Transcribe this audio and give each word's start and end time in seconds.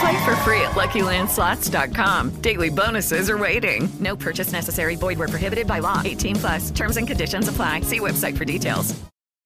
Play 0.00 0.24
for 0.24 0.34
free 0.36 0.60
at 0.62 0.70
LuckyLandSlots.com. 0.72 2.40
Daily 2.40 2.70
bonuses 2.70 3.28
are 3.28 3.36
waiting. 3.38 3.88
No 4.00 4.16
purchase 4.16 4.52
necessary. 4.52 4.96
Void 4.96 5.18
where 5.18 5.28
prohibited 5.28 5.66
by 5.66 5.80
law. 5.80 6.00
18 6.04 6.36
plus. 6.36 6.70
Terms 6.70 6.96
and 6.96 7.06
conditions 7.06 7.48
apply. 7.48 7.82
See 7.82 8.00
website 8.00 8.36
for 8.38 8.46
details. 8.46 8.98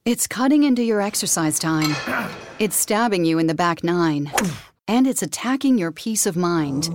It's 0.04 0.26
cutting 0.26 0.64
into 0.64 0.82
your 0.82 1.00
exercise 1.00 1.58
time. 1.58 1.96
It's 2.58 2.76
stabbing 2.76 3.24
you 3.24 3.38
in 3.38 3.46
the 3.46 3.54
back 3.54 3.82
nine. 3.82 4.30
And 4.86 5.06
it's 5.06 5.22
attacking 5.22 5.78
your 5.78 5.90
peace 5.92 6.26
of 6.26 6.36
mind. 6.36 6.90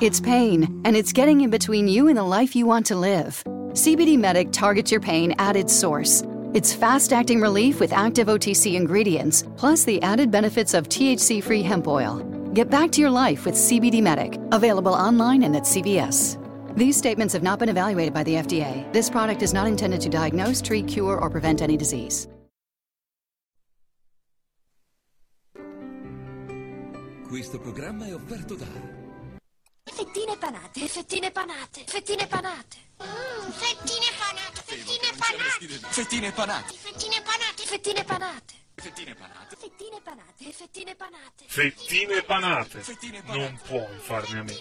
It's 0.00 0.20
pain, 0.20 0.80
and 0.84 0.96
it's 0.96 1.12
getting 1.12 1.40
in 1.40 1.50
between 1.50 1.88
you 1.88 2.06
and 2.06 2.16
the 2.16 2.22
life 2.22 2.54
you 2.54 2.64
want 2.64 2.86
to 2.86 2.96
live. 2.96 3.42
CBD 3.72 4.16
Medic 4.16 4.52
targets 4.52 4.92
your 4.92 5.00
pain 5.00 5.34
at 5.40 5.56
its 5.56 5.74
source. 5.74 6.22
It's 6.54 6.72
fast 6.72 7.12
acting 7.12 7.40
relief 7.40 7.80
with 7.80 7.92
active 7.92 8.28
OTC 8.28 8.76
ingredients, 8.76 9.42
plus 9.56 9.82
the 9.82 10.00
added 10.02 10.30
benefits 10.30 10.74
of 10.74 10.88
THC 10.88 11.42
free 11.42 11.62
hemp 11.62 11.88
oil. 11.88 12.18
Get 12.54 12.70
back 12.70 12.92
to 12.92 13.00
your 13.00 13.10
life 13.10 13.46
with 13.46 13.56
CBD 13.56 14.00
Medic, 14.00 14.38
available 14.52 14.94
online 14.94 15.42
and 15.42 15.56
at 15.56 15.64
CVS. 15.64 16.38
These 16.76 16.96
statements 16.96 17.34
have 17.34 17.42
not 17.42 17.58
been 17.58 17.68
evaluated 17.68 18.14
by 18.14 18.22
the 18.22 18.34
FDA. 18.34 18.92
This 18.92 19.10
product 19.10 19.42
is 19.42 19.52
not 19.52 19.66
intended 19.66 20.00
to 20.02 20.08
diagnose, 20.08 20.62
treat, 20.62 20.86
cure, 20.86 21.18
or 21.18 21.28
prevent 21.30 21.62
any 21.62 21.76
disease. 21.76 22.28
Questo 27.26 27.58
programma 27.58 28.06
è 28.06 28.14
offerto 28.14 28.54
da 28.54 28.66
Fettine 29.90 30.36
panate, 30.38 30.86
fettine 30.86 31.32
panate, 31.32 31.82
fettine 31.86 32.26
panate. 32.28 32.76
Mm, 33.02 33.50
fettine 33.50 34.10
panate, 34.16 34.62
fettine 34.62 35.10
panate. 35.18 35.90
Fettine 35.90 36.30
panate. 36.30 36.30
Fettine 36.30 36.30
panate, 36.30 36.74
fettine 36.76 37.22
panate. 37.24 37.64
Fettine 37.66 38.04
panate. 38.04 38.63
Fettine 38.76 39.14
panate, 39.14 39.56
fettine 39.56 40.00
panate. 40.02 41.46
Fettine 41.46 42.22
panate. 42.22 42.80
Fettine 42.80 43.22
panate. 43.22 43.38
Non 43.38 43.60
puoi 43.66 43.98
farne 43.98 44.38
a 44.38 44.42
meno. 44.42 44.58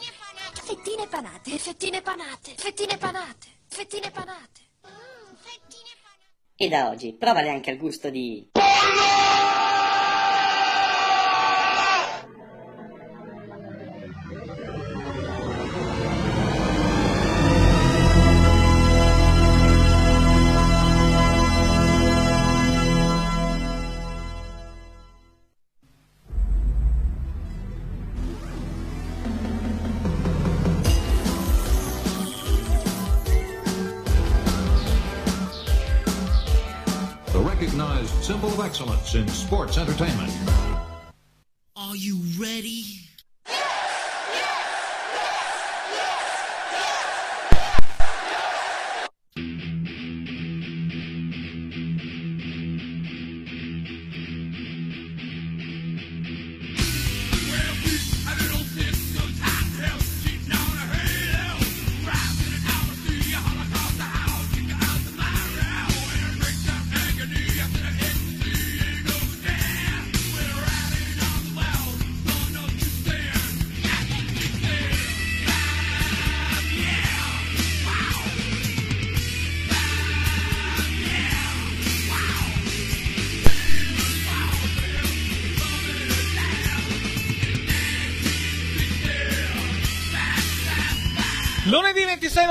Fettine 0.54 1.08
panate, 1.08 1.58
fettine 1.58 2.02
panate, 2.02 2.54
fettine 2.56 2.98
panate, 2.98 3.48
fettine 3.68 4.12
panate. 4.12 4.62
Mm, 4.88 5.36
fettine 5.36 5.94
panate. 6.02 6.56
E 6.56 6.70
da 6.70 6.90
oggi 6.90 7.14
provale 7.14 7.50
anche 7.50 7.72
il 7.72 7.78
gusto 7.78 8.10
di... 8.10 8.50
The 8.54 9.53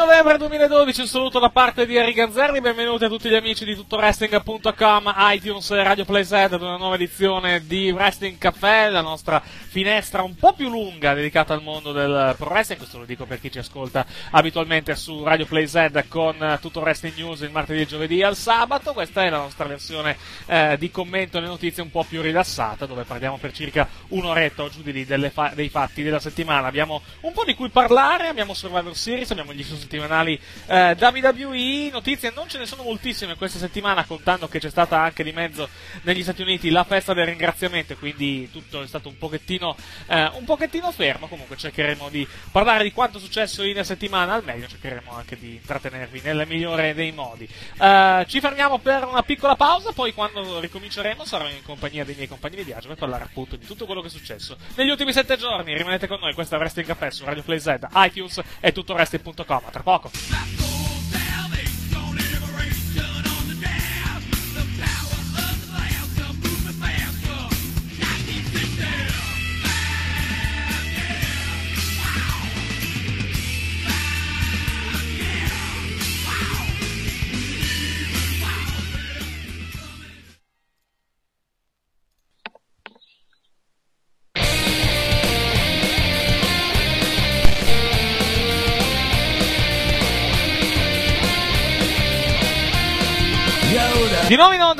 novembre 0.04 0.36
2012, 0.36 1.00
un 1.02 1.06
saluto 1.06 1.38
da 1.38 1.50
parte 1.50 1.86
di 1.86 1.96
Enrico 1.96 2.22
Ganzerni, 2.22 2.60
benvenuti 2.60 3.04
a 3.04 3.08
tutti 3.08 3.28
gli 3.28 3.36
amici 3.36 3.64
di 3.64 3.76
tuttoWrestling.com, 3.76 5.14
iTunes 5.16 5.70
e 5.70 5.82
Radio 5.82 6.04
PlayZ 6.04 6.32
ad 6.32 6.60
una 6.60 6.76
nuova 6.76 6.96
edizione 6.96 7.64
di 7.64 7.88
Wrestling 7.92 8.36
Café, 8.36 8.90
la 8.90 9.00
nostra 9.00 9.40
finestra 9.40 10.22
un 10.22 10.34
po' 10.34 10.54
più 10.54 10.68
lunga 10.68 11.14
dedicata 11.14 11.54
al 11.54 11.62
mondo 11.62 11.92
del 11.92 12.34
pro 12.36 12.48
wrestling, 12.48 12.80
questo 12.80 12.98
lo 12.98 13.04
dico 13.04 13.26
per 13.26 13.38
chi 13.38 13.52
ci 13.52 13.60
ascolta 13.60 14.04
abitualmente 14.32 14.96
su 14.96 15.22
Radio 15.22 15.46
PlayZ 15.46 16.04
con 16.08 16.58
tutto 16.60 16.80
Wrestling 16.80 17.16
News 17.16 17.40
il 17.42 17.50
martedì 17.50 17.78
e 17.78 17.82
il 17.82 17.88
giovedì 17.88 18.19
e 18.19 18.24
al 18.24 18.36
sabato, 18.36 18.92
questa 18.94 19.22
è 19.22 19.30
la 19.30 19.38
nostra 19.38 19.66
versione 19.66 20.16
eh, 20.46 20.76
di 20.80 20.90
commento 20.90 21.38
e 21.38 21.42
notizie 21.42 21.80
un 21.80 21.92
po' 21.92 22.02
più 22.02 22.20
rilassata, 22.22 22.86
dove 22.86 23.04
parliamo 23.04 23.38
per 23.38 23.52
circa 23.52 23.88
un'oretta 24.08 24.64
o 24.64 24.69
giù 24.69 24.82
di 24.82 24.92
lì 24.92 25.04
fa- 25.30 25.52
dei 25.54 25.69
fatti 25.69 26.02
della 26.02 26.19
settimana, 26.19 26.66
abbiamo 26.66 27.02
un 27.20 27.32
po' 27.32 27.44
di 27.44 27.54
cui 27.54 27.69
parlare, 27.69 28.26
abbiamo 28.26 28.52
Survivor 28.52 28.96
Series, 28.96 29.30
abbiamo 29.30 29.52
gli 29.52 29.62
settimanali 29.92 30.41
eh, 30.66 30.97
WWE, 30.98 31.91
notizie 31.91 32.32
non 32.34 32.48
ce 32.48 32.58
ne 32.58 32.66
sono 32.66 32.82
moltissime 32.82 33.36
questa 33.36 33.58
settimana, 33.58 34.04
contando 34.04 34.48
che 34.48 34.58
c'è 34.58 34.70
stata 34.70 34.98
anche 34.98 35.22
di 35.22 35.32
mezzo 35.32 35.69
negli 36.03 36.22
Stati 36.22 36.41
Uniti 36.41 36.70
la 36.70 36.84
festa 36.84 37.12
del 37.12 37.26
ringraziamento, 37.26 37.94
quindi 37.97 38.48
tutto 38.50 38.82
è 38.82 38.86
stato 38.86 39.08
un 39.08 39.19
pochettino, 39.19 39.76
eh, 40.06 40.31
un 40.34 40.44
pochettino 40.44 40.91
fermo, 40.91 41.28
comunque 41.28 41.56
cercheremo 41.56 42.08
di 42.08 42.26
parlare 42.50 42.84
di 42.84 42.92
quanto 42.92 43.19
è 43.19 43.20
successo 43.20 43.62
in 43.62 43.81
settimana 43.84 44.32
al 44.32 44.44
meglio, 44.44 44.66
cercheremo 44.66 45.12
anche 45.12 45.38
di 45.38 45.52
intrattenervi 45.52 46.20
nel 46.22 46.44
migliore 46.48 46.94
dei 46.94 47.12
modi. 47.12 47.48
Eh, 47.78 48.25
ci 48.28 48.41
fermiamo 48.41 48.78
per 48.78 49.04
una 49.04 49.22
piccola 49.22 49.56
pausa, 49.56 49.92
poi 49.92 50.14
quando 50.14 50.60
ricominceremo 50.60 51.25
sarò 51.25 51.49
in 51.49 51.62
compagnia 51.62 52.05
dei 52.05 52.14
miei 52.14 52.28
compagni 52.28 52.56
di 52.56 52.62
viaggio 52.62 52.88
per 52.88 52.96
parlare 52.96 53.25
appunto 53.25 53.56
di 53.56 53.66
tutto 53.66 53.84
quello 53.84 54.00
che 54.00 54.06
è 54.06 54.11
successo 54.11 54.56
negli 54.76 54.90
ultimi 54.90 55.12
sette 55.12 55.37
giorni. 55.37 55.76
Rimanete 55.76 56.06
con 56.06 56.19
noi, 56.20 56.32
questo 56.32 56.55
è 56.55 56.58
Wrestling 56.58 56.88
Caffè 56.88 57.11
su 57.11 57.25
Radio 57.25 57.43
Play 57.43 57.58
Z, 57.58 57.76
iTunes 57.94 58.40
e 58.61 58.72
tutto 58.72 58.94
Wrestling.com. 58.94 59.70
A 59.84 59.99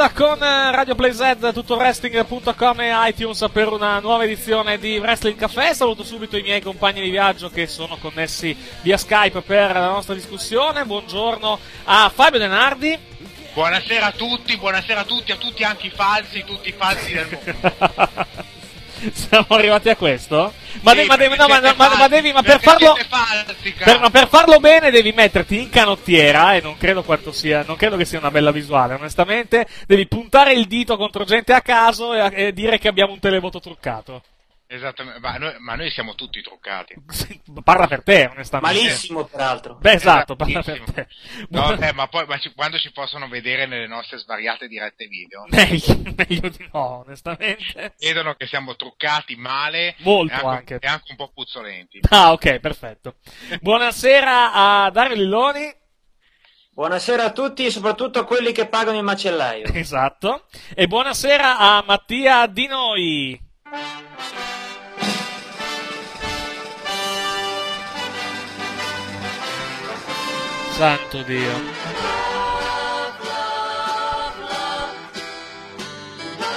onda 0.03 0.11
con 0.11 0.39
Radio 0.39 0.97
Play 0.97 1.13
Z, 1.13 1.51
tutowrestling.com 1.53 2.81
e 2.81 3.09
iTunes 3.09 3.47
per 3.53 3.69
una 3.69 4.01
nuova 4.01 4.25
edizione 4.25 4.77
di 4.79 4.99
Wrestling 4.99 5.39
Café. 5.39 5.75
Saluto 5.75 6.03
subito 6.03 6.37
i 6.37 6.43
miei 6.43 6.61
compagni 6.61 7.01
di 7.01 7.11
viaggio 7.11 7.49
che 7.51 7.69
sono 7.69 7.97
connessi 7.99 8.57
via 8.81 8.97
Skype 8.97 9.43
per 9.43 9.73
la 9.73 9.91
nostra 9.91 10.15
discussione. 10.15 10.85
Buongiorno 10.85 11.59
a 11.85 12.11
Fabio 12.13 12.41
Denardi. 12.41 12.99
Buonasera 13.55 14.07
a 14.07 14.13
tutti, 14.13 14.57
buonasera 14.57 15.01
a 15.01 15.05
tutti, 15.05 15.31
a 15.31 15.37
tutti 15.37 15.63
anche 15.63 15.87
i 15.87 15.91
falsi, 15.91 16.43
tutti 16.45 16.71
i 16.71 16.73
falsi 16.73 17.13
del 17.13 17.29
mondo. 17.31 18.27
Siamo 19.13 19.47
arrivati 19.49 19.89
a 19.89 19.97
questo? 19.97 20.53
Ma, 20.83 20.95
devi, 22.09 22.33
ma, 22.33 22.43
per 22.43 22.61
farlo, 22.61 22.97
per, 23.85 24.01
ma 24.01 24.11
per 24.11 24.29
farlo 24.29 24.61
bene 24.61 24.91
devi 24.91 25.13
metterti 25.13 25.61
in 25.61 25.71
canottiera 25.71 26.55
e 26.55 26.61
non 26.61 26.77
credo 26.77 27.03
quanto 27.03 27.33
sia, 27.33 27.65
non 27.67 27.77
credo 27.77 27.97
che 27.97 28.05
sia 28.05 28.19
una 28.19 28.31
bella 28.31 28.53
visuale, 28.53 28.95
onestamente. 28.95 29.67
Devi 29.87 30.07
puntare 30.07 30.53
il 30.53 30.67
dito 30.67 30.97
contro 30.97 31.25
gente 31.25 31.53
a 31.53 31.61
caso 31.61 32.15
e, 32.15 32.47
e 32.47 32.53
dire 32.53 32.79
che 32.79 32.89
abbiamo 32.89 33.13
un 33.13 33.19
televoto 33.19 33.61
truccato. 33.61 34.23
Esattamente, 34.75 35.21
ma 35.21 35.37
noi, 35.37 35.55
ma 35.59 35.75
noi 35.75 35.91
siamo 35.91 36.15
tutti 36.15 36.41
truccati. 36.41 36.95
Parla 37.63 37.87
per 37.87 38.03
te, 38.03 38.31
onestamente. 38.33 38.81
Malissimo, 38.81 39.25
peraltro. 39.27 39.75
Beh, 39.75 39.93
esatto, 39.93 40.35
parla 40.35 40.63
per 40.63 40.83
te. 40.91 41.09
No, 41.51 41.77
eh, 41.79 41.93
ma 41.93 42.07
poi 42.09 42.25
ma 42.27 42.39
ci- 42.39 42.55
quando 42.55 42.79
ci 42.79 42.91
possono 42.91 43.29
vedere 43.29 43.67
nelle 43.67 43.87
nostre 43.87 44.17
svariate 44.17 44.69
dirette 44.69 45.07
video, 45.09 45.45
Meglio, 45.53 46.15
meglio 46.17 46.49
di 46.49 46.69
no, 46.73 47.03
onestamente. 47.05 47.95
vedono 47.99 48.33
che 48.35 48.47
siamo 48.47 48.75
truccati 48.75 49.37
male 49.37 49.95
Molto 49.99 50.33
e 50.33 50.37
anche, 50.37 50.75
anche. 50.75 50.79
e 50.81 50.89
anche 50.89 51.11
un 51.11 51.17
po' 51.17 51.31
puzzolenti. 51.35 52.01
Ah, 52.09 52.33
ok, 52.33 52.59
perfetto. 52.59 53.17
Buonasera 53.61 54.53
a 54.55 54.91
Dario 54.91 55.17
Lilloni. 55.17 55.71
Buonasera 56.73 57.25
a 57.25 57.33
tutti, 57.33 57.71
soprattutto 57.71 58.21
a 58.21 58.25
quelli 58.25 58.53
che 58.53 58.67
pagano 58.69 58.97
il 58.97 59.05
macellaio. 59.05 59.67
Esatto. 59.67 60.47
E 60.75 60.87
buonasera 60.87 61.59
a 61.59 61.85
Mattia 61.87 62.47
Di 62.47 62.67
Noi. 62.67 63.39
Santo 70.83 71.23
Dio. 71.23 71.61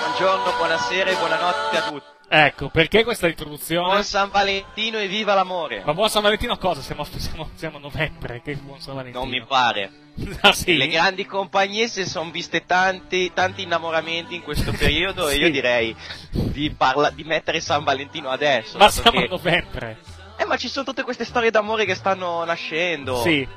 Buongiorno, 0.01 0.51
buonasera 0.57 1.11
e 1.11 1.15
buonanotte 1.15 1.77
a 1.77 1.81
tutti. 1.91 2.05
Ecco, 2.27 2.69
perché 2.69 3.03
questa 3.03 3.27
introduzione? 3.27 3.85
Buon 3.85 4.03
San 4.03 4.31
Valentino 4.31 4.97
e 4.97 5.07
viva 5.07 5.35
l'amore. 5.35 5.83
Ma 5.85 5.93
buon 5.93 6.09
San 6.09 6.23
Valentino 6.23 6.57
cosa? 6.57 6.81
Siamo, 6.81 7.05
siamo, 7.15 7.51
siamo 7.53 7.77
a 7.77 7.81
novembre, 7.81 8.41
che 8.41 8.55
buon 8.55 8.79
San 8.79 8.95
Valentino. 8.95 9.23
Non 9.23 9.29
mi 9.31 9.45
pare. 9.45 9.91
Ah, 10.41 10.53
sì? 10.53 10.75
Le 10.75 10.87
grandi 10.87 11.27
compagnie 11.27 11.87
si 11.87 12.03
sono 12.07 12.31
viste 12.31 12.65
tanti, 12.65 13.31
tanti 13.31 13.61
innamoramenti 13.61 14.33
in 14.33 14.41
questo 14.41 14.71
periodo 14.77 15.27
Sì. 15.27 15.35
e 15.35 15.37
io 15.39 15.51
direi 15.51 15.95
di, 16.31 16.71
parla- 16.71 17.11
di 17.11 17.23
mettere 17.25 17.59
San 17.59 17.83
Valentino 17.83 18.29
adesso. 18.29 18.79
Ma 18.79 18.89
siamo 18.89 19.19
a 19.19 19.21
che- 19.21 19.27
novembre. 19.27 19.99
Eh, 20.37 20.45
ma 20.45 20.57
ci 20.57 20.67
sono 20.67 20.83
tutte 20.83 21.03
queste 21.03 21.25
storie 21.25 21.51
d'amore 21.51 21.85
che 21.85 21.93
stanno 21.93 22.43
nascendo. 22.43 23.21
Sì. 23.21 23.47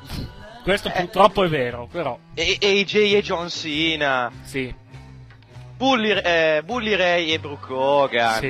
Questo 0.62 0.90
purtroppo 0.90 1.44
è 1.44 1.48
vero, 1.48 1.88
però. 1.90 2.18
E, 2.34 2.58
AJ 2.60 2.94
e 3.14 3.22
John 3.22 3.48
Cena. 3.48 4.30
Sì. 4.42 4.74
Bully, 5.76 6.10
eh, 6.10 6.62
Bully 6.64 6.94
Ray 6.94 7.32
e 7.32 7.38
Brooke 7.38 7.72
Hogan. 7.72 8.40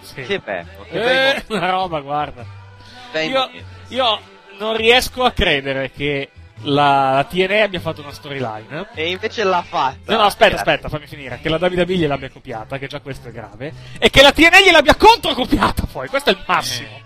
Sì. 0.00 0.14
Sì. 0.14 0.22
Che 0.22 0.38
bello. 0.38 0.86
Che 0.88 1.34
Eh, 1.36 1.44
una 1.54 1.70
roba, 1.70 2.00
guarda. 2.00 2.44
Io, 3.22 3.50
io 3.88 4.20
non 4.58 4.76
riesco 4.76 5.24
a 5.24 5.30
credere 5.32 5.90
che 5.90 6.30
la, 6.62 7.12
la 7.12 7.24
TNA 7.24 7.62
abbia 7.64 7.80
fatto 7.80 8.02
una 8.02 8.12
storyline. 8.12 8.88
E 8.94 9.10
invece 9.10 9.44
l'ha 9.44 9.62
fatta. 9.62 10.12
No, 10.12 10.18
no, 10.18 10.22
aspetta, 10.24 10.54
Grazie. 10.54 10.72
aspetta, 10.72 10.88
fammi 10.88 11.06
finire. 11.06 11.38
Che 11.40 11.48
la 11.48 11.58
Davide 11.58 11.84
B 11.84 11.90
gliel'abbia 11.92 12.30
copiata, 12.30 12.78
che 12.78 12.86
già 12.86 13.00
questo 13.00 13.28
è 13.28 13.32
grave. 13.32 13.72
E 13.98 14.10
che 14.10 14.22
la 14.22 14.32
TNA 14.32 14.60
gliel'abbia 14.60 14.94
controcopiata 14.94 15.86
poi, 15.90 16.08
questo 16.08 16.30
è 16.30 16.32
il 16.34 16.42
massimo. 16.46 17.00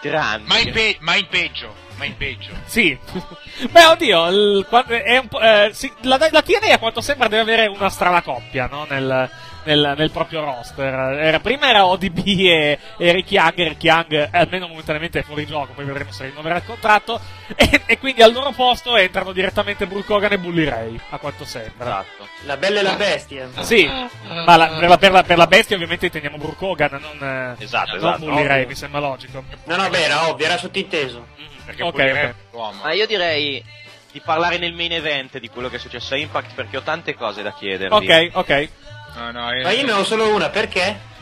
Grande. 0.00 0.46
Ma 0.48 0.58
in, 0.58 0.72
pe- 0.72 0.96
ma 1.00 1.16
in 1.16 1.26
peggio, 1.28 1.74
ma 1.96 2.04
in 2.04 2.16
peggio. 2.16 2.52
Sì. 2.66 2.96
Beh, 3.70 3.84
oddio, 3.86 4.26
il- 4.28 4.66
qua- 4.68 4.86
è 4.86 5.18
un 5.18 5.28
po', 5.28 5.40
eh, 5.40 5.70
sì, 5.72 5.90
la, 6.02 6.18
la 6.30 6.42
TNA 6.42 6.74
a 6.74 6.78
quanto 6.78 7.00
sembra 7.00 7.28
deve 7.28 7.42
avere 7.42 7.66
una 7.66 7.88
strana 7.88 8.22
coppia, 8.22 8.66
no? 8.70 8.86
Nel, 8.88 9.30
nel- 9.64 9.94
nel 9.96 10.10
proprio 10.10 10.44
roster. 10.44 10.92
Era- 11.18 11.40
prima 11.40 11.68
era 11.68 11.86
ODB 11.86 12.18
e, 12.26 12.78
e 12.98 13.12
Rick 13.12 13.30
Young, 13.32 13.58
e 13.58 13.68
Rick 13.68 13.82
Young 13.82 14.12
eh, 14.12 14.28
almeno 14.32 14.68
momentaneamente 14.68 15.20
è 15.20 15.22
fuori 15.22 15.46
gioco, 15.46 15.72
poi 15.72 15.84
vedremo 15.86 16.12
se 16.12 16.26
rinnoverà 16.26 16.56
il 16.56 16.64
contratto. 16.64 17.20
E, 17.58 17.80
e 17.86 17.98
quindi 18.00 18.22
al 18.22 18.32
loro 18.32 18.50
posto 18.50 18.96
entrano 18.96 19.30
direttamente 19.30 19.86
Brooke 19.86 20.12
Hogan 20.12 20.32
e 20.32 20.38
Bully 20.38 20.64
Ray, 20.64 20.98
a 21.10 21.18
quanto 21.18 21.44
sembra. 21.44 22.00
Esatto. 22.00 22.26
La 22.44 22.56
bella 22.56 22.80
e 22.80 22.82
la 22.82 22.94
bestia. 22.96 23.48
Sì, 23.60 23.86
ma 23.86 24.56
la- 24.56 24.66
per, 24.66 24.88
la, 24.88 24.98
per, 24.98 25.12
la, 25.12 25.22
per 25.22 25.36
la 25.38 25.46
bestia 25.46 25.76
ovviamente 25.76 26.06
intendiamo 26.06 26.36
Brooke 26.38 26.64
Hogan, 26.64 26.98
non, 27.00 27.56
eh, 27.56 27.62
Esatto, 27.62 27.90
non 27.90 27.98
esatto, 27.98 28.18
Bully 28.26 28.42
Ray, 28.44 28.56
ovvio. 28.56 28.66
mi 28.68 28.74
sembra 28.74 28.98
logico. 29.00 29.44
No, 29.64 29.76
no, 29.76 29.88
beh, 29.88 30.02
era 30.02 30.28
ovvio, 30.28 30.44
era 30.44 30.58
sottinteso. 30.58 31.26
Perché 31.66 31.82
Ok, 31.82 31.90
Bully 31.92 32.12
Ray 32.12 32.24
ok. 32.24 32.30
è 32.30 32.34
l'uomo. 32.52 32.82
Ma 32.82 32.92
io 32.92 33.06
direi 33.06 33.62
di 34.12 34.20
parlare 34.20 34.56
nel 34.56 34.72
main 34.72 34.92
event 34.92 35.38
di 35.38 35.48
quello 35.48 35.68
che 35.68 35.76
è 35.76 35.78
successo 35.78 36.14
a 36.14 36.16
Impact 36.16 36.54
perché 36.54 36.78
ho 36.78 36.82
tante 36.82 37.14
cose 37.14 37.42
da 37.42 37.52
chiedervi. 37.52 37.94
Ok, 37.94 38.30
ok. 38.32 38.68
No, 39.16 39.30
no, 39.32 39.52
io- 39.54 39.62
Ma 39.62 39.70
io 39.72 39.84
ne 39.84 39.92
ho 39.92 40.04
solo 40.04 40.32
una, 40.34 40.48
perché? 40.48 41.14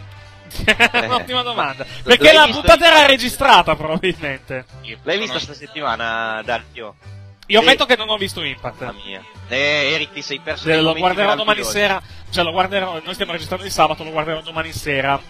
Un'ottima 1.04 1.42
domanda. 1.42 1.84
Perché 2.04 2.32
la 2.32 2.46
puntata 2.50 2.86
era 2.86 3.06
registrata, 3.06 3.74
probabilmente. 3.74 4.64
L'hai 4.82 4.98
sono- 5.02 5.16
visto 5.18 5.38
sta 5.40 5.54
settimana, 5.54 6.40
Dario? 6.44 6.94
Io 7.48 7.60
ammetto 7.60 7.84
che 7.84 7.96
non 7.96 8.08
ho 8.08 8.16
visto 8.16 8.42
Impact. 8.42 8.80
Mamma 8.84 9.00
mia. 9.04 9.22
Eh, 9.48 9.90
Eric, 9.92 10.12
ti 10.12 10.22
sei 10.22 10.40
perso 10.40 10.68
Eh, 10.70 10.80
lo 10.80 10.94
guarderò 10.94 11.34
domani 11.34 11.62
sera. 11.64 12.00
Cioè, 12.30 12.42
lo 12.44 12.52
guarderò. 12.52 13.00
Noi 13.04 13.12
stiamo 13.14 13.32
registrando 13.32 13.64
di 13.64 13.70
sabato, 13.70 14.02
lo 14.04 14.10
guarderò 14.10 14.40
domani 14.40 14.72
sera. 14.72 15.20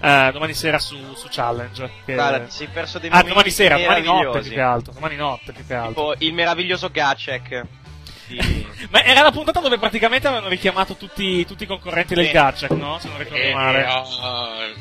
Eh, 0.00 0.30
domani 0.32 0.54
sera 0.54 0.78
su, 0.78 0.96
su 1.14 1.26
Challenge. 1.30 1.90
Che... 2.04 2.14
Guarda, 2.14 2.40
ti 2.40 2.50
sei 2.50 2.68
perso 2.68 2.98
dei 2.98 3.10
ah, 3.10 3.22
momenti 3.22 3.30
domani 3.30 3.50
sera, 3.50 3.76
domani 3.76 4.02
notte 4.04 4.40
più 4.40 4.50
che 4.50 4.60
altro. 4.60 4.92
Domani 4.92 5.16
notte 5.16 5.52
più 5.52 5.66
che 5.66 5.74
altro. 5.74 6.12
Tipo 6.12 6.14
il 6.24 6.34
meraviglioso 6.34 6.88
Gacek. 6.90 7.66
Sì. 8.40 8.66
Ma 8.90 9.02
era 9.04 9.22
la 9.22 9.30
puntata 9.32 9.60
dove 9.60 9.78
praticamente 9.78 10.26
avevano 10.26 10.48
richiamato 10.48 10.94
tutti, 10.96 11.44
tutti 11.46 11.64
i 11.64 11.66
concorrenti 11.66 12.14
del. 12.14 12.30
Gacek, 12.30 12.70
no? 12.72 12.98
Se 13.00 13.08
non 13.08 13.18
ricordo 13.18 13.42
Eh, 13.42 13.52
male. 13.54 13.84
oh, 13.86 14.04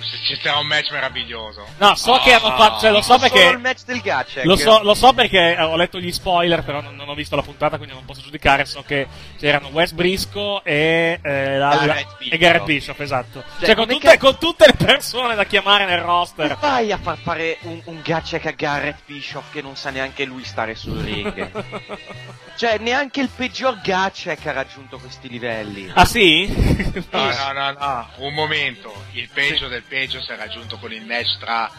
se 0.02 0.18
ci 0.28 0.40
sarà 0.42 0.58
un 0.60 0.68
match 0.68 0.92
meraviglioso. 0.92 1.66
No, 1.78 1.96
so 1.96 2.20
che 2.24 2.34
hanno 2.34 2.56
fatto. 2.56 2.80
Cioè, 2.82 2.92
lo 2.92 3.02
so 3.02 3.14
Solo 3.18 3.26
il 3.26 3.32
perché. 3.32 3.58
match 3.58 3.84
del 3.86 4.02
Gacek. 4.02 4.46
Lo 4.46 4.56
so, 4.56 4.82
lo 4.84 4.94
so 4.94 5.14
perché 5.14 5.58
ho 5.60 5.76
letto 5.76 6.00
gli 6.00 6.12
spoiler, 6.12 6.64
però 6.64 6.82
non, 6.82 6.96
non 6.96 7.10
ho 7.10 7.14
visto 7.16 7.36
la 7.36 7.42
puntata, 7.42 7.78
quindi 7.78 7.96
non 7.96 8.06
posso 8.06 8.22
giudicare. 8.22 8.66
So 8.66 8.84
che 8.86 9.08
c'erano 9.40 9.70
Wes 9.70 9.92
Brisco 9.94 10.64
e, 10.64 11.20
eh, 11.22 11.58
la- 11.58 11.70
la- 11.70 11.86
Garrett 11.86 12.12
e 12.12 12.16
Bishop. 12.20 12.38
Garrett 12.40 12.64
Bishop, 12.66 13.00
esatto. 13.00 13.44
Cioè, 13.60 13.66
Cioè, 13.68 13.76
con, 13.76 13.88
tutte, 13.88 14.18
con 14.18 14.38
tutte 14.38 14.66
le 14.68 14.74
persone 14.74 15.36
da 15.36 15.46
chiamare 15.46 15.86
nel 15.86 16.00
roster. 16.02 16.48
Come 16.56 16.60
fai 16.60 16.92
a 16.92 16.98
far 16.98 17.18
fare 17.18 17.58
un, 17.62 17.82
un 17.86 18.02
Gacek 18.04 18.46
a 18.46 18.52
Garrett 18.52 19.00
Bishop 19.06 19.44
che 19.52 19.62
non 19.62 19.76
sa 19.76 19.90
neanche 19.90 20.26
lui 20.26 20.44
stare 20.44 20.76
sul 20.76 21.00
ring? 21.00 21.50
cioè, 22.56 22.78
neanche 22.80 23.22
il 23.22 23.30
peggior 23.40 23.80
Gacek 23.80 24.46
ha 24.48 24.52
raggiunto 24.52 24.98
questi 24.98 25.30
livelli. 25.30 25.90
Ah, 25.94 26.04
sì? 26.04 26.46
No, 27.10 27.30
no, 27.30 27.52
no, 27.54 27.72
no, 27.72 28.10
un 28.18 28.34
momento. 28.34 29.06
Il 29.12 29.30
peggio 29.34 29.70
del 29.70 29.84
peggio 29.84 30.22
si 30.22 30.30
è 30.32 30.36
raggiunto 30.36 30.78
con 30.78 30.92
il 30.92 31.06
match 31.06 31.38
tra 31.40 31.72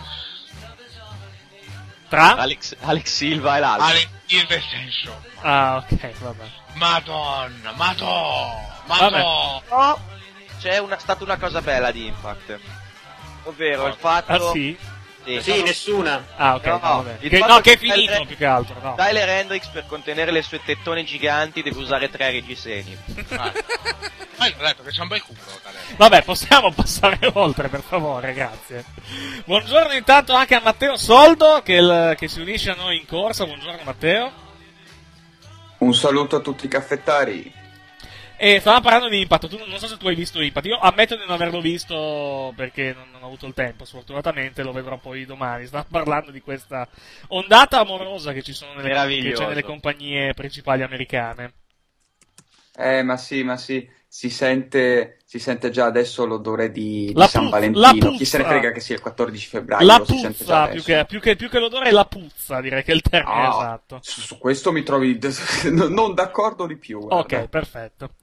Tra? 2.09 2.37
Alex, 2.37 2.77
Alex 2.81 3.07
Silva 3.13 3.59
e 3.59 3.61
l'altro. 3.61 3.87
Alex 3.89 4.09
Silva 4.25 4.55
e 4.55 4.63
Sensho. 4.71 5.23
Ah, 5.41 5.77
ok, 5.77 6.19
vabbè. 6.21 6.45
Madonna, 6.75 7.73
madonna, 7.73 8.83
Vabbè. 8.87 9.11
madonna. 9.11 9.63
No, 9.69 10.01
c'è 10.59 10.79
una, 10.79 10.99
stata 10.99 11.23
una 11.25 11.37
cosa 11.37 11.61
bella 11.61 11.91
di 11.91 12.07
Impact. 12.07 12.59
Ovvero 13.43 13.87
il 13.87 13.97
fatto... 13.99 14.49
Ah, 14.49 14.53
sì? 14.53 14.79
Sì. 15.25 15.41
Sì, 15.43 15.63
nessuna. 15.63 16.25
Ah, 16.37 16.55
ok, 16.55 16.67
No, 16.67 16.79
no, 16.83 17.05
Che, 17.21 17.39
no, 17.47 17.61
che 17.61 17.73
è 17.73 17.77
finito 17.77 17.99
Tyler- 18.01 18.27
più 18.27 18.37
che 18.37 18.45
altro, 18.47 18.75
no. 18.81 18.95
Tyler 18.97 19.29
Hendricks 19.29 19.69
per 19.69 19.85
contenere 19.87 20.31
le 20.31 20.43
sue 20.43 20.61
tettone 20.65 21.05
giganti 21.05 21.63
deve 21.63 21.79
usare 21.79 22.09
tre 22.11 22.31
reggiseni. 22.31 22.97
Ah, 23.37 23.53
Ma 24.37 24.47
io 24.47 24.55
ho 24.59 24.63
detto 24.63 24.83
che 24.83 24.91
c'è 24.91 25.03
un 25.03 25.09
bel 25.09 25.23
culo, 25.23 25.39
Talento. 25.63 25.95
Vabbè, 25.97 26.23
possiamo 26.23 26.73
passare 26.75 27.19
oltre, 27.35 27.69
per 27.69 27.83
favore, 27.83 28.33
grazie. 28.33 28.85
Buongiorno 29.45 29.93
intanto 29.93 30.33
anche 30.33 30.55
a 30.55 30.61
Matteo 30.65 30.97
Soldo, 30.97 31.61
che, 31.63 31.75
il- 31.75 32.15
che 32.17 32.27
si 32.27 32.41
unisce 32.41 32.71
a 32.71 32.75
noi 32.75 32.97
in 32.97 33.07
corsa. 33.07 33.45
Buongiorno 33.45 33.81
Matteo. 33.85 34.33
Un 35.79 35.95
saluto 35.95 36.37
a 36.37 36.41
tutti 36.41 36.65
i 36.65 36.69
caffettari. 36.69 37.53
E 38.43 38.59
stavamo 38.59 38.83
parlando 38.83 39.11
di 39.11 39.21
Impact, 39.21 39.49
tu 39.49 39.59
non 39.59 39.79
so 39.79 39.87
se 39.87 39.99
tu 39.99 40.09
hai 40.09 40.15
visto 40.15 40.41
Impact, 40.41 40.65
io 40.65 40.79
ammetto 40.79 41.15
di 41.15 41.21
non 41.21 41.33
averlo 41.33 41.61
visto 41.61 42.55
perché 42.57 42.95
non, 42.95 43.11
non 43.13 43.23
ho 43.23 43.27
avuto 43.27 43.47
il 43.47 43.53
tempo, 43.53 43.85
sfortunatamente 43.85 44.63
lo 44.63 44.73
vedrò 44.73 44.97
poi 44.97 45.27
domani. 45.27 45.67
Stavamo 45.67 45.91
parlando 45.93 46.31
di 46.31 46.41
questa 46.41 46.89
ondata 47.29 47.81
amorosa 47.81 48.33
che 48.33 48.41
ci 48.41 48.55
sono 48.55 48.73
nelle, 48.73 49.21
che 49.21 49.33
c'è 49.33 49.47
nelle 49.47 49.63
compagnie 49.63 50.33
principali 50.33 50.83
americane. 50.83 51.53
Eh, 52.75 53.03
ma 53.03 53.19
sì, 53.19 53.43
ma 53.43 53.59
sì. 53.59 53.87
Si 54.13 54.29
sente, 54.29 55.19
si 55.25 55.39
sente 55.39 55.71
già 55.71 55.85
adesso 55.85 56.27
l'odore 56.27 56.73
di, 56.73 57.13
di 57.15 57.29
San 57.29 57.45
puzza- 57.45 57.45
la 57.45 57.49
Valentino. 57.51 58.11
Chi 58.17 58.25
se 58.25 58.39
ne 58.39 58.45
frega 58.45 58.73
che 58.73 58.81
sia 58.81 58.97
il 58.97 59.01
14 59.01 59.47
febbraio, 59.47 59.87
La 59.87 59.99
lo 59.99 60.05
si 60.05 60.19
sente 60.19 60.45
già 60.45 60.67
puzza, 60.67 60.69
più 60.73 60.83
che, 60.83 61.05
più, 61.07 61.21
che, 61.21 61.37
più 61.37 61.49
che 61.49 61.59
l'odore 61.61 61.91
è 61.91 61.93
la 61.93 62.05
puzza, 62.07 62.61
direi 62.61 62.83
che 62.83 62.91
è 62.91 62.95
il 62.97 63.03
termine 63.03 63.37
Ah, 63.41 63.49
esatto. 63.49 64.01
Su, 64.03 64.21
su 64.21 64.39
questo 64.39 64.73
mi 64.73 64.83
trovi 64.83 65.17
non 65.71 66.15
d'accordo 66.15 66.67
di 66.67 66.77
più. 66.77 66.99
guarda. 67.07 67.39
Ok, 67.39 67.49
perfetto. 67.49 68.15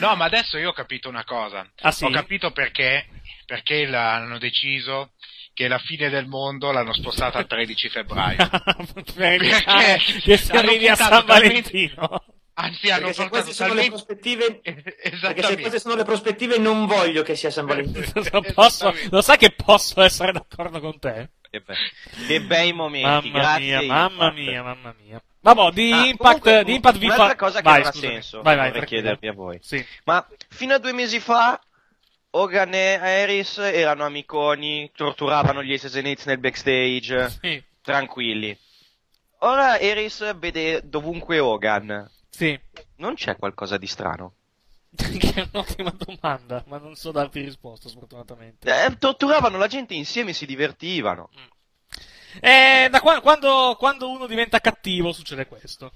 No, 0.00 0.16
ma 0.16 0.24
adesso 0.24 0.58
io 0.58 0.70
ho 0.70 0.72
capito 0.72 1.08
una 1.08 1.22
cosa. 1.24 1.64
Ah, 1.82 1.92
sì? 1.92 2.04
Ho 2.06 2.10
capito 2.10 2.50
perché, 2.50 3.06
perché 3.46 3.84
hanno 3.86 4.38
deciso 4.38 5.12
che 5.54 5.68
la 5.68 5.78
fine 5.78 6.08
del 6.10 6.26
mondo 6.26 6.72
l'hanno 6.72 6.92
spostata 6.92 7.38
al 7.38 7.46
13 7.46 7.88
febbraio. 7.88 8.48
per 9.14 9.32
evitare 9.34 9.98
che 10.24 10.36
si 10.36 10.50
hanno 10.50 10.60
arrivi 10.68 10.88
a 10.88 10.96
San 10.96 11.24
talmente- 11.24 11.32
Valentino. 11.48 12.24
Anzi, 12.58 12.90
hanno 12.90 13.06
Perché 13.08 13.22
se 13.22 13.28
queste 13.28 13.52
sono 13.52 13.74
le 13.74 13.86
prospettive, 13.88 14.60
perché 14.62 15.42
se 15.42 15.58
queste 15.58 15.78
sono 15.78 15.94
le 15.94 16.04
prospettive 16.04 16.56
non 16.58 16.86
voglio 16.86 17.22
che 17.22 17.36
sia 17.36 17.50
San 17.50 17.66
Valentino. 17.66 18.06
Lo, 18.32 18.40
posso, 18.54 18.94
lo 19.10 19.20
sai 19.20 19.36
che 19.36 19.50
posso 19.50 20.00
essere 20.00 20.32
d'accordo 20.32 20.80
con 20.80 20.98
te? 20.98 21.30
Che, 21.50 21.60
be- 21.60 21.76
che 22.26 22.40
bei 22.40 22.72
momenti, 22.72 23.30
Mamma 23.30 23.38
grazie. 23.38 23.78
mia, 23.78 23.82
mamma 23.92 24.30
mia, 24.32 24.62
mamma 24.62 24.94
mia. 24.98 25.22
Vabbè, 25.40 25.70
di 25.70 25.92
Ah, 25.92 26.06
Impact, 26.06 26.16
comunque, 26.40 26.64
di 26.64 26.74
Impact 26.74 26.98
vi 26.98 27.04
un'altra 27.04 27.26
fa... 27.28 27.36
cosa 27.36 27.56
che 27.58 27.62
vai, 27.62 27.78
non 27.80 27.86
ha 27.88 27.92
scusami. 27.92 28.12
senso, 28.12 28.42
Vai, 28.42 28.56
vai, 28.56 28.70
vorrei 28.70 28.86
chiedervi 28.86 29.28
a 29.28 29.32
voi. 29.32 29.58
Sì. 29.60 29.86
Ma 30.04 30.26
fino 30.48 30.74
a 30.74 30.78
due 30.78 30.92
mesi 30.92 31.20
fa 31.20 31.60
Hogan 32.30 32.72
e 32.74 32.94
Harris 32.94 33.58
erano 33.58 34.04
amiconi, 34.04 34.90
torturavano 34.96 35.62
gli 35.62 35.74
Aces 35.74 35.94
and 35.96 36.06
Eights 36.06 36.24
nel 36.24 36.38
backstage, 36.38 37.28
Sì. 37.40 37.62
tranquilli. 37.82 38.58
Ora 39.40 39.72
Harris 39.74 40.36
vede 40.38 40.80
dovunque 40.84 41.38
Hogan. 41.38 42.10
Sì. 42.36 42.60
Non 42.96 43.14
c'è 43.14 43.34
qualcosa 43.36 43.78
di 43.78 43.86
strano? 43.86 44.34
che 44.94 45.32
è 45.32 45.48
un'ottima 45.50 45.90
domanda, 45.96 46.62
ma 46.66 46.76
non 46.76 46.94
so 46.94 47.10
darti 47.10 47.40
risposta, 47.40 47.88
sfortunatamente. 47.88 48.68
Eh, 48.84 48.98
torturavano 48.98 49.56
la 49.56 49.66
gente 49.68 49.94
insieme 49.94 50.30
e 50.30 50.34
si 50.34 50.44
divertivano. 50.44 51.30
Eh, 52.42 52.88
da 52.90 53.00
qua- 53.00 53.22
quando, 53.22 53.74
quando 53.78 54.10
uno 54.10 54.26
diventa 54.26 54.60
cattivo 54.60 55.12
succede 55.12 55.46
questo, 55.46 55.90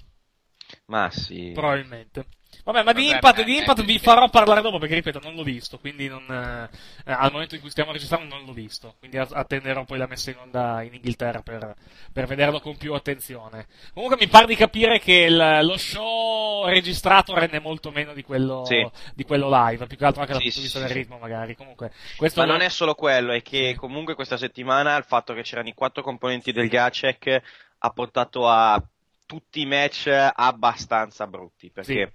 Ma 0.85 1.11
sì. 1.11 1.51
probabilmente. 1.53 2.25
Vabbè, 2.63 2.83
ma 2.83 2.93
di 2.93 3.03
Vabbè, 3.05 3.13
Impact, 3.15 3.43
di 3.43 3.55
eh, 3.55 3.59
Impact 3.59 3.83
vi 3.83 3.97
farò 3.97 4.29
parlare 4.29 4.61
dopo 4.61 4.77
perché, 4.77 4.95
ripeto, 4.95 5.19
non 5.23 5.33
l'ho 5.33 5.43
visto, 5.43 5.79
quindi 5.79 6.07
non, 6.07 6.23
eh, 6.29 6.69
eh, 7.05 7.11
al 7.11 7.31
momento 7.31 7.55
in 7.55 7.61
cui 7.61 7.69
stiamo 7.71 7.91
registrando 7.91 8.35
non 8.35 8.45
l'ho 8.45 8.53
visto, 8.53 8.95
quindi 8.99 9.17
attenderò 9.17 9.83
poi 9.83 9.97
la 9.97 10.05
messa 10.07 10.29
in 10.29 10.37
onda 10.37 10.81
in 10.83 10.93
Inghilterra 10.93 11.41
per, 11.41 11.73
per 12.13 12.27
vederlo 12.27 12.59
con 12.59 12.77
più 12.77 12.93
attenzione. 12.93 13.67
Comunque 13.93 14.17
mi 14.19 14.27
pare 14.27 14.45
di 14.45 14.55
capire 14.55 14.99
che 14.99 15.13
il- 15.29 15.59
lo 15.63 15.77
show 15.77 16.65
registrato 16.67 17.33
rende 17.33 17.59
molto 17.59 17.89
meno 17.89 18.13
di 18.13 18.21
quello, 18.23 18.63
Sì. 18.65 18.87
di 19.15 19.23
quello 19.23 19.49
live, 19.49 19.87
più 19.87 19.97
che 19.97 20.05
altro 20.05 20.21
anche 20.21 20.33
dal 20.33 20.41
Sì, 20.41 20.51
punto 20.51 20.59
di 20.61 20.67
sì, 20.67 20.71
vista 20.73 20.79
sì, 20.79 20.85
del 20.85 20.93
ritmo 21.03 21.17
magari. 21.17 21.55
Comunque, 21.55 21.91
questo 22.15 22.41
Ma 22.41 22.45
lo- 22.45 22.51
non 22.53 22.61
è 22.61 22.69
solo 22.69 22.93
quello, 22.95 23.31
è 23.33 23.41
che 23.41 23.75
comunque 23.75 24.13
questa 24.15 24.37
settimana 24.37 24.95
il 24.97 25.03
fatto 25.03 25.33
che 25.33 25.41
c'erano 25.41 25.69
i 25.69 25.73
quattro 25.73 26.03
componenti 26.03 26.51
del 26.51 26.67
Gacek 26.69 27.41
ha 27.79 27.89
portato 27.89 28.47
a 28.47 28.81
tutti 29.25 29.61
i 29.61 29.65
match 29.65 30.07
abbastanza 30.35 31.25
brutti. 31.27 31.69
Perché, 31.71 32.13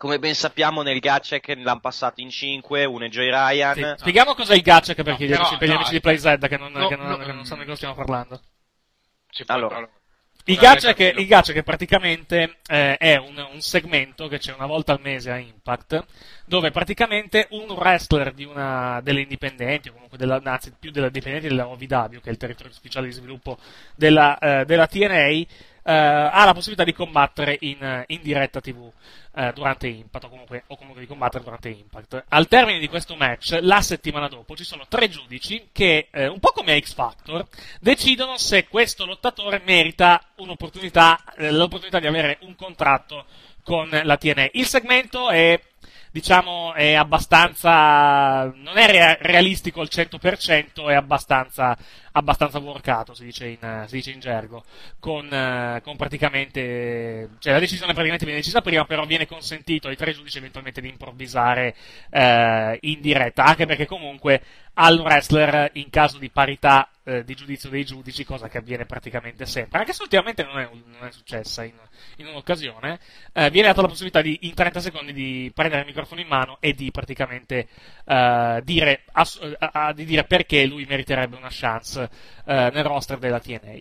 come 0.00 0.18
ben 0.18 0.34
sappiamo, 0.34 0.80
nel 0.80 0.98
Gacek 0.98 1.46
l'hanno 1.58 1.78
passato 1.78 2.22
in 2.22 2.30
5, 2.30 2.86
uno 2.86 3.04
è 3.04 3.08
Joy 3.10 3.28
Ryan. 3.28 3.74
Sì. 3.74 3.94
Spieghiamo 3.98 4.32
cos'è 4.32 4.54
il 4.54 4.62
Gacek 4.62 5.02
perché 5.02 5.26
gli 5.26 5.28
però, 5.28 5.42
amici, 5.42 5.58
per 5.58 5.68
gli 5.68 5.72
no, 5.72 5.76
amici 5.76 5.92
di 5.92 6.00
PlayZ 6.00 6.22
che 6.40 6.56
non, 6.56 6.72
no, 6.72 6.88
che 6.88 6.96
non- 6.96 7.06
no, 7.06 7.16
che 7.18 7.32
non 7.32 7.44
sanno 7.44 7.60
di 7.60 7.66
cosa 7.66 7.76
stiamo 7.76 7.94
parlando. 7.94 8.40
Allora. 9.48 9.86
Il 10.44 10.54
Vabbè, 10.54 10.66
gacha, 10.66 10.94
che, 10.94 11.04
capito. 11.04 11.20
il 11.20 11.26
gacha 11.26 11.52
che 11.52 11.62
praticamente 11.62 12.56
eh, 12.66 12.96
è 12.96 13.16
un, 13.16 13.46
un 13.52 13.60
segmento 13.60 14.26
che 14.26 14.38
c'è 14.38 14.54
una 14.54 14.64
volta 14.64 14.92
al 14.92 15.00
mese 15.02 15.30
a 15.30 15.36
Impact, 15.36 16.02
dove 16.46 16.70
praticamente 16.70 17.48
un 17.50 17.70
wrestler 17.70 18.32
di 18.32 18.44
una 18.44 19.02
delle 19.02 19.20
indipendenti, 19.20 19.90
o 19.90 19.92
comunque 19.92 20.16
della, 20.16 20.40
anzi 20.42 20.72
più 20.80 20.90
delle 20.90 21.10
dipendenti 21.10 21.48
della 21.48 21.68
OVW, 21.68 22.20
che 22.20 22.30
è 22.30 22.30
il 22.30 22.38
territorio 22.38 22.72
speciale 22.72 23.08
di 23.08 23.12
sviluppo 23.12 23.58
della, 23.94 24.38
eh, 24.38 24.64
della 24.64 24.86
TNA, 24.86 25.26
eh, 25.26 25.46
ha 25.82 26.44
la 26.44 26.52
possibilità 26.52 26.84
di 26.84 26.92
combattere 26.92 27.56
in, 27.60 28.04
in 28.08 28.20
diretta 28.22 28.60
TV 28.60 28.90
eh, 29.34 29.52
durante 29.54 29.86
Impact, 29.86 30.24
o 30.24 30.28
comunque, 30.28 30.64
o 30.66 30.76
comunque 30.76 31.00
di 31.00 31.06
combattere 31.06 31.44
durante 31.44 31.68
Impact. 31.68 32.24
Al 32.28 32.48
termine 32.48 32.78
di 32.78 32.88
questo 32.88 33.16
match, 33.16 33.58
la 33.60 33.80
settimana 33.80 34.28
dopo, 34.28 34.56
ci 34.56 34.64
sono 34.64 34.86
tre 34.88 35.08
giudici 35.08 35.68
che, 35.72 36.08
eh, 36.10 36.26
un 36.26 36.40
po' 36.40 36.50
come 36.52 36.80
X 36.80 36.94
Factor, 36.94 37.46
decidono 37.80 38.36
se 38.38 38.66
questo 38.68 39.06
lottatore 39.06 39.62
merita 39.64 40.20
eh, 40.36 41.50
l'opportunità 41.50 41.98
di 42.00 42.06
avere 42.06 42.38
un 42.42 42.54
contratto 42.56 43.26
con 43.62 43.88
la 43.88 44.16
TNA. 44.16 44.50
Il 44.52 44.66
segmento 44.66 45.30
è 45.30 45.60
diciamo 46.12 46.74
è 46.74 46.94
abbastanza 46.94 48.52
non 48.56 48.76
è 48.76 48.86
rea- 48.86 49.16
realistico 49.20 49.80
al 49.80 49.88
100% 49.88 50.88
è 50.88 50.94
abbastanza 50.94 51.76
abbastanza 52.12 52.58
workato 52.58 53.14
si 53.14 53.24
dice 53.24 53.46
in, 53.46 53.84
si 53.86 53.96
dice 53.96 54.10
in 54.10 54.20
gergo 54.20 54.64
con, 54.98 55.32
eh, 55.32 55.80
con 55.82 55.96
praticamente 55.96 57.30
cioè 57.38 57.52
la 57.52 57.58
decisione 57.58 57.92
praticamente 57.92 58.24
viene 58.24 58.40
decisa 58.40 58.60
prima 58.60 58.84
però 58.84 59.04
viene 59.06 59.26
consentito 59.26 59.88
ai 59.88 59.96
tre 59.96 60.12
giudici 60.12 60.38
eventualmente 60.38 60.80
di 60.80 60.88
improvvisare 60.88 61.74
eh, 62.10 62.78
in 62.82 63.00
diretta 63.00 63.44
anche 63.44 63.66
perché 63.66 63.86
comunque 63.86 64.42
al 64.74 64.98
wrestler 64.98 65.70
in 65.74 65.90
caso 65.90 66.18
di 66.18 66.30
parità 66.30 66.88
eh, 67.04 67.24
di 67.24 67.34
giudizio 67.34 67.68
dei 67.68 67.84
giudici 67.84 68.24
cosa 68.24 68.48
che 68.48 68.58
avviene 68.58 68.86
praticamente 68.86 69.44
sempre. 69.44 69.80
Anche 69.80 69.92
se 69.92 70.02
ultimamente 70.02 70.44
non 70.44 70.58
è, 70.58 70.68
non 70.72 71.08
è 71.08 71.10
successa 71.10 71.64
in, 71.64 71.74
in 72.16 72.26
un'occasione 72.26 72.98
eh, 73.32 73.50
viene 73.50 73.68
data 73.68 73.82
la 73.82 73.88
possibilità 73.88 74.22
di 74.22 74.38
in 74.42 74.54
30 74.54 74.80
secondi 74.80 75.12
di 75.12 75.50
prendere 75.54 75.80
il 75.82 75.86
microfono 75.88 76.20
in 76.20 76.28
mano 76.28 76.58
e 76.60 76.72
di 76.72 76.90
praticamente 76.90 77.66
eh, 78.04 78.60
dire, 78.64 79.02
ass- 79.12 79.40
eh, 79.42 79.56
a- 79.58 79.92
di 79.92 80.04
dire 80.04 80.24
perché 80.24 80.64
lui 80.66 80.84
meriterebbe 80.88 81.36
una 81.36 81.48
chance 81.50 81.99
eh, 82.02 82.70
nel 82.72 82.84
roster 82.84 83.18
della 83.18 83.40
TNA. 83.40 83.78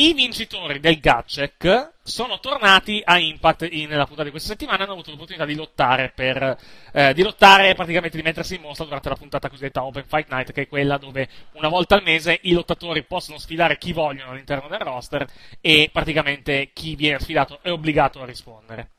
I 0.00 0.12
vincitori 0.12 0.78
del 0.78 1.00
Gacek 1.00 1.94
sono 2.04 2.38
tornati 2.38 3.02
a 3.04 3.18
Impact 3.18 3.68
nella 3.68 4.04
puntata 4.04 4.22
di 4.22 4.30
questa 4.30 4.50
settimana 4.50 4.78
e 4.78 4.82
hanno 4.84 4.92
avuto 4.92 5.10
l'opportunità 5.10 5.44
di 5.44 5.56
lottare 5.56 6.12
per 6.14 6.56
eh, 6.92 7.12
di 7.14 7.22
lottare 7.24 7.74
praticamente 7.74 8.16
di 8.16 8.22
mettersi 8.22 8.54
in 8.54 8.60
mostra 8.60 8.84
durante 8.84 9.08
la 9.08 9.16
puntata 9.16 9.48
cosiddetta 9.48 9.82
Open 9.82 10.04
Fight 10.06 10.30
Night, 10.30 10.52
che 10.52 10.62
è 10.62 10.68
quella 10.68 10.98
dove 10.98 11.28
una 11.54 11.66
volta 11.66 11.96
al 11.96 12.04
mese 12.04 12.38
i 12.42 12.52
lottatori 12.52 13.02
possono 13.02 13.38
sfidare 13.38 13.76
chi 13.76 13.92
vogliono 13.92 14.30
all'interno 14.30 14.68
del 14.68 14.78
roster 14.78 15.26
e 15.60 15.90
praticamente 15.92 16.70
chi 16.72 16.94
viene 16.94 17.18
sfidato 17.18 17.58
è 17.62 17.72
obbligato 17.72 18.22
a 18.22 18.24
rispondere. 18.24 18.90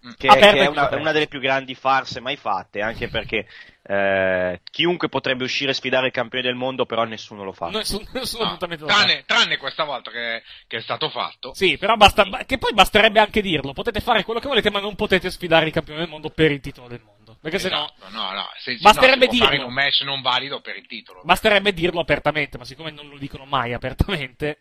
Sì, 0.00 0.14
che, 0.16 0.26
Aperto 0.28 0.56
che 0.56 0.62
è 0.64 0.66
una, 0.66 0.88
è 0.88 0.94
una 0.96 1.12
delle 1.12 1.26
più 1.28 1.40
grandi 1.40 1.74
farse 1.74 2.20
mai 2.20 2.36
fatte, 2.36 2.80
anche 2.80 3.08
perché 3.08 3.46
eh, 3.84 4.60
chiunque 4.70 5.08
potrebbe 5.08 5.44
uscire 5.44 5.72
a 5.72 5.74
sfidare 5.74 6.06
il 6.06 6.12
campione 6.12 6.44
del 6.44 6.54
mondo, 6.54 6.86
però 6.86 7.04
nessuno 7.04 7.42
lo 7.44 7.52
fa. 7.52 7.68
Nessun, 7.68 8.06
nessun 8.12 8.40
No, 8.40 8.46
appuntamento 8.46 8.84
lo 8.86 8.90
fa. 8.90 8.96
tranne, 9.04 9.24
tranne 9.26 9.56
questa 9.56 9.84
volta 9.84 10.10
che, 10.10 10.42
che 10.66 10.76
è 10.76 10.80
stato 10.80 11.08
fatto. 11.10 11.52
Sì, 11.54 11.76
però 11.78 11.96
basta, 11.96 12.24
ba- 12.24 12.44
che 12.44 12.58
poi 12.58 12.72
basterebbe 12.74 13.18
anche 13.20 13.40
dirlo. 13.42 13.72
Potete 13.72 14.00
fare 14.00 14.24
quello 14.24 14.40
che 14.40 14.48
volete, 14.48 14.70
ma 14.70 14.80
non 14.80 14.94
potete 14.94 15.30
sfidare 15.30 15.66
il 15.66 15.72
campione 15.72 16.00
del 16.00 16.08
mondo 16.08 16.30
per 16.30 16.50
il 16.52 16.60
titolo 16.60 16.88
del 16.88 17.00
mondo. 17.04 17.36
Perché 17.40 17.58
se 17.58 17.70
no, 17.70 17.92
Esatto, 17.96 18.16
no, 18.16 18.30
no, 18.32 18.48
se, 18.60 18.76
Basterebbe 18.80 19.26
no, 19.26 19.32
si 19.32 19.38
può 19.38 19.46
fare 19.46 19.56
in 19.56 19.62
dirlo. 19.62 19.66
un 19.66 19.72
match 19.84 20.00
non 20.02 20.22
valido 20.22 20.60
per 20.60 20.76
il 20.76 20.86
titolo. 20.86 21.22
basterebbe 21.24 21.72
dirlo 21.72 22.00
apertamente, 22.00 22.56
ma 22.56 22.64
siccome 22.64 22.92
non 22.92 23.08
lo 23.08 23.18
dicono 23.18 23.44
mai 23.46 23.72
apertamente, 23.72 24.58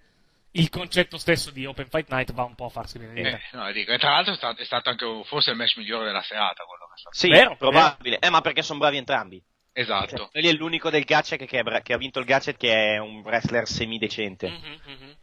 il 0.53 0.69
concetto 0.69 1.17
stesso 1.17 1.51
di 1.51 1.65
Open 1.65 1.87
Fight 1.87 2.09
Night 2.09 2.33
va 2.33 2.43
un 2.43 2.55
po' 2.55 2.65
a 2.65 2.69
farsi 2.69 2.97
vedere. 2.97 3.41
Eh, 3.51 3.57
no, 3.57 3.71
dico, 3.71 3.91
e 3.91 3.97
tra 3.97 4.11
l'altro 4.11 4.33
è 4.33 4.35
stato, 4.35 4.61
è 4.61 4.65
stato 4.65 4.89
anche 4.89 5.05
forse 5.25 5.51
il 5.51 5.57
match 5.57 5.77
migliore 5.77 6.05
della 6.05 6.21
serata 6.21 6.63
quello 6.63 6.87
che 6.87 6.93
è 6.95 6.99
stato. 6.99 7.17
Sì, 7.17 7.29
Vero, 7.29 7.55
probabile. 7.55 8.19
Eh, 8.19 8.29
ma 8.29 8.41
perché 8.41 8.61
sono 8.61 8.79
bravi 8.79 8.97
entrambi. 8.97 9.41
Esatto. 9.73 10.29
Lui 10.33 10.49
è 10.49 10.53
l'unico 10.53 10.89
del 10.89 11.03
Gacek 11.03 11.45
che, 11.45 11.59
è 11.59 11.63
bra- 11.63 11.81
che 11.81 11.93
ha 11.93 11.97
vinto 11.97 12.19
il 12.19 12.25
Gacek 12.25 12.57
che 12.57 12.93
è 12.93 12.97
un 12.97 13.21
wrestler 13.21 13.65
semidecente. 13.65 14.49
Mhm, 14.49 14.79
mhm. 14.85 15.15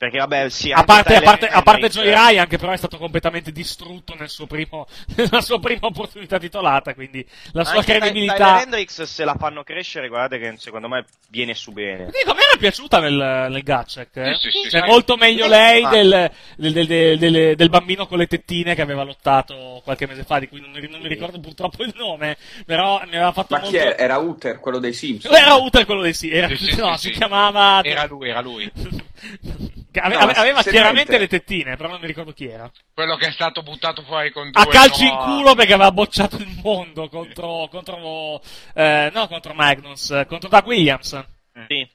Perché 0.00 0.16
vabbè, 0.16 0.48
sì, 0.48 0.72
A 0.72 0.82
parte, 0.82 1.16
a 1.16 1.20
parte, 1.20 1.46
a 1.46 1.60
parte 1.60 1.90
Joey 1.90 2.08
Ryan, 2.08 2.46
che 2.48 2.56
però 2.56 2.72
è 2.72 2.76
stato 2.78 2.96
completamente 2.96 3.52
distrutto 3.52 4.14
nel 4.18 4.30
suo 4.30 4.46
primo, 4.46 4.86
nella 5.14 5.42
sua 5.42 5.60
prima 5.60 5.88
opportunità 5.88 6.38
titolata, 6.38 6.94
quindi 6.94 7.22
la 7.52 7.64
sua 7.66 7.80
anche 7.80 7.98
credibilità. 7.98 8.34
Tyler 8.34 8.62
Hendricks 8.62 9.02
se 9.02 9.24
la 9.24 9.34
fanno 9.34 9.62
crescere, 9.62 10.08
guardate 10.08 10.38
che 10.38 10.54
secondo 10.56 10.88
me 10.88 11.04
viene 11.28 11.52
su 11.54 11.72
bene. 11.72 12.06
Dico, 12.06 12.30
a 12.30 12.34
me 12.34 12.40
era 12.48 12.56
piaciuta 12.58 12.98
nel, 12.98 13.48
nel 13.50 13.62
Gacek. 13.62 14.16
Eh? 14.16 14.34
Sì, 14.36 14.50
sì, 14.50 14.62
sì, 14.62 14.70
cioè, 14.70 14.80
sì. 14.80 14.86
molto 14.86 15.16
meglio 15.18 15.46
lei 15.46 15.82
ma- 15.82 15.90
del, 15.90 16.30
del, 16.56 17.18
del- 17.18 17.56
del- 17.56 17.68
bambino 17.68 18.06
con 18.06 18.16
le 18.16 18.26
tettine 18.26 18.74
che 18.74 18.80
aveva 18.80 19.02
lottato 19.02 19.82
qualche 19.84 20.06
mese 20.06 20.24
fa, 20.24 20.38
di 20.38 20.48
cui 20.48 20.62
non 20.62 20.70
mi, 20.70 20.88
non 20.88 21.02
mi 21.02 21.08
ricordo 21.08 21.38
purtroppo 21.40 21.82
il 21.82 21.92
nome, 21.94 22.38
però 22.64 23.02
mi 23.04 23.16
aveva 23.16 23.32
fatto 23.32 23.52
Ma 23.52 23.60
molto... 23.60 23.76
chi 23.76 23.82
era? 23.84 23.98
Era 23.98 24.16
Uther, 24.16 24.60
quello 24.60 24.78
dei 24.78 24.94
Simpsons. 24.94 25.36
Era 25.36 25.56
Uther 25.56 25.84
quello 25.84 26.00
dei 26.00 26.14
sì, 26.14 26.30
era, 26.30 26.48
Sì, 26.48 26.56
sì, 26.56 26.76
no, 26.80 26.96
sì, 26.96 27.08
si 27.08 27.12
sì. 27.12 27.18
chiamava... 27.18 27.82
Era 27.84 28.06
lui, 28.06 28.30
era 28.30 28.40
lui. 28.40 28.72
Ave- 29.94 30.14
No, 30.14 30.20
aveva 30.20 30.62
chiaramente 30.62 31.12
mente- 31.12 31.18
le 31.18 31.26
tettine, 31.26 31.76
però 31.76 31.88
non 31.88 32.00
mi 32.00 32.06
ricordo 32.06 32.32
chi 32.32 32.46
era. 32.46 32.70
Quello 32.94 33.16
che 33.16 33.26
è 33.26 33.32
stato 33.32 33.62
buttato 33.62 34.02
fuori 34.02 34.30
con 34.30 34.50
due 34.50 34.62
A 34.62 34.66
calci 34.66 35.04
in 35.06 35.14
no- 35.14 35.24
culo 35.24 35.54
perché 35.54 35.72
aveva 35.72 35.90
bocciato 35.92 36.36
il 36.36 36.48
mondo 36.62 37.08
contro, 37.08 37.66
contro 37.70 38.40
eh, 38.74 39.10
no, 39.12 39.26
contro 39.26 39.52
Magnus, 39.54 40.24
contro 40.28 40.48
Doug 40.48 40.66
Williams. 40.66 41.24
Sì. 41.66 41.88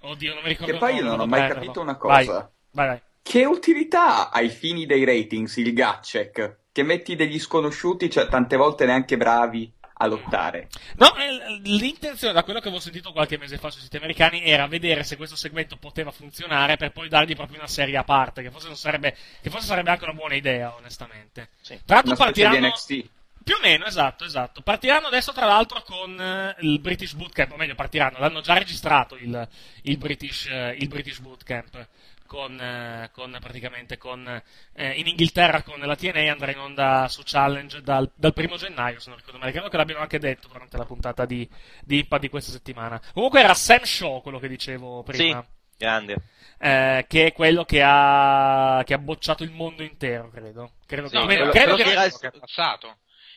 Oddio, 0.00 0.34
non 0.34 0.42
mi 0.42 0.48
ricordo 0.50 0.72
Che 0.72 0.78
poi 0.78 0.94
io 0.96 1.02
non 1.04 1.20
ho 1.20 1.26
mai 1.26 1.40
prenderlo. 1.40 1.60
capito 1.62 1.80
una 1.80 1.96
cosa. 1.96 2.50
vai, 2.72 2.86
vai. 2.88 3.00
Che 3.22 3.44
utilità 3.46 4.28
ha 4.30 4.30
ai 4.34 4.50
fini 4.50 4.84
dei 4.84 5.04
ratings 5.04 5.56
il 5.56 5.72
Gacek? 5.72 6.56
che 6.74 6.82
metti 6.82 7.14
degli 7.14 7.38
sconosciuti, 7.38 8.10
cioè 8.10 8.26
tante 8.26 8.56
volte 8.56 8.84
neanche 8.84 9.16
bravi 9.16 9.72
a 9.96 10.06
lottare. 10.06 10.68
No, 10.96 11.14
eh, 11.16 11.60
l'intenzione, 11.62 12.32
da 12.32 12.42
quello 12.42 12.60
che 12.60 12.66
avevo 12.68 12.82
sentito 12.82 13.12
qualche 13.12 13.38
mese 13.38 13.58
fa 13.58 13.70
sui 13.70 13.82
siti 13.82 13.96
americani, 13.96 14.44
era 14.44 14.66
vedere 14.66 15.04
se 15.04 15.16
questo 15.16 15.36
segmento 15.36 15.76
poteva 15.76 16.10
funzionare 16.10 16.76
per 16.76 16.92
poi 16.92 17.08
dargli 17.08 17.34
proprio 17.34 17.58
una 17.58 17.68
serie 17.68 17.96
a 17.96 18.04
parte, 18.04 18.42
che 18.42 18.50
forse, 18.50 18.74
sarebbe, 18.74 19.16
che 19.40 19.50
forse 19.50 19.66
sarebbe 19.66 19.90
anche 19.90 20.04
una 20.04 20.14
buona 20.14 20.34
idea, 20.34 20.74
onestamente. 20.74 21.50
Sì. 21.60 21.78
Tra 21.84 21.96
l'altro 21.96 22.16
partiranno... 22.16 22.72
Più 23.44 23.56
o 23.56 23.60
meno, 23.60 23.84
esatto, 23.84 24.24
esatto. 24.24 24.62
Partiranno 24.62 25.08
adesso, 25.08 25.32
tra 25.32 25.44
l'altro, 25.44 25.82
con 25.82 26.18
eh, 26.18 26.56
il 26.60 26.80
British 26.80 27.12
Bootcamp, 27.12 27.52
o 27.52 27.56
meglio, 27.56 27.74
partiranno, 27.74 28.18
l'hanno 28.18 28.40
già 28.40 28.54
registrato 28.54 29.16
il, 29.16 29.46
il, 29.82 29.98
British, 29.98 30.46
eh, 30.46 30.74
il 30.78 30.88
British 30.88 31.18
Bootcamp. 31.18 31.86
Con, 32.26 32.58
eh, 32.58 33.10
con 33.12 33.36
praticamente 33.40 33.96
con, 33.98 34.26
eh, 34.72 34.90
in 34.92 35.06
Inghilterra 35.06 35.62
con 35.62 35.78
la 35.78 35.94
TNA 35.94 36.32
andrà 36.32 36.50
in 36.50 36.58
onda 36.58 37.06
su 37.08 37.22
Challenge 37.24 37.80
dal, 37.82 38.10
dal 38.14 38.32
primo 38.32 38.56
gennaio, 38.56 38.98
se 38.98 39.08
non 39.10 39.18
ricordo 39.18 39.38
male. 39.38 39.52
Credo 39.52 39.68
che 39.68 39.76
l'abbiano 39.76 40.00
anche 40.00 40.18
detto 40.18 40.48
durante 40.48 40.76
la 40.76 40.84
puntata 40.86 41.26
di, 41.26 41.48
di 41.82 41.98
Impact 41.98 42.22
di 42.22 42.28
questa 42.30 42.50
settimana. 42.50 43.00
Comunque 43.12 43.40
era 43.40 43.54
Sam 43.54 43.82
Shaw 43.82 44.22
quello 44.22 44.38
che 44.38 44.48
dicevo 44.48 45.02
prima. 45.02 45.42
Sì, 45.42 45.48
grande. 45.76 46.16
Eh, 46.58 47.04
che 47.08 47.26
è 47.26 47.32
quello 47.32 47.64
che 47.64 47.82
ha, 47.84 48.82
che 48.84 48.94
ha 48.94 48.98
bocciato 48.98 49.44
il 49.44 49.50
mondo 49.50 49.82
intero, 49.82 50.30
credo. 50.30 50.72
Credo 50.86 51.08
che, 51.08 51.14
No, 51.16 51.20
almeno- 51.22 51.50
quello- 51.50 51.52
credo 51.52 51.74
quello 51.74 51.90
che- 51.90 51.94
che 51.96 52.00
era 52.06 52.18
che 52.18 52.26
è 52.36 52.38
passato. 52.40 52.96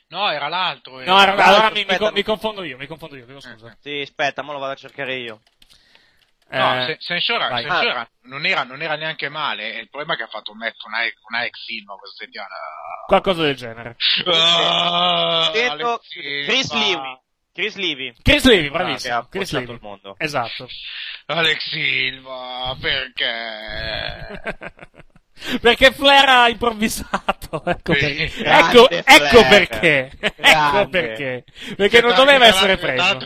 No, 0.09 0.31
era 0.31 0.47
l'altro. 0.47 1.03
No, 1.03 1.17
allora, 1.17 1.43
allora 1.43 1.69
mi, 1.71 1.85
mi 1.85 1.97
mi 2.13 2.23
confondo 2.23 2.63
io, 2.63 2.77
mi 2.77 2.87
confondo 2.87 3.17
io, 3.17 3.25
chiedo 3.25 3.41
scusa. 3.41 3.75
Sì, 3.81 3.99
aspetta, 4.01 4.41
mo 4.41 4.53
lo 4.53 4.59
vado 4.59 4.71
a 4.71 4.75
cercare 4.75 5.15
io. 5.17 5.41
No, 6.49 6.79
Eh, 6.81 6.85
Se- 6.85 6.97
Sensora. 6.99 7.55
Sensora 7.57 8.09
non, 8.23 8.45
era, 8.45 8.63
non 8.63 8.81
era 8.81 8.95
neanche 8.95 9.27
male. 9.29 9.67
Il 9.79 9.89
problema 9.89 10.13
è 10.13 10.17
che 10.17 10.23
ha 10.23 10.27
fatto 10.27 10.51
un 10.53 10.61
Alex, 10.61 10.75
con 10.77 11.35
Alex 11.35 11.57
Silva 11.65 11.95
questa 11.95 12.23
settimana. 12.23 12.53
Qualcosa 13.05 13.41
del 13.43 13.55
genere. 13.55 13.95
Ah, 14.27 15.49
Detto. 15.51 16.01
Chris 16.45 16.71
Levy. 16.73 17.19
Chris 17.53 17.75
Levy. 17.75 18.13
Chris 18.21 18.45
Levy, 18.45 18.67
Ah, 18.67 18.71
bravissimo. 18.71 19.15
ha 19.17 19.27
Chris 19.29 19.51
Levy. 19.51 19.71
il 19.73 19.79
mondo. 19.81 20.15
Esatto. 20.19 20.67
Alex 21.25 21.69
Silva, 21.69 22.77
perché? 22.79 24.41
Perché 25.61 25.91
Flair 25.91 26.29
ha 26.29 26.49
improvvisato. 26.49 27.36
Ecco, 27.67 27.93
Sì, 27.93 27.99
perché. 27.99 28.31
grande 28.43 28.79
ecco, 28.79 28.89
ecco 28.89 29.47
perché. 29.47 30.11
Ecco 30.47 30.89
perché. 30.89 31.43
Perché 31.75 32.01
non 32.01 32.15
doveva 32.15 32.45
essere 32.45 32.77
preso. 32.77 33.17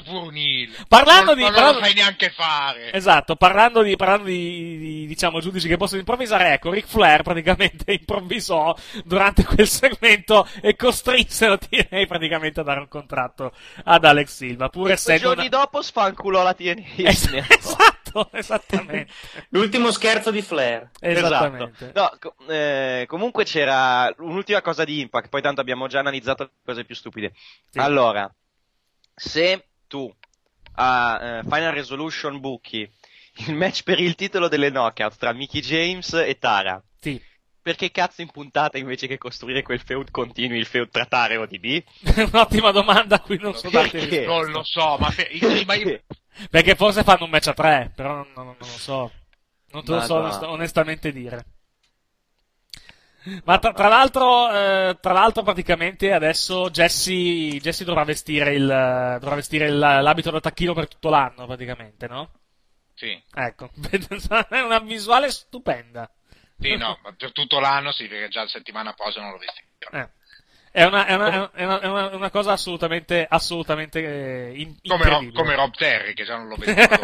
Parlando 0.88 1.34
non, 1.34 1.36
di- 1.36 1.42
non 1.44 1.54
parlando- 1.54 1.80
lo 1.80 1.86
sai 1.86 1.94
neanche 1.94 2.30
fare. 2.30 2.92
Esatto, 2.94 3.36
parlando 3.36 3.82
di, 3.82 3.96
parlando 3.96 4.25
di, 4.25 4.78
di, 4.78 5.08
diciamo, 5.08 5.40
giudici 5.40 5.68
che 5.68 5.78
possono 5.78 6.00
improvvisare, 6.00 6.54
ecco, 6.54 6.72
Ric 6.72 6.86
Flair 6.88 7.22
praticamente 7.24 7.92
improvvisò 7.94 8.75
durante 9.04 9.44
quel 9.44 9.68
segmento 9.68 10.48
e 10.62 10.75
costrinse 10.75 11.48
la 11.48 11.58
TNA 11.58 12.06
praticamente 12.08 12.60
a 12.60 12.63
dare 12.63 12.80
un 12.82 12.88
contratto 12.88 13.54
ad 13.84 14.04
Alex 14.06 14.28
Silva, 14.36 14.70
pur 14.70 14.92
essendo 14.92 15.22
giorni 15.34 15.48
una... 15.48 15.58
dopo 15.58 15.82
sfanculò 15.82 16.44
la 16.44 16.54
TNA. 16.54 16.84
Es- 16.98 17.30
esatto, 18.13 18.30
esattamente. 18.38 19.12
L'ultimo 19.50 19.91
scherzo 19.91 20.32
di 20.32 20.41
Flair. 20.41 20.89
Esattamente. 21.00 21.86
Esatto. 21.86 22.00
No, 22.00 22.18
co- 22.20 22.51
eh, 22.51 23.06
comunque 23.08 23.44
c'era 23.46 24.13
un'ultima 24.20 24.62
cosa 24.62 24.84
di 24.84 25.00
Impact, 25.01 25.30
poi 25.30 25.41
tanto 25.41 25.62
abbiamo 25.62 25.88
già 25.88 26.00
analizzato 26.00 26.44
le 26.44 26.50
cose 26.65 26.86
più 26.86 26.96
stupide. 26.96 27.34
Sì. 27.70 27.80
Allora, 27.80 28.32
se 29.15 29.68
tu 29.88 30.13
a 30.75 31.20
eh, 31.22 31.41
Final 31.44 31.74
Resolution 31.74 32.39
buchi 32.39 32.89
il 33.48 33.56
match 33.56 33.84
per 33.84 34.00
il 34.00 34.15
titolo 34.15 34.48
delle 34.48 34.70
knockout 34.70 35.18
tra 35.18 35.34
Mickey 35.34 35.62
James 35.62 36.13
e 36.13 36.38
Tara, 36.38 36.82
Sì. 37.00 37.22
perché 37.62 37.89
cazzo 37.91 38.22
in 38.22 38.30
puntata 38.30 38.77
invece 38.77 39.08
che 39.08 39.18
costruire 39.18 39.62
quel 39.62 39.80
feud 39.80 40.12
continui 40.12 40.58
il 40.58 40.65
feud 40.65 40.89
tra 40.89 41.06
Tara 41.06 41.34
e 41.34 41.38
ODB? 41.38 41.84
Un'ottima 42.34 42.72
domanda 42.72 43.15
a 43.15 43.20
cui 43.20 43.38
non 43.39 43.53
so 43.56 43.70
Perché? 43.70 44.25
Non 44.25 44.51
lo 44.51 44.63
so, 44.63 44.98
ma, 44.98 45.10
per- 45.15 45.34
io- 45.34 45.63
ma 45.65 45.75
io- 45.75 46.01
Perché 46.50 46.76
forse 46.76 47.04
fanno 47.04 47.26
un 47.26 47.30
match 47.30 47.48
a 47.48 47.54
tre, 47.54 47.92
però 47.96 48.14
non, 48.16 48.28
non- 48.36 48.46
non 48.46 48.56
lo 48.58 48.66
so. 48.66 49.12
Non 49.72 49.84
te 49.84 49.92
lo 49.92 50.02
so 50.02 50.16
onest- 50.16 50.44
onestamente 50.44 51.12
dire. 51.12 51.46
Ma 53.44 53.60
tra, 53.60 53.72
tra 53.72 53.88
l'altro, 53.88 54.52
eh, 54.52 54.98
tra 55.00 55.14
l'altro 55.14 55.44
praticamente 55.44 56.12
adesso 56.12 56.72
Jesse, 56.72 57.12
Jesse 57.60 57.84
dovrà 57.84 58.04
vestire, 58.04 58.56
il, 58.56 58.66
dovrà 58.66 59.36
vestire 59.36 59.68
il- 59.68 59.78
l'abito 59.78 60.32
da 60.32 60.40
tacchino 60.40 60.74
per 60.74 60.88
tutto 60.88 61.10
l'anno 61.10 61.46
praticamente, 61.46 62.08
no? 62.08 62.32
Sì. 62.96 63.22
Ecco, 63.34 63.70
è 64.50 64.60
una 64.62 64.80
visuale 64.80 65.30
stupenda. 65.30 66.10
Sì, 66.60 66.76
no, 66.78 66.98
ma 67.04 67.13
per 67.13 67.32
tutto 67.32 67.60
l'anno 67.60 67.91
sì, 67.91 68.08
perché 68.08 68.30
già 68.30 68.41
la 68.41 68.48
settimana 68.48 68.94
prossima 68.94 69.26
non 69.26 69.34
lo 69.34 69.39
vestirò. 69.39 70.00
Eh. 70.00 70.10
È 70.73 70.84
una, 70.86 71.05
è 71.05 71.13
una- 71.15 71.51
è 71.53 71.63
una- 71.65 71.79
è 71.81 71.88
una- 71.88 72.15
una 72.15 72.29
cosa 72.29 72.53
assolutamente, 72.53 73.25
assolutamente 73.29 73.99
eh, 73.99 74.53
in- 74.55 74.75
Come, 74.88 75.03
Rob, 75.03 75.21
incredibile. 75.23 75.43
come 75.43 75.55
Rob 75.55 75.73
Terry, 75.75 76.13
che 76.13 76.23
già 76.23 76.38
non 76.38 76.47
lo 76.47 76.55
vestirò. 76.60 76.95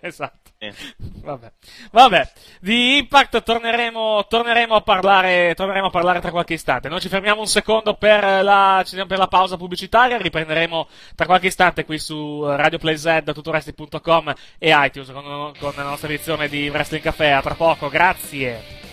esatto. 0.00 0.50
Eh. 0.58 0.72
Vabbè. 0.96 1.52
Vabbè, 1.90 2.32
di 2.60 2.98
Impact 2.98 3.42
torneremo, 3.42 4.26
torneremo, 4.28 4.74
a 4.76 4.80
parlare, 4.82 5.54
torneremo 5.56 5.86
a 5.86 5.90
parlare 5.90 6.20
tra 6.20 6.30
qualche 6.30 6.54
istante. 6.54 6.88
Noi 6.88 7.00
ci 7.00 7.08
fermiamo 7.08 7.40
un 7.40 7.46
secondo 7.48 7.94
per 7.94 8.22
la, 8.44 8.84
per 9.06 9.18
la 9.18 9.28
pausa 9.28 9.56
pubblicitaria, 9.56 10.16
riprenderemo 10.16 10.88
tra 11.16 11.26
qualche 11.26 11.48
istante 11.48 11.84
qui 11.84 11.98
su 11.98 12.44
Radio 12.46 12.78
Play 12.78 12.96
Z, 12.96 13.22
tutoresti.com 13.24 14.32
e 14.58 14.72
iTunes 14.74 15.10
con, 15.10 15.52
con 15.58 15.72
la 15.76 15.82
nostra 15.82 16.08
edizione 16.08 16.48
di 16.48 16.68
Wrestling 16.68 17.02
Café. 17.02 17.32
A 17.32 17.42
tra 17.42 17.54
poco, 17.54 17.88
grazie. 17.88 18.86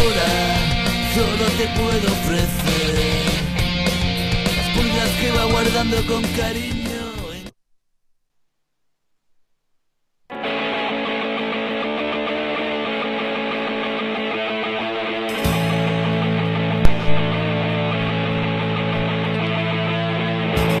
Ahora 0.00 0.28
solo 1.14 1.44
te 1.58 1.66
puedo 1.78 2.06
ofrecer 2.10 2.94
las 4.56 4.68
pulgas 4.74 5.10
que 5.20 5.30
va 5.32 5.44
guardando 5.44 5.96
con 6.06 6.22
cariño. 6.32 6.79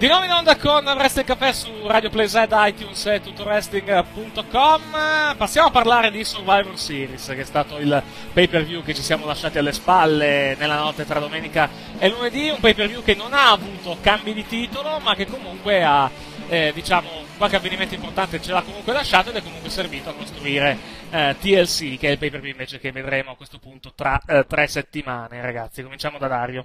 Di 0.00 0.08
nuovo 0.08 0.24
in 0.24 0.32
onda 0.32 0.56
con 0.56 0.82
Wrestling 0.82 1.28
Café 1.28 1.52
su 1.52 1.86
Radio 1.86 2.08
Play 2.08 2.26
Z, 2.26 2.46
iTunes 2.50 3.04
e 3.04 3.20
tutorwrestling.com. 3.20 4.82
Passiamo 5.36 5.68
a 5.68 5.70
parlare 5.70 6.10
di 6.10 6.24
Survivor 6.24 6.78
Series, 6.78 7.26
che 7.26 7.40
è 7.40 7.44
stato 7.44 7.76
il 7.76 8.02
pay 8.32 8.48
per 8.48 8.64
view 8.64 8.82
che 8.82 8.94
ci 8.94 9.02
siamo 9.02 9.26
lasciati 9.26 9.58
alle 9.58 9.72
spalle 9.72 10.56
nella 10.56 10.78
notte 10.78 11.04
tra 11.04 11.20
domenica 11.20 11.68
e 11.98 12.08
lunedì. 12.08 12.48
Un 12.48 12.60
pay 12.60 12.72
per 12.72 12.88
view 12.88 13.02
che 13.02 13.14
non 13.14 13.34
ha 13.34 13.50
avuto 13.50 13.98
cambi 14.00 14.32
di 14.32 14.46
titolo, 14.46 15.00
ma 15.00 15.14
che 15.14 15.26
comunque 15.26 15.84
ha, 15.84 16.10
eh, 16.48 16.70
diciamo, 16.74 17.10
qualche 17.36 17.56
avvenimento 17.56 17.94
importante 17.94 18.40
ce 18.40 18.52
l'ha 18.52 18.62
comunque 18.62 18.94
lasciato 18.94 19.28
ed 19.28 19.36
è 19.36 19.42
comunque 19.42 19.68
servito 19.68 20.08
a 20.08 20.14
costruire 20.14 20.78
eh, 21.10 21.36
TLC, 21.38 21.98
che 21.98 22.08
è 22.08 22.12
il 22.12 22.18
pay 22.18 22.30
per 22.30 22.40
view 22.40 22.52
invece 22.52 22.78
che 22.78 22.90
vedremo 22.90 23.32
a 23.32 23.36
questo 23.36 23.58
punto 23.58 23.92
tra 23.94 24.18
eh, 24.26 24.46
tre 24.48 24.66
settimane, 24.66 25.42
ragazzi. 25.42 25.82
Cominciamo 25.82 26.16
da 26.16 26.26
Dario. 26.26 26.64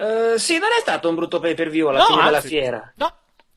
Eh, 0.00 0.38
sì, 0.38 0.58
non 0.58 0.68
è 0.76 0.80
stato 0.80 1.08
un 1.08 1.16
brutto 1.16 1.40
pay 1.40 1.54
per 1.54 1.70
view 1.70 1.88
alla 1.88 2.04
fine 2.04 2.22
della 2.22 2.36
anzi, 2.36 2.48
fiera. 2.48 2.92
No, 2.96 3.12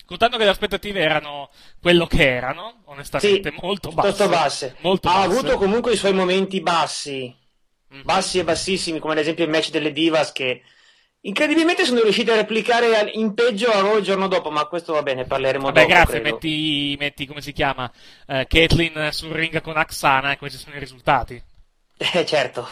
contando 0.06 0.38
che 0.38 0.44
le 0.44 0.50
aspettative 0.50 1.00
erano 1.00 1.50
quello 1.80 2.08
che 2.08 2.28
erano, 2.28 2.82
onestamente, 2.86 3.52
Sì, 3.52 3.58
molto 3.62 3.92
basse. 3.92 4.28
basse. 4.28 4.76
Molto 4.80 5.08
ha 5.08 5.14
basse. 5.14 5.26
avuto 5.26 5.58
comunque 5.58 5.94
i 5.94 5.98
suoi 5.98 6.14
momenti 6.14 6.60
bassi, 6.62 7.34
Mhm. 7.90 8.02
bassi 8.04 8.40
e 8.40 8.44
bassissimi, 8.44 9.00
come 9.00 9.14
ad 9.14 9.20
esempio 9.20 9.44
il 9.44 9.52
match 9.52 9.70
delle 9.70 9.92
Divas 9.92 10.32
che 10.32 10.64
incredibilmente 11.24 11.86
sono 11.86 12.02
riusciti 12.02 12.32
a 12.32 12.36
replicare 12.36 12.98
al- 12.98 13.12
in 13.14 13.36
peggio 13.36 13.70
a 13.70 13.80
Raw 13.80 13.98
il 13.98 14.04
giorno 14.04 14.28
dopo, 14.28 14.50
ma 14.50 14.66
questo 14.66 14.94
va 14.94 15.04
bene, 15.04 15.26
parleremo 15.26 15.66
Vabbè, 15.66 15.82
dopo. 15.82 15.94
grazie, 15.94 16.20
credo. 16.22 16.36
metti, 16.36 16.96
metti, 16.98 17.26
come 17.28 17.42
si 17.42 17.52
chiama, 17.52 17.92
eh, 18.28 18.48
Caitlyn 18.50 19.10
sul 19.12 19.30
ring 19.32 19.62
con 19.62 19.78
Axana 19.78 20.32
e 20.32 20.38
questi 20.38 20.58
sono 20.58 20.76
i 20.76 20.80
risultati. 20.80 21.40
Eh, 21.98 22.26
certo. 22.26 22.68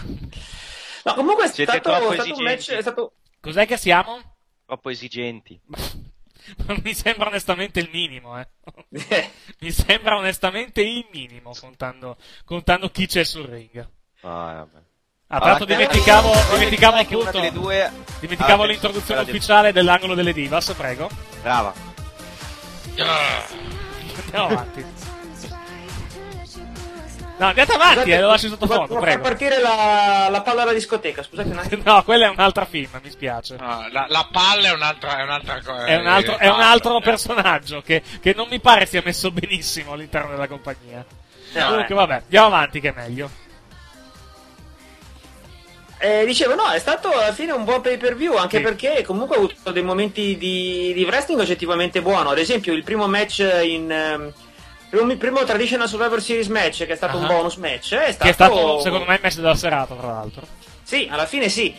No, 1.03 1.13
comunque 1.13 1.45
è 1.45 1.47
Siete 1.49 1.71
stato, 1.79 2.11
stato 2.13 2.35
un 2.35 2.43
match, 2.43 2.71
è 2.71 2.81
stato... 2.81 3.11
Cos'è 3.41 3.65
che 3.65 3.77
siamo? 3.77 4.19
Troppo 4.65 4.89
esigenti. 4.89 5.59
Mi 6.83 6.93
sembra 6.93 7.27
onestamente 7.27 7.79
il 7.79 7.89
minimo, 7.91 8.39
eh. 8.39 8.47
Mi 9.59 9.71
sembra 9.71 10.17
onestamente 10.17 10.81
il 10.81 11.05
minimo, 11.11 11.51
contando, 11.59 12.17
contando 12.45 12.89
chi 12.89 13.05
c'è 13.07 13.23
sul 13.23 13.45
ring. 13.45 13.77
Ah, 14.21 14.65
vabbè. 14.65 14.77
Ah, 15.31 15.37
tra 15.37 15.47
l'altro 15.49 15.65
Allora, 15.65 15.85
dimenticavo, 15.87 16.33
dimenticavo 16.53 16.97
appunto, 16.97 17.49
due- 17.51 17.91
dimenticavo 18.19 18.63
Ah, 18.63 18.65
l'introduzione 18.65 19.05
quella 19.05 19.23
di- 19.23 19.29
ufficiale 19.31 19.71
dell'angolo 19.71 20.15
delle 20.15 20.33
divas, 20.33 20.73
prego. 20.73 21.07
Brava. 21.41 21.71
Andiamo 24.23 24.47
avanti. 24.47 24.83
No, 27.39 27.45
andate 27.47 27.71
avanti, 27.71 27.93
Scusate, 28.01 28.13
eh, 28.13 28.19
lo 28.19 28.27
lasci 28.27 28.47
sottofondo, 28.49 28.81
devo 28.87 28.93
far 28.99 29.03
prego. 29.03 29.21
partire 29.21 29.61
la, 29.61 30.27
la 30.29 30.41
palla 30.41 30.63
alla 30.63 30.73
discoteca, 30.73 31.23
scusate 31.23 31.49
un 31.49 31.57
attimo. 31.63 31.81
No, 31.85 32.03
quella 32.03 32.25
è 32.25 32.29
un'altra 32.29 32.65
film, 32.65 32.89
mi 33.01 33.09
spiace. 33.09 33.55
No, 33.57 33.87
la, 33.91 34.05
la 34.09 34.27
palla 34.29 34.67
è 34.67 34.73
un'altra, 34.73 35.19
è 35.19 35.23
un'altra 35.23 35.61
cosa. 35.63 35.85
È 35.85 35.95
un 35.95 36.05
Eh, 36.05 36.09
altro, 36.09 36.37
è 36.37 36.47
un 36.49 36.59
altro 36.59 36.99
personaggio 36.99 37.81
che, 37.81 38.01
che 38.21 38.33
non 38.35 38.47
mi 38.49 38.59
pare 38.59 38.85
sia 38.85 39.01
messo 39.05 39.31
benissimo 39.31 39.93
all'interno 39.93 40.31
della 40.31 40.47
compagnia. 40.47 41.05
No, 41.53 41.65
Comunque, 41.65 41.93
eh. 41.93 41.97
vabbè, 41.97 42.13
andiamo 42.23 42.47
avanti 42.47 42.79
che 42.81 42.89
è 42.89 42.93
meglio. 42.93 43.29
Eh, 46.01 46.23
dicevo, 46.25 46.55
no, 46.55 46.69
è 46.69 46.79
stato 46.79 47.09
alla 47.11 47.33
fine 47.33 47.51
un 47.51 47.65
buon 47.65 47.81
pay 47.81 47.97
per 47.97 48.15
view, 48.15 48.35
anche 48.35 48.57
Sì. 48.57 48.63
perché 48.63 49.03
comunque 49.03 49.35
ha 49.35 49.39
avuto 49.39 49.71
dei 49.71 49.83
momenti 49.83 50.37
di, 50.37 50.93
di 50.93 51.03
wrestling 51.03 51.39
oggettivamente 51.41 52.01
buono. 52.01 52.29
Ad 52.29 52.37
esempio, 52.37 52.73
il 52.73 52.83
primo 52.83 53.07
match 53.07 53.39
in. 53.63 53.91
ehm, 53.91 54.33
primo, 54.89 55.15
primo 55.17 55.43
Traditional 55.43 55.87
Survivor 55.87 56.21
Series 56.21 56.47
match, 56.47 56.85
che 56.85 56.93
è 56.93 56.95
stato 56.95 57.17
un 57.17 57.25
Ah. 57.25 57.27
bonus 57.27 57.55
match, 57.55 57.93
è 57.95 58.11
stato. 58.11 58.23
Che 58.23 58.29
è 58.29 58.33
stato, 58.33 58.79
secondo 58.79 59.05
me, 59.05 59.15
il 59.15 59.19
match 59.21 59.35
della 59.35 59.55
serata, 59.55 59.95
tra 59.95 60.07
l'altro. 60.07 60.41
Sì, 60.83 61.07
alla 61.09 61.25
fine 61.25 61.49
sì. 61.49 61.73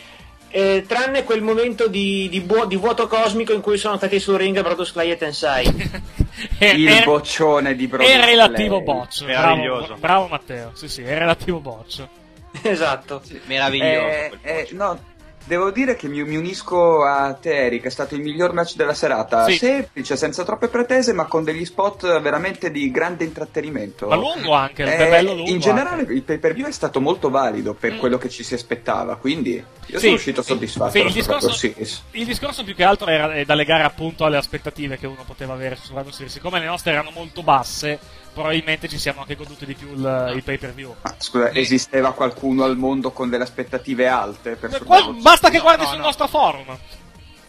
Eh, 0.53 0.83
tranne 0.85 1.23
quel 1.23 1.41
momento 1.41 1.87
di, 1.87 2.27
di, 2.29 2.41
buo- 2.41 2.65
di 2.65 2.75
vuoto 2.75 3.07
cosmico 3.07 3.53
in 3.53 3.61
cui 3.61 3.77
sono 3.77 3.95
stati 3.95 4.19
sul 4.19 4.35
ring 4.35 4.61
Brodus 4.61 4.91
Clay 4.91 5.11
e 5.11 5.15
Tensai. 5.17 5.65
Il 6.59 6.87
È- 6.89 7.03
boccione 7.05 7.73
di 7.73 7.87
Brodus 7.87 8.09
È 8.09 8.19
relativo 8.25 8.81
Clay. 8.83 8.95
boccio. 8.97 9.25
Meraviglioso. 9.25 9.85
Bravo, 9.85 9.99
bravo 10.01 10.27
Matteo. 10.27 10.71
Sì, 10.73 10.89
sì, 10.89 11.03
è 11.03 11.17
relativo 11.17 11.59
boccio. 11.59 12.09
esatto. 12.63 13.21
Meraviglioso. 13.45 14.07
Eh, 14.07 14.31
quel 14.41 14.53
eh, 14.55 14.67
no, 14.71 14.99
devo 15.45 15.71
dire 15.71 15.95
che 15.95 16.07
mi, 16.07 16.23
mi 16.23 16.35
unisco 16.35 17.03
a 17.03 17.33
te, 17.33 17.65
Eric. 17.65 17.83
È 17.85 17.89
stato 17.89 18.15
il 18.15 18.21
miglior 18.21 18.53
match 18.53 18.75
della 18.75 18.93
serata. 18.93 19.45
Sì. 19.45 19.57
Semplice, 19.57 20.15
senza 20.15 20.43
troppe 20.43 20.67
pretese, 20.67 21.13
ma 21.13 21.25
con 21.25 21.43
degli 21.43 21.65
spot 21.65 22.19
veramente 22.21 22.71
di 22.71 22.89
grande 22.91 23.23
intrattenimento. 23.23 24.07
Ma 24.07 24.15
lungo 24.15 24.53
anche, 24.53 24.83
Eh, 24.83 24.95
è 24.97 25.09
bello 25.09 25.33
lungo. 25.33 25.49
in 25.49 25.59
generale 25.59 26.01
anche. 26.01 26.13
il 26.13 26.23
pay 26.23 26.37
per 26.37 26.53
view 26.53 26.67
è 26.67 26.71
stato 26.71 26.99
molto 27.01 27.29
valido 27.29 27.73
per 27.73 27.93
Mm. 27.93 27.99
quello 27.99 28.17
che 28.17 28.29
ci 28.29 28.43
si 28.43 28.53
aspettava, 28.53 29.15
quindi 29.17 29.53
io 29.53 29.97
Sì, 29.97 30.05
sono 30.05 30.13
uscito 30.13 30.41
soddisfatto 30.41 30.91
sì, 30.91 30.99
il 30.99 31.11
discorso-. 31.11 31.73
Il 32.11 32.25
discorso 32.25 32.63
più 32.63 32.75
che 32.75 32.83
altro 32.83 33.07
era 33.07 33.33
è 33.33 33.43
da 33.45 33.53
legare 33.55 33.83
appunto 33.83 34.25
alle 34.25 34.37
aspettative 34.37 34.97
che 34.97 35.07
uno 35.07 35.23
poteva 35.25 35.53
avere 35.53 35.75
su 35.75 35.87
Survivor 35.87 36.13
Series. 36.13 36.33
Siccome 36.33 36.59
le 36.59 36.65
nostre 36.65 36.91
erano 36.91 37.11
molto 37.13 37.43
basse, 37.43 37.99
probabilmente 38.33 38.87
ci 38.87 38.97
siamo 38.99 39.21
anche 39.21 39.35
goduti 39.35 39.65
di 39.65 39.73
più 39.75 39.89
il, 39.93 40.33
il 40.35 40.43
pay 40.43 40.57
per 40.57 40.73
view. 40.73 40.95
Ma 41.01 41.15
scusa, 41.17 41.51
esisteva 41.51 42.13
qualcuno 42.13 42.63
al 42.63 42.77
mondo 42.77 43.11
con 43.11 43.29
delle 43.29 43.43
aspettative 43.43 44.07
alte 44.07 44.55
per 44.55 44.69
Qua- 44.83 44.97
Survivor 44.97 45.21
basta 45.21 45.49
che 45.49 45.57
No, 45.57 45.63
guardi 45.63 45.83
no, 45.83 45.89
sul 45.89 45.97
no. 45.97 46.03
nostro 46.05 46.27
forum. 46.27 46.77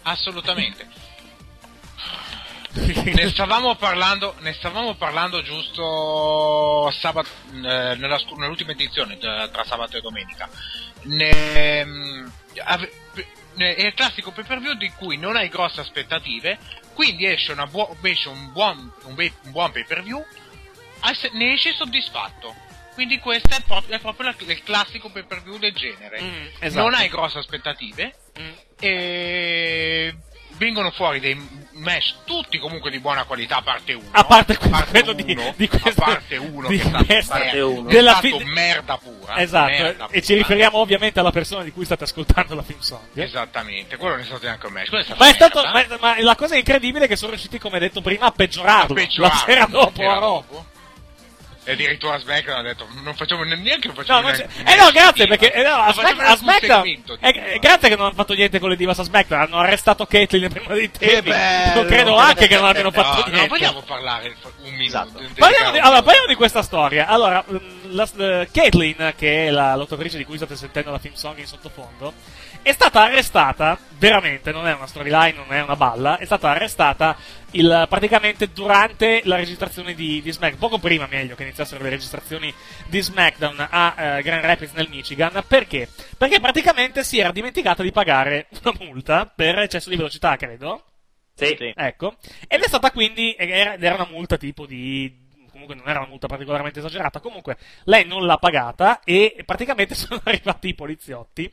Assolutamente. 0.03 0.89
ne 2.75 3.29
stavamo 3.29 3.75
parlando, 3.77 4.35
ne 4.41 4.55
stavamo 4.55 4.95
parlando 4.95 5.43
giusto 5.43 6.91
sabato, 6.99 7.29
eh, 7.53 7.61
nella 7.97 8.19
nell'ultima 8.39 8.73
edizione 8.73 9.15
eh, 9.15 9.19
tra 9.53 9.65
sabato 9.65 9.99
e 9.99 10.01
domenica. 10.01 10.49
Ne- 11.03 11.85
mm, 11.85 12.27
ave- 12.65 12.93
ne- 13.57 13.75
è 13.75 13.87
il 13.87 13.95
classico 13.95 14.31
pay 14.31 14.45
per 14.45 14.59
view 14.61 14.73
di 14.75 14.91
cui 14.97 15.19
non 15.19 15.37
hai 15.37 15.49
grosse 15.51 15.81
aspettative, 15.81 16.59
quindi 16.95 17.27
esce, 17.27 17.53
una 17.53 17.67
buo- 17.67 17.95
esce 18.01 18.31
un 18.31 18.51
buon, 18.53 18.91
un, 19.05 19.15
be- 19.15 19.35
un 19.45 19.51
buon 19.51 19.71
pay 19.71 19.85
per 19.85 20.03
view, 20.03 20.25
ne 21.33 21.53
esci 21.53 21.73
soddisfatto. 21.75 22.55
Quindi 22.95 23.19
questo 23.19 23.55
è 23.55 23.61
proprio, 23.67 23.97
è 23.97 24.01
proprio 24.01 24.29
la- 24.29 24.53
il 24.53 24.63
classico 24.63 25.09
pay 25.11 25.25
per 25.25 25.43
view 25.43 25.57
del 25.59 25.73
genere. 25.73 26.21
Mm, 26.21 26.47
esatto. 26.59 26.83
Non 26.89 26.95
hai 26.95 27.09
grosse 27.09 27.39
aspettative 27.39 28.15
Mm. 28.39 28.51
e 28.79 30.15
vengono 30.59 30.91
fuori 30.91 31.19
dei 31.19 31.35
match 31.73 32.15
tutti 32.25 32.59
comunque 32.59 32.91
di 32.91 33.01
buona 33.01 33.25
qualità 33.25 33.57
a 33.57 33.63
parte 33.63 33.95
uno 33.95 34.09
A 34.13 34.23
parte 34.25 34.57
quello, 34.59 35.13
di, 35.15 35.25
di 35.57 35.69
questo, 35.69 35.89
a 36.03 36.05
parte 36.05 36.37
uno 36.37 36.69
di 36.69 36.79
che 36.79 37.19
è 37.19 37.23
stato, 37.23 37.41
parte 37.43 37.61
uno. 37.61 37.89
è 37.89 37.93
della 37.93 38.11
stato 38.17 38.39
fi- 38.39 38.45
merda 38.45 38.97
pura 38.99 39.39
Esatto, 39.39 39.71
merda 39.71 40.09
e 40.11 40.23
ci 40.23 40.35
riferiamo 40.35 40.77
ovviamente 40.79 41.19
alla 41.19 41.31
persona 41.33 41.65
di 41.65 41.73
cui 41.73 41.85
state 41.87 42.05
ascoltando 42.05 42.55
la 42.55 42.63
film 42.63 42.79
song. 42.81 43.01
esattamente 43.15 43.97
quello 43.97 44.15
non 44.15 44.23
è 44.23 44.27
stato 44.27 44.45
neanche 44.45 44.67
un 44.67 44.73
match 44.75 44.89
quello 44.91 45.05
è 45.05 45.15
Ma, 45.19 45.29
è 45.29 45.33
stato, 45.33 45.63
ma, 45.63 45.87
ma 45.99 46.21
la 46.23 46.37
cosa 46.37 46.55
incredibile 46.57 47.07
è 47.07 47.09
che 47.09 47.17
sono 47.17 47.31
riusciti, 47.31 47.59
come 47.59 47.79
detto 47.79 48.01
prima, 48.03 48.27
a 48.27 48.31
peggiorarlo. 48.33 48.93
A 48.93 48.95
peggiorarlo, 48.95 49.39
la 49.39 49.45
sera 49.53 49.65
dopo, 49.67 50.03
la 50.03 50.09
sera 50.09 50.19
dopo. 50.21 50.67
E 51.65 51.73
addirittura 51.73 52.19
SmackDown 52.19 52.59
ha 52.59 52.63
detto 52.63 52.89
non 53.03 53.15
facciamo 53.15 53.45
ne- 53.45 53.55
neanche 53.57 53.87
lo 53.89 53.95
facciamo 53.95 54.21
No, 54.23 54.29
non 54.29 54.37
neanche 54.37 54.71
eh 54.73 54.77
no, 54.77 54.91
grazie, 54.91 55.27
perché 55.29 55.53
eh, 55.53 55.63
no, 55.63 55.75
a, 55.75 55.93
Smack- 55.93 56.21
a 56.21 56.37
SmackDown. 56.37 56.87
eh, 57.21 57.59
grazie 57.61 57.89
che 57.89 57.97
non 57.97 58.07
hanno 58.07 58.15
fatto 58.15 58.35
niente 58.35 58.59
con 58.59 58.69
le 58.71 58.77
divas 58.77 58.99
a 58.99 59.05
SmackDown. 59.05 59.43
Hanno 59.43 59.59
arrestato 59.59 60.05
Caitlyn 60.07 60.51
prima 60.51 60.75
dei 60.75 60.91
tempi. 60.91 61.31
bello! 61.31 61.75
Non 61.83 61.87
credo 61.87 62.17
anche 62.17 62.47
che 62.49 62.57
non 62.57 62.65
abbiano 62.67 62.91
no, 62.93 63.03
fatto 63.03 63.21
no, 63.27 63.33
niente. 63.33 63.49
vogliamo 63.49 63.83
parlare 63.83 64.35
un 64.65 64.71
minuto 64.75 64.81
Esatto. 64.83 65.21
Parliamo 65.37 65.71
di, 65.71 65.79
allora, 65.79 66.03
parliamo 66.03 66.27
di 66.27 66.35
questa 66.35 66.63
storia. 66.63 67.07
Allora, 67.07 67.45
mm, 67.51 67.57
la, 67.95 68.09
eh, 68.19 68.49
Caitlyn, 68.53 69.15
che 69.17 69.47
è 69.47 69.51
la 69.51 69.77
lottatrice 69.77 70.17
di 70.19 70.25
cui 70.25 70.37
state 70.37 70.57
sentendo 70.57 70.91
la 70.91 70.99
film 70.99 71.15
song 71.15 71.39
in 71.39 71.47
sottofondo, 71.47 72.13
è 72.63 72.73
stata 72.73 73.03
arrestata, 73.03 73.77
veramente, 73.99 74.53
non 74.53 74.67
è 74.69 74.73
una 74.75 74.87
storyline, 74.87 75.35
non 75.35 75.53
è 75.57 75.63
una 75.63 75.75
balla, 75.77 76.19
è 76.19 76.25
stata 76.25 76.51
arrestata 76.51 77.17
il- 77.53 77.87
praticamente 77.89 78.51
durante 78.53 79.21
la 79.25 79.37
registrazione 79.37 79.95
di, 79.95 80.21
di 80.23 80.31
SmackDown, 80.33 80.59
poco 80.61 80.79
prima 80.79 81.07
meglio 81.11 81.35
che 81.35 81.45
iniziassero 81.53 81.85
le 81.85 81.91
registrazioni 81.91 82.53
di 82.87 83.01
SmackDown 83.01 83.69
a 83.71 83.95
eh, 83.97 84.23
Grand 84.23 84.45
Rapids 84.45 84.73
nel 84.73 84.89
Michigan, 84.89 85.45
perché? 85.47 85.89
Perché 86.17 86.41
praticamente 86.41 87.05
si 87.05 87.19
era 87.19 87.31
dimenticata 87.31 87.83
di 87.83 87.93
pagare 87.93 88.49
una 88.65 88.75
multa 88.81 89.27
per 89.27 89.59
eccesso 89.59 89.91
di 89.91 89.97
velocità, 89.97 90.37
credo. 90.37 90.85
Sì. 91.35 91.55
Sì. 91.59 91.73
Ecco, 91.75 92.17
ed 92.49 92.61
è 92.61 92.67
stata 92.67 92.91
quindi, 92.91 93.35
era, 93.39 93.75
ed 93.75 93.83
era 93.83 93.95
una 93.95 94.09
multa 94.11 94.37
tipo 94.37 94.67
di, 94.67 95.23
comunque 95.51 95.75
non 95.75 95.89
era 95.89 96.01
una 96.01 96.09
multa 96.09 96.27
particolarmente 96.27 96.79
esagerata, 96.81 97.21
comunque 97.21 97.57
lei 97.85 98.05
non 98.07 98.27
l'ha 98.27 98.37
pagata 98.37 99.01
e 99.05 99.43
praticamente 99.45 99.95
sono 99.97 100.21
arrivati 100.25 100.69
i 100.69 100.75
poliziotti 100.75 101.53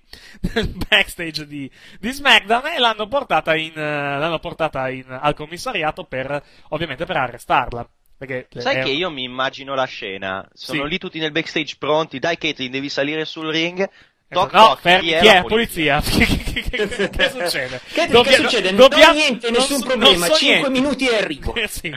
nel 0.53 0.75
backstage 0.89 1.45
di, 1.45 1.69
di 1.99 2.11
SmackDown 2.11 2.67
e 2.67 2.79
l'hanno 2.79 3.07
portata, 3.07 3.55
in, 3.55 3.77
eh, 3.77 4.17
l'hanno 4.17 4.39
portata 4.39 4.89
in- 4.89 5.05
al 5.09 5.33
commissariato 5.33 6.03
per, 6.03 6.43
ovviamente 6.69 7.05
per 7.05 7.17
arrestarla. 7.17 7.89
Perché 8.19 8.47
Sai 8.57 8.75
è- 8.75 8.83
che 8.83 8.89
io 8.89 9.09
mi 9.09 9.23
immagino 9.23 9.73
la 9.75 9.85
scena, 9.85 10.45
sono 10.53 10.83
Sì. 10.83 10.89
lì 10.89 10.97
tutti 10.97 11.19
nel 11.19 11.31
backstage 11.31 11.75
pronti, 11.79 12.19
dai 12.19 12.37
Caitlyn 12.37 12.69
devi 12.69 12.89
salire 12.89 13.23
sul 13.23 13.47
ring, 13.49 13.89
toc 14.27 14.51
no, 14.53 14.67
toc, 14.67 14.79
fermi, 14.81 15.07
chi 15.07 15.13
è 15.13 15.19
chi 15.21 15.27
è? 15.27 15.33
la 15.35 15.41
Polizia. 15.43 16.01
che, 16.05 16.25
che- 16.25 16.87
che- 16.87 17.09
che 17.09 17.29
succede? 17.31 17.79
Che, 17.93 18.07
Dobbia- 18.07 18.31
che 18.31 18.37
succede? 18.43 18.71
non 18.71 18.89
niente, 19.13 19.49
non 19.49 19.59
nessun 19.61 19.79
so- 19.79 19.85
problema. 19.85 20.27
non 20.27 20.27
so 20.27 20.35
5 20.35 20.55
niente. 20.55 20.69
minuti 20.69 21.07
e 21.07 21.15
arrivo. 21.15 21.53
Sì. 21.69 21.89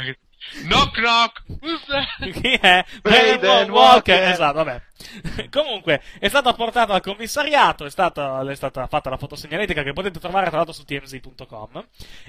Knock 0.64 0.98
knock? 0.98 1.42
Chi 2.40 2.52
è? 2.60 2.84
Braden 3.00 3.40
Brandon 3.40 3.70
Walker. 3.70 4.14
Walker. 4.14 4.22
Esatto, 4.32 4.64
vabbè. 4.64 4.82
Comunque, 5.50 6.02
è 6.18 6.28
stata 6.28 6.52
portata 6.52 6.94
al 6.94 7.00
commissariato, 7.00 7.84
è 7.84 7.90
stata, 7.90 8.48
è 8.48 8.54
stata 8.54 8.86
fatta 8.86 9.10
la 9.10 9.16
fotosegnaletica 9.16 9.82
che 9.82 9.92
potete 9.92 10.18
trovare 10.18 10.48
tra 10.48 10.56
l'altro 10.56 10.74
su 10.74 10.84
tmz.com 10.84 11.86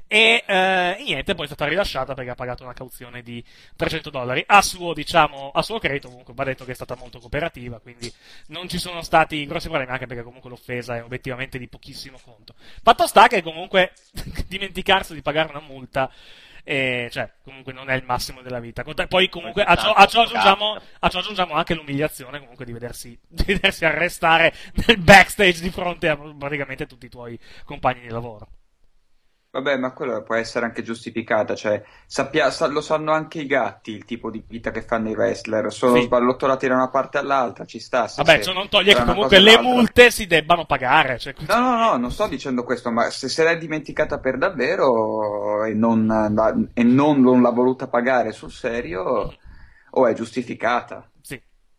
e 0.08 0.44
eh, 0.46 0.98
niente, 1.06 1.36
poi 1.36 1.46
è 1.46 1.48
stata 1.48 1.68
rilasciata 1.68 2.14
perché 2.14 2.32
ha 2.32 2.36
pagato 2.36 2.64
una 2.64 2.74
cauzione 2.74 3.22
di 3.22 3.44
300 3.76 4.10
dollari. 4.10 4.44
A 4.48 4.62
suo, 4.62 4.94
diciamo, 4.94 5.52
a 5.54 5.62
suo 5.62 5.80
credito 5.80 6.10
comunque 6.10 6.34
va 6.34 6.44
detto 6.44 6.66
che 6.66 6.72
è 6.72 6.76
stata 6.76 6.96
molto 6.96 7.20
cooperativa, 7.20 7.80
quindi 7.80 8.12
non 8.48 8.68
ci 8.68 8.78
sono 8.78 9.02
stati 9.02 9.46
grossi 9.46 9.68
problemi 9.68 9.92
anche 9.92 10.08
perché 10.08 10.24
comunque 10.24 10.50
l'offesa 10.50 10.96
è 10.96 11.04
obiettivamente 11.04 11.58
di 11.58 11.68
pochissimo 11.68 12.20
conto. 12.24 12.54
Fatto 12.82 13.08
sta 13.08 13.28
che 13.28 13.42
comunque 13.42 13.94
dimenticarsi 14.48 15.14
di 15.14 15.22
pagare 15.22 15.50
una 15.50 15.62
multa 15.62 16.10
eh, 16.64 17.10
cioè, 17.12 17.30
comunque 17.44 17.74
non 17.74 17.90
è 17.90 17.96
il 17.96 18.04
massimo 18.06 18.42
della 18.42 18.60
vita. 18.60 18.84
Poi, 18.84 19.30
comunque, 19.30 19.64
a 19.64 19.76
ciò, 19.76 19.92
a 19.92 20.06
ciò 20.06 20.22
aggiungiamo, 20.22 20.78
a 21.00 21.10
ciò 21.10 21.20
aggiungiamo 21.20 21.54
anche 21.54 21.74
l'umiliazione 21.74 22.40
comunque 22.40 22.66
di 22.66 22.72
vedersi, 22.72 23.18
di 23.28 23.44
vedersi 23.46 23.86
arrestare 23.86 24.54
nel 24.88 24.98
backstage 24.98 25.62
di 25.62 25.70
fronte 25.70 26.08
a 26.08 26.16
praticamente 26.16 26.88
tutti 26.88 27.06
i 27.06 27.10
tuoi 27.10 27.38
compagni 27.66 28.02
di 28.02 28.10
lavoro. 28.10 28.48
Vabbè, 29.56 29.78
ma 29.78 29.92
quello 29.92 30.24
può 30.24 30.34
essere 30.34 30.66
anche 30.66 30.82
giustificata, 30.82 31.54
cioè 31.54 31.84
sappia- 32.08 32.50
sa- 32.50 32.66
lo 32.66 32.82
sanno 32.82 33.12
anche 33.12 33.38
i 33.42 33.46
gatti 33.46 33.92
il 33.92 34.04
tipo 34.04 34.32
di 34.32 34.44
vita 34.48 34.72
che 34.72 34.82
fanno 34.82 35.10
i 35.10 35.14
wrestler, 35.14 35.72
sono 35.72 35.98
Sì. 35.98 36.02
sballottolati 36.06 36.68
da 36.68 36.74
una 36.74 36.90
parte 36.90 37.20
all'altra, 37.20 37.64
ci 37.64 37.78
sta. 37.80 38.08
se- 38.08 38.24
Vabbè, 38.24 38.38
se- 38.38 38.46
ciò 38.46 38.54
non 38.54 38.68
toglie 38.68 38.96
che 38.96 39.04
comunque 39.06 39.38
le 39.38 39.52
l'altra. 39.54 39.62
multe 39.72 40.10
si 40.10 40.26
debbano 40.26 40.66
pagare. 40.66 41.20
Cioè, 41.20 41.36
No, 41.48 41.60
no, 41.60 41.78
no, 41.78 41.98
non 41.98 42.10
sto 42.10 42.26
dicendo 42.26 42.64
questo, 42.64 42.90
ma 42.90 43.12
se 43.12 43.30
se 43.30 43.44
l'è 43.44 43.56
dimenticata 43.60 44.18
per 44.18 44.40
davvero 44.40 45.64
e 45.66 45.76
non, 45.76 46.08
la- 46.08 46.56
e 46.74 46.82
non, 46.84 47.22
non 47.22 47.44
l'ha 47.44 47.52
voluta 47.52 47.86
pagare 47.88 48.32
sul 48.32 48.52
serio, 48.52 49.32
o 49.92 50.08
è 50.08 50.14
giustificata. 50.14 51.08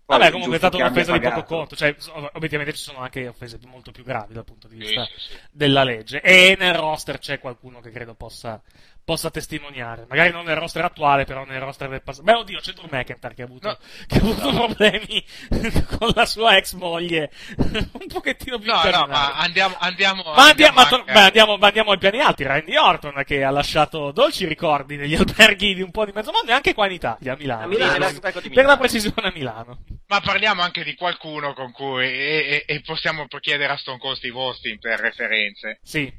Sì. 0.07 0.19
Vabbè, 0.19 0.31
comunque 0.31 0.57
è 0.57 0.59
stata 0.59 0.77
un'offesa 0.77 1.12
di 1.12 1.21
poco 1.21 1.45
conto. 1.45 1.77
Cioè, 1.77 1.97
obiettivamente 2.35 2.77
ci 2.77 2.83
sono 2.83 2.99
anche 2.99 3.27
offese 3.27 3.59
molto 3.67 3.90
più 3.90 4.05
gravi 4.05 4.35
dal 4.35 4.45
punto 4.45 4.69
di 4.69 4.75
Sì, 4.75 4.81
vista 4.81 5.05
sì, 5.05 5.12
sì. 5.19 5.35
della 5.51 5.83
legge. 5.83 6.21
E 6.21 6.57
nel 6.59 6.75
roster 6.75 7.19
c'è 7.19 7.38
qualcuno 7.38 7.81
che 7.81 7.90
credo 7.90 8.14
possa, 8.14 8.61
possa 9.05 9.31
testimoniare. 9.31 10.07
Magari 10.09 10.31
non 10.31 10.45
nel 10.47 10.57
roster 10.57 10.83
attuale, 10.85 11.25
però 11.25 11.45
nel 11.45 11.61
roster 11.61 11.88
del 11.90 12.03
passato. 12.03 12.25
Beh, 12.25 12.33
oddio, 12.38 12.59
c'è 12.61 12.73
Drew 12.73 12.88
McIntyre 12.90 13.35
che 13.35 13.43
ha 13.43 13.45
avuto, 13.45 13.69
No. 13.69 13.79
che 14.07 14.14
ha 14.17 14.21
avuto 14.21 14.51
problemi 14.53 15.25
con 15.99 16.11
la 16.14 16.25
sua 16.25 16.57
ex 16.57 16.73
moglie. 16.75 17.31
un 17.59 18.07
pochettino 18.09 18.59
più 18.59 18.71
no 18.73 18.83
no 18.90 19.07
ma 19.07 19.35
andiamo 19.37 19.77
andiamo 19.79 20.23
Ma 20.23 20.49
andiamo, 20.49 20.75
ma 20.81 20.88
anche- 20.88 21.12
beh, 21.12 21.21
andiamo, 21.21 21.57
ma 21.59 21.67
andiamo 21.67 21.90
ai 21.93 21.99
piani 21.99 22.21
alti. 22.21 22.45
Randy 22.45 22.77
Orton 22.77 23.23
che 23.27 23.45
ha 23.45 23.51
lasciato 23.51 24.11
dolci 24.12 24.47
ricordi 24.47 24.97
negli 24.97 25.14
alberghi 25.17 25.75
di 25.75 25.83
un 25.83 25.90
po' 25.90 26.05
di 26.05 26.12
mezzo 26.14 26.33
mondo 26.33 26.51
e 26.51 26.55
anche 26.55 26.73
qua 26.75 26.87
in 26.87 26.93
Italia, 26.93 27.35
a 27.35 27.37
Milano. 27.37 27.64
A 27.64 27.67
Milano. 27.67 27.90
Per, 27.93 28.01
Nell'albergo 28.01 28.40
di 28.40 28.49
per 28.51 28.64
la 28.64 28.77
precisione 28.79 29.29
a 29.29 29.33
Milano. 29.35 29.85
ma 30.07 30.21
parliamo 30.21 30.62
anche 30.62 30.83
di 30.83 30.95
qualcuno 30.95 31.53
con 31.53 31.73
cui 31.73 32.05
e, 32.07 32.64
e- 32.67 32.75
e 32.75 32.81
possiamo 32.81 33.27
chiedere 33.40 33.73
a 33.73 33.77
Stone 33.77 33.99
Cold 33.99 34.17
Steve 34.17 34.38
Austin 34.38 34.79
per 34.79 34.99
referenze 35.01 35.79
Sì. 35.83 36.11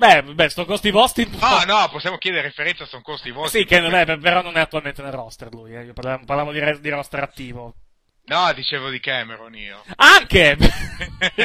Beh, 0.00 0.22
beh, 0.22 0.64
con 0.64 0.78
Steve 0.78 0.98
Austin. 0.98 1.30
No, 1.38 1.62
no, 1.66 1.88
possiamo 1.90 2.16
chiedere 2.16 2.44
referenza 2.44 2.86
su 2.86 3.02
Costi 3.02 3.30
Vostri. 3.32 3.60
Sì, 3.60 3.66
che 3.66 3.80
non 3.80 3.92
è, 3.92 4.06
però 4.16 4.40
non 4.40 4.56
è 4.56 4.60
attualmente 4.60 5.02
nel 5.02 5.12
roster 5.12 5.52
lui. 5.52 5.74
Eh. 5.76 5.84
Io 5.84 5.92
parlavo, 5.92 6.24
parlavo 6.24 6.52
di, 6.52 6.80
di 6.80 6.88
roster 6.88 7.22
attivo. 7.22 7.74
No, 8.30 8.52
dicevo 8.52 8.90
di 8.90 9.00
Cameron 9.00 9.54
io. 9.56 9.82
Anche! 9.96 10.56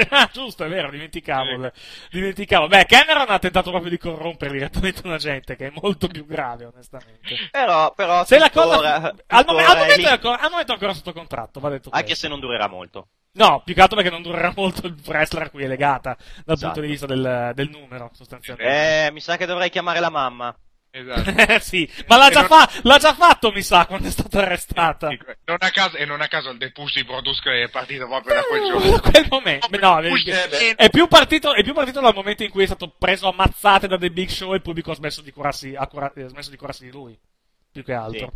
Ah, 0.09 0.29
Giusto, 0.31 0.65
è 0.65 0.69
vero, 0.69 0.89
dimenticavo. 0.89 1.71
dimenticavo. 2.11 2.67
Beh, 2.67 2.85
Cameron 2.85 3.25
ha 3.29 3.39
tentato 3.39 3.69
proprio 3.69 3.89
di 3.89 3.97
corrompere 3.97 4.51
direttamente 4.51 5.01
un 5.05 5.13
agente, 5.13 5.55
che 5.55 5.67
è 5.67 5.71
molto 5.81 6.07
più 6.07 6.25
grave, 6.25 6.65
onestamente. 6.65 7.35
Però, 7.51 7.93
però 7.93 8.23
Se 8.25 8.37
la 8.37 8.49
tuttora- 8.49 8.75
cosa... 8.77 9.15
Al, 9.27 9.45
mom- 9.47 9.57
al 9.57 9.77
momento 9.77 10.07
ancora, 10.09 10.39
al 10.39 10.49
momento 10.51 10.71
è 10.71 10.75
ancora 10.75 10.93
sotto 10.93 11.13
contratto, 11.13 11.59
va 11.61 11.69
detto 11.69 11.89
Anche 11.91 12.05
questo. 12.07 12.25
se 12.25 12.27
non 12.29 12.39
durerà 12.41 12.67
molto. 12.67 13.07
No, 13.33 13.61
più 13.63 13.73
che 13.73 13.81
altro 13.81 13.95
perché 13.95 14.11
non 14.11 14.21
durerà 14.21 14.51
molto 14.55 14.85
il 14.87 14.95
wrestler 15.05 15.43
a 15.43 15.49
cui 15.49 15.63
è 15.63 15.67
legata, 15.67 16.15
dal 16.45 16.55
Esatto. 16.55 16.65
punto 16.73 16.81
di 16.81 16.87
vista 16.87 17.05
del, 17.05 17.51
del 17.55 17.69
numero, 17.69 18.11
sostanzialmente. 18.13 19.05
Eh, 19.07 19.11
mi 19.11 19.21
sa 19.21 19.37
che 19.37 19.45
dovrei 19.45 19.69
chiamare 19.69 19.99
la 19.99 20.09
mamma. 20.09 20.55
Esatto. 20.95 21.33
Eh, 21.55 21.59
sì, 21.59 21.89
ma 22.07 22.15
l'ha 22.15 22.29
già, 22.29 22.45
fa- 22.45 22.69
l'ha 22.83 22.97
già 22.97 23.13
fatto, 23.13 23.51
mi 23.51 23.61
sa, 23.61 23.85
quando 23.85 24.07
è 24.07 24.11
stata 24.11 24.39
arrestata. 24.39 25.09
Non 25.43 25.57
a 25.59 25.69
caso, 25.69 25.97
e 25.97 26.05
non 26.05 26.21
a 26.21 26.27
caso 26.27 26.49
il 26.49 26.57
depush 26.57 26.93
di 26.93 27.03
Brodus 27.03 27.43
è 27.43 27.69
partito 27.69 28.07
proprio 28.07 28.35
da 28.35 28.41
quel 28.43 28.61
giorno. 28.63 28.91
Da 28.91 28.99
quel 29.11 29.27
momento, 29.29 29.67
no, 29.77 29.99
è, 29.99 30.11
eh, 30.11 30.75
è 30.75 30.89
più 30.89 31.07
partito, 31.07 31.53
è 31.53 31.63
più 31.63 31.73
partito 31.73 31.99
dal 31.99 32.13
momento 32.13 32.43
in 32.43 32.49
cui 32.49 32.63
è 32.63 32.65
stato 32.65 32.93
preso 32.97 33.27
a 33.27 33.33
mazzate 33.33 33.87
da 33.87 33.97
The 33.97 34.09
Big 34.09 34.29
Show 34.29 34.53
e 34.53 34.55
il 34.55 34.61
pubblico 34.61 34.91
ha 34.91 34.95
smesso 34.95 35.21
di 35.21 35.31
curarsi, 35.31 35.75
ha 35.75 35.85
cura- 35.87 36.13
ha 36.15 36.27
smesso 36.27 36.49
di 36.49 36.57
curarsi 36.57 36.85
di 36.85 36.91
lui. 36.91 37.17
Più 37.71 37.83
che 37.83 37.93
altro. 37.93 38.31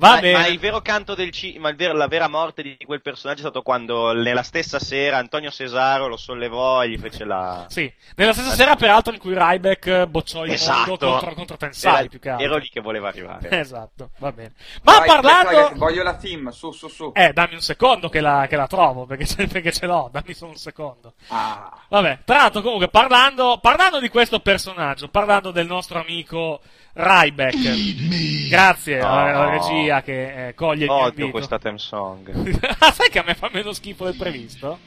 Va 0.00 0.12
ma, 0.14 0.20
bene. 0.20 0.38
ma 0.38 0.46
il 0.46 0.58
vero 0.58 0.80
canto 0.80 1.14
del 1.14 1.30
ci- 1.30 1.58
ma 1.58 1.68
il 1.68 1.76
vero- 1.76 1.92
la 1.92 2.08
vera 2.08 2.26
morte 2.26 2.62
di 2.62 2.74
quel 2.86 3.02
personaggio 3.02 3.40
è 3.40 3.42
stato 3.42 3.60
quando 3.60 4.12
nella 4.14 4.42
stessa 4.42 4.78
sera 4.78 5.18
Antonio 5.18 5.50
Cesaro 5.50 6.08
lo 6.08 6.16
sollevò 6.16 6.82
e 6.82 6.88
gli 6.88 6.96
fece 6.98 7.26
la. 7.26 7.66
Sì, 7.68 7.92
nella 8.16 8.32
stessa 8.32 8.52
sera, 8.52 8.76
peraltro, 8.76 9.12
in 9.12 9.18
cui 9.18 9.34
Ryback 9.36 10.06
bocciò 10.06 10.46
il 10.46 10.52
Esatto. 10.52 10.88
mondo 10.88 11.10
contro, 11.10 11.34
contro 11.34 11.56
Tensai, 11.58 12.08
più 12.08 12.18
che 12.18 12.30
altro. 12.30 12.46
Ero 12.46 12.56
lì 12.56 12.70
che 12.70 12.80
voleva 12.80 13.08
arrivare. 13.08 13.48
Esatto, 13.60 14.10
va 14.18 14.32
bene. 14.32 14.54
Ma 14.84 14.96
Vai, 14.98 15.06
parlando... 15.06 15.48
Tiger, 15.50 15.74
voglio 15.76 16.02
la 16.02 16.16
team, 16.16 16.48
su, 16.48 16.72
su, 16.72 16.88
su. 16.88 17.12
Eh, 17.14 17.34
dammi 17.34 17.54
un 17.54 17.60
secondo 17.60 18.08
che 18.08 18.20
la, 18.20 18.46
che 18.48 18.56
la 18.56 18.66
trovo, 18.66 19.04
perché 19.04 19.26
ce, 19.26 19.46
perché 19.48 19.70
ce 19.70 19.84
l'ho, 19.84 20.08
dammi 20.10 20.32
solo 20.32 20.52
un 20.52 20.56
secondo. 20.56 21.12
Ah. 21.28 21.78
Vabbè, 21.90 22.20
tra 22.24 22.36
l'altro 22.38 22.62
comunque 22.62 22.88
parlando, 22.88 23.58
parlando 23.60 24.00
di 24.00 24.08
questo 24.08 24.40
personaggio, 24.40 25.08
parlando 25.08 25.50
del 25.50 25.66
nostro 25.66 26.00
amico 26.00 26.60
Ryback, 27.02 28.48
grazie 28.48 29.00
alla, 29.00 29.22
alla 29.22 29.46
Oh. 29.46 29.50
regia 29.50 30.02
che 30.02 30.48
eh, 30.48 30.54
coglie 30.54 30.84
il 30.84 30.90
mio 30.90 31.00
Odio 31.00 31.30
questa 31.30 31.58
theme 31.58 31.78
song. 31.78 32.30
Ah, 32.78 32.92
sai 32.92 33.08
che 33.10 33.18
a 33.18 33.24
me 33.26 33.34
fa 33.34 33.48
meno 33.52 33.72
schifo 33.72 34.04
del 34.04 34.16
previsto? 34.16 34.78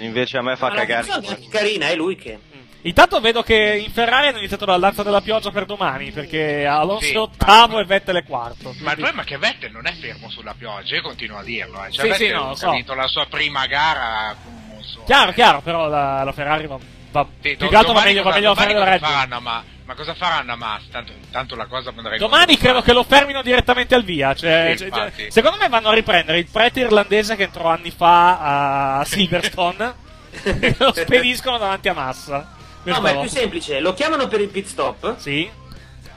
Invece 0.00 0.38
a 0.38 0.42
me 0.42 0.56
fa 0.56 0.68
Ma 0.68 0.74
la 0.74 0.80
cagare. 0.80 1.06
canzone 1.06 1.38
è 1.38 1.48
carina, 1.48 1.88
è 1.88 1.94
lui 1.96 2.16
che. 2.16 2.38
Intanto 2.84 3.20
vedo 3.20 3.42
che 3.44 3.80
in 3.84 3.92
Ferrari 3.92 4.26
hanno 4.26 4.38
iniziato 4.38 4.64
la 4.66 4.76
danza 4.76 5.04
della 5.04 5.20
pioggia 5.20 5.52
per 5.52 5.66
domani, 5.66 6.10
perché 6.10 6.66
Alonso 6.66 7.06
Sì, 7.06 7.12
è 7.12 7.18
ottavo 7.18 7.78
e 7.78 7.84
Vettel 7.84 8.16
è 8.16 8.24
quarto. 8.24 8.74
Ma 8.80 8.90
il 8.90 8.96
problema 8.96 9.22
è 9.22 9.24
che 9.24 9.38
Vettel 9.38 9.70
non 9.70 9.86
è 9.86 9.92
fermo 9.92 10.28
sulla 10.30 10.54
pioggia, 10.58 10.96
io 10.96 11.02
continuo 11.02 11.38
a 11.38 11.42
dirlo. 11.44 11.84
Eh. 11.84 11.92
Cioè, 11.92 12.04
Sì, 12.06 12.10
Vettel 12.10 12.26
sì, 12.26 12.32
no, 12.32 12.50
ha 12.50 12.56
so. 12.56 12.70
vinto 12.72 12.94
la 12.94 13.06
sua 13.06 13.26
prima 13.26 13.66
gara 13.66 14.34
so. 14.80 15.02
Chiaro, 15.04 15.30
chiaro, 15.32 15.60
però 15.60 15.86
la, 15.88 16.24
la 16.24 16.32
Ferrari 16.32 16.66
va, 16.66 16.76
va 17.12 17.26
Sì, 17.40 17.54
più 17.56 17.68
che 17.68 17.76
altro 17.76 17.92
va 17.92 18.02
meglio, 18.02 18.22
va 18.24 18.32
meglio 18.32 18.48
la 18.48 18.54
Ferrari 18.56 18.74
della 18.74 18.84
Red 18.90 18.98
Bull. 19.00 19.08
faranno, 19.10 19.40
ma, 19.40 19.64
ma 19.92 19.94
cosa 19.94 20.14
faranno 20.14 20.52
a 20.52 20.56
Mas? 20.56 20.88
Tanto, 20.90 21.12
tanto 21.30 21.54
la 21.54 21.66
cosa 21.66 21.92
andrà 21.94 22.14
in 22.14 22.18
Domani 22.18 22.56
credo 22.56 22.80
che 22.80 22.92
lo 22.94 23.02
fermino 23.04 23.42
direttamente 23.42 23.94
al 23.94 24.02
via. 24.04 24.34
Cioè, 24.34 24.74
Sì, 24.76 24.88
cioè- 24.90 25.12
cioè, 25.14 25.30
secondo 25.30 25.58
me 25.58 25.68
vanno 25.68 25.88
a 25.90 25.94
riprendere 25.94 26.38
il 26.38 26.46
prete 26.50 26.80
irlandese 26.80 27.36
che 27.36 27.44
entrò 27.44 27.68
anni 27.68 27.90
fa 27.90 28.98
a 28.98 29.04
Silverstone 29.04 29.94
e 30.42 30.74
lo 30.78 30.92
spediscono 30.94 31.58
davanti 31.58 31.88
a 31.88 31.92
massa. 31.92 32.54
No, 32.84 33.00
ma 33.00 33.10
è 33.10 33.20
più 33.20 33.28
semplice, 33.28 33.78
lo 33.80 33.92
chiamano 33.94 34.26
per 34.28 34.40
il 34.40 34.48
pit 34.48 34.66
stop. 34.66 35.16
Sì. 35.18 35.48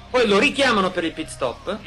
Poi 0.09 0.27
lo 0.27 0.39
richiamano 0.39 0.89
per 0.91 1.03
il 1.03 1.11
pit 1.11 1.27
stop. 1.27 1.77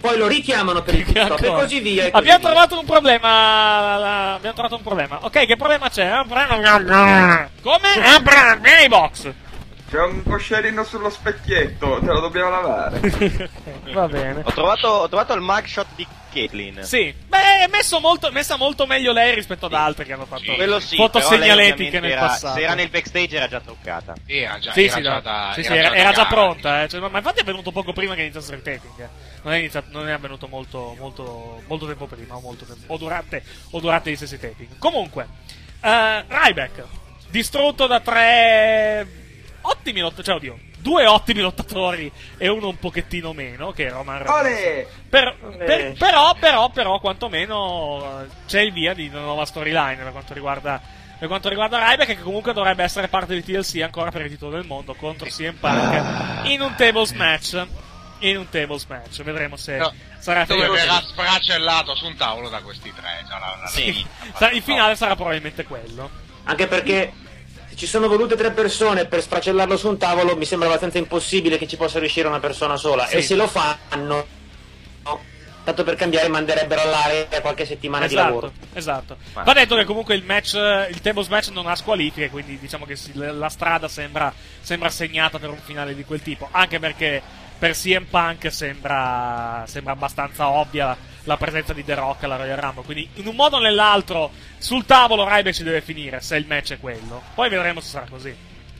Poi 0.00 0.16
lo 0.18 0.26
richiamano 0.26 0.82
per 0.82 0.94
il 0.94 1.04
pit 1.04 1.24
stop 1.24 1.42
e 1.42 1.46
così 1.48 1.80
via. 1.80 2.04
e 2.06 2.10
così 2.10 2.22
Abbiamo 2.22 2.38
via. 2.40 2.48
trovato 2.50 2.78
un 2.78 2.84
problema. 2.84 3.96
la- 3.98 4.34
Abbiamo 4.34 4.54
trovato 4.54 4.76
un 4.76 4.82
problema. 4.82 5.18
Ok, 5.22 5.46
che 5.46 5.56
problema 5.56 5.88
c'è? 5.88 6.12
Un 6.12 6.26
problema- 6.28 7.48
Come? 7.62 7.88
Vieni, 8.60 8.88
box. 8.88 9.30
C'è 9.92 10.00
un 10.00 10.22
coscerino 10.22 10.84
sullo 10.84 11.10
specchietto, 11.10 11.98
te 12.00 12.06
lo 12.06 12.20
dobbiamo 12.20 12.48
lavare. 12.48 12.98
Va 13.92 14.08
bene. 14.08 14.40
Ho 14.42 14.50
trovato, 14.52 14.86
ho 14.88 15.06
trovato 15.08 15.34
il 15.34 15.42
mugshot 15.42 15.86
di 15.94 16.06
Caitlyn. 16.32 16.82
Sì, 16.82 17.14
beh, 17.28 17.64
è 17.64 17.68
messo 17.70 18.00
molto, 18.00 18.32
messa 18.32 18.56
molto 18.56 18.86
meglio 18.86 19.12
lei 19.12 19.34
rispetto 19.34 19.66
ad 19.66 19.74
altre 19.74 20.06
che 20.06 20.14
hanno 20.14 20.24
fatto 20.24 20.54
Quello 20.54 20.80
sì, 20.80 20.96
foto 20.96 21.18
però 21.18 21.28
lei 21.32 21.40
segnaletiche 21.40 21.72
ovviamente 21.72 22.00
nel 22.00 22.10
era- 22.12 22.20
passato. 22.26 22.54
Se 22.54 22.62
era 22.62 22.72
nel 22.74 22.88
backstage 22.88 23.36
era 23.36 23.48
già 23.48 23.60
truccata. 23.60 24.14
Era 24.24 24.58
già, 24.58 24.72
Sì, 24.72 24.84
era 24.84 24.94
sì, 24.94 25.02
già 25.02 25.20
da, 25.20 25.50
Sì, 25.52 25.62
sì, 25.62 25.66
era 25.66 25.76
era, 25.76 25.88
già 25.90 25.94
era 25.96 26.12
già 26.12 26.26
pronta, 26.26 26.82
eh. 26.84 26.88
Cioè, 26.88 27.00
ma 27.00 27.08
ma 27.08 27.18
infatti 27.18 27.40
è 27.40 27.44
venuto 27.44 27.70
poco 27.70 27.92
prima 27.92 28.14
che 28.14 28.22
iniziasse 28.22 28.54
il 28.54 28.62
taping. 28.62 28.98
eh. 28.98 29.08
Non 29.42 29.52
è, 29.52 29.58
iniziato- 29.58 29.88
non 29.90 30.08
è 30.08 30.12
avvenuto 30.12 30.48
molto, 30.48 30.96
molto, 30.98 31.62
molto 31.66 31.86
tempo 31.86 32.06
prima, 32.06 32.34
o, 32.34 32.40
molto 32.40 32.64
tempo, 32.64 32.90
o, 32.94 32.96
durante, 32.96 33.42
o 33.72 33.78
durante 33.78 34.10
gli 34.10 34.16
stessi 34.16 34.38
taping. 34.38 34.78
Comunque, 34.78 35.26
eh, 35.82 36.24
Ryback, 36.28 36.82
distrutto 37.28 37.86
da 37.86 38.00
tre 38.00 39.20
ottimi 39.62 40.00
lottatori, 40.00 40.24
cioè 40.24 40.36
oddio, 40.36 40.58
due 40.78 41.06
ottimi 41.06 41.40
lottatori 41.40 42.10
e 42.36 42.48
uno 42.48 42.68
un 42.68 42.78
pochettino 42.78 43.32
meno, 43.32 43.72
che 43.72 43.86
è 43.86 43.90
Roman 43.90 44.22
Reigns. 44.22 44.86
Per- 45.08 45.36
per- 45.58 45.92
però, 45.98 46.34
però, 46.38 46.70
però, 46.70 46.98
quantomeno 47.00 48.26
c'è 48.46 48.60
il 48.60 48.72
via 48.72 48.94
di 48.94 49.08
una 49.08 49.20
nuova 49.20 49.44
storyline 49.44 49.96
per 50.02 50.12
quanto 50.12 50.34
riguarda, 50.34 50.80
per 51.18 51.28
quanto 51.28 51.48
riguarda 51.48 51.78
Ryback, 51.78 52.16
che 52.16 52.20
comunque 52.20 52.52
dovrebbe 52.52 52.82
essere 52.82 53.08
parte 53.08 53.34
di 53.34 53.42
TLC 53.44 53.80
ancora 53.82 54.10
per 54.10 54.22
il 54.22 54.30
titolo 54.30 54.52
del 54.52 54.66
mondo 54.66 54.94
contro 54.94 55.28
CM 55.28 55.54
Punk 55.54 56.46
in 56.48 56.60
un 56.60 56.74
tables 56.76 57.12
match. 57.12 57.66
In 58.20 58.36
un 58.36 58.48
tables 58.48 58.84
match, 58.86 59.20
vedremo 59.22 59.56
se 59.56 59.76
No, 59.78 59.92
sarà 60.18 60.44
Dove 60.44 60.68
verrà 60.68 61.00
sfracellato 61.00 61.96
su 61.96 62.06
un 62.06 62.14
tavolo 62.16 62.48
da 62.48 62.60
questi 62.60 62.92
tre. 62.94 63.24
Già 63.26 63.36
la, 63.38 63.58
la 63.62 63.66
Sì, 63.66 64.06
sa- 64.36 64.50
il 64.50 64.62
finale 64.62 64.94
sarà 64.94 65.16
probabilmente 65.16 65.64
quello. 65.64 66.08
Anche 66.44 66.68
perché 66.68 67.12
ci 67.74 67.86
sono 67.86 68.08
volute 68.08 68.36
tre 68.36 68.52
persone 68.52 69.06
per 69.06 69.22
sfracellarlo 69.22 69.76
su 69.76 69.88
un 69.88 69.98
tavolo, 69.98 70.36
mi 70.36 70.44
sembra 70.44 70.68
abbastanza 70.68 70.98
impossibile 70.98 71.58
che 71.58 71.66
ci 71.66 71.76
possa 71.76 71.98
riuscire 71.98 72.28
una 72.28 72.40
persona 72.40 72.76
sola. 72.76 73.06
Sì. 73.06 73.16
E 73.16 73.22
se 73.22 73.34
lo 73.34 73.46
fanno, 73.46 74.26
no, 75.04 75.20
tanto 75.64 75.84
per 75.84 75.94
cambiare, 75.94 76.28
manderebbero 76.28 76.82
all'area 76.82 77.26
qualche 77.40 77.64
settimana 77.64 78.06
di 78.06 78.14
lavoro. 78.14 78.52
Esatto, 78.72 79.14
esatto. 79.14 79.16
Ma- 79.34 79.42
Va 79.42 79.52
detto 79.52 79.76
che 79.76 79.84
comunque 79.84 80.14
il 80.14 80.24
match, 80.24 80.54
il 80.54 81.00
tables 81.00 81.28
match 81.28 81.48
non 81.48 81.66
ha 81.66 81.74
squalifiche, 81.74 82.30
quindi 82.30 82.58
diciamo 82.58 82.84
che 82.84 82.96
la 83.14 83.48
strada 83.48 83.88
sembra, 83.88 84.32
sembra 84.60 84.88
segnata 84.90 85.38
per 85.38 85.50
un 85.50 85.60
finale 85.62 85.94
di 85.94 86.04
quel 86.04 86.22
tipo. 86.22 86.48
Anche 86.50 86.78
perché 86.78 87.22
per 87.58 87.72
CM 87.72 88.04
Punk 88.04 88.52
sembra, 88.52 89.64
sembra 89.66 89.92
abbastanza 89.92 90.48
ovvia 90.48 90.96
la 91.24 91.36
presenza 91.36 91.72
di 91.72 91.84
The 91.84 91.94
Rock 91.94 92.24
alla 92.24 92.36
Royal 92.36 92.58
Rumble. 92.58 92.84
Quindi 92.84 93.08
in 93.14 93.26
un 93.26 93.34
modo 93.34 93.56
o 93.56 93.60
nell'altro 93.60 94.30
sul 94.58 94.84
tavolo 94.84 95.26
Ryback 95.26 95.54
ci 95.54 95.62
deve 95.62 95.80
finire 95.80 96.20
se 96.20 96.36
il 96.36 96.46
match 96.46 96.72
è 96.72 96.78
quello. 96.78 97.22
Poi 97.34 97.48
vedremo 97.48 97.80
se 97.80 97.88
sarà 97.88 98.06
così. 98.08 98.34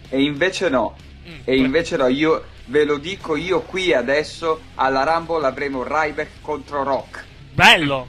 E 0.09 0.23
invece 0.23 0.69
no. 0.69 0.97
E 1.45 1.57
invece 1.57 1.97
no, 1.97 2.09
io 2.09 2.45
ve 2.67 2.85
lo 2.85 2.99
dico 2.99 3.37
io 3.37 3.61
qui 3.61 3.95
adesso, 3.95 4.61
alla 4.75 5.05
Rumble 5.05 5.47
avremo 5.47 5.85
Ryback 5.85 6.41
contro 6.41 6.83
Rock. 6.83 7.25
Bello! 7.53 8.09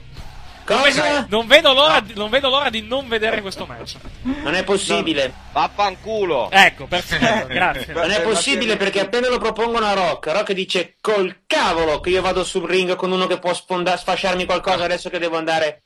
Cosa? 0.66 1.26
Non 1.30 1.46
vedo, 1.48 1.74
l'ora 1.74 2.00
di, 2.00 2.14
non 2.16 2.30
vedo 2.30 2.50
l'ora 2.50 2.70
di 2.70 2.82
non 2.82 3.08
vedere 3.08 3.42
questo 3.42 3.66
match. 3.66 3.96
Non 4.22 4.54
è 4.54 4.64
possibile. 4.64 5.34
Vaffanculo! 5.52 6.50
Ecco, 6.50 6.86
perfetto, 6.88 7.48
grazie. 7.52 7.94
Non 7.94 8.12
è 8.12 8.22
possibile 8.22 8.78
perché 8.78 9.02
appena 9.02 9.30
lo 9.30 9.40
propongono 9.40 9.86
a 9.86 9.94
Rock, 9.94 10.32
Rock 10.32 10.54
dice 10.54 10.96
col 11.02 11.44
cavolo 11.46 12.00
che 12.00 12.10
io 12.12 12.22
vado 12.22 12.44
sul 12.44 12.68
ring 12.68 12.96
con 12.96 13.12
uno 13.12 13.28
che 13.28 13.40
può 13.40 13.54
sfonda- 13.54 13.98
sfasciarmi 13.98 14.46
qualcosa 14.46 14.84
adesso 14.86 15.10
che 15.10 15.20
devo 15.20 15.38
andare. 15.38 15.84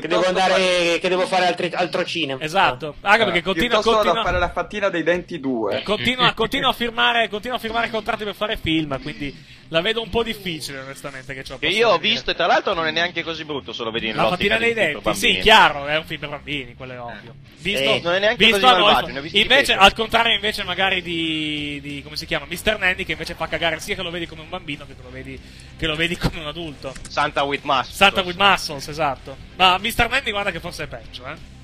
Che 0.00 0.08
devo 0.08 0.24
andare. 0.24 0.98
che 1.00 1.08
devo 1.10 1.26
fare 1.26 1.46
altri- 1.48 1.70
altro 1.74 2.02
cinema. 2.06 2.42
Esatto, 2.42 2.94
anche 3.02 3.24
perché 3.24 3.42
continua, 3.42 3.82
continua, 3.82 4.20
a 4.20 4.24
fare 4.24 4.38
la 4.38 4.50
fattina 4.50 4.88
dei 4.88 5.02
denti 5.02 5.38
2. 5.38 5.82
continua, 5.82 6.32
continua 6.32 6.70
a 6.70 6.72
firmare, 6.72 7.28
continua 7.28 7.56
a 7.58 7.60
firmare 7.60 7.90
contratti 7.90 8.24
per 8.24 8.34
fare 8.34 8.56
film, 8.56 8.98
quindi 9.02 9.60
la 9.68 9.82
vedo 9.82 10.00
un 10.02 10.08
po' 10.08 10.22
difficile 10.22 10.80
onestamente 10.80 11.34
che 11.34 11.44
ciò 11.44 11.58
Che 11.58 11.66
possa 11.66 11.78
io 11.78 11.88
ho 11.88 11.96
venire. 11.98 12.08
visto 12.14 12.30
e 12.30 12.34
tra 12.34 12.46
l'altro 12.46 12.72
non 12.72 12.86
è 12.86 12.90
neanche 12.90 13.22
così 13.22 13.44
brutto 13.44 13.72
solo 13.74 13.90
vedi 13.90 14.12
La 14.12 14.28
fattina 14.28 14.56
dei 14.56 14.72
denti, 14.72 15.14
sì, 15.14 15.38
chiaro, 15.40 15.86
è 15.86 15.96
un 15.98 16.04
film 16.04 16.20
per 16.20 16.28
bambini, 16.30 16.74
quello 16.74 16.92
è 16.94 17.00
ovvio. 17.00 17.34
Visto, 17.58 17.84
Eh, 17.84 18.00
non 18.02 18.14
è 18.14 18.18
neanche 18.18 18.44
visto 18.46 18.60
così 18.60 18.72
noi- 18.72 18.92
malvagio, 18.92 19.20
di 19.20 19.40
invece, 19.40 19.74
al 19.74 19.92
contrario, 19.94 20.34
invece, 20.34 20.64
magari 20.64 21.00
di, 21.02 21.78
di 21.82 22.02
come 22.02 22.16
si 22.16 22.24
chiama, 22.26 22.46
Mr. 22.48 22.78
Nanny, 22.78 23.04
che 23.04 23.12
invece 23.12 23.34
fa 23.34 23.46
cagare 23.46 23.78
sia 23.78 23.94
che 23.94 24.02
lo 24.02 24.10
vedi 24.10 24.26
come 24.26 24.40
un 24.40 24.48
bambino 24.48 24.84
che, 24.86 24.94
che 24.96 25.02
lo 25.02 25.10
vedi, 25.10 25.38
che 25.76 25.86
lo 25.86 25.94
vedi 25.96 26.16
come 26.16 26.40
un 26.40 26.46
adulto. 26.46 26.92
Santa 27.08 27.42
with 27.44 27.62
Muscles. 27.62 27.94
Santa 27.94 28.22
with 28.22 28.36
Muscles, 28.36 28.88
esatto. 28.88 29.36
Ma 29.56 29.78
Mr. 29.82 30.08
Nanny, 30.08 30.30
guarda 30.30 30.50
che 30.50 30.60
forse 30.60 30.84
è 30.84 30.86
peggio, 30.86 31.26
eh. 31.26 31.60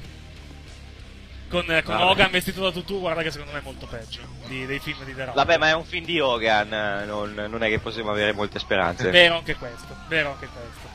Con, 1.49 1.65
eh, 1.71 1.83
con. 1.83 1.95
Hogan 1.97 2.31
vestito 2.31 2.61
da 2.61 2.71
tutù, 2.71 3.01
guarda 3.01 3.23
che 3.23 3.31
secondo 3.31 3.53
me 3.53 3.61
è 3.61 3.63
molto 3.63 3.87
peggio 3.87 4.21
di- 4.47 4.67
dei 4.67 4.79
film 4.81 5.03
di 5.05 5.15
The 5.15 5.25
Rock. 5.27 5.37
Vabbè, 5.37 5.57
ma 5.57 5.69
è 5.69 5.75
un 5.75 5.85
film 5.85 6.05
di 6.05 6.21
Hogan, 6.21 6.73
eh, 6.73 7.05
non, 7.07 7.33
non 7.35 7.63
è 7.63 7.69
che 7.71 7.79
possiamo 7.79 8.11
avere 8.11 8.33
molte 8.33 8.59
speranze. 8.59 9.09
Vero 9.11 9.37
anche 9.39 9.55
questo, 9.55 9.97
vero 10.09 10.33
anche 10.33 10.47
questo. 10.53 10.89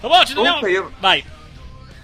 Ma 0.00 0.08
boh, 0.08 0.24
ci 0.24 0.32
dobbiamo... 0.32 0.60
Comunque 0.60 0.70
io 0.70 0.92
Vai. 0.98 1.22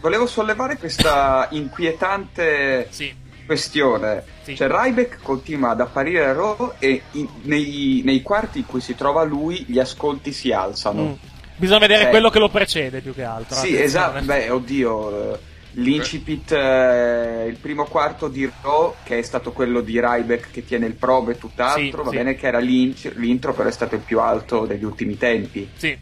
volevo 0.01 0.27
sollevare 0.27 0.77
questa 0.77 1.49
inquietante 1.53 2.89
Sì. 2.91 3.15
questione. 3.47 4.23
Sì. 4.43 4.55
Cioè, 4.55 4.69
Ryback 4.69 5.23
continua 5.23 5.71
ad 5.71 5.81
apparire 5.81 6.27
a 6.27 6.33
Raw 6.35 6.75
e 6.79 7.05
in- 7.13 7.29
nei, 7.45 8.03
nei 8.05 8.21
quarti 8.21 8.59
in 8.59 8.67
cui 8.67 8.83
si 8.83 8.95
trova 8.95 9.23
lui 9.23 9.65
gli 9.67 9.79
ascolti 9.79 10.31
si 10.35 10.53
alzano. 10.53 11.03
Mm. 11.03 11.13
Bisogna 11.57 11.79
vedere 11.79 12.03
Cioè- 12.03 12.11
quello 12.11 12.31
che 12.31 12.39
lo 12.39 12.49
precede 12.49 13.01
più 13.01 13.15
che 13.15 13.23
altro. 13.25 13.57
Sì, 13.57 13.81
esatto. 13.81 14.23
Beh, 14.25 14.51
oddio. 14.51 15.33
eh, 15.35 15.39
L'incipit, 15.77 16.53
eh, 16.53 17.47
il 17.49 17.57
primo 17.57 17.85
quarto 17.87 18.29
di 18.29 18.49
Raw, 18.63 18.95
che 19.03 19.19
è 19.19 19.23
stato 19.23 19.51
quello 19.51 19.81
di 19.81 19.99
Ryback 20.01 20.53
che 20.53 20.65
tiene 20.65 20.87
il 20.87 20.95
probe 20.95 21.33
e 21.33 21.39
tutt'altro, 21.39 21.81
Sì, 21.99 22.05
va 22.05 22.11
sì. 22.11 22.17
bene 22.17 22.37
che 22.37 22.47
era 22.47 22.61
l'intro, 22.61 23.53
però 23.55 23.69
è 23.69 23.73
stato 23.73 23.97
il 23.97 24.01
più 24.03 24.21
alto 24.21 24.67
degli 24.67 24.85
ultimi 24.85 25.17
tempi. 25.19 25.69
Sì. 25.75 25.99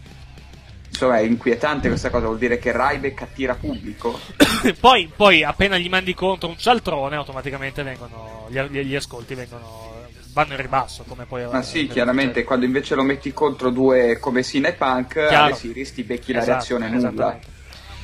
Insomma, 0.91 1.17
è 1.17 1.23
inquietante 1.23 1.89
questa 1.89 2.11
cosa, 2.11 2.27
vuol 2.27 2.37
dire 2.37 2.59
che 2.59 2.71
Ryback 2.71 3.23
attira 3.23 3.55
pubblico. 3.55 4.21
poi, 4.79 5.11
poi, 5.17 5.43
appena 5.43 5.79
gli 5.79 5.89
mandi 5.89 6.13
contro 6.13 6.51
un 6.51 6.59
cialtrone, 6.59 7.17
automaticamente 7.17 7.83
vengono. 7.83 8.47
Gli- 8.51 8.61
gli 8.83 8.95
ascolti 8.95 9.35
vengono. 9.35 9.92
Vanno 10.33 10.53
in 10.55 10.61
ribasso. 10.61 11.05
Come 11.07 11.25
poi 11.25 11.47
Ma 11.51 11.63
sì, 11.63 11.87
chiaramente, 11.87 12.45
quando 12.45 12.65
invece 12.65 12.95
lo 12.95 13.03
metti 13.03 13.33
contro 13.33 13.71
due 13.71 14.19
come 14.19 14.43
Sina 14.43 14.69
e 14.69 14.73
Punk, 14.75 15.13
Chiaro. 15.13 15.45
alle 15.45 15.55
Series 15.55 15.93
ti 15.95 16.03
becchi 16.03 16.33
la 16.33 16.39
Esatto, 16.41 16.53
reazione 16.53 16.89
nulla. 16.89 17.39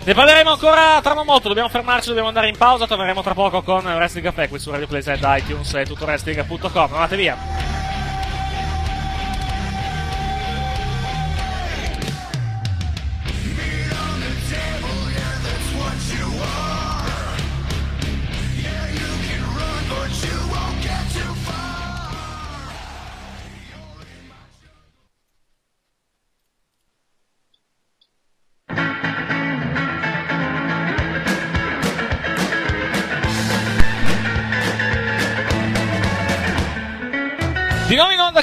Ne 0.05 0.15
parleremo 0.15 0.51
ancora 0.53 1.01
tra 1.03 1.13
non 1.13 1.27
molto, 1.27 1.49
dobbiamo 1.49 1.69
fermarci, 1.69 2.07
dobbiamo 2.09 2.29
andare 2.29 2.49
in 2.49 2.57
pausa, 2.57 2.87
torneremo 2.87 3.21
tra 3.23 3.35
poco 3.35 3.63
con 3.63 3.85
Wrestling 3.85 4.27
Café 4.27 4.49
qui 4.49 4.59
su 4.59 4.71
Radio 4.71 4.87
Playset, 4.87 5.21
iTunes 5.23 5.75
e 5.75 5.85
tuttoWrestling.com. 5.85 6.71
Non 6.73 6.93
andate 6.95 7.17
via. 7.17 7.88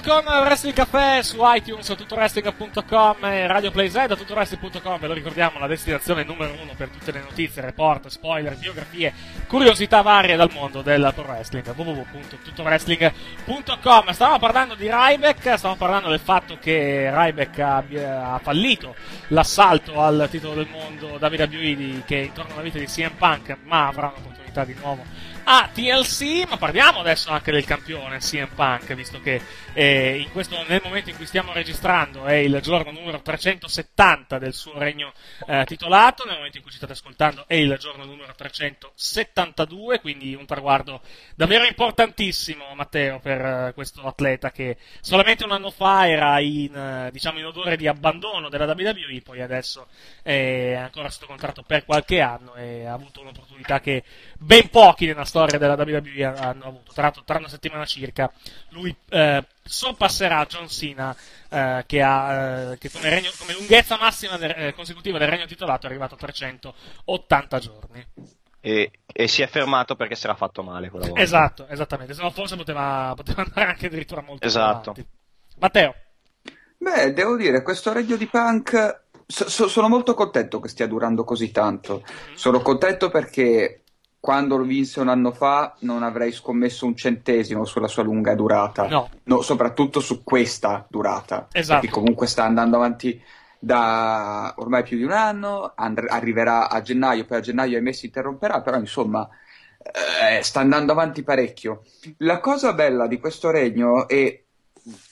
Con 0.03 0.25
Wrestling 0.25 0.75
Café 0.75 1.23
su 1.23 1.37
iTunes, 1.41 1.87
tuttoWrestling.com 1.87 3.25
e 3.25 3.47
Radio 3.47 3.71
PlayZ, 3.71 4.07
tuttoWrestling.com, 4.09 4.99
ve 4.99 5.07
lo 5.07 5.13
ricordiamo, 5.13 5.57
la 5.57 5.67
destinazione 5.67 6.23
numero 6.23 6.53
uno 6.61 6.73
per 6.75 6.89
tutte 6.89 7.11
le 7.11 7.21
notizie, 7.21 7.61
report, 7.61 8.07
spoiler, 8.07 8.57
biografie, 8.57 9.13
curiosità 9.47 10.01
varie 10.01 10.35
dal 10.35 10.51
mondo 10.51 10.81
del 10.81 11.11
pro 11.15 11.23
wrestling, 11.23 11.65
www.tuttoWrestling.com. 11.73 14.11
Stavamo 14.11 14.37
parlando 14.37 14.75
di 14.75 14.89
Ryback, 14.91 15.57
stavamo 15.57 15.79
parlando 15.79 16.09
del 16.09 16.19
fatto 16.19 16.57
che 16.59 17.09
Ryback 17.11 17.59
abbia, 17.59 18.33
ha 18.33 18.39
fallito 18.39 18.95
l'assalto 19.29 20.01
al 20.01 20.27
titolo 20.29 20.55
del 20.55 20.67
mondo 20.69 21.17
WWE 21.19 21.75
di- 21.75 22.03
che 22.05 22.17
intorno 22.17 22.53
alla 22.53 22.61
vita 22.61 22.77
di 22.77 22.85
CM 22.85 23.13
Punk, 23.17 23.57
ma 23.63 23.87
avrà 23.87 24.11
un'opportunità 24.13 24.65
di 24.65 24.75
nuovo 24.79 25.03
a 25.47 25.69
TLC, 25.71 26.47
ma 26.49 26.57
parliamo 26.57 27.01
adesso 27.01 27.29
anche 27.29 27.51
del 27.51 27.65
campione 27.65 28.17
CM 28.17 28.49
Punk, 28.55 28.95
visto 28.95 29.21
che 29.21 29.39
eh, 29.73 30.27
questo, 30.31 30.63
nel 30.67 30.81
momento 30.83 31.11
in 31.11 31.15
cui 31.15 31.27
stiamo 31.27 31.53
registrando 31.53 32.25
è 32.25 32.33
il 32.33 32.59
giorno 32.63 32.89
numero 32.89 33.21
370 33.21 34.39
del 34.39 34.53
suo 34.53 34.77
regno 34.79 35.13
eh, 35.45 35.63
titolato, 35.65 36.25
nel 36.25 36.37
momento 36.37 36.57
in 36.57 36.63
cui 36.63 36.71
ci 36.71 36.77
state 36.77 36.93
ascoltando 36.93 37.43
è 37.45 37.53
il 37.53 37.77
giorno 37.79 38.05
numero 38.05 38.33
372, 38.35 39.99
quindi 39.99 40.33
un 40.33 40.47
traguardo 40.47 41.01
davvero 41.35 41.65
importantissimo, 41.65 42.73
Matteo, 42.73 43.19
per 43.19 43.45
eh, 43.45 43.71
questo 43.75 44.01
atleta 44.01 44.49
che 44.49 44.77
solamente 44.99 45.43
un 45.43 45.51
anno 45.51 45.69
fa 45.69 46.09
era 46.09 46.39
in, 46.39 46.75
eh, 46.75 47.09
diciamo, 47.11 47.37
in 47.37 47.45
odore 47.45 47.77
di 47.77 47.87
abbandono 47.87 48.49
della 48.49 48.65
WWE, 48.65 49.21
poi 49.23 49.41
adesso 49.41 49.87
è 50.23 50.73
ancora 50.73 51.11
sotto 51.11 51.27
contratto 51.27 51.61
per 51.61 51.85
qualche 51.85 52.19
anno 52.19 52.55
e 52.55 52.85
ha 52.85 52.93
avuto 52.93 53.21
un'opportunità 53.21 53.79
che 53.79 54.03
ben 54.37 54.69
pochi 54.69 55.05
nella 55.05 55.25
storia 55.25 55.57
della 55.57 55.75
WWE 55.75 56.23
hanno 56.25 56.65
avuto. 56.65 56.91
Tra 56.93 57.11
tra 57.23 57.37
una 57.37 57.47
settimana 57.47 57.85
circa, 57.85 58.31
lui 58.69 58.95
eh, 59.09 59.43
sorpasserà 59.63 60.45
John 60.45 60.67
Cena, 60.67 61.15
eh, 61.49 61.83
che, 61.85 62.01
ha, 62.01 62.71
eh, 62.71 62.77
che 62.77 62.89
come, 62.91 63.09
regno- 63.09 63.31
come 63.37 63.53
lunghezza 63.53 63.97
massima 63.97 64.37
del- 64.37 64.53
eh, 64.55 64.73
consecutiva 64.73 65.17
del 65.17 65.27
regno 65.29 65.45
titolato 65.45 65.85
è 65.85 65.89
arrivato 65.89 66.15
a 66.15 66.17
380 66.17 67.59
giorni. 67.59 68.05
E, 68.61 68.91
e 69.05 69.27
si 69.27 69.43
è 69.43 69.47
fermato 69.47 69.95
perché 69.95 70.15
si 70.15 70.25
era 70.25 70.35
fatto 70.35 70.63
male 70.63 70.89
quella 70.89 71.05
volta. 71.05 71.21
Esatto, 71.21 71.67
esattamente. 71.67 72.13
Se 72.15 72.21
no, 72.23 72.31
forse 72.31 72.55
poteva, 72.55 73.13
poteva 73.15 73.43
andare 73.43 73.69
anche 73.69 73.85
addirittura 73.85 74.21
molto 74.21 74.39
più 74.39 74.47
Esatto. 74.47 74.89
avanti. 74.89 75.07
Matteo. 75.59 75.95
Beh, 76.77 77.13
devo 77.13 77.37
dire, 77.37 77.61
questo 77.61 77.93
regno 77.93 78.15
di 78.15 78.25
Punk. 78.27 79.03
so- 79.27 79.49
so- 79.49 79.67
sono 79.67 79.87
molto 79.87 80.13
contento 80.13 80.59
che 80.59 80.67
stia 80.67 80.85
durando 80.87 81.23
così 81.23 81.51
tanto. 81.51 82.03
Sono 82.35 82.61
contento 82.61 83.09
perché 83.09 83.83
quando 84.25 84.57
lo 84.57 84.63
vinse 84.63 85.01
un 85.01 85.09
anno 85.09 85.31
fa 85.31 85.75
non 85.81 86.01
avrei 86.01 86.31
scommesso 86.31 86.87
un 86.87 86.95
centesimo 86.95 87.63
sulla 87.63 87.87
sua 87.87 88.01
lunga 88.01 88.33
durata. 88.33 88.87
No. 88.87 89.41
soprattutto 89.43 89.99
su 89.99 90.23
questa 90.23 90.83
durata. 90.89 91.47
Esatto. 91.51 91.81
Perché 91.81 91.95
comunque 91.95 92.25
sta 92.25 92.43
andando 92.43 92.77
avanti 92.77 93.21
da 93.59 94.51
ormai 94.57 94.81
più 94.81 94.97
di 94.97 95.03
un 95.03 95.11
anno, 95.11 95.73
and- 95.75 96.07
arriverà 96.07 96.69
a 96.69 96.81
gennaio, 96.81 97.25
poi 97.25 97.37
a 97.37 97.41
gennaio 97.41 97.77
ahimè 97.77 97.91
si 97.91 98.07
interromperà, 98.07 98.61
però 98.61 98.79
insomma 98.79 99.29
eh, 99.77 100.41
sta 100.41 100.59
andando 100.59 100.93
avanti 100.93 101.21
parecchio. 101.21 101.83
La 102.17 102.39
cosa 102.39 102.73
bella 102.73 103.05
di 103.05 103.19
questo 103.19 103.51
regno 103.51 104.07
è, 104.07 104.41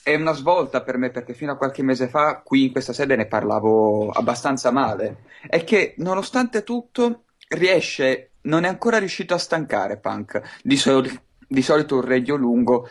è 0.02 0.14
una 0.16 0.32
svolta 0.32 0.82
per 0.82 0.98
me 0.98 1.10
perché 1.10 1.34
fino 1.34 1.52
a 1.52 1.56
qualche 1.56 1.84
mese 1.84 2.08
fa 2.08 2.42
qui 2.42 2.64
in 2.64 2.72
questa 2.72 2.92
sede 2.92 3.14
ne 3.14 3.26
parlavo 3.26 4.10
abbastanza 4.10 4.72
male, 4.72 5.18
è 5.46 5.62
che 5.62 5.94
nonostante 5.98 6.64
tutto 6.64 7.26
riesce, 7.50 8.30
non 8.44 8.64
è 8.64 8.68
ancora 8.68 8.98
riuscito 8.98 9.34
a 9.34 9.38
stancare 9.38 9.98
Punk. 9.98 10.40
Di, 10.62 10.76
soli- 10.76 11.20
di 11.46 11.62
solito 11.62 11.96
un 11.96 12.02
regno 12.02 12.36
lungo 12.36 12.88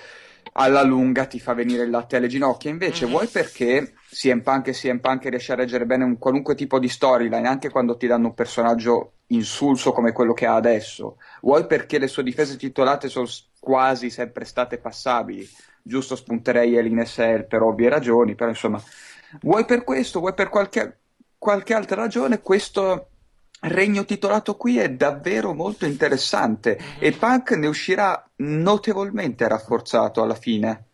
alla 0.53 0.83
lunga 0.83 1.25
ti 1.25 1.39
fa 1.39 1.53
venire 1.53 1.83
il 1.83 1.89
latte 1.89 2.17
alle 2.17 2.27
ginocchia. 2.27 2.69
Invece, 2.69 3.05
vuoi 3.05 3.27
perché 3.27 3.93
CM 4.09 4.41
Punk 4.41 4.67
e 4.67 4.73
CM 4.73 4.99
Punk 4.99 5.25
riesce 5.25 5.53
a 5.53 5.55
reggere 5.55 5.85
bene 5.85 6.03
un 6.03 6.17
qualunque 6.17 6.55
tipo 6.55 6.79
di 6.79 6.89
storyline, 6.89 7.47
anche 7.47 7.69
quando 7.69 7.97
ti 7.97 8.07
danno 8.07 8.27
un 8.27 8.33
personaggio 8.33 9.13
insulso 9.27 9.91
come 9.91 10.11
quello 10.11 10.33
che 10.33 10.45
ha 10.45 10.55
adesso? 10.55 11.17
Vuoi 11.41 11.65
perché 11.65 11.97
le 11.97 12.07
sue 12.07 12.23
difese 12.23 12.57
titolate 12.57 13.09
sono 13.09 13.27
quasi 13.59 14.09
sempre 14.09 14.45
state 14.45 14.77
passabili? 14.77 15.47
Giusto 15.81 16.15
spunterei 16.15 16.77
Elin 16.77 17.03
SL 17.05 17.47
per 17.47 17.61
ovvie 17.61 17.89
ragioni, 17.89 18.35
però 18.35 18.49
insomma, 18.49 18.81
vuoi 19.41 19.65
per 19.65 19.83
questo, 19.83 20.19
vuoi 20.19 20.33
per 20.33 20.49
qualche, 20.49 20.99
qualche 21.37 21.73
altra 21.73 21.95
ragione, 21.95 22.41
questo 22.41 23.07
regno 23.69 24.05
titolato 24.05 24.55
qui 24.55 24.77
è 24.77 24.89
davvero 24.89 25.53
molto 25.53 25.85
interessante 25.85 26.79
e 26.99 27.11
Punk 27.11 27.51
ne 27.51 27.67
uscirà 27.67 28.27
notevolmente 28.37 29.47
rafforzato 29.47 30.21
alla 30.21 30.35
fine. 30.35 30.87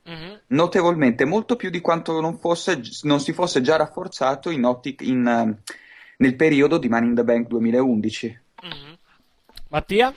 Notevolmente, 0.47 1.25
molto 1.25 1.55
più 1.55 1.69
di 1.69 1.81
quanto 1.81 2.19
non, 2.19 2.39
fosse, 2.39 2.81
non 3.03 3.19
si 3.19 3.31
fosse 3.33 3.61
già 3.61 3.75
rafforzato 3.75 4.49
in 4.49 4.65
ottic- 4.65 5.01
in, 5.01 5.27
eh, 5.27 5.71
nel 6.17 6.35
periodo 6.35 6.79
di 6.79 6.89
Money 6.89 7.09
in 7.09 7.15
the 7.15 7.23
Bank 7.23 7.47
2011. 7.47 8.39
Mattia? 9.69 10.11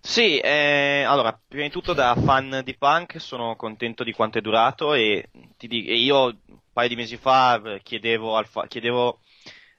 Sì, 0.00 0.38
eh, 0.38 1.02
allora, 1.06 1.38
prima 1.46 1.64
di 1.64 1.70
tutto 1.70 1.92
da 1.92 2.14
fan 2.14 2.60
di 2.64 2.76
Punk 2.76 3.20
sono 3.20 3.56
contento 3.56 4.04
di 4.04 4.12
quanto 4.12 4.38
è 4.38 4.40
durato 4.40 4.94
e, 4.94 5.28
ti 5.56 5.66
dico, 5.66 5.90
e 5.90 5.96
io 5.96 6.24
un 6.24 6.58
paio 6.72 6.88
di 6.88 6.96
mesi 6.96 7.16
fa 7.16 7.60
eh, 7.62 7.80
chiedevo, 7.82 8.36
al 8.36 8.46
fa- 8.46 8.66
chiedevo 8.66 9.20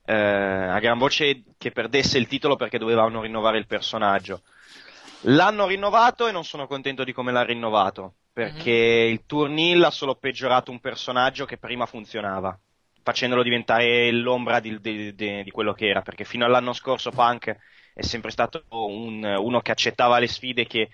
eh, 0.06 0.14
a 0.14 0.80
gran 0.80 0.98
voce 0.98 1.44
che 1.58 1.72
perdesse 1.72 2.18
il 2.18 2.28
titolo 2.28 2.56
perché 2.56 2.78
dovevano 2.78 3.22
rinnovare 3.22 3.58
il 3.58 3.68
personaggio. 3.68 4.44
L'hanno 5.22 5.66
rinnovato 5.68 6.28
e 6.28 6.32
non 6.32 6.44
sono 6.44 6.68
contento 6.68 7.04
di 7.04 7.12
come 7.14 7.32
l'ha 7.32 7.44
rinnovato, 7.44 8.18
perché 8.32 8.72
il 8.72 9.26
Turnil 9.26 9.84
ha 9.84 9.90
solo 9.92 10.16
peggiorato 10.16 10.72
un 10.72 10.80
personaggio 10.80 11.46
che 11.46 11.58
prima 11.58 11.86
funzionava, 11.88 12.58
facendolo 13.02 13.42
diventare 13.44 14.12
l'ombra 14.12 14.60
di, 14.60 14.80
di- 14.80 15.16
di- 15.16 15.44
di 15.44 15.52
quello 15.52 15.74
che 15.74 15.88
era, 15.88 16.02
perché 16.02 16.24
fino 16.26 16.46
all'anno 16.46 16.74
scorso 16.74 17.12
Punk 17.12 17.56
è 17.94 18.02
sempre 18.04 18.30
stato 18.32 18.66
un- 18.70 19.24
uno 19.24 19.62
che 19.62 19.72
accettava 19.72 20.20
le 20.20 20.28
sfide, 20.28 20.66
che 20.68 20.90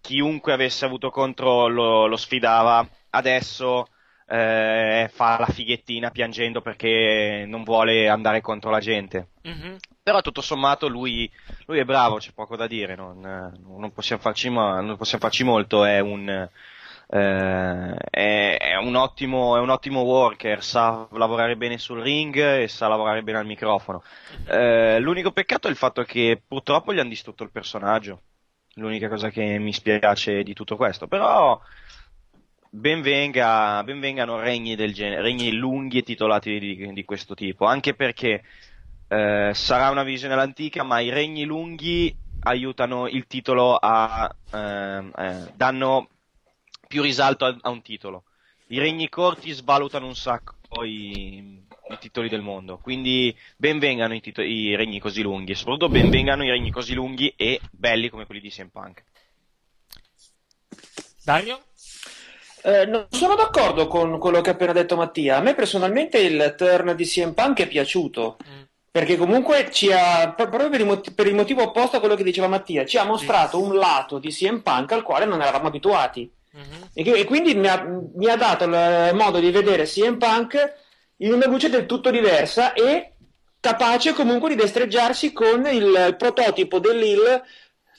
chiunque 0.00 0.52
avesse 0.52 0.84
avuto 0.84 1.10
contro 1.10 1.68
lo, 1.68 2.06
lo 2.06 2.16
sfidava, 2.16 2.88
adesso 3.10 3.86
eh, 4.28 5.10
fa 5.12 5.38
la 5.38 5.46
fighettina 5.46 6.10
piangendo 6.10 6.60
perché 6.60 7.44
non 7.46 7.62
vuole 7.64 8.08
andare 8.08 8.40
contro 8.42 8.70
la 8.70 8.80
gente. 8.80 9.28
Però 10.02 10.20
tutto 10.20 10.40
sommato 10.42 10.88
lui, 10.88 11.30
lui 11.66 11.78
è 11.78 11.84
bravo, 11.84 12.16
c'è 12.16 12.32
poco 12.32 12.56
da 12.56 12.66
dire, 12.66 12.94
non, 12.94 13.20
non 13.20 13.92
possiamo, 13.92 14.20
farci, 14.22 14.50
non 14.50 14.96
possiamo 14.96 15.22
farci 15.22 15.44
molto, 15.44 15.84
è 15.84 16.00
un, 16.00 16.28
eh, 17.10 17.94
è, 18.10 18.56
è 18.58 18.76
un 18.76 18.94
ottimo, 18.96 19.56
è 19.56 19.60
un 19.60 19.70
ottimo 19.70 20.00
worker, 20.02 20.62
sa 20.62 21.06
lavorare 21.12 21.56
bene 21.56 21.78
sul 21.78 22.00
ring 22.00 22.36
e 22.36 22.68
sa 22.68 22.88
lavorare 22.88 23.22
bene 23.22 23.38
al 23.38 23.46
microfono. 23.46 24.02
Eh, 24.46 24.98
l'unico 25.00 25.32
peccato 25.32 25.68
è 25.68 25.70
il 25.70 25.76
fatto 25.76 26.02
che 26.04 26.42
purtroppo 26.46 26.92
gli 26.92 26.98
hanno 26.98 27.08
distrutto 27.08 27.44
il 27.44 27.50
personaggio. 27.50 28.22
l'unica 28.74 29.08
cosa 29.08 29.30
che 29.30 29.58
mi 29.58 29.72
spiace 29.72 30.42
di 30.42 30.54
tutto 30.54 30.76
questo. 30.76 31.06
Però 31.08 31.60
benvenga, 32.70 33.82
benvengano 33.84 34.38
regni 34.38 34.76
del 34.76 34.92
genere, 34.92 35.22
regni 35.22 35.52
lunghi 35.52 35.98
e 35.98 36.02
titolati 36.02 36.58
di, 36.58 36.92
di 36.92 37.04
questo 37.04 37.34
tipo, 37.34 37.64
anche 37.64 37.94
perché 37.94 38.42
eh, 39.08 39.50
sarà 39.54 39.90
una 39.90 40.02
visione 40.02 40.34
all'antica, 40.34 40.82
ma 40.82 41.00
i 41.00 41.10
regni 41.10 41.44
lunghi 41.44 42.14
aiutano 42.40 43.08
il 43.08 43.26
titolo 43.26 43.74
a 43.74 44.32
ehm, 44.52 45.12
eh, 45.16 45.52
danno 45.54 46.08
più 46.86 47.02
risalto 47.02 47.44
a, 47.44 47.56
a, 47.60 47.70
un 47.70 47.82
titolo. 47.82 48.24
I 48.68 48.78
regni 48.78 49.08
corti 49.08 49.50
svalutano 49.52 50.06
un 50.06 50.14
sacco 50.14 50.84
i, 50.84 51.38
i 51.90 51.98
titoli 51.98 52.28
del 52.28 52.42
mondo, 52.42 52.78
quindi 52.78 53.34
benvengano 53.56 54.14
i, 54.14 54.20
tito- 54.20 54.42
i 54.42 54.76
regni 54.76 55.00
così 55.00 55.22
lunghi, 55.22 55.52
e 55.52 55.54
soprattutto 55.54 55.88
benvengano 55.88 56.44
i 56.44 56.50
regni 56.50 56.70
così 56.70 56.94
lunghi 56.94 57.32
e 57.36 57.60
belli 57.70 58.10
come 58.10 58.26
quelli 58.26 58.40
di 58.40 58.50
CM 58.50 58.68
Punk. 58.68 59.04
Dario? 61.24 61.62
Eh, 62.68 62.84
non 62.84 63.06
sono 63.08 63.34
d'accordo 63.34 63.86
con 63.86 64.18
quello 64.18 64.42
che 64.42 64.50
ha 64.50 64.52
appena 64.52 64.72
detto 64.72 64.94
Mattia. 64.94 65.38
A 65.38 65.40
me 65.40 65.54
personalmente 65.54 66.18
il 66.18 66.54
turn 66.54 66.94
di 66.94 67.06
CM 67.06 67.32
Punk 67.32 67.60
è 67.60 67.66
piaciuto. 67.66 68.36
Mm. 68.46 68.62
Perché 68.90 69.16
comunque 69.16 69.68
ci 69.70 69.90
ha, 69.90 70.34
proprio 70.36 70.68
per 70.68 70.80
il, 70.80 70.86
motivo, 70.86 71.14
per 71.14 71.26
il, 71.26 71.34
motivo 71.34 71.62
opposto 71.62 71.96
a 71.96 72.00
quello 72.00 72.14
che 72.14 72.24
diceva 72.24 72.46
Mattia, 72.46 72.84
ci 72.84 72.98
ha 72.98 73.04
mostrato 73.04 73.62
un 73.62 73.74
lato 73.76 74.18
di 74.18 74.28
CM 74.28 74.60
Punk 74.60 74.92
al 74.92 75.02
quale 75.02 75.24
non 75.24 75.40
eravamo 75.40 75.68
abituati. 75.68 76.30
Mm-hmm. 76.54 76.82
E, 76.92 77.02
che, 77.02 77.12
e, 77.12 77.24
quindi 77.24 77.54
mi 77.54 77.68
ha, 77.68 77.82
mi 78.14 78.28
ha, 78.28 78.36
dato 78.36 78.64
il 78.64 79.10
modo 79.14 79.38
di 79.38 79.50
vedere 79.50 79.84
CM 79.84 80.18
Punk 80.18 80.74
in 81.18 81.32
una 81.32 81.46
luce 81.46 81.70
del 81.70 81.86
tutto 81.86 82.10
diversa 82.10 82.74
e 82.74 83.12
capace 83.60 84.12
comunque 84.12 84.50
di 84.50 84.56
destreggiarsi 84.56 85.32
con 85.32 85.66
il 85.66 86.16
prototipo 86.18 86.78
dell'Hill 86.78 87.42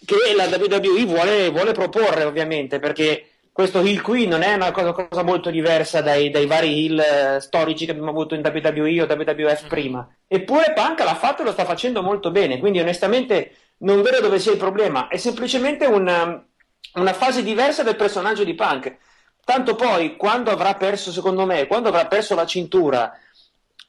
che 0.06 0.16
la 0.36 0.46
WWE 0.46 1.06
vuole, 1.06 1.50
vuole 1.50 1.72
proporre 1.72 2.24
ovviamente 2.24 2.80
perché 2.80 3.39
questo 3.60 3.82
heel 3.82 4.02
qui 4.02 4.26
non 4.26 4.42
è 4.42 4.54
una 4.54 4.72
cosa, 4.72 4.94
cosa 4.94 5.22
molto 5.22 5.50
diversa 5.50 6.00
dai, 6.00 6.30
dai 6.30 6.46
vari 6.46 6.86
heel 6.86 6.98
eh, 6.98 7.42
storici 7.42 7.84
che 7.84 7.92
abbiamo 7.92 8.10
avuto 8.10 8.34
in 8.34 8.42
WWE 8.42 9.02
o 9.02 9.06
WWF 9.06 9.68
prima. 9.68 10.08
Eppure 10.30 10.72
Punk 10.72 11.02
l'ha 11.02 11.16
fatto 11.16 11.42
e 11.42 11.46
lo 11.46 11.52
sta 11.52 11.66
facendo 11.66 12.02
molto 12.02 12.32
bene, 12.32 12.58
quindi 12.60 12.80
onestamente 12.80 13.74
non 13.80 14.02
vedo 14.02 14.22
dove 14.22 14.40
sia 14.40 14.54
il 14.54 14.58
problema, 14.58 15.10
è 15.10 15.18
semplicemente 15.18 15.86
una, 15.88 16.42
una 16.94 17.12
fase 17.12 17.44
diversa 17.44 17.84
del 17.84 17.98
personaggio 17.98 18.46
di 18.46 18.56
Punk. 18.56 18.98
Tanto 19.44 19.76
poi, 19.76 20.16
quando 20.16 20.52
avrà 20.52 20.76
perso, 20.76 21.12
secondo 21.12 21.46
me, 21.46 21.68
quando 21.68 21.90
avrà 21.90 22.06
perso 22.06 22.36
la 22.36 22.46
cintura 22.46 23.12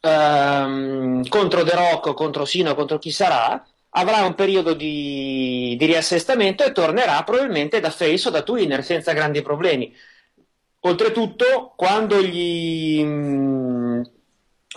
ehm, 0.01 1.29
contro 1.29 1.63
The 1.63 1.77
Rock, 1.77 2.15
contro 2.15 2.45
Sino, 2.45 2.75
contro 2.75 2.99
chi 2.99 3.13
sarà, 3.13 3.65
avrà 3.91 4.23
un 4.23 4.35
periodo 4.35 4.75
di, 4.75 5.75
di, 5.79 5.87
riassestamento 5.87 6.65
e 6.65 6.73
tornerà 6.73 7.23
probabilmente 7.25 7.81
da 7.81 7.91
face 7.91 8.29
o 8.29 8.31
da 8.31 8.43
twinner 8.43 8.85
senza 8.85 9.13
grandi 9.13 9.43
problemi. 9.43 9.95
Oltretutto, 10.81 11.73
quando 11.77 12.23
gli, 12.23 13.03
mm, 13.03 14.03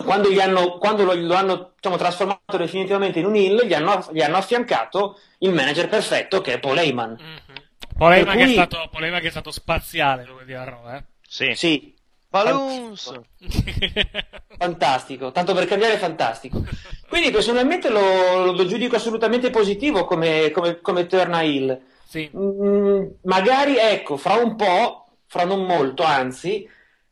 quando 0.04 0.30
gli 0.30 0.40
hanno, 0.40 0.78
quando 0.78 1.04
lo, 1.04 1.14
lo 1.14 1.34
hanno 1.34 1.72
diciamo, 1.76 1.96
trasformato 1.96 2.56
definitivamente 2.56 3.20
in 3.20 3.26
un 3.26 3.36
hill, 3.36 3.64
gli 3.64 3.72
hanno, 3.72 4.06
gli 4.12 4.20
hanno, 4.20 4.36
affiancato 4.36 5.18
il 5.38 5.52
manager 5.52 5.88
perfetto 5.88 6.40
che 6.40 6.54
è 6.54 6.58
Paul 6.58 6.78
Heyman. 6.78 7.16
Mm-hmm. 7.20 7.56
Paul 7.96 8.12
Heyman, 8.12 8.36
cui... 8.36 8.44
che, 8.44 8.50
è 8.50 8.52
stato, 8.52 8.88
Paul 8.90 9.04
Heyman 9.04 9.20
che 9.20 9.28
è 9.28 9.30
stato 9.30 9.50
spaziale, 9.52 10.24
lo 10.24 10.34
vedi 10.34 10.52
a 10.52 10.64
Raw, 10.64 10.94
eh? 10.94 11.04
Sì. 11.26 11.52
sì. 11.54 11.93
Balloons! 12.34 13.12
fantastico, 14.58 15.30
tanto 15.30 15.54
per 15.54 15.66
cambiare 15.66 15.98
fantastico. 15.98 16.64
Quindi 17.08 17.30
personalmente 17.30 17.88
lo, 17.90 18.50
lo 18.50 18.66
giudico 18.66 18.96
assolutamente 18.96 19.50
positivo 19.50 20.04
come, 20.04 20.50
come, 20.50 20.80
come 20.80 21.06
turn 21.06 21.32
a 21.32 21.42
Hill. 21.42 21.80
Sì. 22.04 22.28
Mm, 22.36 23.04
magari, 23.22 23.76
ecco, 23.76 24.16
fra 24.16 24.34
un 24.34 24.56
po', 24.56 25.06
fra 25.26 25.44
non 25.44 25.64
molto, 25.64 26.02
anzi, 26.02 26.68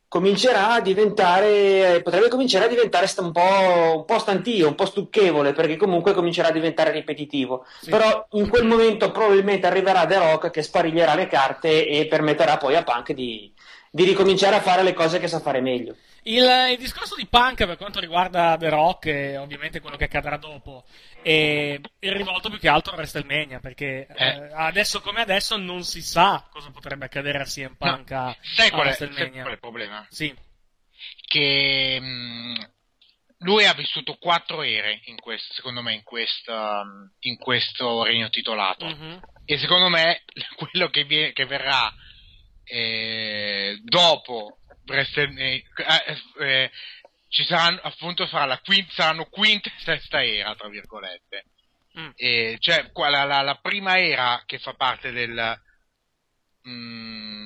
comincerà 0.09 0.73
a 0.73 0.81
diventare, 0.81 2.01
potrebbe 2.03 2.27
cominciare 2.27 2.65
a 2.65 2.67
diventare 2.67 3.09
un 3.19 3.31
po', 3.31 3.97
un 3.99 4.05
po' 4.05 4.19
stantio, 4.19 4.67
un 4.67 4.75
po' 4.75 4.85
stucchevole, 4.85 5.53
perché 5.53 5.77
comunque 5.77 6.13
comincerà 6.13 6.49
a 6.49 6.51
diventare 6.51 6.91
ripetitivo. 6.91 7.65
Sì. 7.79 7.89
Però 7.89 8.27
in 8.31 8.49
quel 8.49 8.65
momento 8.65 9.09
probabilmente 9.11 9.67
arriverà 9.67 10.05
The 10.05 10.17
Rock 10.17 10.49
che 10.49 10.63
spariglierà 10.63 11.15
le 11.15 11.27
carte 11.27 11.87
e 11.87 12.07
permetterà 12.07 12.57
poi 12.57 12.75
a 12.75 12.83
Punk 12.83 13.13
di, 13.13 13.53
di 13.95 14.05
ricominciare 14.05 14.55
a 14.55 14.61
fare 14.61 14.81
le 14.81 14.93
cose 14.93 15.19
che 15.19 15.27
sa 15.27 15.39
fare 15.39 15.61
meglio. 15.61 15.95
Il, 16.23 16.43
il, 16.71 16.77
discorso 16.79 17.15
di 17.15 17.27
Punk 17.27 17.63
per 17.67 17.77
quanto 17.77 17.99
riguarda 17.99 18.57
The 18.57 18.69
Rock 18.69 19.05
e 19.05 19.37
ovviamente 19.37 19.81
quello 19.81 19.97
che 19.97 20.05
accadrà 20.05 20.37
dopo 20.37 20.83
è, 21.21 21.79
è 21.99 22.11
rivolto 22.11 22.49
più 22.49 22.57
che 22.57 22.69
altro 22.69 22.93
a 22.93 22.95
WrestleMania 22.95 23.59
perché 23.59 24.07
eh. 24.07 24.25
Eh, 24.25 24.49
adesso 24.55 24.99
come 24.99 25.21
adesso 25.21 25.57
non 25.57 25.83
si 25.83 26.01
sa 26.01 26.47
cosa 26.49 26.71
potrebbe 26.71 27.05
accadere 27.05 27.37
a 27.37 27.43
CM 27.43 27.75
Punk 27.77 28.09
no. 28.09 28.29
a, 28.29 28.37
sai 28.41 28.69
a 28.69 28.71
qual 28.71 28.85
WrestleMania. 28.85 29.21
Sai 29.21 29.31
qual 29.31 29.47
è 29.47 29.51
il 29.51 29.59
problema? 29.59 30.07
Sì. 30.09 30.33
Che 31.27 31.99
mh, 32.01 32.05
mm, 32.05 32.55
lui 33.39 33.65
ha 33.65 33.73
vissuto 33.73 34.15
quattro 34.15 34.63
ere 34.63 35.01
in 35.05 35.19
questo, 35.19 35.53
secondo 35.53 35.83
me 35.83 35.93
in, 35.93 36.03
questa, 36.03 36.83
in 37.19 37.37
questo 37.37 38.01
regno 38.01 38.29
titolato 38.29 38.87
mm-hmm. 38.87 39.17
e 39.45 39.57
secondo 39.59 39.89
me 39.89 40.23
quello 40.57 40.89
che, 40.89 41.03
viene, 41.03 41.31
che 41.31 41.45
verrà 41.45 41.93
eh, 42.63 43.79
dopo 43.83 44.59
eh, 44.85 45.63
eh, 46.39 46.71
ci 47.29 47.45
saranno 47.45 47.79
appunto 47.81 48.25
sarà 48.27 48.45
la 48.45 48.59
quint, 48.59 48.91
saranno 48.91 49.25
quinta 49.25 49.69
e 49.69 49.73
sesta 49.77 50.23
era 50.23 50.55
tra 50.55 50.69
virgolette 50.69 51.45
mm. 51.97 52.09
e, 52.15 52.57
cioè 52.59 52.91
la, 52.93 53.23
la, 53.23 53.41
la, 53.41 53.55
prima 53.55 53.99
era 53.99 54.41
che 54.45 54.59
fa 54.59 54.73
parte 54.73 55.11
del 55.11 55.61
mm, 56.67 57.42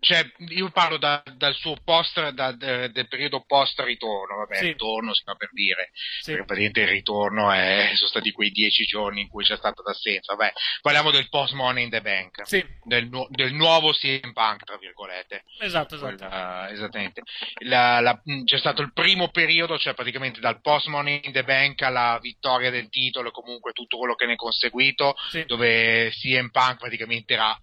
cioè, 0.00 0.30
io 0.48 0.70
parlo 0.70 0.96
da, 0.96 1.22
dal 1.36 1.54
suo 1.54 1.76
post, 1.82 2.30
da, 2.30 2.52
de, 2.52 2.90
del 2.90 3.08
periodo 3.08 3.44
post 3.46 3.80
ritorno, 3.80 4.36
vabbè, 4.36 4.56
sì. 4.56 4.66
ritorno 4.66 5.12
si 5.12 5.22
fa 5.24 5.34
per 5.34 5.50
dire, 5.52 5.90
sì. 6.20 6.30
perché 6.30 6.44
praticamente 6.44 6.80
il 6.80 6.88
ritorno 6.88 7.50
è, 7.50 7.90
sono 7.94 8.08
stati 8.08 8.30
quei 8.30 8.50
dieci 8.50 8.84
giorni 8.84 9.22
in 9.22 9.28
cui 9.28 9.44
c'è 9.44 9.56
stata 9.56 9.82
l'assenza, 9.84 10.34
vabbè, 10.34 10.52
parliamo 10.82 11.10
del 11.10 11.28
post 11.28 11.52
Money 11.54 11.84
in 11.84 11.90
the 11.90 12.00
Bank, 12.00 12.46
sì. 12.46 12.64
del, 12.84 13.08
del, 13.30 13.52
nuovo 13.52 13.92
CM 13.92 14.32
Punk, 14.32 14.64
tra 14.64 14.76
virgolette. 14.76 15.44
Esatto, 15.58 15.96
esatto. 15.96 16.16
Quella, 16.16 16.70
esattamente. 16.70 17.22
La, 17.64 18.00
la, 18.00 18.20
c'è 18.44 18.58
stato 18.58 18.82
il 18.82 18.92
primo 18.92 19.28
periodo, 19.28 19.78
cioè 19.78 19.94
praticamente 19.94 20.38
dal 20.40 20.60
post 20.60 20.86
Money 20.86 21.20
in 21.24 21.32
the 21.32 21.42
Bank 21.42 21.82
alla 21.82 22.18
vittoria 22.20 22.70
del 22.70 22.88
titolo 22.88 23.28
e 23.28 23.32
comunque 23.32 23.72
tutto 23.72 23.98
quello 23.98 24.14
che 24.14 24.26
ne 24.26 24.34
è 24.34 24.36
conseguito, 24.36 25.16
dove 25.46 26.10
CM 26.10 26.50
Punk 26.50 26.78
praticamente 26.78 27.34
era 27.34 27.58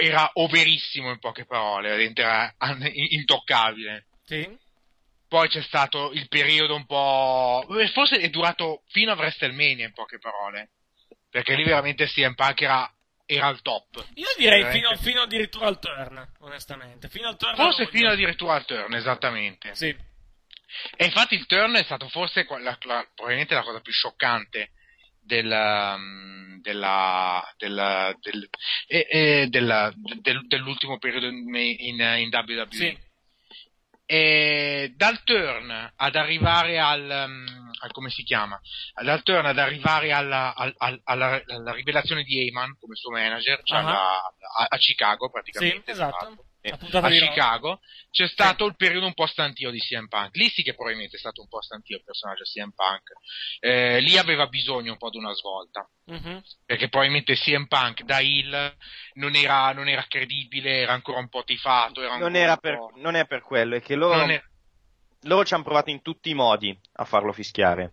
era 0.00 0.30
overissimo 0.34 1.10
in 1.10 1.18
poche 1.18 1.44
parole, 1.44 1.88
era 1.90 2.54
intoccabile. 3.10 4.06
Sì. 4.24 4.66
Poi 5.26 5.48
c'è 5.48 5.62
stato 5.62 6.12
il 6.12 6.28
periodo 6.28 6.74
un 6.74 6.86
po'. 6.86 7.66
Forse 7.92 8.16
è 8.18 8.28
durato 8.30 8.82
fino 8.88 9.12
a 9.12 9.16
WrestleMania 9.16 9.86
in 9.86 9.92
poche 9.92 10.18
parole. 10.18 10.70
Perché 11.30 11.54
lì 11.54 11.64
veramente 11.64 12.06
CM 12.06 12.34
Punk 12.34 12.62
era, 12.62 12.90
era 13.26 13.46
al 13.46 13.60
top. 13.60 14.06
Io 14.14 14.28
direi 14.38 14.70
fino, 14.70 14.96
fino, 14.96 15.22
addirittura 15.22 15.66
al 15.66 15.78
turn, 15.78 16.32
onestamente. 16.40 17.08
Fino 17.08 17.28
al 17.28 17.36
turn 17.36 17.54
forse 17.54 17.86
fino 17.88 18.10
addirittura 18.10 18.54
al 18.54 18.64
turn, 18.64 18.94
esattamente. 18.94 19.74
Sì. 19.74 19.94
E 20.96 21.04
infatti 21.04 21.34
il 21.34 21.46
turn 21.46 21.74
è 21.74 21.82
stato 21.84 22.08
forse 22.08 22.46
la, 22.48 22.78
la, 22.82 23.06
probabilmente 23.14 23.54
la 23.54 23.62
cosa 23.62 23.80
più 23.80 23.92
scioccante 23.92 24.70
della, 25.28 25.94
um, 25.94 26.60
della, 26.62 27.54
della, 27.58 28.16
del, 28.18 28.48
eh, 28.86 29.46
della, 29.50 29.92
del, 29.94 30.46
dell'ultimo 30.46 30.98
periodo 30.98 31.26
in, 31.26 31.54
in, 31.54 32.00
in 32.00 32.30
WWE. 32.32 32.66
Sì. 32.70 33.06
E 34.10 34.94
dal 34.96 35.22
turn 35.22 35.92
ad 35.94 36.16
arrivare 36.16 36.80
al, 36.80 37.26
um, 37.28 37.70
al, 37.78 37.92
come 37.92 38.08
si 38.08 38.22
chiama? 38.22 38.58
Dal 39.02 39.22
turn 39.22 39.44
ad 39.44 39.58
arrivare 39.58 40.12
alla, 40.12 40.54
al, 40.54 40.72
al, 40.78 40.98
alla, 41.04 41.42
alla, 41.46 41.72
rivelazione 41.72 42.22
di 42.22 42.40
Heyman 42.40 42.74
come 42.80 42.94
suo 42.94 43.10
manager, 43.10 43.60
cioè 43.64 43.80
uh-huh. 43.80 43.88
a, 43.88 44.66
a, 44.70 44.76
Chicago 44.78 45.28
praticamente. 45.30 45.82
Sì, 45.84 45.90
esatto 45.90 46.47
a 46.70 47.08
Chicago 47.08 47.80
c'è 48.10 48.26
stato 48.26 48.64
sì. 48.64 48.70
il 48.70 48.76
periodo 48.76 49.06
un 49.06 49.14
po' 49.14 49.26
stantio 49.26 49.70
di 49.70 49.78
CM 49.78 50.08
Punk. 50.08 50.36
Lì 50.36 50.48
sì 50.48 50.62
che 50.62 50.74
probabilmente 50.74 51.16
è 51.16 51.18
stato 51.18 51.40
un 51.40 51.48
po' 51.48 51.62
stantio 51.62 51.96
il 51.96 52.04
personaggio 52.04 52.44
CM 52.44 52.72
Punk. 52.74 53.12
Eh, 53.60 54.00
lì 54.00 54.16
aveva 54.16 54.46
bisogno 54.46 54.92
un 54.92 54.98
po' 54.98 55.10
di 55.10 55.18
una 55.18 55.32
svolta. 55.34 55.88
Uh-huh. 56.06 56.42
Perché 56.64 56.88
probabilmente 56.88 57.34
CM 57.34 57.66
Punk 57.66 58.02
da 58.02 58.20
Hill 58.20 58.76
non 59.14 59.34
era, 59.34 59.72
non 59.72 59.88
era 59.88 60.04
credibile, 60.08 60.80
era 60.80 60.92
ancora 60.92 61.18
un 61.18 61.28
po' 61.28 61.44
tifato. 61.44 62.02
Era 62.02 62.16
non, 62.16 62.34
era 62.34 62.56
per, 62.56 62.78
non, 62.96 63.14
è 63.14 63.26
per 63.26 63.42
quello, 63.42 63.76
è 63.76 63.80
che 63.80 63.94
loro, 63.94 64.24
è... 64.24 64.42
loro 65.22 65.44
ci 65.44 65.54
hanno 65.54 65.64
provato 65.64 65.90
in 65.90 66.02
tutti 66.02 66.30
i 66.30 66.34
modi 66.34 66.78
a 66.94 67.04
farlo 67.04 67.32
fischiare. 67.32 67.92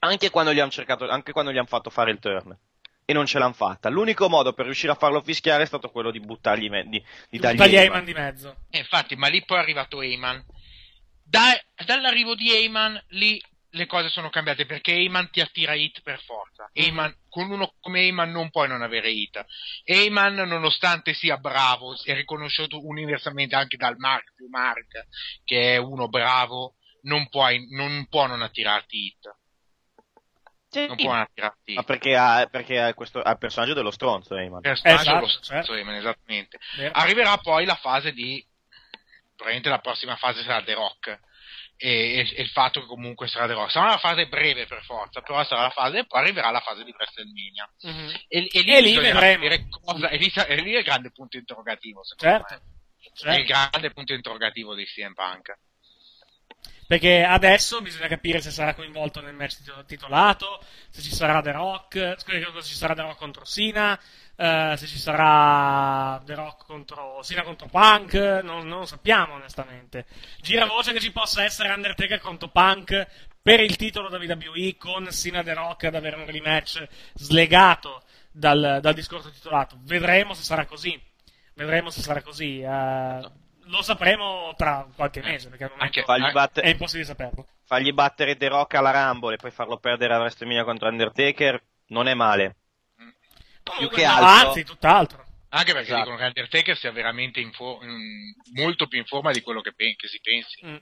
Anche 0.00 0.30
quando 0.30 0.52
gli 0.52 0.60
hanno 0.60 0.70
cercato, 0.70 1.08
anche 1.08 1.32
quando 1.32 1.52
gli 1.52 1.58
hanno 1.58 1.66
fatto 1.66 1.90
fare 1.90 2.10
il 2.10 2.18
turn 2.18 2.56
e 3.08 3.12
non 3.12 3.24
ce 3.24 3.38
l'hanno 3.38 3.52
fatta. 3.52 3.88
L'unico 3.88 4.28
modo 4.28 4.52
per 4.52 4.64
riuscire 4.64 4.92
a 4.92 4.96
farlo 4.96 5.22
fischiare 5.22 5.62
è 5.62 5.66
stato 5.66 5.90
quello 5.90 6.10
di 6.10 6.20
buttargli 6.20 6.68
me- 6.68 6.84
di, 6.88 7.02
di 7.30 7.38
dargli 7.38 7.56
Buttargli 7.56 7.76
Heyman 7.76 8.04
di 8.04 8.12
mezzo. 8.12 8.56
Eh, 8.68 8.78
infatti, 8.78 9.14
ma 9.14 9.28
lì 9.28 9.44
poi 9.44 9.58
è 9.58 9.60
arrivato 9.60 10.02
Heyman. 10.02 10.44
Da, 11.22 11.56
dall'arrivo 11.84 12.34
di 12.34 12.52
Heyman, 12.52 13.00
lì 13.10 13.40
le 13.70 13.86
cose 13.86 14.08
sono 14.08 14.28
cambiate 14.28 14.66
perché 14.66 14.92
Heyman 14.92 15.30
ti 15.30 15.40
attira 15.40 15.74
hit 15.74 16.02
per 16.02 16.20
forza. 16.20 16.68
Heyman, 16.72 17.14
con 17.28 17.48
uno 17.48 17.74
come 17.80 18.00
Heyman 18.00 18.30
non 18.32 18.50
puoi 18.50 18.66
non 18.66 18.82
avere 18.82 19.10
hit. 19.10 19.44
Heyman, 19.84 20.34
nonostante 20.34 21.14
sia 21.14 21.36
bravo, 21.36 21.94
è 22.02 22.14
riconosciuto 22.14 22.84
universalmente 22.84 23.54
anche 23.54 23.76
dal 23.76 23.96
Mark 23.98 24.34
più 24.34 24.48
Mark, 24.48 25.06
che 25.44 25.74
è 25.74 25.76
uno 25.76 26.08
bravo, 26.08 26.74
non, 27.02 27.28
puoi, 27.28 27.68
non 27.70 28.06
può 28.08 28.26
non 28.26 28.42
attirarti 28.42 28.96
hit. 28.96 29.36
Non 30.86 30.96
può 30.96 31.12
attirarti. 31.12 31.74
Ma 31.74 31.82
perché 31.84 32.16
ha, 32.16 32.46
perché 32.50 32.80
ha, 32.80 32.92
questo, 32.94 33.20
ha 33.22 33.30
il 33.30 33.38
personaggio 33.38 33.72
dello 33.74 33.90
stronzo, 33.90 34.34
Heyman. 34.36 34.60
personaggio 34.60 35.00
Esatto, 35.00 35.20
lo 35.20 35.26
stesso 35.28 35.52
certo. 35.52 35.74
Heyman, 35.74 35.94
esattamente. 35.94 36.58
Vero. 36.76 36.92
Arriverà 36.94 37.36
poi 37.38 37.64
la 37.64 37.76
fase 37.76 38.12
di 38.12 38.44
probabilmente 39.34 39.68
la 39.68 39.80
prossima 39.80 40.16
fase 40.16 40.42
sarà 40.42 40.62
The 40.62 40.74
Rock 40.74 41.08
e, 41.78 41.90
e- 42.20 42.32
e 42.36 42.42
il 42.42 42.48
fatto 42.48 42.80
che 42.80 42.86
comunque 42.86 43.28
sarà 43.28 43.46
The 43.46 43.52
Rock 43.52 43.70
sarà 43.70 43.86
una 43.86 43.98
fase 43.98 44.26
breve 44.28 44.66
per 44.66 44.82
forza 44.82 45.20
però 45.20 45.44
sarà 45.44 45.60
la 45.62 45.70
fase 45.70 45.98
e 45.98 46.06
poi 46.06 46.20
arriverà 46.22 46.50
la 46.50 46.60
fase 46.60 46.84
di 46.84 46.94
WrestleMania 46.96 47.70
Mhm. 47.82 48.08
e, 48.28 48.48
e 48.50 48.60
lì, 48.62 48.72
E 48.74 48.80
lì 48.80 48.96
vedremo. 48.98 49.68
cosa- 49.84 50.08
e 50.08 50.16
lì, 50.16 50.32
e 50.34 50.54
lì 50.62 50.72
è 50.72 50.78
il 50.78 50.84
grande 50.84 51.10
punto 51.10 51.36
interrogativo 51.36 52.02
secondo 52.02 52.46
Certo. 52.46 52.54
me 52.54 52.60
è 53.02 53.10
certo. 53.14 53.40
il 53.40 53.46
grande 53.46 53.90
punto 53.92 54.12
interrogativo 54.14 54.74
di 54.74 54.84
CM 54.86 55.12
Punk 55.12 55.54
Perché 56.86 57.24
adesso 57.24 57.80
bisogna 57.82 58.06
capire 58.06 58.40
se 58.40 58.50
sarà 58.50 58.74
coinvolto 58.74 59.20
nel 59.20 59.34
match 59.34 59.56
tito- 59.56 59.84
titolato, 59.86 60.62
se 60.88 61.02
ci 61.02 61.12
sarà 61.12 61.40
The 61.42 61.50
Rock, 61.50 62.14
se 62.16 62.62
ci 62.62 62.74
sarà 62.74 62.94
The 62.94 63.02
Rock 63.02 63.18
contro 63.18 63.44
Cena, 63.44 63.98
eh, 64.36 64.74
se 64.76 64.86
ci 64.86 64.98
sarà 64.98 66.22
The 66.24 66.34
Rock 66.34 66.64
contro 66.64 67.20
Cena 67.24 67.42
contro 67.42 67.66
Punk, 67.66 68.14
non, 68.14 68.66
non 68.68 68.80
lo 68.80 68.86
sappiamo 68.86 69.34
onestamente. 69.34 70.06
Gira 70.40 70.66
voce 70.66 70.92
che 70.92 71.00
ci 71.00 71.10
possa 71.10 71.42
essere 71.42 71.70
Undertaker 71.70 72.20
contro 72.20 72.48
Punk 72.48 73.06
per 73.42 73.60
il 73.60 73.76
titolo 73.76 74.08
WWE 74.08 74.76
con 74.76 75.10
Cena 75.10 75.42
The 75.42 75.54
Rock 75.54 75.84
ad 75.84 75.94
avere 75.96 76.16
un 76.16 76.26
rematch 76.26 76.86
slegato 77.14 78.02
dal, 78.30 78.78
dal 78.80 78.94
discorso 78.94 79.30
titolato. 79.30 79.76
Vedremo 79.82 80.34
se 80.34 80.42
sarà 80.44 80.66
così. 80.66 81.00
Vedremo 81.54 81.90
se 81.90 82.02
sarà 82.02 82.22
così. 82.22 82.60
eh, 82.60 83.44
lo 83.66 83.82
sapremo 83.82 84.54
tra 84.56 84.86
qualche 84.94 85.20
mese, 85.22 85.48
perché 85.48 85.64
al 85.64 85.70
momento 85.76 86.02
Fagli, 86.02 86.24
è 86.24 86.32
batte- 86.32 86.60
impossibile 86.68 87.04
saperlo. 87.06 87.46
fargli 87.64 87.92
battere 87.92 88.36
The 88.36 88.48
Rock 88.48 88.74
alla 88.74 88.90
Rumble 88.90 89.34
e 89.34 89.36
poi 89.38 89.50
farlo 89.50 89.78
perdere 89.78 90.14
a 90.14 90.18
WrestleMania 90.18 90.64
contro 90.64 90.88
Undertaker 90.88 91.62
non 91.88 92.08
è 92.08 92.14
male. 92.14 92.56
Più 93.78 93.88
che 93.88 94.04
No, 94.06 94.12
altro, 94.12 94.48
Anzi, 94.48 94.64
tutt'altro. 94.64 95.24
anche 95.48 95.72
perché 95.72 95.88
Esatto. 95.88 96.02
dicono 96.02 96.16
che 96.16 96.24
Undertaker 96.24 96.76
sia 96.76 96.92
veramente 96.92 97.40
in 97.40 97.52
fo- 97.52 97.80
in- 97.82 98.32
molto 98.54 98.86
più 98.86 98.98
in 98.98 99.04
forma 99.06 99.32
di 99.32 99.40
quello 99.42 99.60
che, 99.60 99.72
pen- 99.74 99.96
che 99.96 100.06
si 100.08 100.20
pensi 100.20 100.64
Mm. 100.66 100.76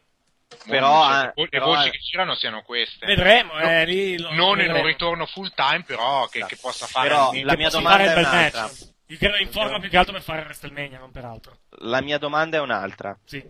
Però, 0.68 1.22
eh, 1.22 1.32
le 1.34 1.48
però, 1.48 1.64
voci 1.64 1.88
eh, 1.88 1.90
che 1.90 1.98
girano 1.98 2.34
siano 2.36 2.62
queste 2.62 3.06
Vedremo, 3.06 3.54
No, 3.54 3.60
eh, 3.60 3.84
lì 3.86 4.18
lo- 4.18 4.30
non 4.34 4.50
in 4.50 4.56
vedremo. 4.66 4.78
un 4.80 4.84
ritorno 4.86 5.26
full 5.26 5.52
time 5.54 5.82
però 5.84 6.26
che, 6.26 6.44
che 6.46 6.56
possa 6.60 6.86
fare 6.86 7.08
Però 7.08 7.32
la 7.42 7.56
mia 7.56 7.70
domanda 7.70 8.04
è 8.14 8.18
un'altra. 8.18 8.60
match. 8.62 8.92
Io 9.14 9.30
credo 9.30 9.36
in 9.36 9.50
forma 9.50 9.78
più 9.78 9.88
che 9.88 9.96
altro 9.96 10.12
per 10.12 10.22
fare 10.22 10.42
WrestleMania, 10.42 10.98
non 10.98 11.10
per 11.10 11.24
altro. 11.24 11.58
La 11.80 12.00
mia 12.02 12.18
domanda 12.18 12.56
è 12.56 12.60
un'altra. 12.60 13.16
Sì. 13.24 13.42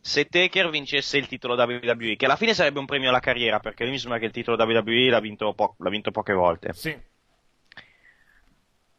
Se 0.00 0.26
Taker 0.26 0.70
vincesse 0.70 1.18
il 1.18 1.26
titolo 1.26 1.54
WWE, 1.54 2.14
che 2.16 2.24
alla 2.26 2.36
fine 2.36 2.54
sarebbe 2.54 2.78
un 2.78 2.86
premio 2.86 3.08
alla 3.08 3.18
carriera, 3.20 3.58
perché 3.58 3.82
lui 3.82 3.92
mi 3.92 3.98
sembra 3.98 4.18
che 4.18 4.26
il 4.26 4.30
titolo 4.32 4.62
WWE 4.62 5.08
l'ha 5.10 5.20
vinto, 5.20 5.52
po- 5.54 5.74
l'ha 5.78 5.90
vinto 5.90 6.10
poche 6.12 6.32
volte. 6.32 6.72
Sì. 6.72 6.96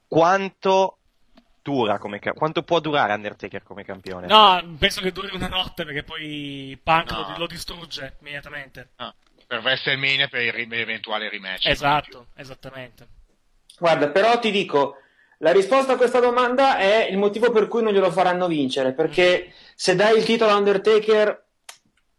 Quanto 0.07 0.97
dura 1.61 1.97
come 1.97 2.19
ca- 2.19 2.33
quanto 2.33 2.63
può 2.63 2.79
durare 2.79 3.13
Undertaker 3.13 3.63
come 3.63 3.83
campione? 3.85 4.27
No, 4.27 4.75
penso 4.77 5.01
che 5.01 5.11
duri 5.11 5.29
una 5.33 5.47
notte 5.47 5.85
perché 5.85 6.03
poi 6.03 6.77
Punk 6.83 7.11
No. 7.11 7.29
lo, 7.29 7.37
lo 7.39 7.47
distrugge 7.47 8.17
immediatamente. 8.19 8.89
Ah, 8.97 9.13
per 9.47 9.59
WrestleMania 9.61 10.27
per 10.27 10.41
il 10.41 10.51
ri- 10.51 10.67
l'eventuale 10.67 11.29
rematch 11.29 11.65
Esatto, 11.67 12.27
esattamente. 12.35 13.07
Guarda, 13.79 14.09
però 14.09 14.37
ti 14.39 14.51
dico, 14.51 14.97
la 15.43 15.51
risposta 15.51 15.93
a 15.93 15.97
questa 15.97 16.19
domanda 16.21 16.77
è 16.77 17.07
il 17.09 17.17
motivo 17.17 17.51
per 17.51 17.67
cui 17.67 17.83
non 17.83 17.91
glielo 17.93 18.09
faranno 18.11 18.47
vincere, 18.47 18.93
perché 18.93 19.51
se 19.75 19.93
dai 19.93 20.17
il 20.17 20.23
titolo 20.23 20.51
a 20.51 20.55
Undertaker, 20.55 21.43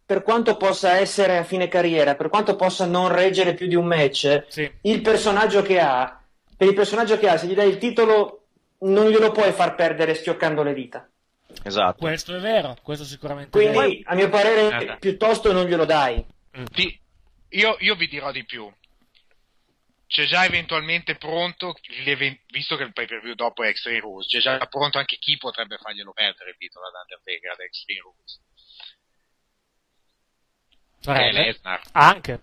per 0.05 0.21
quanto 0.21 0.55
possa 0.57 0.97
essere 0.97 1.37
a 1.39 1.43
fine 1.43 1.67
carriera, 1.67 2.13
per 2.13 2.29
quanto 2.29 2.55
possa 2.55 2.85
non 2.85 3.07
reggere 3.11 3.55
più 3.55 3.65
di 3.67 3.73
un 3.73 3.85
match, 3.87 4.45
Sì. 4.47 4.71
il 4.81 5.01
personaggio 5.01 5.63
che 5.63 5.79
ha, 5.79 6.21
per 6.55 6.67
il 6.67 6.75
personaggio 6.75 7.17
che 7.17 7.27
ha, 7.27 7.37
se 7.37 7.47
gli 7.47 7.55
dai 7.55 7.67
il 7.69 7.79
titolo, 7.79 8.43
non 8.81 9.09
glielo 9.09 9.31
puoi 9.31 9.51
far 9.51 9.73
perdere 9.73 10.13
schioccando 10.13 10.61
le 10.61 10.73
dita. 10.75 11.09
Esatto. 11.63 11.97
Questo 11.97 12.35
è 12.35 12.39
vero, 12.39 12.75
questo 12.83 13.03
sicuramente 13.05 13.57
è 13.59 13.71
Quindi, 13.71 14.03
a 14.05 14.13
mio 14.13 14.29
parere, 14.29 14.67
Guarda. 14.67 14.97
piuttosto 14.99 15.51
non 15.51 15.65
glielo 15.65 15.85
dai. 15.85 16.23
Ti- 16.71 16.99
io, 17.49 17.75
io 17.79 17.95
vi 17.95 18.07
dirò 18.07 18.31
di 18.31 18.45
più. 18.45 18.71
C'è 20.07 20.25
già 20.25 20.45
eventualmente 20.45 21.15
pronto, 21.15 21.73
visto 22.51 22.75
che 22.77 22.83
il 22.83 22.93
pay 22.93 23.07
per 23.07 23.21
view 23.21 23.33
dopo 23.33 23.63
è 23.63 23.67
Extreme 23.69 23.99
Rules, 23.99 24.27
c'è 24.27 24.39
già 24.39 24.57
pronto 24.67 24.97
anche 24.99 25.17
chi 25.17 25.35
potrebbe 25.37 25.77
farglielo 25.77 26.13
perdere 26.13 26.51
il 26.51 26.57
titolo 26.57 26.85
ad 26.87 26.93
Undertaker 27.01 27.51
ad 27.51 27.59
Extreme 27.59 27.99
Rules. 28.01 28.39
Sarebbe. 30.99 31.31
Lesnar. 31.43 31.81
Anche. 31.93 32.41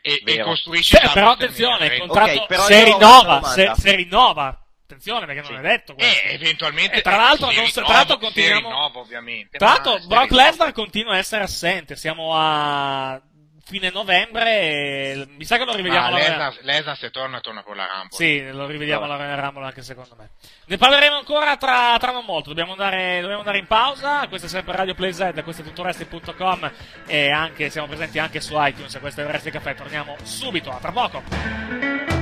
E, 0.00 0.22
e 0.24 0.42
costruisce 0.42 0.96
Se- 0.98 1.06
già 1.06 1.12
però 1.12 1.30
attenzione, 1.32 1.84
il 1.86 1.90
30. 1.90 2.06
contratto 2.06 2.40
Ok, 2.40 2.46
però 2.46 2.62
se 2.64 2.84
rinnova, 2.84 3.42
se, 3.42 3.72
se 3.76 3.94
rinnova. 3.96 4.60
Attenzione 4.84 5.26
perché 5.26 5.40
non 5.40 5.50
Sì. 5.50 5.54
è 5.56 5.60
detto 5.68 5.94
questo. 5.94 6.26
E 6.28 6.32
eventualmente 6.34 6.96
E 6.98 7.02
tra 7.02 7.16
l'altro, 7.16 7.46
non- 7.46 7.54
tra 7.54 7.62
rinnovo- 7.82 7.92
l'altro 7.92 8.14
se 8.14 8.20
continuiamo- 8.20 8.68
rinnovo, 8.68 9.00
ovviamente. 9.00 9.58
Tra 9.58 9.66
l'altro, 9.68 9.98
Brock 10.06 10.30
Lesnar 10.30 10.72
continua 10.72 11.14
a 11.14 11.18
essere 11.18 11.42
assente. 11.42 11.96
Siamo 11.96 12.30
a 12.36 13.20
fine 13.66 13.90
novembre. 13.90 14.60
E... 14.60 15.26
Mi 15.36 15.44
sa 15.44 15.58
che 15.58 15.64
lo 15.64 15.74
rivediamo 15.74 16.16
Lesnar, 16.16 16.58
Lesnar 16.62 16.96
se 16.96 17.10
torna, 17.10 17.40
torna 17.40 17.62
con 17.62 17.76
la 17.76 17.86
Rumble. 17.86 18.16
Sì, 18.16 18.50
lo 18.50 18.66
rivediamo 18.66 19.04
alla 19.04 19.16
Royal 19.16 19.38
Rumble 19.38 19.64
anche 19.64 19.82
secondo 19.82 20.14
me. 20.16 20.30
Ne 20.66 20.76
parleremo 20.76 21.16
ancora 21.16 21.56
tra, 21.56 21.96
tra 21.98 22.12
non 22.12 22.24
molto. 22.24 22.48
Dobbiamo 22.48 22.72
andare, 22.72 23.20
dobbiamo 23.20 23.40
andare 23.40 23.58
in 23.58 23.66
pausa. 23.66 24.26
Questo 24.28 24.46
è 24.46 24.50
sempre 24.50 24.76
Radio 24.76 24.94
Play 24.94 25.12
Z, 25.12 25.42
questo 25.42 25.62
è 25.62 25.64
tuttoresting.com 25.64 26.72
e 27.06 27.30
anche, 27.30 27.68
siamo 27.70 27.88
presenti 27.88 28.18
anche 28.18 28.40
su 28.40 28.54
iTunes. 28.56 28.96
Questo 29.00 29.20
è 29.20 29.24
il 29.24 29.30
Wrestling 29.30 29.56
Caffè. 29.56 29.74
Torniamo 29.74 30.16
subito. 30.22 30.70
A 30.70 30.78
tra 30.78 30.92
poco. 30.92 32.15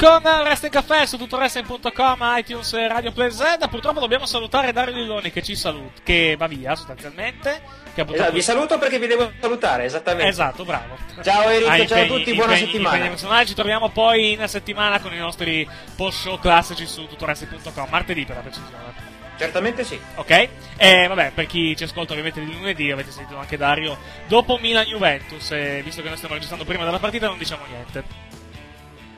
Con 0.00 0.22
Wrestling 0.22 0.72
Caffè 0.72 1.04
su 1.04 1.18
tuttoresting.com, 1.18 2.18
iTunes 2.38 2.72
e 2.72 2.88
Radio 2.88 3.12
Play 3.12 3.30
Z. 3.30 3.68
Purtroppo 3.68 4.00
dobbiamo 4.00 4.24
salutare 4.24 4.72
Dario 4.72 4.94
Lilloni 4.94 5.30
che 5.30 5.42
ci 5.42 5.54
saluta, 5.54 6.00
che 6.02 6.36
va 6.38 6.46
via 6.46 6.74
sostanzialmente. 6.74 7.60
Esatto, 7.94 8.32
vi 8.32 8.40
saluto 8.40 8.78
perché 8.78 8.98
vi 8.98 9.06
devo 9.06 9.30
salutare, 9.40 9.84
esattamente. 9.84 10.28
Esatto, 10.28 10.64
bravo. 10.64 10.96
Ciao 11.22 11.50
Enrico, 11.50 11.68
Ah, 11.70 11.74
ciao 11.86 11.98
a 11.98 12.00
impegni- 12.00 12.08
tutti, 12.08 12.34
buona 12.34 12.52
impegni- 12.52 12.70
settimana. 12.72 13.04
impegni. 13.04 13.46
Ci 13.46 13.54
troviamo 13.54 13.88
poi 13.90 14.32
in 14.32 14.48
settimana 14.48 15.00
con 15.00 15.12
i 15.12 15.18
nostri 15.18 15.68
post 15.96 16.20
show 16.20 16.38
classici 16.38 16.86
su 16.86 17.06
tuttoresting.com, 17.06 17.86
martedì 17.90 18.24
per 18.24 18.36
la 18.36 18.42
precisione. 18.42 19.08
Certamente 19.36 19.84
sì. 19.84 20.00
Ok? 20.14 20.48
E 20.78 21.06
vabbè, 21.08 21.32
per 21.34 21.44
chi 21.46 21.76
ci 21.76 21.84
ascolta 21.84 22.12
ovviamente 22.12 22.42
di 22.42 22.50
lunedì, 22.54 22.90
avete 22.90 23.10
sentito 23.10 23.38
anche 23.38 23.58
Dario 23.58 23.98
dopo 24.28 24.56
Milan 24.58 24.84
Juventus. 24.86 25.50
E 25.50 25.82
visto 25.84 26.00
che 26.00 26.08
noi 26.08 26.16
stiamo 26.16 26.34
registrando 26.34 26.64
prima 26.64 26.84
della 26.84 26.98
partita, 26.98 27.26
non 27.26 27.36
diciamo 27.36 27.64
niente. 27.68 28.28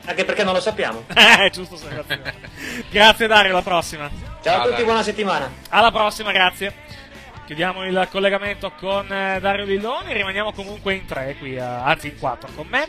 Anche 0.05 0.25
perché 0.25 0.45
non 0.45 0.55
lo 0.55 0.61
sappiamo. 0.61 1.05
Eh, 1.15 1.51
giusto. 1.51 1.79
Grazie 2.91 3.27
Dario, 3.27 3.51
alla 3.53 3.63
prossima. 3.63 4.11
Ciao 4.43 4.55
a 4.55 4.57
tutti, 4.59 4.71
Dario. 4.71 4.85
buona 4.85 5.03
settimana. 5.03 5.51
Alla 5.71 5.91
prossima, 5.91 6.33
grazie. 6.33 6.75
Chiudiamo 7.47 7.85
il 7.85 8.09
collegamento 8.11 8.71
con 8.79 9.13
eh, 9.13 9.39
Dario 9.41 9.65
Lilloni, 9.65 10.13
rimaniamo 10.13 10.53
comunque 10.53 10.95
in 10.95 11.05
tre 11.07 11.35
qui, 11.39 11.55
eh, 11.57 11.61
anzi 11.61 12.09
in 12.09 12.19
quattro 12.19 12.49
con 12.55 12.67
me. 12.69 12.87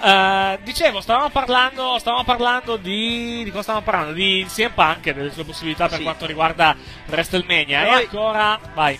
Eh, 0.00 0.58
dicevo, 0.62 1.00
stavamo 1.00 1.30
parlando, 1.30 1.98
stavamo 1.98 2.22
parlando 2.24 2.76
di, 2.76 3.42
di 3.44 3.50
cosa 3.50 3.62
stavamo 3.62 3.84
parlando? 3.84 4.12
Di 4.12 4.46
CM 4.48 4.72
Punk 4.72 5.06
e 5.06 5.14
delle 5.14 5.30
sue 5.32 5.44
possibilità 5.44 5.88
per 5.88 5.98
Sì. 5.98 6.02
quanto 6.04 6.26
riguarda 6.26 6.76
WrestleMania. 7.06 7.84
Noi- 7.84 8.00
E 8.00 8.04
ancora, 8.04 8.58
vai, 8.74 8.98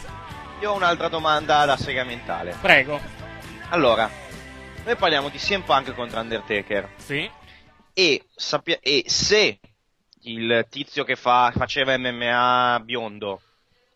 Io 0.60 0.70
ho 0.70 0.74
un'altra 0.74 1.08
domanda 1.08 1.64
da 1.66 1.76
sega 1.76 2.02
mentale. 2.04 2.56
prego. 2.60 2.98
Allora, 3.68 4.08
noi 4.84 4.96
parliamo 4.96 5.28
di 5.28 5.38
CM 5.38 5.60
Punk 5.62 5.94
contro 5.94 6.18
Undertaker. 6.20 6.88
Sì, 6.96 7.30
E, 7.94 8.24
sappia- 8.34 8.78
e 8.80 9.04
se 9.06 9.60
il 10.22 10.66
tizio 10.68 11.04
che 11.04 11.16
fa- 11.16 11.52
faceva 11.54 11.96
MMA 11.96 12.80
biondo 12.84 13.40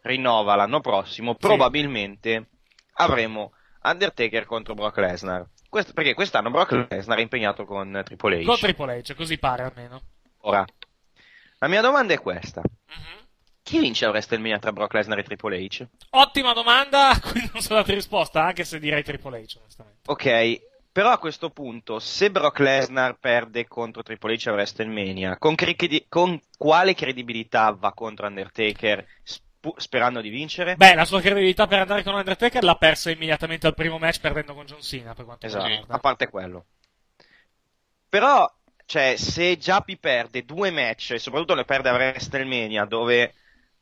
rinnova 0.03 0.55
l'anno 0.55 0.81
prossimo, 0.81 1.35
probabilmente 1.35 2.49
avremo 2.95 3.53
Undertaker 3.83 4.45
contro 4.47 4.75
Brock 4.75 4.97
Lesnar. 4.99 5.47
Questo- 5.69 5.93
perché 5.93 6.15
quest'anno 6.15 6.51
Brock 6.51 6.87
Lesnar 6.91 7.19
è 7.19 7.23
impegnato 7.23 7.65
con 7.65 8.01
Triple 8.05 8.43
H. 8.43 8.45
Con 8.45 8.57
Triple 8.59 8.99
H, 9.03 9.15
così 9.15 9.39
pare 9.39 9.63
almeno. 9.65 10.01
Ora, 10.43 10.65
la 11.59 11.69
mia 11.69 11.81
domanda 11.81 12.15
è 12.15 12.21
questa. 12.21 12.61
Mhm. 12.63 13.27
Chi 13.63 13.79
vince 13.81 14.07
a 14.07 14.11
WrestleMania 14.11 14.59
tra 14.59 14.73
Brock 14.73 14.95
Lesnar 14.95 15.19
e 15.19 15.23
Triple 15.25 15.59
H? 15.67 15.87
Ottima 16.11 16.53
domanda, 16.55 17.11
a 17.11 17.21
cui 17.21 17.49
non 17.53 17.61
so 17.63 17.75
date 17.75 17.95
risposta, 17.95 18.45
anche 18.45 18.65
se 18.65 18.79
direi 18.79 19.03
Triple 19.03 19.41
H, 19.43 19.57
onestamente. 19.61 20.01
Ok, 20.07 20.61
però 20.99 21.13
a 21.13 21.19
questo 21.19 21.51
punto, 21.51 22.01
se 22.01 22.29
Brock 22.29 22.59
Lesnar 22.59 23.19
perde 23.21 23.69
contro 23.69 24.03
Triple 24.03 24.35
H 24.35 24.49
a 24.49 24.53
WrestleMania, 24.53 25.39
con, 25.39 25.55
cre- 25.55 25.77
con 26.09 26.41
quale 26.57 26.95
credibilità 26.97 27.71
va 27.71 27.93
contro 27.93 28.27
Undertaker 28.27 29.07
sp- 29.23 29.79
sperando 29.79 30.21
di 30.21 30.29
vincere? 30.29 30.75
Beh, 30.75 30.97
la 30.97 31.05
sua 31.05 31.21
credibilità 31.21 31.69
per 31.69 31.79
andare 31.79 32.03
con 32.03 32.15
Undertaker 32.15 32.65
l'ha 32.65 32.75
persa 32.75 33.13
immediatamente 33.13 33.69
al 33.69 33.77
primo 33.77 33.97
match 33.97 34.19
perdendo 34.19 34.55
con 34.55 34.67
John 34.67 34.83
Cena, 34.83 35.15
per 35.15 35.25
quanto 35.25 35.47
Esatto, 35.47 35.69
riguarda. 35.69 35.95
a 35.95 35.99
parte 35.99 36.29
quello. 36.29 36.65
Però, 38.09 38.53
cioè, 38.85 39.15
se 39.15 39.57
Giappi 39.57 39.99
perde 39.99 40.45
due 40.45 40.73
match, 40.73 41.13
e 41.13 41.21
soprattutto 41.21 41.55
le 41.55 41.65
perde 41.65 41.91
a 41.91 41.93
WrestleMania, 41.93 42.85
dove, 42.87 43.35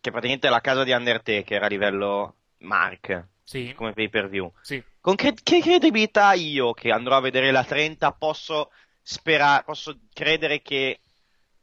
che 0.03 0.11
praticamente 0.11 0.49
è 0.49 0.51
la 0.51 0.61
casa 0.61 0.85
di 0.85 0.93
Undertaker 0.93 1.63
a 1.63 1.67
livello 1.67 2.35
mark, 2.59 3.29
Sì. 3.43 3.73
come 3.75 3.95
pay 3.95 4.11
per 4.11 4.29
view, 4.29 4.53
Sì. 4.61 4.85
Con 5.07 5.15
che, 5.15 5.35
che 5.41 5.61
credibilità 5.61 6.33
io, 6.33 6.73
che 6.73 6.91
andrò 6.91 7.17
a 7.17 7.21
vedere 7.21 7.53
la 7.53 7.63
30, 7.63 8.11
posso 8.11 8.71
sperare, 9.01 9.63
posso 9.63 10.01
credere 10.13 10.61
che 10.63 11.01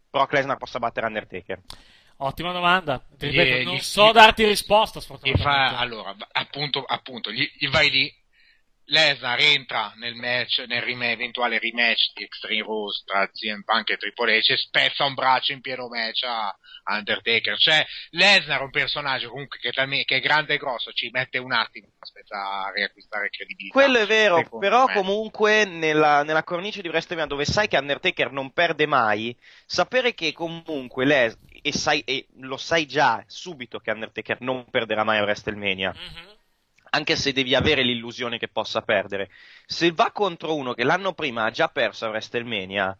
Brock 0.10 0.32
Lesnar 0.32 0.56
possa 0.56 0.80
battere 0.80 1.08
Undertaker? 1.08 1.62
Ottima 2.18 2.54
domanda. 2.54 3.00
Ti 3.18 3.28
Gli- 3.28 3.36
ripeto, 3.36 3.64
non 3.66 3.76
gli- 3.76 3.80
so 3.82 4.08
gli- 4.08 4.14
darti 4.14 4.46
risposta, 4.46 5.00
Gli 5.00 5.02
sfortunatamente. 5.04 5.76
fa, 5.76 5.78
allora, 5.78 6.16
appunto, 6.32 6.84
appunto 6.86 7.32
gli, 7.32 7.46
gli 7.58 7.68
vai 7.68 7.90
lì, 7.90 8.14
Lesnar 8.86 9.40
entra 9.40 9.94
nel 9.96 10.16
match, 10.16 10.64
nel 10.68 10.82
rima- 10.82 11.10
eventuale 11.10 11.60
rematch 11.60 12.14
di 12.14 12.24
Extreme 12.24 12.64
Rules 12.64 13.04
tra 13.06 13.28
CM 13.28 13.64
Punk 13.64 13.90
e 13.92 13.98
Triple 13.98 14.40
H 14.40 14.52
e 14.52 14.58
spezza 14.58 15.06
un 15.06 15.14
braccio 15.14 15.54
in 15.54 15.62
pieno 15.62 15.88
match 15.88 16.24
a 16.24 16.56
Undertaker. 16.96 17.58
Cioè, 17.58 17.86
Lesnar 18.12 18.60
è 18.60 18.64
un 18.64 18.72
personaggio 18.72 19.30
comunque 19.30 19.58
che, 19.60 19.72
che 19.72 20.16
è 20.16 20.20
grande 20.20 20.56
e 20.56 20.58
grosso, 20.58 20.92
ci 20.92 21.10
mette 21.12 21.38
un 21.38 21.54
attimo 21.54 21.88
aspetta 22.04 22.66
a 22.66 22.72
riacquistare 22.74 23.30
credibilità. 23.30 23.74
Quello 23.74 24.00
è 24.00 24.06
vero, 24.06 24.44
però 24.60 24.86
me. 24.86 24.94
comunque 24.94 25.66
nella, 25.66 26.24
nella 26.24 26.44
cornice 26.44 26.82
di 26.82 26.90
WrestleMania 26.90 27.30
dove 27.30 27.46
sai 27.46 27.68
che 27.68 27.78
Undertaker 27.78 28.32
non 28.32 28.52
perde 28.52 28.86
mai, 28.86 29.36
sapere 29.66 30.14
che 30.14 30.34
comunque 30.34 31.06
Les, 31.06 31.38
e, 31.62 31.72
sai, 31.72 32.02
e 32.02 32.28
lo 32.40 32.58
sai 32.58 32.86
già 32.86 33.24
subito 33.28 33.80
che 33.80 33.92
Undertaker 33.92 34.42
non 34.42 34.70
perderà 34.70 35.04
mai 35.04 35.20
a 35.20 35.24
WrestleMania, 35.24 35.94
anche 36.96 37.16
se 37.16 37.32
devi 37.34 37.56
avere 37.56 37.82
l'illusione 37.82 38.38
che 38.38 38.48
possa 38.48 38.82
perdere, 38.82 39.30
se 39.66 39.92
va 39.92 40.12
contro 40.12 40.56
uno 40.56 40.74
che 40.74 40.84
l'anno 40.84 41.14
prima 41.14 41.46
ha 41.46 41.50
già 41.52 41.68
perso 41.68 42.06
a 42.06 42.10
WrestleMania, 42.10 42.96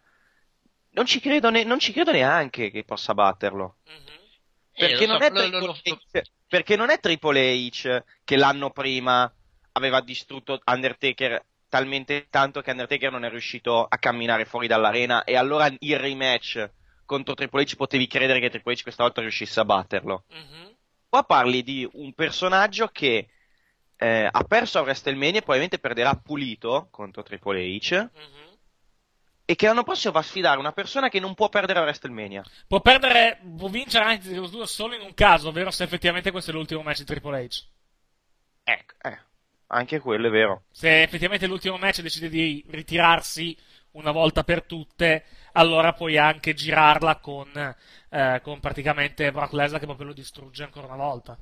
non 0.90 1.06
ci 1.06 1.20
credo, 1.20 1.48
ne- 1.50 1.62
non 1.64 1.78
ci 1.78 1.92
credo 1.92 2.10
neanche 2.10 2.70
che 2.70 2.82
possa 2.84 3.14
batterlo. 3.14 3.76
Perché, 4.76 5.04
Eh, 5.04 5.06
lo 5.06 5.12
non 5.12 5.20
so, 5.20 5.26
è 5.26 5.30
lo- 5.30 5.38
Triple 5.38 5.66
lo- 5.66 5.72
H, 5.72 6.22
perché 6.48 6.76
non 6.76 6.90
è 6.90 6.98
Triple 6.98 7.52
H 7.54 8.02
che 8.24 8.36
l'anno 8.36 8.70
prima 8.70 9.32
aveva 9.72 10.00
distrutto 10.00 10.60
Undertaker 10.64 11.44
talmente 11.68 12.26
tanto 12.30 12.60
che 12.62 12.70
Undertaker 12.72 13.10
non 13.12 13.24
è 13.24 13.30
riuscito 13.30 13.84
a 13.84 13.98
camminare 13.98 14.44
fuori 14.44 14.66
dall'arena 14.66 15.22
e 15.24 15.36
allora 15.36 15.68
il 15.78 15.98
rematch 15.98 16.68
contro 17.04 17.34
Triple 17.34 17.62
H 17.64 17.76
potevi 17.76 18.06
credere 18.08 18.40
che 18.40 18.50
Triple 18.50 18.74
H 18.74 18.82
questa 18.82 19.04
volta 19.04 19.20
riuscisse 19.20 19.60
a 19.60 19.64
batterlo. 19.64 20.24
Qua 21.08 21.22
parli 21.22 21.62
di 21.62 21.88
un 21.92 22.12
personaggio 22.12 22.88
che 22.88 23.28
eh, 24.04 24.28
ha 24.30 24.44
perso 24.44 24.78
a 24.78 24.82
WrestleMania 24.82 25.38
e 25.38 25.42
probabilmente 25.42 25.78
perderà 25.78 26.14
pulito 26.14 26.88
contro 26.90 27.22
Triple 27.22 27.62
H 27.62 28.10
e 29.46 29.54
che 29.54 29.66
l'anno 29.66 29.82
prossimo 29.82 30.12
va 30.12 30.20
a 30.20 30.22
sfidare 30.22 30.58
una 30.58 30.72
persona 30.72 31.08
che 31.08 31.20
non 31.20 31.34
può 31.34 31.48
perdere 31.48 31.78
a 31.78 31.82
WrestleMania. 31.82 32.44
Può 32.66 32.80
perdere, 32.80 33.40
può 33.56 33.68
vincere 33.68 34.04
anche 34.04 34.24
Zero 34.24 34.46
Due 34.46 34.66
solo 34.66 34.94
in 34.94 35.00
un 35.00 35.14
caso, 35.14 35.48
ovvero 35.48 35.70
se 35.70 35.84
effettivamente 35.84 36.30
questo 36.30 36.50
è 36.50 36.54
l'ultimo 36.54 36.82
match 36.82 36.98
di 36.98 37.04
Triple 37.04 37.44
H. 37.44 37.66
Ecco, 38.62 38.94
eh, 39.02 39.18
anche 39.68 40.00
quello 40.00 40.26
è 40.26 40.30
vero. 40.30 40.64
Se 40.70 41.02
effettivamente 41.02 41.46
l'ultimo 41.46 41.78
match 41.78 42.02
decide 42.02 42.28
di 42.28 42.62
ritirarsi 42.68 43.56
una 43.92 44.10
volta 44.10 44.44
per 44.44 44.64
tutte, 44.64 45.24
allora 45.52 45.94
puoi 45.94 46.18
anche 46.18 46.52
girarla 46.52 47.16
con, 47.20 47.50
eh, 48.10 48.40
con 48.42 48.60
praticamente 48.60 49.30
Brock 49.30 49.52
Lesnar 49.52 49.80
che 49.80 49.86
proprio 49.86 50.08
lo 50.08 50.12
distrugge 50.14 50.62
ancora 50.62 50.88
una 50.88 50.96
volta. 50.96 51.38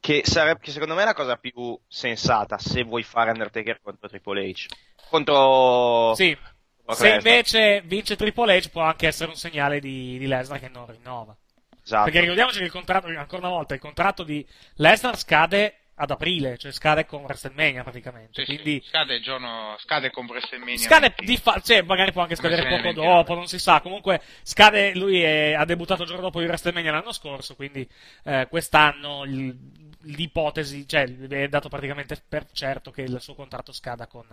Che 0.00 0.22
sarebbe, 0.24 0.60
che 0.60 0.70
secondo 0.70 0.94
me 0.94 1.02
è 1.02 1.04
la 1.06 1.14
cosa 1.14 1.36
più 1.36 1.78
sensata 1.88 2.56
se 2.58 2.82
vuoi 2.84 3.02
fare 3.02 3.30
Undertaker 3.30 3.80
contro 3.82 4.08
Triple 4.08 4.48
H. 4.50 4.66
Contro. 5.10 6.14
Sì. 6.14 6.36
Brock 6.84 6.98
Se 7.00 7.04
Lesnar. 7.14 7.26
invece 7.26 7.82
vince 7.84 8.16
Triple 8.16 8.56
H 8.60 8.68
può 8.70 8.82
anche 8.82 9.06
essere 9.06 9.30
un 9.30 9.36
segnale 9.36 9.80
di, 9.80 10.16
di 10.18 10.26
Lesnar 10.26 10.58
che 10.60 10.68
non 10.68 10.86
rinnova. 10.86 11.36
Esatto. 11.84 12.04
Perché 12.04 12.20
ricordiamoci 12.20 12.58
che 12.58 12.64
il 12.64 12.70
contratto, 12.70 13.06
ancora 13.08 13.46
una 13.46 13.54
volta, 13.54 13.74
il 13.74 13.80
contratto 13.80 14.22
di 14.22 14.46
Lesnar 14.76 15.18
scade 15.18 15.74
ad 16.00 16.10
aprile, 16.12 16.56
cioè 16.58 16.70
scade 16.70 17.04
con 17.06 17.22
WrestleMania 17.22 17.82
praticamente. 17.82 18.44
Sì, 18.44 18.52
sì, 18.52 18.58
Quindi 18.60 18.84
scade 18.86 19.16
il 19.16 19.22
giorno, 19.22 19.74
scade 19.80 20.10
con 20.10 20.26
WrestleMania. 20.26 20.76
scade 20.78 21.12
20. 21.16 21.24
di 21.24 21.36
fa- 21.38 21.60
cioè 21.60 21.82
magari 21.82 22.12
può 22.12 22.22
anche 22.22 22.36
scadere 22.36 22.68
poco 22.68 22.92
dopo, 22.92 23.34
non 23.34 23.48
si 23.48 23.58
sa. 23.58 23.80
Comunque 23.80 24.20
scade, 24.42 24.94
lui 24.94 25.20
è- 25.22 25.54
ha 25.54 25.64
debuttato 25.64 26.02
il 26.02 26.08
giorno 26.08 26.22
dopo 26.22 26.38
di 26.40 26.46
WrestleMania 26.46 26.92
l'anno 26.92 27.10
scorso, 27.12 27.56
quindi 27.56 27.88
eh, 28.24 28.46
quest'anno 28.48 29.24
il- 29.24 29.86
l'ipotesi, 30.08 30.86
cioè 30.86 31.04
è 31.28 31.48
dato 31.48 31.68
praticamente 31.68 32.22
per 32.28 32.50
certo 32.52 32.90
che 32.90 33.02
il 33.02 33.20
suo 33.20 33.34
contratto 33.34 33.72
scada 33.72 34.06
con, 34.06 34.26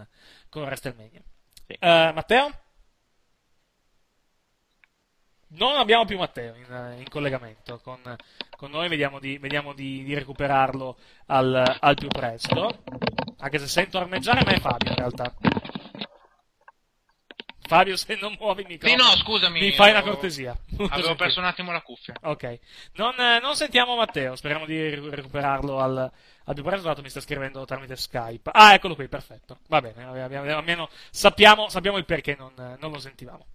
con 0.50 0.64
WrestleMania. 0.64 1.22
Eh, 1.68 2.12
Matteo? 2.14 2.52
Non 5.48 5.78
abbiamo 5.78 6.06
più 6.06 6.18
Matteo 6.18 6.56
in, 6.56 6.96
in 6.98 7.10
collegamento 7.10 7.80
con, 7.80 8.00
con 8.58 8.72
noi, 8.72 8.90
vediamo, 8.90 9.20
di, 9.20 9.38
vediamo 9.38 9.74
di, 9.74 10.04
di 10.04 10.14
recuperarlo 10.14 10.98
al, 11.28 11.78
al 11.80 11.96
più 11.96 12.08
presto. 12.08 12.84
Anche 13.38 13.60
se 13.60 13.68
sento 13.68 13.98
armeggiare 13.98 14.44
me 14.44 14.56
è 14.56 14.60
Fabio 14.60 14.90
in 14.90 14.96
realtà. 14.96 15.34
Fabio, 17.68 17.98
se 17.98 18.18
non 18.22 18.36
muovi 18.40 18.62
il 18.62 18.68
microfono, 18.68 19.02
Sì, 19.04 19.10
no, 19.10 19.16
scusami. 19.18 19.60
mi 19.60 19.72
fai 19.72 19.92
una 19.92 20.02
cortesia. 20.04 20.56
Avevo 20.90 21.16
perso 21.16 21.40
un 21.40 21.46
attimo 21.46 21.72
la 21.72 21.82
cuffia. 21.82 22.14
Ok, 22.24 22.60
non, 22.96 23.14
eh, 23.20 23.40
non 23.42 23.56
sentiamo 23.56 23.96
Matteo, 23.96 24.36
speriamo 24.36 24.66
di 24.66 24.90
recuperarlo 25.10 25.80
al, 25.80 26.12
al 26.46 26.54
più 26.54 26.64
presto, 26.64 26.88
dato 26.88 27.02
mi 27.02 27.10
sta 27.10 27.22
scrivendo 27.22 27.66
tramite 27.66 27.96
Skype. 27.96 28.52
Ah, 28.54 28.74
eccolo 28.74 28.96
qui, 28.96 29.08
perfetto, 29.08 29.60
va 29.68 29.82
bene, 29.82 30.04
almeno 30.54 30.90
sappiamo, 31.10 31.70
sappiamo 31.70 31.98
il 31.98 32.06
perché 32.06 32.36
non, 32.38 32.54
non 32.80 32.92
lo 32.92 33.00
sentivamo. 33.00 33.48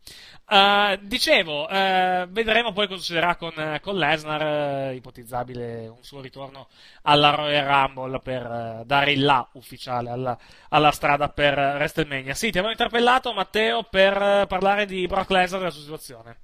Eh, 0.48 0.98
dicevo, 1.02 1.68
eh, 1.68 2.26
vedremo 2.30 2.72
poi 2.72 2.88
cosa 2.88 3.00
succederà 3.00 3.36
con, 3.36 3.78
con 3.80 3.96
Lesnar, 3.96 4.42
eh, 4.90 4.94
ipotizzabile 4.94 5.86
un 5.86 6.02
suo 6.02 6.20
ritorno 6.20 6.68
alla 7.02 7.30
Royal 7.30 7.66
Rumble 7.66 8.20
per 8.20 8.82
dare 8.84 9.12
il 9.12 9.24
là 9.24 9.48
ufficiale 9.52 10.10
alla, 10.10 10.36
alla 10.70 10.90
strada 10.90 11.28
per 11.28 11.56
WrestleMania. 11.56 12.34
Sì, 12.34 12.50
ti 12.50 12.58
abbiamo 12.58 12.70
interpellato 12.70 13.32
Matteo 13.32 13.84
per 13.84 14.46
parlare 14.48 14.86
di 14.86 15.06
Brock 15.06 15.30
Lesnar 15.30 15.60
e 15.60 15.62
della 15.62 15.70
sua 15.70 15.82
situazione. 15.82 16.36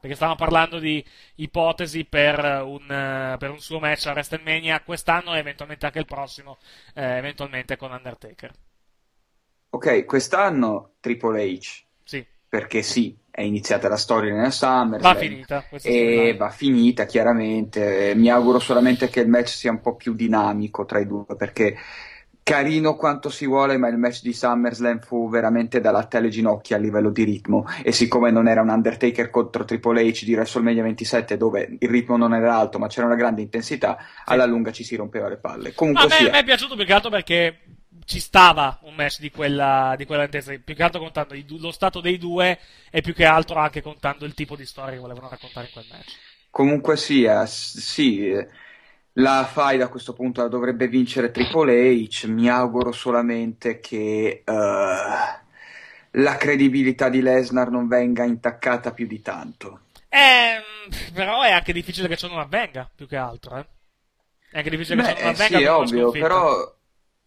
Perché 0.00 0.14
stavamo 0.14 0.36
parlando 0.36 0.78
di 0.78 1.04
ipotesi 1.36 2.04
per 2.04 2.62
un, 2.64 2.90
eh, 2.90 3.36
per 3.36 3.50
un 3.50 3.58
suo 3.58 3.80
match 3.80 4.06
a 4.06 4.12
WrestleMania 4.12 4.80
quest'anno 4.82 5.34
e 5.34 5.38
eventualmente 5.38 5.86
anche 5.86 5.98
il 5.98 6.04
prossimo, 6.04 6.58
eh, 6.94 7.16
eventualmente 7.16 7.76
con 7.76 7.90
Undertaker. 7.90 8.52
Ok, 9.70 10.04
quest'anno 10.04 10.92
Triple 11.00 11.44
H. 11.44 11.84
Sì. 12.04 12.24
Perché 12.48 12.82
sì, 12.82 13.14
è 13.30 13.42
iniziata 13.42 13.88
la 13.88 13.96
storia 13.96 14.32
nella 14.34 14.50
SummerSlam. 14.50 15.12
Va 15.12 15.14
finita 15.14 15.64
E 15.82 16.34
va 16.36 16.50
finita, 16.50 17.04
chiaramente. 17.04 18.10
Eh, 18.10 18.14
Mi 18.14 18.30
auguro 18.30 18.58
solamente 18.58 19.08
che 19.08 19.20
il 19.20 19.28
match 19.28 19.48
sia 19.48 19.70
un 19.70 19.80
po' 19.80 19.96
più 19.96 20.14
dinamico 20.14 20.84
tra 20.86 20.98
i 21.00 21.06
due, 21.06 21.36
perché 21.36 21.76
carino 22.48 22.96
quanto 22.96 23.28
si 23.28 23.46
vuole, 23.46 23.76
ma 23.76 23.88
il 23.88 23.98
match 23.98 24.22
di 24.22 24.32
SummerSlam 24.32 25.00
fu 25.00 25.28
veramente 25.28 25.80
da 25.80 25.90
latte 25.90 26.16
alle 26.16 26.30
ginocchia 26.30 26.76
a 26.76 26.78
livello 26.78 27.10
di 27.10 27.24
ritmo. 27.24 27.66
E 27.82 27.92
siccome 27.92 28.30
non 28.30 28.48
era 28.48 28.62
un 28.62 28.70
Undertaker 28.70 29.28
contro 29.28 29.66
Triple 29.66 30.02
H 30.02 30.24
di 30.24 30.34
WrestleMania 30.34 30.82
27, 30.82 31.36
dove 31.36 31.76
il 31.78 31.88
ritmo 31.88 32.16
non 32.16 32.32
era 32.34 32.56
alto, 32.56 32.78
ma 32.78 32.86
c'era 32.86 33.06
una 33.06 33.16
grande 33.16 33.42
intensità, 33.42 33.98
alla 34.24 34.46
lunga 34.46 34.72
ci 34.72 34.82
si 34.82 34.96
rompeva 34.96 35.28
le 35.28 35.36
palle. 35.36 35.74
Comunque 35.74 36.04
A 36.04 36.06
me, 36.06 36.14
sia. 36.14 36.28
a 36.28 36.30
me 36.30 36.38
è 36.38 36.44
piaciuto 36.44 36.74
più 36.74 36.86
che 36.86 36.92
altro 36.94 37.10
perché 37.10 37.58
ci 38.06 38.20
stava 38.20 38.78
un 38.84 38.94
match 38.94 39.20
di 39.20 39.30
quella, 39.30 39.94
di 39.98 40.06
quella 40.06 40.24
intensità, 40.24 40.58
più 40.64 40.74
che 40.74 40.82
altro 40.82 41.00
contando 41.00 41.34
lo 41.58 41.70
stato 41.70 42.00
dei 42.00 42.16
due 42.16 42.58
e 42.90 43.02
più 43.02 43.12
che 43.12 43.26
altro 43.26 43.58
anche 43.58 43.82
contando 43.82 44.24
il 44.24 44.32
tipo 44.32 44.56
di 44.56 44.64
storia 44.64 44.94
che 44.94 45.00
volevano 45.00 45.28
raccontare 45.28 45.66
in 45.66 45.72
quel 45.72 45.86
match. 45.90 46.16
Comunque 46.48 46.96
sia, 46.96 47.44
sì, 47.44 48.30
eh, 48.30 48.48
la 49.18 49.48
faida 49.50 49.84
a 49.84 49.88
questo 49.88 50.12
punto 50.12 50.42
la 50.42 50.48
dovrebbe 50.48 50.88
vincere 50.88 51.30
Triple 51.30 51.90
H. 51.90 52.26
Mi 52.26 52.48
auguro 52.48 52.92
solamente 52.92 53.80
che 53.80 54.42
eh, 54.44 54.52
la 56.10 56.36
credibilità 56.36 57.08
di 57.08 57.20
Lesnar 57.20 57.70
non 57.70 57.88
venga 57.88 58.24
intaccata 58.24 58.92
più 58.92 59.06
di 59.06 59.20
tanto. 59.20 59.80
Eh, 60.08 60.62
però 61.12 61.42
è 61.42 61.52
anche 61.52 61.72
difficile 61.72 62.08
che 62.08 62.16
ciò 62.16 62.28
non 62.28 62.38
avvenga, 62.38 62.88
più 62.94 63.06
che 63.06 63.16
altro, 63.16 63.56
eh. 63.56 63.66
È 64.50 64.58
anche 64.58 64.70
difficile 64.70 65.02
che 65.02 65.08
Beh, 65.08 65.16
ciò 65.16 65.24
non 65.24 65.34
avvenga 65.34 65.58
sì, 65.58 65.64
ovvio, 65.64 66.10
però 66.10 66.76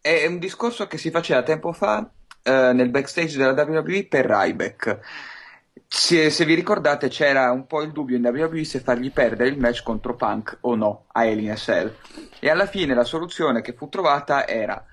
è 0.01 0.25
un 0.25 0.39
discorso 0.39 0.87
che 0.87 0.97
si 0.97 1.11
faceva 1.11 1.43
tempo 1.43 1.71
fa 1.71 2.09
eh, 2.41 2.71
nel 2.73 2.89
backstage 2.89 3.37
della 3.37 3.51
WWE 3.51 4.05
per 4.05 4.25
Ryback. 4.25 4.99
Se, 5.93 6.29
se, 6.29 6.45
vi 6.45 6.53
ricordate 6.53 7.09
c'era 7.09 7.51
un 7.51 7.67
po' 7.67 7.81
il 7.81 7.91
dubbio 7.91 8.15
in 8.15 8.25
WWE 8.25 8.63
se 8.63 8.79
fargli 8.79 9.11
perdere 9.11 9.49
il 9.49 9.59
match 9.59 9.83
contro 9.83 10.15
Punk 10.15 10.59
o 10.61 10.75
no 10.75 11.07
a 11.11 11.19
Alien 11.19 11.57
SL 11.57 11.93
e 12.39 12.49
alla 12.49 12.65
fine 12.65 12.93
la 12.93 13.03
soluzione 13.03 13.61
che 13.61 13.73
fu 13.73 13.89
trovata 13.89 14.47
era 14.47 14.85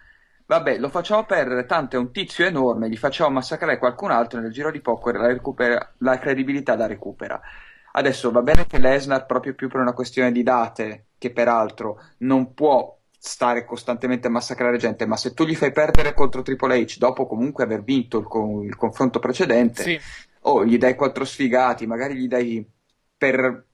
vabbè 0.44 0.78
lo 0.78 0.88
facciamo 0.88 1.24
perdere 1.24 1.66
tanto 1.66 1.94
è 1.94 2.00
un 2.00 2.10
tizio 2.10 2.46
enorme 2.46 2.88
gli 2.88 2.96
facciamo 2.96 3.30
massacrare 3.30 3.78
qualcun 3.78 4.10
altro 4.10 4.40
nel 4.40 4.50
giro 4.50 4.72
di 4.72 4.80
poco 4.80 5.12
la, 5.12 5.28
recupera, 5.28 5.94
la 5.98 6.18
credibilità 6.18 6.74
la 6.74 6.88
recupera 6.88 7.40
adesso 7.92 8.32
va 8.32 8.42
bene 8.42 8.66
che 8.66 8.80
Lesnar 8.80 9.24
proprio 9.24 9.54
più 9.54 9.68
per 9.68 9.80
una 9.80 9.92
questione 9.92 10.32
di 10.32 10.42
date 10.42 11.10
che 11.16 11.30
peraltro 11.30 12.02
non 12.18 12.54
può 12.54 12.98
stare 13.20 13.64
costantemente 13.64 14.28
a 14.28 14.30
massacrare 14.30 14.78
gente, 14.78 15.04
ma 15.04 15.16
se 15.16 15.34
tu 15.34 15.44
gli 15.44 15.56
fai 15.56 15.72
perdere 15.72 16.14
contro 16.14 16.42
Triple 16.42 16.78
H 16.82 16.98
dopo 16.98 17.26
comunque 17.26 17.64
aver 17.64 17.82
vinto 17.82 18.18
il, 18.18 18.26
con, 18.26 18.62
il 18.62 18.76
confronto 18.76 19.18
precedente, 19.18 19.82
sì. 19.82 20.00
O 20.48 20.64
gli 20.64 20.78
dai 20.78 20.94
quattro 20.94 21.24
sfigati, 21.24 21.86
magari 21.86 22.14
gli 22.14 22.26
dai 22.26 22.64
per 23.16 23.66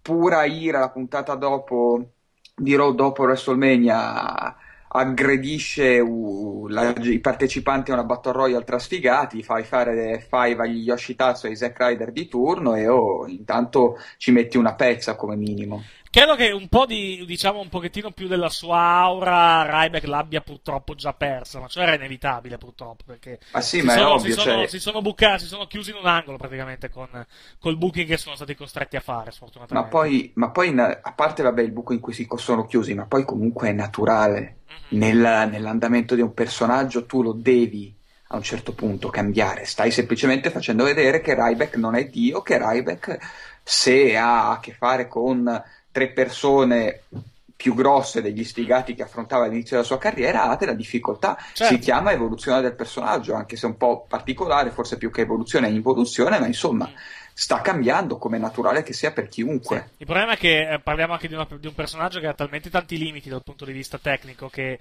pura 0.00 0.44
ira 0.44 0.80
la 0.80 0.90
puntata 0.90 1.34
dopo 1.34 2.12
di 2.54 2.74
Raw 2.74 2.92
dopo 2.92 3.22
WrestleMania 3.22 4.56
aggredisce 4.94 5.98
uh, 5.98 6.66
la, 6.68 6.90
i 6.90 7.18
partecipanti 7.18 7.90
a 7.90 7.94
una 7.94 8.04
Battle 8.04 8.32
Royale 8.32 8.64
tra 8.64 8.78
sfigati, 8.78 9.42
fai 9.42 9.64
fare 9.64 10.26
five 10.28 10.62
agli 10.62 10.82
Yoshitatsu 10.82 11.46
e 11.46 11.50
ai 11.50 11.56
Zack 11.56 11.78
Ryder 11.78 12.12
di 12.12 12.28
turno 12.28 12.74
e 12.74 12.86
oh, 12.88 13.26
intanto 13.26 13.98
ci 14.18 14.32
metti 14.32 14.58
una 14.58 14.74
pezza 14.74 15.16
come 15.16 15.36
minimo. 15.36 15.82
Credo 16.12 16.34
che 16.36 16.50
un 16.50 16.68
po' 16.68 16.84
di, 16.84 17.24
diciamo, 17.24 17.60
un 17.60 17.70
pochettino 17.70 18.10
più 18.10 18.28
della 18.28 18.50
sua 18.50 18.76
aura 18.76 19.64
Ryback 19.64 20.04
l'abbia 20.04 20.42
purtroppo 20.42 20.94
già 20.94 21.14
persa, 21.14 21.58
ma 21.58 21.68
ciò 21.68 21.80
era 21.80 21.94
inevitabile 21.94 22.58
purtroppo, 22.58 23.02
perché 23.06 23.38
ah, 23.52 23.62
sì, 23.62 23.80
si, 23.80 23.88
sono, 23.88 24.12
ovvio, 24.12 24.34
si, 24.34 24.38
sono, 24.38 24.56
cioè... 24.56 24.66
si, 24.66 24.78
sono 24.78 25.00
bucati, 25.00 25.44
si 25.44 25.46
sono 25.46 25.66
chiusi 25.66 25.88
in 25.88 25.96
un 25.96 26.06
angolo 26.06 26.36
praticamente 26.36 26.90
con 26.90 27.08
col 27.58 27.78
booking 27.78 28.06
che 28.06 28.18
sono 28.18 28.36
stati 28.36 28.54
costretti 28.54 28.96
a 28.96 29.00
fare, 29.00 29.30
sfortunatamente. 29.30 29.88
Ma 29.88 29.90
poi, 29.90 30.30
ma 30.34 30.50
poi 30.50 30.78
a 30.78 31.12
parte 31.16 31.42
vabbè, 31.42 31.62
il 31.62 31.72
buco 31.72 31.94
in 31.94 32.00
cui 32.00 32.12
si 32.12 32.28
sono 32.36 32.66
chiusi, 32.66 32.92
ma 32.92 33.06
poi 33.06 33.24
comunque 33.24 33.70
è 33.70 33.72
naturale. 33.72 34.56
Mm-hmm. 34.70 34.81
Nel, 34.88 35.48
nell'andamento 35.50 36.14
di 36.14 36.20
un 36.20 36.34
personaggio 36.34 37.06
tu 37.06 37.22
lo 37.22 37.32
devi 37.32 37.94
a 38.28 38.36
un 38.36 38.42
certo 38.42 38.72
punto 38.72 39.08
cambiare, 39.08 39.64
stai 39.64 39.90
semplicemente 39.90 40.50
facendo 40.50 40.84
vedere 40.84 41.20
che 41.20 41.34
Ryback 41.34 41.76
non 41.76 41.94
è 41.94 42.06
Dio, 42.06 42.40
che 42.42 42.58
Ryback 42.58 43.18
se 43.62 44.16
ha 44.16 44.50
a 44.50 44.60
che 44.60 44.72
fare 44.72 45.06
con 45.06 45.62
tre 45.90 46.08
persone 46.12 47.02
più 47.54 47.74
grosse 47.74 48.22
degli 48.22 48.42
sfigati 48.42 48.94
che 48.94 49.04
affrontava 49.04 49.44
all'inizio 49.44 49.76
della 49.76 49.86
sua 49.86 49.98
carriera 49.98 50.48
ha 50.48 50.56
della 50.56 50.72
difficoltà. 50.72 51.38
Certo. 51.52 51.72
Si 51.72 51.78
chiama 51.78 52.10
evoluzione 52.10 52.60
del 52.60 52.74
personaggio, 52.74 53.34
anche 53.34 53.54
se 53.54 53.66
un 53.66 53.76
po' 53.76 54.04
particolare, 54.08 54.70
forse 54.70 54.96
più 54.96 55.12
che 55.12 55.20
evoluzione 55.20 55.68
è 55.68 55.70
involuzione, 55.70 56.40
ma 56.40 56.46
insomma 56.46 56.90
sta 57.34 57.60
cambiando 57.60 58.18
come 58.18 58.36
è 58.36 58.40
naturale 58.40 58.82
che 58.82 58.92
sia 58.92 59.12
per 59.12 59.28
chiunque. 59.28 59.78
Sì. 59.78 59.94
Il 59.98 60.06
problema 60.06 60.32
è 60.32 60.36
che 60.36 60.72
eh, 60.72 60.78
parliamo 60.78 61.12
anche 61.12 61.28
di, 61.28 61.34
una, 61.34 61.46
di, 61.50 61.66
un 61.66 61.74
personaggio 61.74 62.20
che 62.20 62.26
ha 62.26 62.34
talmente 62.34 62.70
tanti 62.70 62.98
limiti 62.98 63.28
dal 63.28 63.42
punto 63.42 63.64
di 63.64 63.72
vista 63.72 63.98
tecnico 63.98 64.48
che 64.48 64.78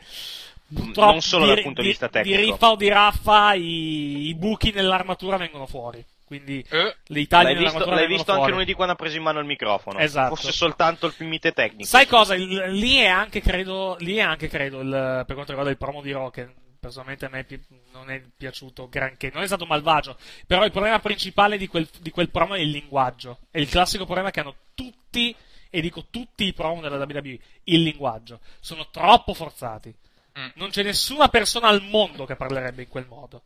purtroppo 0.73 1.11
non 1.11 1.21
solo 1.21 1.45
di, 1.45 1.53
dal 1.53 1.63
punto 1.63 1.81
di, 1.81 1.87
vista 1.87 2.09
tecnico. 2.09 2.37
Di 2.37 2.43
riffa 2.43 2.69
o 2.71 2.75
di 2.75 2.87
raffa 2.89 3.53
i, 3.53 4.27
i 4.27 4.35
buchi 4.35 4.71
nell'armatura 4.71 5.37
vengono 5.37 5.65
fuori. 5.65 6.03
Quindi 6.31 6.65
eh, 6.69 6.95
le 7.07 7.19
Italie 7.19 7.53
l'hai 7.53 7.63
visto, 7.63 7.89
l'hai 7.89 8.07
visto 8.07 8.31
anche 8.31 8.51
lunedì 8.51 8.73
quando 8.73 8.93
ha 8.93 8.95
preso 8.95 9.17
in 9.17 9.23
mano 9.23 9.39
il 9.39 9.45
microfono. 9.45 9.99
Esatto. 9.99 10.35
Fosse 10.35 10.53
soltanto 10.53 11.07
il 11.07 11.13
limite 11.17 11.51
tecnico. 11.51 11.83
Sai 11.83 12.07
cosa? 12.07 12.35
Lì 12.35 12.95
è 12.99 13.07
anche, 13.07 13.41
credo, 13.41 13.97
lì 13.99 14.15
è 14.15 14.21
anche, 14.21 14.47
credo 14.47 14.79
il, 14.79 15.23
per 15.25 15.33
quanto 15.33 15.47
riguarda 15.47 15.71
il 15.71 15.77
promo 15.77 16.01
di 16.01 16.15
che 16.31 16.47
personalmente 16.81 17.25
a 17.25 17.29
me 17.29 17.45
non 17.91 18.09
è 18.09 18.19
piaciuto 18.35 18.89
granché. 18.89 19.29
Non 19.31 19.43
è 19.43 19.45
stato 19.45 19.67
malvagio, 19.67 20.17
però 20.47 20.65
il 20.65 20.71
problema 20.71 20.99
principale 20.99 21.57
di 21.57 21.67
quel, 21.67 21.87
di 21.99 22.09
quel 22.09 22.29
promo 22.29 22.55
è 22.55 22.59
il 22.59 22.71
linguaggio. 22.71 23.41
È 23.51 23.59
il 23.59 23.69
classico 23.69 24.05
problema 24.05 24.31
che 24.31 24.39
hanno 24.39 24.55
tutti, 24.73 25.33
e 25.69 25.79
dico 25.79 26.07
tutti 26.09 26.45
i 26.45 26.53
promo 26.53 26.81
della 26.81 26.97
WWE, 26.97 27.39
il 27.65 27.83
linguaggio. 27.83 28.39
Sono 28.59 28.89
troppo 28.89 29.35
forzati. 29.35 29.95
Mm. 30.39 30.47
Non 30.55 30.71
c'è 30.71 30.81
nessuna 30.81 31.29
persona 31.29 31.67
al 31.67 31.83
mondo 31.83 32.25
che 32.25 32.35
parlerebbe 32.35 32.81
in 32.81 32.89
quel 32.89 33.05
modo. 33.07 33.43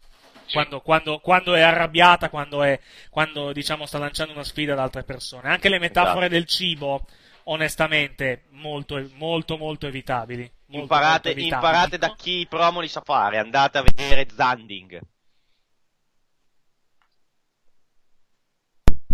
Quando, 0.50 0.80
quando, 0.80 1.20
quando, 1.20 1.56
è 1.56 1.62
arrabbiata, 1.62 2.30
quando, 2.30 2.64
è, 2.64 2.80
quando 3.10 3.52
diciamo, 3.52 3.86
sta 3.86 3.98
lanciando 3.98 4.32
una 4.32 4.44
sfida 4.46 4.74
ad 4.74 4.80
altre 4.80 5.04
persone. 5.04 5.50
Anche 5.50 5.68
le 5.68 5.80
metafore 5.80 6.28
esatto. 6.28 6.34
del 6.34 6.46
cibo, 6.46 7.06
onestamente, 7.46 8.43
molto, 8.52 9.04
molto, 9.16 9.58
molto 9.58 9.88
evitabili. 9.88 10.50
Molto, 10.68 10.82
imparate, 10.84 11.30
molto 11.30 11.30
evitabili. 11.30 11.68
imparate 11.68 11.98
da 11.98 12.16
chi 12.16 12.39
i 12.39 12.48
promo 12.48 12.80
li 12.80 12.88
sa 12.88 13.02
fare, 13.02 13.38
andate 13.38 13.78
a 13.78 13.84
vedere 13.84 14.28
Zanding. 14.34 15.00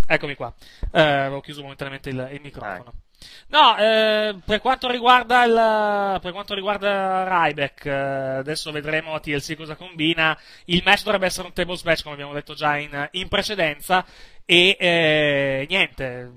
Eccomi 0.08 0.36
qua, 0.36 0.54
eh, 0.92 1.02
avevo 1.02 1.40
chiuso 1.40 1.62
momentaneamente 1.62 2.10
il, 2.10 2.30
il 2.34 2.42
microfono. 2.42 2.90
Ah. 2.90 3.10
No, 3.48 3.78
eh, 3.78 4.36
per 4.44 4.60
quanto 4.60 4.90
riguarda 4.90 5.44
il, 5.44 6.20
per 6.20 6.32
quanto 6.32 6.54
riguarda 6.54 7.24
Ryback, 7.28 7.86
eh, 7.86 7.92
adesso 7.92 8.72
vedremo 8.72 9.14
a 9.14 9.20
TLC 9.20 9.56
cosa 9.56 9.76
combina. 9.76 10.38
Il 10.66 10.82
match 10.84 11.04
dovrebbe 11.04 11.28
essere 11.28 11.48
un 11.48 11.54
tables 11.54 11.84
match, 11.84 12.02
come 12.02 12.16
abbiamo 12.16 12.34
detto 12.34 12.54
già 12.54 12.78
in, 12.78 13.08
in 13.12 13.28
precedenza. 13.28 14.06
E 14.44 14.76
eh, 14.80 15.66
niente, 15.70 16.32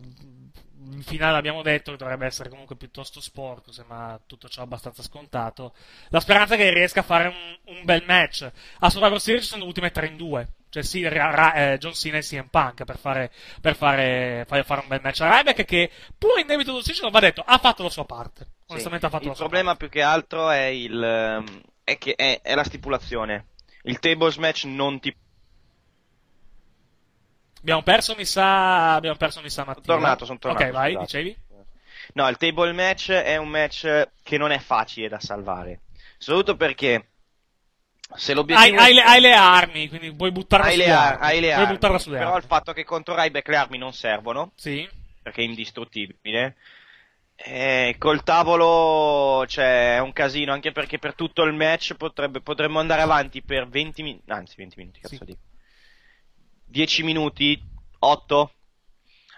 in 0.94 1.02
finale 1.02 1.36
abbiamo 1.36 1.62
detto 1.62 1.90
che 1.90 1.96
dovrebbe 1.96 2.26
essere 2.26 2.48
comunque 2.48 2.76
piuttosto 2.76 3.20
sporco, 3.20 3.72
sembra 3.72 4.20
tutto 4.26 4.48
ciò 4.48 4.62
abbastanza 4.62 5.02
scontato. 5.02 5.74
La 6.08 6.20
speranza 6.20 6.54
è 6.54 6.56
che 6.56 6.72
riesca 6.72 7.00
a 7.00 7.04
fare 7.04 7.28
un, 7.28 7.76
un 7.76 7.84
bel 7.84 8.04
match. 8.06 8.50
A 8.78 8.90
Survivor 8.90 9.20
Series 9.20 9.46
sono 9.46 9.64
ultime 9.64 9.90
3 9.90 10.06
in 10.06 10.16
2 10.16 10.48
cioè 10.74 10.82
sì, 10.82 11.06
ra, 11.06 11.54
eh, 11.54 11.78
John 11.78 11.94
Cena 11.94 12.16
e 12.16 12.22
CM 12.22 12.48
Punk 12.50 12.82
per 12.82 12.98
fare, 12.98 13.30
per 13.60 13.76
fare, 13.76 14.44
fare, 14.48 14.64
fare 14.64 14.80
un 14.80 14.88
bel 14.88 14.98
match. 15.00 15.20
A 15.20 15.36
Ryback 15.36 15.64
che 15.64 15.88
pur 16.18 16.40
in 16.40 16.48
debito 16.48 16.72
d'ufficio 16.72 17.08
va 17.10 17.20
detto 17.20 17.44
ha 17.46 17.58
fatto 17.58 17.84
la 17.84 17.90
sua 17.90 18.04
parte. 18.04 18.54
Onestamente 18.66 19.06
sì, 19.06 19.14
ha 19.14 19.16
fatto 19.16 19.30
il 19.30 19.36
problema 19.36 19.76
più 19.76 19.88
che 19.88 20.02
altro 20.02 20.50
è, 20.50 20.64
il, 20.64 21.00
ehm, 21.00 21.60
è, 21.84 21.96
che 21.96 22.16
è, 22.16 22.40
è 22.42 22.56
la 22.56 22.64
stipulazione. 22.64 23.50
Il 23.82 24.00
tables 24.00 24.36
match 24.38 24.64
non 24.64 24.98
ti 24.98 25.14
abbiamo 27.64 27.82
perso 27.82 28.14
mi 28.14 28.26
sa 28.26 28.94
abbiamo 28.94 29.16
perso 29.16 29.40
mi 29.40 29.48
sa 29.48 29.62
sono 29.64 29.80
tornato 29.80 30.26
sono 30.26 30.38
tornato 30.38 30.64
ok 30.64 30.70
vai 30.70 30.92
scusate. 30.92 31.04
dicevi 31.04 31.36
no 32.12 32.28
il 32.28 32.36
table 32.36 32.72
match 32.72 33.10
è 33.10 33.36
un 33.36 33.48
match 33.48 34.08
che 34.22 34.36
non 34.36 34.52
è 34.52 34.58
facile 34.58 35.08
da 35.08 35.18
salvare 35.18 35.80
soprattutto 36.18 36.56
perché 36.56 37.08
se 38.16 38.34
l'obiettivo 38.34 38.76
hai, 38.76 38.88
hai, 38.88 38.94
le, 38.94 39.02
hai, 39.02 39.20
le, 39.20 39.32
armi, 39.32 39.88
quindi 39.88 40.14
puoi 40.14 40.30
buttarla 40.30 40.66
hai 40.66 40.72
sulle 40.72 40.84
le, 40.84 40.92
armi. 40.92 41.24
Hai 41.24 41.40
le 41.40 41.46
puoi 41.48 41.62
armi. 41.62 41.72
buttarla 41.72 41.98
sulle 41.98 42.18
Però 42.18 42.28
armi. 42.28 42.40
il 42.40 42.46
fatto 42.46 42.72
che 42.72 42.84
contro 42.84 43.14
Ryback 43.16 43.48
le 43.48 43.56
armi 43.56 43.78
non 43.78 43.92
servono, 43.94 44.52
sì. 44.54 44.88
perché 45.22 45.40
è 45.40 45.44
indistruttibile, 45.44 46.56
eh, 47.34 47.96
col 47.98 48.22
tavolo 48.22 49.44
cioè, 49.46 49.96
è 49.96 50.00
un 50.00 50.12
casino, 50.12 50.52
anche 50.52 50.70
perché 50.70 50.98
per 50.98 51.14
tutto 51.14 51.42
il 51.42 51.54
match 51.54 51.94
potrebbe, 51.94 52.40
potremmo 52.40 52.78
andare 52.78 53.02
avanti 53.02 53.42
per 53.42 53.68
20 53.68 54.02
minuti, 54.02 54.30
anzi 54.30 54.54
20 54.58 54.74
minuti, 54.76 55.00
cazzo 55.00 55.16
sì. 55.16 55.24
dico. 55.24 55.40
10 56.74 57.04
minuti, 57.04 57.62
8, 58.00 58.52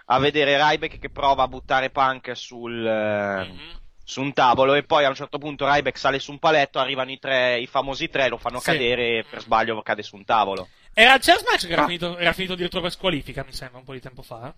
a 0.05 0.17
vedere 0.17 0.57
Ryback 0.57 0.97
che 0.97 1.11
prova 1.11 1.43
a 1.43 1.47
buttare 1.47 1.91
Punk 1.91 2.35
sul... 2.35 2.81
Mm-hmm 2.81 3.75
su 4.09 4.21
un 4.21 4.31
tavolo 4.31 4.73
e 4.73 4.83
poi 4.83 5.03
a 5.03 5.09
un 5.09 5.15
certo 5.15 5.37
punto 5.37 5.69
Ryback 5.69 5.97
sale 5.97 6.19
su 6.19 6.31
un 6.31 6.39
paletto, 6.39 6.79
arrivano 6.79 7.11
i 7.11 7.19
tre, 7.19 7.59
i 7.59 7.67
famosi 7.67 8.07
tre, 8.07 8.29
lo 8.29 8.37
fanno 8.37 8.59
sì. 8.59 8.67
cadere 8.67 9.17
e 9.17 9.25
per 9.29 9.41
sbaglio 9.41 9.81
cade 9.81 10.01
su 10.01 10.15
un 10.15 10.23
tavolo. 10.23 10.69
Era 10.93 11.15
il 11.15 11.19
chess 11.19 11.43
match 11.43 11.67
che 11.67 11.73
era, 11.73 11.81
ah. 11.81 11.85
finito, 11.87 12.17
era 12.17 12.31
finito 12.31 12.53
addirittura 12.53 12.83
per 12.83 12.91
squalifica, 12.91 13.43
mi 13.43 13.51
sembra, 13.51 13.79
un 13.79 13.83
po' 13.83 13.91
di 13.91 13.99
tempo 13.99 14.21
fa. 14.21 14.55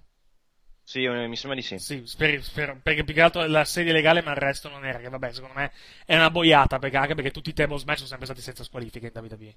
Sì, 0.84 1.08
mi 1.08 1.36
sembra 1.36 1.60
di 1.60 1.66
sì. 1.66 1.80
Sì, 1.80 2.04
spero, 2.06 2.40
spero, 2.44 2.80
perché 2.84 3.04
più 3.04 3.16
che 3.16 3.22
altro 3.22 3.44
la 3.48 3.66
serie 3.66 3.92
legale, 3.92 4.22
ma 4.22 4.34
il 4.34 4.38
resto 4.38 4.70
non 4.70 4.86
era, 4.86 5.00
che 5.00 5.10
vabbè, 5.10 5.34
secondo 5.34 5.56
me 5.56 5.72
è 6.06 6.16
una 6.16 6.30
boiata, 6.30 6.78
perché 6.78 6.98
anche 6.98 7.16
perché 7.16 7.32
tutti 7.32 7.50
i 7.50 7.54
tables 7.54 7.86
match 7.86 7.98
sono 7.98 8.10
sempre 8.10 8.28
stati 8.28 8.42
senza 8.42 8.64
squalifiche 8.64 9.12
in 9.12 9.20
WWE. 9.20 9.56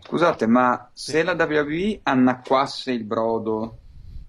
Scusate, 0.00 0.46
ma 0.46 0.90
sì. 0.92 1.12
se 1.12 1.22
la 1.22 1.32
WWE 1.32 2.00
annacquasse 2.02 2.90
il 2.90 3.04
brodo 3.04 3.78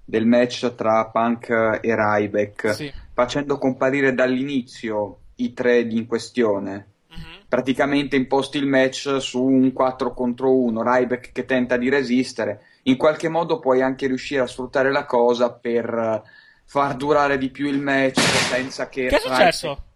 del 0.05 0.25
match 0.25 0.75
tra 0.75 1.07
Punk 1.07 1.49
e 1.49 1.95
Ryback, 1.95 2.73
sì. 2.73 2.93
facendo 3.13 3.57
comparire 3.57 4.13
dall'inizio 4.13 5.19
i 5.35 5.53
tre 5.53 5.79
in 5.79 6.05
questione. 6.05 6.91
Mm-hmm. 7.11 7.39
Praticamente 7.49 8.15
imposti 8.15 8.57
il 8.57 8.67
match 8.67 9.17
su 9.19 9.43
un 9.43 9.73
4 9.73 10.13
contro 10.13 10.55
1, 10.55 10.83
Ryback 10.83 11.31
che 11.31 11.45
tenta 11.45 11.75
di 11.75 11.89
resistere. 11.89 12.61
In 12.83 12.95
qualche 12.95 13.27
modo 13.27 13.59
puoi 13.59 13.81
anche 13.81 14.07
riuscire 14.07 14.41
a 14.41 14.47
sfruttare 14.47 14.91
la 14.91 15.05
cosa 15.05 15.51
per 15.51 16.23
far 16.65 16.95
durare 16.95 17.37
di 17.37 17.49
più 17.49 17.67
il 17.67 17.81
match 17.81 18.19
senza 18.19 18.89
che. 18.89 19.07
Che 19.07 19.15
è 19.15 19.19
successo? 19.19 19.86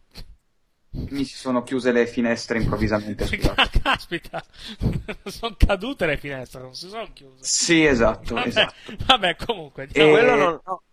Mi 0.93 1.23
si 1.23 1.35
sono 1.35 1.63
chiuse 1.63 1.91
le 1.91 2.05
finestre 2.07 2.57
improvvisamente. 2.59 3.25
Caspita, 3.81 4.43
sono 5.25 5.55
cadute 5.57 6.05
le 6.05 6.17
finestre, 6.17 6.61
non 6.61 6.73
si 6.75 6.89
sono 6.89 7.07
chiuse. 7.13 7.45
Sì, 7.45 7.83
esatto. 7.85 8.35
Vabbè, 8.35 8.47
esatto. 8.47 8.75
vabbè 9.05 9.35
comunque. 9.37 9.87
Diciamo, 9.87 10.09
e... 10.09 10.09
quello 10.09 10.35
non... 10.35 10.59
no. 10.65 10.83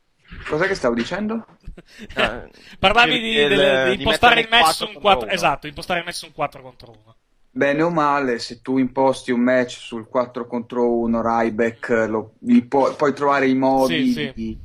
Cos'è 0.47 0.67
che 0.67 0.75
stavo 0.75 0.95
dicendo? 0.95 1.45
Eh, 2.15 2.51
Parlavi 2.79 3.21
di, 3.21 3.47
del, 3.47 3.69
di, 3.71 3.85
di 3.85 3.95
impostare 3.95 4.41
il 4.41 4.49
match 4.49 4.73
su 4.73 4.87
un 4.87 4.99
4 4.99 5.29
esatto, 5.29 5.69
impostare 5.69 6.01
il 6.01 6.05
match 6.07 6.17
su 6.17 6.27
un 6.27 6.33
4 6.33 6.61
contro 6.63 6.91
1. 6.91 7.17
bene 7.51 7.83
o 7.83 7.91
male, 7.91 8.39
se 8.39 8.61
tu 8.63 8.79
imposti 8.79 9.31
un 9.33 9.41
match 9.41 9.77
sul 9.79 10.07
4 10.09 10.47
contro 10.47 10.97
1, 10.99 11.21
Ryback, 11.23 11.89
lo, 12.09 12.35
gli 12.41 12.63
pu- 12.63 12.95
puoi 12.97 13.13
trovare 13.15 13.49
i 13.49 13.55
modi 13.55 14.07
Sì, 14.07 14.31
sì. 14.33 14.33
di 14.33 14.59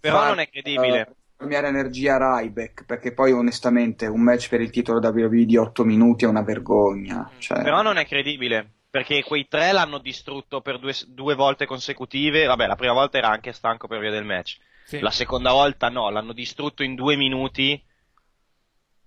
Però 0.00 0.18
far, 0.18 0.28
non 0.28 0.38
è 0.40 0.48
credibile. 0.48 1.00
eh, 1.00 1.14
risparmiare 1.44 1.68
energia 1.68 2.16
a 2.16 2.40
Ryback, 2.40 2.84
perché 2.84 3.12
poi 3.12 3.32
onestamente 3.32 4.06
un 4.06 4.22
match 4.22 4.48
per 4.48 4.60
il 4.60 4.70
titolo 4.70 4.98
WWE 4.98 5.44
di 5.44 5.56
8 5.56 5.84
minuti 5.84 6.24
è 6.24 6.28
una 6.28 6.42
vergogna. 6.42 7.30
Cioè, 7.38 7.62
Però 7.62 7.82
non 7.82 7.98
è 7.98 8.06
credibile, 8.06 8.68
perché 8.90 9.22
quei 9.22 9.46
tre 9.46 9.72
l'hanno 9.72 9.98
distrutto 9.98 10.60
per 10.60 10.78
due, 10.78 10.94
due 11.06 11.34
volte 11.34 11.66
consecutive. 11.66 12.46
Vabbè, 12.46 12.66
la 12.66 12.76
prima 12.76 12.92
volta 12.92 13.18
era 13.18 13.28
anche 13.28 13.52
stanco 13.52 13.86
per 13.86 14.00
via 14.00 14.10
del 14.10 14.24
match. 14.24 14.58
Sì. 14.86 15.00
La 15.00 15.10
seconda 15.10 15.52
volta 15.52 15.88
no, 15.88 16.10
l'hanno 16.10 16.32
distrutto 16.32 16.82
in 16.82 16.94
due 16.94 17.16
minuti 17.16 17.80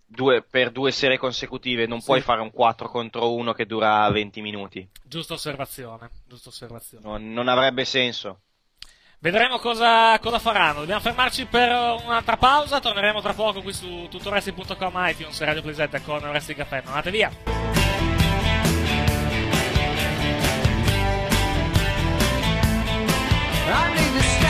due- 0.05 0.41
per 0.41 0.71
due 0.71 0.91
serie 0.91 1.17
consecutive. 1.17 1.85
Non 1.85 2.01
puoi 2.01 2.21
fare 2.21 2.41
un 2.41 2.51
4 2.51 2.88
contro 2.88 3.33
1 3.33 3.53
che 3.53 3.65
dura 3.65 4.09
20 4.09 4.41
minuti. 4.41 4.88
Giusta 5.03 5.33
osservazione, 5.33 6.09
giusta 6.25 6.49
osservazione. 6.49 7.05
Non, 7.05 7.31
non 7.31 7.47
avrebbe 7.47 7.85
senso. 7.85 8.41
Vedremo 9.20 9.57
cosa, 9.57 10.20
cosa 10.20 10.38
faranno. 10.38 10.82
Dobbiamo 10.82 11.01
fermarci 11.01 11.45
per 11.45 11.70
un'altra 11.70 12.38
pausa. 12.38 12.80
Torneremo 12.80 13.20
tra 13.22 13.34
poco 13.34 13.61
qui 13.61 13.74
su 13.74 14.07
tuttoWrestling.com 14.09 14.93
iTunes 14.95 15.39
Radio 15.41 15.61
Playsette 15.63 16.01
con 16.03 16.22
Wrestling 16.22 16.59
Caffè. 16.59 16.82
Non 16.84 16.93
andate 16.93 17.11
via. 17.11 17.32
I 23.70 23.93
need 23.93 24.13
distraction, 24.13 24.46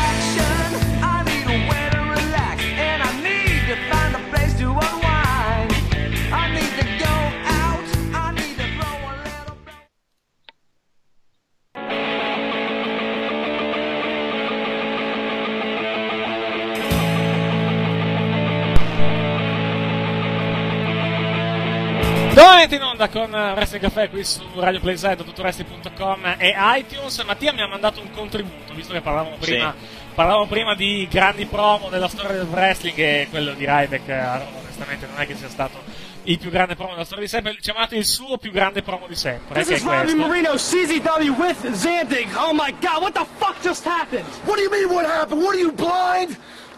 Nuovamente 22.37 22.75
in 22.75 22.83
onda 22.83 23.09
con 23.09 23.33
eh, 23.33 23.53
Wrestling 23.53 23.81
Caffè 23.81 24.11
qui 24.11 24.23
su 24.23 24.43
Radio 24.57 24.79
Playside, 24.79 25.15
tuttoWrestling.com 25.15 26.35
e 26.37 26.53
iTunes. 26.75 27.17
Mattia 27.23 27.51
mi 27.51 27.63
ha 27.63 27.67
mandato 27.67 27.99
un 27.99 28.11
contributo, 28.11 28.75
visto 28.75 28.93
che 28.93 29.01
parlavamo 29.01 29.37
prima, 29.39 29.73
parlavamo 30.13 30.45
prima 30.45 30.75
di 30.75 31.07
grandi 31.09 31.47
promo 31.47 31.89
della 31.89 32.07
storia 32.07 32.33
del 32.33 32.45
wrestling 32.45 32.95
e 32.95 33.27
quello 33.31 33.53
di 33.53 33.65
Ryback, 33.65 34.07
eh, 34.07 34.41
onestamente 34.61 35.07
non 35.07 35.19
è 35.19 35.25
che 35.25 35.35
sia 35.35 35.49
stato 35.49 35.79
il 36.25 36.37
più 36.37 36.51
grande 36.51 36.75
promo 36.75 36.91
della 36.91 37.05
storia 37.05 37.23
di 37.23 37.29
sempre, 37.31 37.57
ci 37.59 37.71
ha 37.71 37.73
mandato 37.73 37.95
il 37.95 38.05
suo 38.05 38.37
più 38.37 38.51
grande 38.51 38.83
promo 38.83 39.07
di 39.07 39.15
sempre, 39.15 39.59
This 39.59 39.75
is 39.75 39.83
Robbie 39.83 40.13
questo. 40.13 40.17
Marino, 40.17 40.51
CZW 40.53 41.39
with 41.39 41.73
Zandig. 41.73 42.27
Oh 42.35 42.53
my 42.53 42.71
god, 42.79 43.01
what 43.01 43.13
the 43.13 43.25
fuck 43.39 43.59
just 43.63 43.83
happened? 43.83 44.25
What 44.45 44.57
do 44.57 44.61
you 44.61 44.69
mean 44.69 44.93
what 44.93 45.07
happened? 45.07 45.41
What 45.41 45.55
are 45.55 45.59
you 45.59 45.71
blind? 45.71 46.37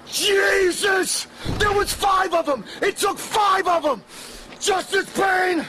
Jesus! 0.09 1.27
There 1.57 1.73
was 1.73 1.91
five 1.91 2.33
of 2.33 2.45
them! 2.45 2.63
It 2.81 2.95
took 2.95 3.17
five 3.17 3.67
of 3.67 3.83
them! 3.83 4.01
Justice 4.59 5.09
Pain! 5.17 5.65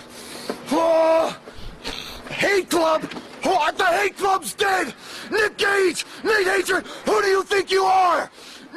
Oh, 0.73 1.37
hate 2.29 2.69
Club! 2.69 3.09
Oh, 3.45 3.73
the 3.77 3.85
Hate 3.85 4.17
Club's 4.17 4.53
dead! 4.55 4.93
Nick 5.31 5.57
Gage! 5.57 6.05
Nate 6.25 6.47
Hatred! 6.47 6.85
Who 7.07 7.23
do 7.23 7.29
you 7.29 7.43
think 7.45 7.71
you 7.71 7.85
are? 7.85 8.29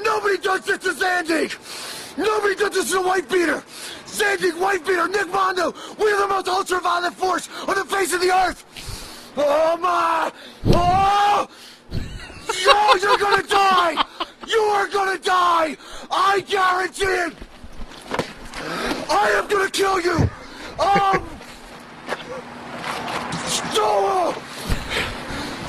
Nobody 0.02 0.38
does 0.38 0.62
this 0.66 0.78
to 0.80 0.92
Zandig! 0.92 2.18
Nobody 2.18 2.56
does 2.56 2.72
this 2.72 2.92
to 2.92 3.02
White 3.02 3.28
Beater! 3.28 3.64
Zandig, 4.06 4.60
White 4.60 4.86
Beater, 4.86 5.08
Nick 5.08 5.28
Mondo! 5.30 5.74
We're 5.98 6.20
the 6.20 6.28
most 6.28 6.48
ultra-violent 6.48 7.16
force 7.16 7.50
on 7.68 7.76
the 7.76 7.86
face 7.86 8.14
of 8.14 8.22
the 8.22 8.32
earth! 8.32 8.64
Oh 9.36 9.78
my! 9.78 10.32
Oh! 10.68 11.48
Oh, 12.66 13.00
you're 13.02 13.18
gonna 13.18 13.48
die! 13.48 14.06
You 14.48 14.60
are 14.60 14.88
gonna 14.88 15.18
die! 15.18 15.76
I 16.12 16.42
guarantee 16.42 17.06
it! 17.06 17.34
I 19.14 19.30
am 19.30 19.48
gonna 19.48 19.70
kill 19.70 20.02
you! 20.02 20.30
Um... 20.80 21.30
So, 23.74 24.36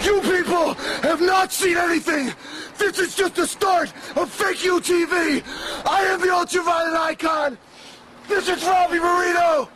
you 0.02 0.20
people 0.22 0.74
have 1.02 1.20
not 1.20 1.52
seen 1.52 1.76
anything! 1.76 2.32
This 2.78 2.98
is 2.98 3.14
just 3.14 3.36
the 3.36 3.46
start 3.46 3.92
of 4.16 4.30
fake 4.30 4.58
UTV! 4.58 5.42
I 5.86 6.02
am 6.04 6.20
the 6.20 6.34
ultraviolet 6.34 6.98
icon! 6.98 7.58
This 8.28 8.48
is 8.48 8.64
Robbie 8.64 8.98
Marino! 8.98 9.68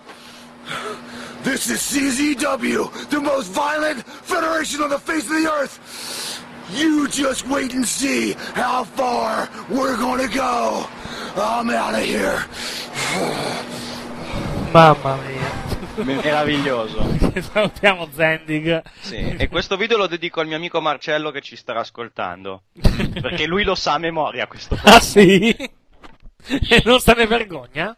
This 1.43 1.69
is 1.71 1.79
CZW, 1.81 3.11
the 3.11 3.21
most 3.21 3.49
violent 3.49 4.05
federation 4.05 4.83
on 4.83 4.91
the 4.91 4.99
face 4.99 5.25
of 5.25 5.43
the 5.43 5.51
earth! 5.53 6.28
You 6.73 7.09
just 7.09 7.47
wait 7.49 7.73
and 7.75 7.85
see 7.85 8.35
how 8.55 8.85
far 8.85 9.49
we're 9.71 9.97
gonna 9.97 10.29
go! 10.29 10.87
I'm 11.37 11.71
out 11.71 11.95
of 11.95 12.05
here! 12.05 12.45
Mamma 14.73 15.17
mia. 15.17 15.67
Meraviglioso. 16.05 17.03
Salutiamo 17.41 18.09
Zendig. 18.13 18.83
Sì, 19.01 19.17
e 19.17 19.49
questo 19.49 19.77
video 19.77 19.97
lo 19.97 20.07
dedico 20.07 20.41
al 20.41 20.47
mio 20.47 20.57
amico 20.57 20.81
Marcello 20.81 21.31
che 21.31 21.41
ci 21.41 21.57
starà 21.57 21.81
ascoltando. 21.81 22.65
Perché 23.21 23.47
lui 23.47 23.65
lo 23.65 23.75
sa 23.75 23.95
a 23.95 23.99
memoria 23.99 24.47
questo 24.47 24.79
Ah 24.85 25.01
sì? 25.01 25.49
E 25.51 26.83
non 26.85 27.01
se 27.01 27.15
ne 27.15 27.27
vergogna? 27.27 27.97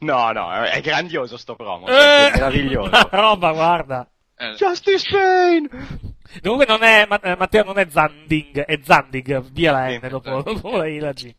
No, 0.00 0.30
no, 0.30 0.62
è 0.62 0.80
grandioso 0.80 1.36
sto 1.36 1.56
promo. 1.56 1.88
Eh, 1.88 2.28
è 2.28 2.30
meraviglioso. 2.32 2.90
Roba, 3.10 3.52
guarda. 3.52 4.08
Justice 4.56 5.08
Pain! 5.10 6.13
Comunque 6.42 6.66
non 6.66 6.82
è, 6.82 7.06
Ma- 7.08 7.20
eh, 7.20 7.36
Matteo 7.36 7.64
non 7.64 7.78
è 7.78 7.86
Zandig, 7.88 8.60
è 8.60 8.78
Zandig, 8.82 9.42
via 9.52 9.72
la 9.72 9.88
N 9.88 10.06
dopo, 10.08 10.42
dopo 10.42 10.76
la 10.76 10.86
I 10.86 10.98
la 10.98 11.12
G. 11.12 11.32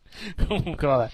Comunque 0.47 0.87
vabbè. 0.87 1.09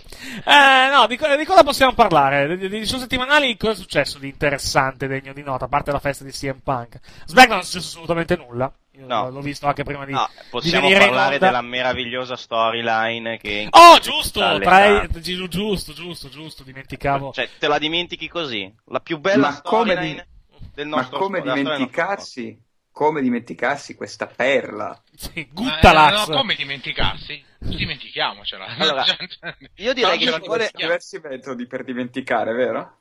Eh, 0.46 0.90
no, 0.92 1.08
di, 1.08 1.18
di 1.38 1.46
cosa 1.46 1.64
possiamo 1.64 1.94
parlare? 1.94 2.56
Di, 2.58 2.70
di, 2.70 2.80
di 2.80 2.86
settimanali 2.86 3.58
cosa 3.58 3.72
è 3.74 3.76
successo 3.76 4.20
di 4.20 4.28
interessante, 4.30 5.08
degno 5.08 5.34
di 5.34 5.42
nota, 5.44 5.66
a 5.66 5.68
parte 5.68 5.92
la 5.92 6.00
festa 6.00 6.24
di 6.24 6.32
CM 6.32 6.60
Punk? 6.64 7.00
SmackDown 7.26 7.50
non 7.50 7.60
è 7.60 7.64
successo 7.64 7.88
assolutamente 7.88 8.36
nulla. 8.36 8.72
Io 8.96 9.08
No. 9.08 9.30
l'ho 9.30 9.40
visto 9.40 9.66
anche 9.68 9.84
prima 9.84 10.06
di, 10.06 10.12
No, 10.12 10.30
di 10.32 10.48
possiamo 10.50 10.88
in 10.90 10.98
parlare 10.98 11.40
della 11.40 11.62
meravigliosa 11.62 12.36
storyline 12.36 13.38
che... 13.38 13.68
Oh, 13.72 13.98
giusto! 14.00 14.40
Tra 14.60 14.86
i- 14.86 14.98
carte. 15.00 15.22
gi- 15.22 15.48
giusto, 15.48 15.94
giusto, 15.94 16.30
giusto, 16.30 16.64
dimenticavo. 16.64 17.32
Cioè, 17.32 17.50
te 17.58 17.68
la 17.68 17.80
dimentichi 17.80 18.28
così? 18.28 18.72
La 18.88 19.00
più 19.00 19.18
bella 19.20 19.50
Ma 19.50 19.62
come, 19.62 19.92
storyline 19.94 20.28
del 20.76 20.88
ma 20.88 20.98
nostro 20.98 21.18
come 21.20 21.40
del 21.42 21.48
nostro 21.48 21.72
dimenticarsi? 21.74 22.62
Come 22.92 23.22
dimenticarsi 23.22 23.96
questa 23.96 24.28
perla? 24.28 25.02
Eh, 25.34 25.48
Guttalax. 25.52 26.28
no, 26.28 26.36
come 26.38 26.56
dimenticarsi? 26.56 27.44
Dimentichiamocela. 27.58 28.66
Allora, 28.78 29.06
io 29.76 29.94
direi 29.94 30.18
che 30.18 30.32
Ci 30.32 30.40
vuole... 30.40 30.70
diversi 30.74 31.20
metodi 31.24 31.68
per 31.68 31.84
dimenticare, 31.84 32.54
vero? 32.54 32.98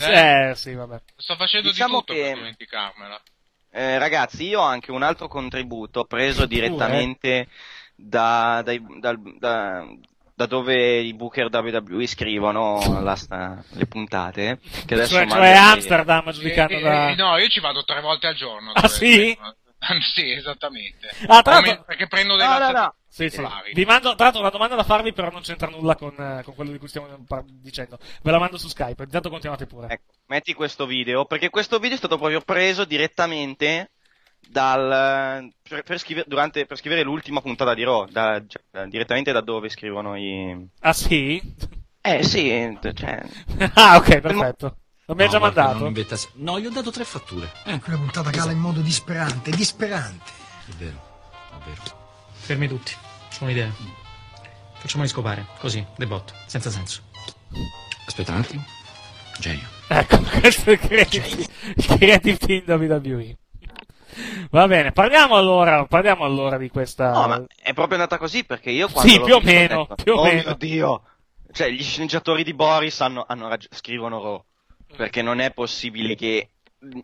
Eh, 0.00 0.52
sì, 0.56 0.72
vabbè. 0.72 1.00
Sto 1.16 1.36
facendo 1.36 1.68
Diciamo 1.68 1.98
di 2.00 2.04
tutto 2.06 2.12
che- 2.14 2.22
per 2.28 2.36
dimenticarmela. 2.36 3.22
Eh, 3.70 3.98
ragazzi, 3.98 4.44
io 4.46 4.60
ho 4.60 4.64
anche 4.64 4.92
un 4.92 5.02
altro 5.02 5.26
contributo 5.28 6.04
preso 6.04 6.46
direttamente 6.46 7.48
da, 7.94 8.62
dai- 8.64 8.84
dal- 9.00 9.20
da- 9.38 9.84
da 10.34 10.46
dove 10.46 10.98
i 10.98 11.14
booker 11.14 11.48
WWE 11.50 12.06
scrivono 12.06 13.00
la 13.02 13.14
sta- 13.14 13.62
le 13.70 13.86
puntate. 13.86 14.58
Che 14.84 14.94
adesso 14.94 15.14
Cioè, 15.14 15.26
mando 15.26 15.34
cioè 15.44 15.50
in- 15.52 15.56
Amsterdam, 15.62 16.30
giudicando 16.32 16.74
Eh, 16.76 16.80
da... 16.80 17.08
eh, 17.10 17.14
no, 17.14 17.36
io 17.38 17.48
ci 17.48 17.60
vado 17.60 17.84
tre 17.84 18.00
volte 18.00 18.26
al 18.26 18.34
giorno. 18.34 18.72
Ah, 18.72 18.88
sì? 18.88 19.36
sì, 20.14 20.30
esattamente. 20.32 21.08
Ah, 21.26 21.42
tra 21.42 21.60
l'altro- 21.60 21.84
Perché 21.84 22.06
prendo 22.08 22.36
dei 22.36 22.46
No, 22.46 22.52
no, 22.54 22.58
latte 22.58 22.72
no. 22.72 22.94
Sì, 23.14 23.28
sì. 23.30 23.40
Vi 23.74 23.84
mando, 23.84 24.14
tra 24.16 24.24
l'altro, 24.24 24.40
una 24.40 24.50
domanda 24.50 24.74
da 24.74 24.82
farvi, 24.82 25.12
però 25.12 25.30
non 25.30 25.42
c'entra 25.42 25.68
nulla 25.68 25.94
con, 25.94 26.14
eh, 26.18 26.42
con 26.42 26.52
quello 26.56 26.72
di 26.72 26.78
cui 26.78 26.88
stiamo 26.88 27.06
par- 27.28 27.44
dicendo. 27.46 27.96
Ve 28.22 28.30
la 28.32 28.40
mando 28.40 28.58
su 28.58 28.66
Skype, 28.66 29.04
intanto 29.04 29.30
continuate 29.30 29.66
pure. 29.66 29.86
Ecco, 29.88 30.14
metti 30.26 30.52
questo 30.52 30.84
video, 30.84 31.24
perché 31.24 31.48
questo 31.48 31.78
video 31.78 31.94
è 31.94 31.98
stato 31.98 32.18
proprio 32.18 32.40
preso 32.40 32.84
direttamente 32.84 33.92
dal, 34.48 35.50
per, 35.68 35.82
per 35.82 35.98
scrivere, 35.98 36.26
durante, 36.28 36.66
per 36.66 36.76
scrivere 36.78 37.02
l'ultima 37.02 37.40
puntata 37.40 37.74
di 37.74 37.82
Raw, 37.84 38.06
da- 38.06 38.42
cioè, 38.46 38.62
da- 38.70 38.86
direttamente 38.86 39.32
da 39.32 39.40
dove 39.40 39.68
scrivono 39.68 40.16
i... 40.16 40.66
Ah, 40.80 40.92
sì? 40.92 41.40
Eh 42.00 42.22
sì, 42.22 42.78
cioè... 42.94 43.22
ah, 43.74 43.96
ok, 43.96 44.20
perfetto. 44.20 44.76
Lo 45.06 45.14
mi 45.14 45.22
ha 45.22 45.26
No, 45.26 45.30
già 45.32 45.38
guarda, 45.38 45.60
mandato? 45.62 45.78
non 45.80 45.88
inventa- 45.88 46.16
No, 46.34 46.58
gli 46.60 46.66
ho 46.66 46.70
dato 46.70 46.90
tre 46.90 47.04
fatture. 47.04 47.50
Eh, 47.64 47.78
Quella 47.80 47.98
puntata 47.98 48.30
cala 48.30 48.52
in 48.52 48.58
modo 48.58 48.80
disperante, 48.80 49.50
disperante. 49.50 50.30
è 50.68 50.72
vero, 50.78 51.02
è 51.50 51.64
vero. 51.68 51.82
Fermi 52.32 52.68
tutti. 52.68 52.94
Ho 53.40 53.44
un'idea. 53.44 53.70
Facciamoli 54.78 55.08
scopare, 55.08 55.46
così, 55.58 55.84
de 55.96 56.06
botto, 56.06 56.34
senza 56.46 56.70
senso. 56.70 57.02
Aspetta 58.06 58.32
un 58.32 58.38
attimo. 58.38 58.64
Genio. 59.40 59.66
Ecco, 59.88 60.18
questo 60.40 60.70
è 60.70 60.72
il 60.74 60.78
creative, 60.78 61.46
il 61.76 61.86
creative 61.86 62.36
team 62.36 62.62
WWE. 62.66 63.36
Va 64.50 64.66
bene, 64.66 64.92
parliamo 64.92 65.36
allora, 65.36 65.84
parliamo 65.86 66.24
allora 66.24 66.56
di 66.56 66.68
questa... 66.68 67.10
No, 67.12 67.26
ma 67.26 67.44
è 67.62 67.72
proprio 67.72 67.94
andata 67.98 68.18
così 68.18 68.44
perché 68.44 68.70
io 68.70 68.88
quando 68.88 69.10
Sì, 69.10 69.20
più 69.20 69.34
o 69.34 69.40
meno, 69.40 69.86
detto, 69.88 70.02
più 70.02 70.12
o 70.14 70.20
oh 70.20 70.24
meno." 70.24 70.42
mio 70.44 70.54
Dio! 70.54 71.02
Cioè, 71.52 71.70
gli 71.70 71.82
sceneggiatori 71.82 72.42
di 72.44 72.54
Boris 72.54 73.00
hanno, 73.00 73.24
hanno 73.26 73.48
rag- 73.48 73.66
scrivono 73.70 74.20
Raw. 74.22 74.44
Perché 74.96 75.22
non 75.22 75.38
è 75.40 75.52
possibile 75.52 76.14
che 76.14 76.50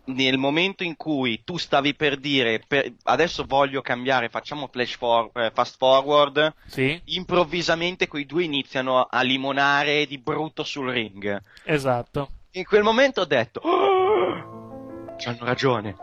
nel 0.07 0.37
momento 0.39 0.85
in 0.85 0.95
cui 0.97 1.43
tu 1.43 1.57
stavi 1.57 1.95
per 1.95 2.17
dire 2.19 2.63
per- 2.67 2.93
adesso 3.05 3.45
voglio 3.47 3.81
cambiare, 3.81 4.29
facciamo 4.29 4.69
flash 4.71 4.97
for- 4.97 5.31
eh, 5.35 5.51
fast 5.55 5.77
forward, 5.79 6.53
Sì. 6.67 7.01
improvvisamente 7.07 8.07
quei 8.07 8.27
due 8.27 8.45
iniziano 8.45 9.03
a 9.09 9.23
limonare 9.23 10.07
di 10.07 10.19
brutto 10.19 10.65
sul 10.65 10.91
ring. 10.91 11.41
Esatto. 11.65 12.29
In 12.53 12.65
quel 12.65 12.83
momento 12.83 13.23
ho 13.23 13.25
detto, 13.25 13.61
"Oh, 13.63 15.15
c'hanno 15.17 15.45
ragione. 15.45 15.97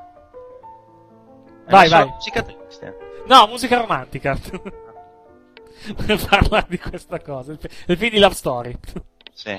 Vai, 1.70 1.90
vai. 1.90 2.06
musica 2.08 2.42
triste. 2.44 2.98
No, 3.28 3.48
musica 3.48 3.78
romantica. 3.78 4.38
per 6.06 6.26
parlare 6.28 6.66
di 6.70 6.80
questa 6.80 7.20
cosa. 7.20 7.52
Il, 7.52 7.60
il 7.88 7.98
film 7.98 8.12
di 8.12 8.20
Love 8.20 8.36
Story. 8.36 8.76
Sì. 9.34 9.58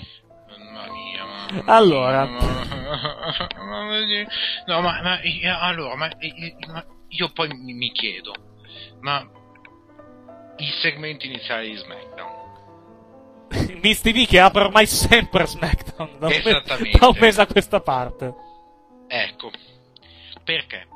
Mamma 0.49 0.91
mia, 0.91 1.25
mamma 1.25 1.73
Allora. 1.77 2.25
Mamma 2.27 3.99
mia. 4.05 4.27
No, 4.67 4.81
ma, 4.81 5.01
ma 5.03 5.21
eh, 5.21 5.47
allora, 5.47 5.95
ma, 5.97 6.09
eh, 6.19 6.57
ma 6.67 6.85
io 7.09 7.31
poi 7.33 7.49
mi, 7.49 7.73
mi 7.75 7.93
chiedo, 7.93 8.33
ma 9.01 9.27
il 10.59 10.73
segmento 10.83 11.27
iniziale 11.27 11.69
di 11.69 11.77
SmackDown, 11.77 12.37
Misty 13.83 14.13
V 14.13 14.27
che 14.29 14.41
apre 14.41 14.65
ormai 14.65 14.87
sempre 14.87 15.47
SmackDown. 15.47 16.19
Da 16.19 16.27
un, 16.27 16.33
mese- 16.33 16.49
Esattamente. 16.49 16.99
da 16.99 17.09
un 17.09 17.17
mese 17.19 17.41
a 17.41 17.47
questa 17.47 17.81
parte. 17.81 18.35
ecco, 19.07 19.51
perché? 20.45 20.87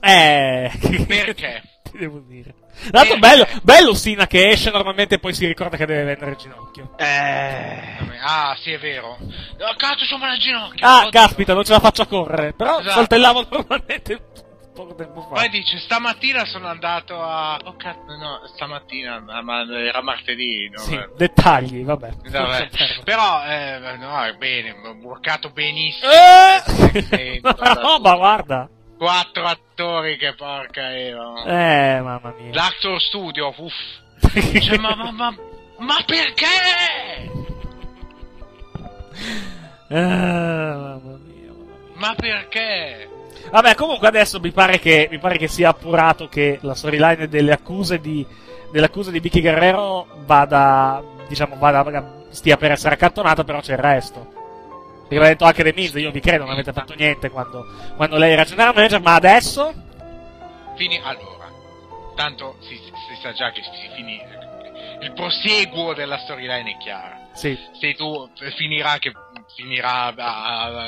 Eh. 0.00 0.70
Perché? 1.06 1.62
Ti 1.90 1.98
devo 1.98 2.18
dire. 2.20 2.54
L'altro, 2.90 3.18
bello, 3.18 3.46
bello 3.62 3.94
Sina 3.94 4.26
che 4.26 4.50
esce 4.50 4.70
normalmente 4.70 5.16
e 5.16 5.18
poi 5.18 5.34
si 5.34 5.46
ricorda 5.46 5.76
che 5.76 5.86
deve 5.86 6.04
vendere 6.04 6.32
il 6.32 6.36
ginocchio. 6.36 6.92
Eh. 6.96 7.80
Ah, 8.22 8.56
sì, 8.60 8.72
è 8.72 8.78
vero. 8.78 9.16
Oh, 9.18 9.74
cazzo, 9.76 10.04
c'ho 10.08 10.18
male 10.18 10.34
al 10.34 10.38
ginocchio. 10.38 10.86
Ah, 10.86 10.98
Oddio. 10.98 11.10
caspita, 11.10 11.54
non 11.54 11.64
ce 11.64 11.72
la 11.72 11.80
faccio 11.80 12.02
a 12.02 12.06
correre. 12.06 12.52
Però 12.52 12.78
Esatto. 12.78 12.94
saltellavo 12.94 13.46
normalmente 13.50 14.20
poco 14.74 14.94
tempo 14.94 15.22
fa. 15.22 15.34
Poi 15.34 15.48
dice, 15.48 15.78
stamattina 15.78 16.44
sono 16.44 16.68
andato 16.68 17.20
a... 17.20 17.58
Oh 17.64 17.74
cazzo, 17.76 18.14
no, 18.16 18.42
stamattina, 18.54 19.24
ma 19.42 19.62
era 19.76 20.00
martedì, 20.02 20.68
no? 20.70 20.78
Sì, 20.78 20.96
dettagli, 21.16 21.82
vabbè. 21.82 22.10
Vabbè. 22.30 22.68
Però, 23.02 23.44
eh, 23.44 23.96
no, 23.98 24.22
è 24.22 24.34
bene, 24.34 24.70
ho 24.70 24.96
workato 25.02 25.50
benissimo. 25.50 26.12
Eh! 26.12 27.02
Sento, 27.02 27.56
Ma 28.02 28.14
guarda. 28.14 28.68
Quattro 28.98 29.44
attori 29.44 30.16
che 30.16 30.34
porca 30.34 30.90
io. 30.90 31.44
Eh, 31.44 32.00
mamma 32.02 32.34
mia. 32.36 32.52
L'Actor 32.52 33.00
Studio, 33.00 33.54
uff. 33.56 33.74
Cioè, 34.60 34.76
ma, 34.78 34.96
ma, 34.96 35.12
ma, 35.12 35.34
ma 35.78 36.02
perché? 36.04 37.30
Eh, 39.88 40.00
mamma 40.00 41.18
mia. 41.24 41.52
Ma 41.94 42.14
perché? 42.16 43.08
Vabbè, 43.52 43.76
comunque 43.76 44.08
adesso 44.08 44.40
mi 44.40 44.50
pare 44.50 44.80
che, 44.80 45.06
mi 45.08 45.20
pare 45.20 45.38
che 45.38 45.46
sia 45.46 45.68
appurato 45.68 46.28
che 46.28 46.58
la 46.62 46.74
storyline 46.74 47.28
delle 47.28 47.52
accuse 47.52 48.00
di, 48.00 48.26
delle 48.72 48.86
accuse 48.86 49.12
di 49.12 49.20
Vicky 49.20 49.40
Guerrero 49.40 50.08
vada, 50.26 51.00
diciamo, 51.28 51.56
vada, 51.56 52.24
stia 52.30 52.56
per 52.56 52.72
essere 52.72 52.94
accantonata, 52.94 53.44
però 53.44 53.60
c'è 53.60 53.74
il 53.74 53.78
resto. 53.78 54.37
Perché 55.08 55.16
aveva 55.16 55.28
detto 55.28 55.44
anche 55.44 55.62
The 55.62 55.72
Miz, 55.74 55.92
io 55.94 56.10
vi 56.10 56.20
credo, 56.20 56.44
non 56.44 56.52
avete 56.52 56.72
fatto 56.72 56.94
niente 56.94 57.30
quando, 57.30 57.64
quando 57.96 58.16
lei 58.18 58.32
era 58.32 58.44
general 58.44 58.74
manager, 58.74 59.00
ma 59.00 59.14
adesso? 59.14 59.72
Fini, 60.76 61.00
allora, 61.02 61.50
tanto 62.14 62.56
si, 62.60 62.76
si 62.76 63.20
sa 63.22 63.32
già 63.32 63.50
che 63.50 63.62
si 63.62 63.88
finì. 63.94 64.20
Il 65.00 65.12
prosieguo 65.12 65.94
della 65.94 66.18
storyline 66.18 66.72
è 66.72 66.76
chiaro. 66.76 67.16
Sì. 67.32 67.56
Se 67.80 67.94
tu 67.94 68.28
finirà 68.56 68.98
che 68.98 69.12
finirà 69.56 70.12
a- 70.14 70.14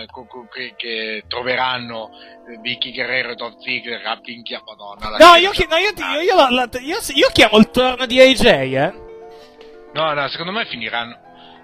a- 0.00 0.06
co- 0.06 0.26
co- 0.26 0.48
che, 0.52 0.74
che 0.76 1.24
troveranno 1.28 2.10
eh, 2.48 2.58
Vicky 2.60 2.92
Guerrero 2.92 3.30
e 3.30 3.34
Dolph 3.36 3.60
Ziggler 3.60 4.04
a 4.04 4.18
pinchia 4.20 4.60
madonna. 4.66 5.16
No, 5.16 5.34
io, 5.36 5.50
chi- 5.50 5.66
no, 5.68 5.76
io, 5.76 5.92
io, 5.96 6.20
io, 6.20 6.68
io- 6.80 6.98
io 7.14 7.28
chiamo 7.32 7.56
il 7.58 7.70
turno 7.70 8.04
di 8.06 8.20
AJ, 8.20 8.44
eh. 8.44 8.92
No, 9.94 10.12
no, 10.12 10.28
secondo 10.28 10.52
me 10.52 10.66
finiranno. 10.66 11.18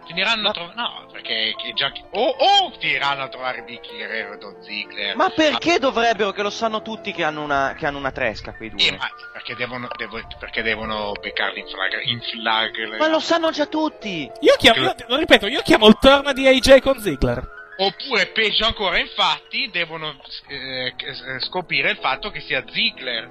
Finiranno 0.07 0.48
a 0.48 0.52
trovare. 0.52 0.74
No, 0.76 1.07
perché 1.11 1.54
che 1.57 1.72
già. 1.74 1.92
O 2.11 2.26
oh, 2.28 2.72
finiranno 2.78 3.24
a 3.24 3.28
trovare 3.28 3.62
Vicky 3.62 3.96
Guerrero 3.96 4.34
e 4.34 4.38
Dolph 4.38 4.62
Ziggler. 4.62 5.16
Ma 5.16 5.30
perché 5.30 5.78
dovrebbero? 5.78 6.30
Che 6.30 6.42
lo 6.42 6.50
sanno 6.50 6.80
tutti 6.82 7.12
che 7.12 7.24
hanno 7.24 7.42
una, 7.42 7.74
che 7.76 7.86
hanno 7.86 7.98
una 7.98 8.12
tresca 8.12 8.54
quei 8.54 8.70
due. 8.70 8.86
Eh, 8.86 8.96
ma 8.96 9.09
perché 9.32 9.54
devono, 9.57 9.88
devo- 9.96 10.20
perché 10.38 10.62
devono 10.62 11.12
beccarli 11.20 11.61
in 11.61 11.66
flag. 11.66 12.02
In 12.04 12.20
flag 12.20 12.96
Ma 12.98 13.09
lo 13.09 13.18
sanno 13.20 13.50
già 13.50 13.66
tutti! 13.66 14.30
Io 14.40 14.54
chiamo, 14.59 14.82
io- 14.82 14.94
lo 15.09 15.16
ripeto, 15.16 15.48
io 15.48 15.62
chiamo 15.62 15.88
il 15.88 15.96
turno 16.00 16.32
di 16.32 16.46
AJ 16.46 16.80
con 16.80 17.00
Ziggler. 17.00 17.54
Oppure, 17.78 18.26
peggio 18.28 18.64
ancora, 18.64 18.98
infatti, 18.98 19.68
devono 19.70 20.16
eh, 20.48 20.94
eh, 20.96 21.40
scoprire 21.40 21.90
il 21.90 21.98
fatto 21.98 22.30
che 22.30 22.40
sia 22.40 22.64
Ziggler 22.70 23.28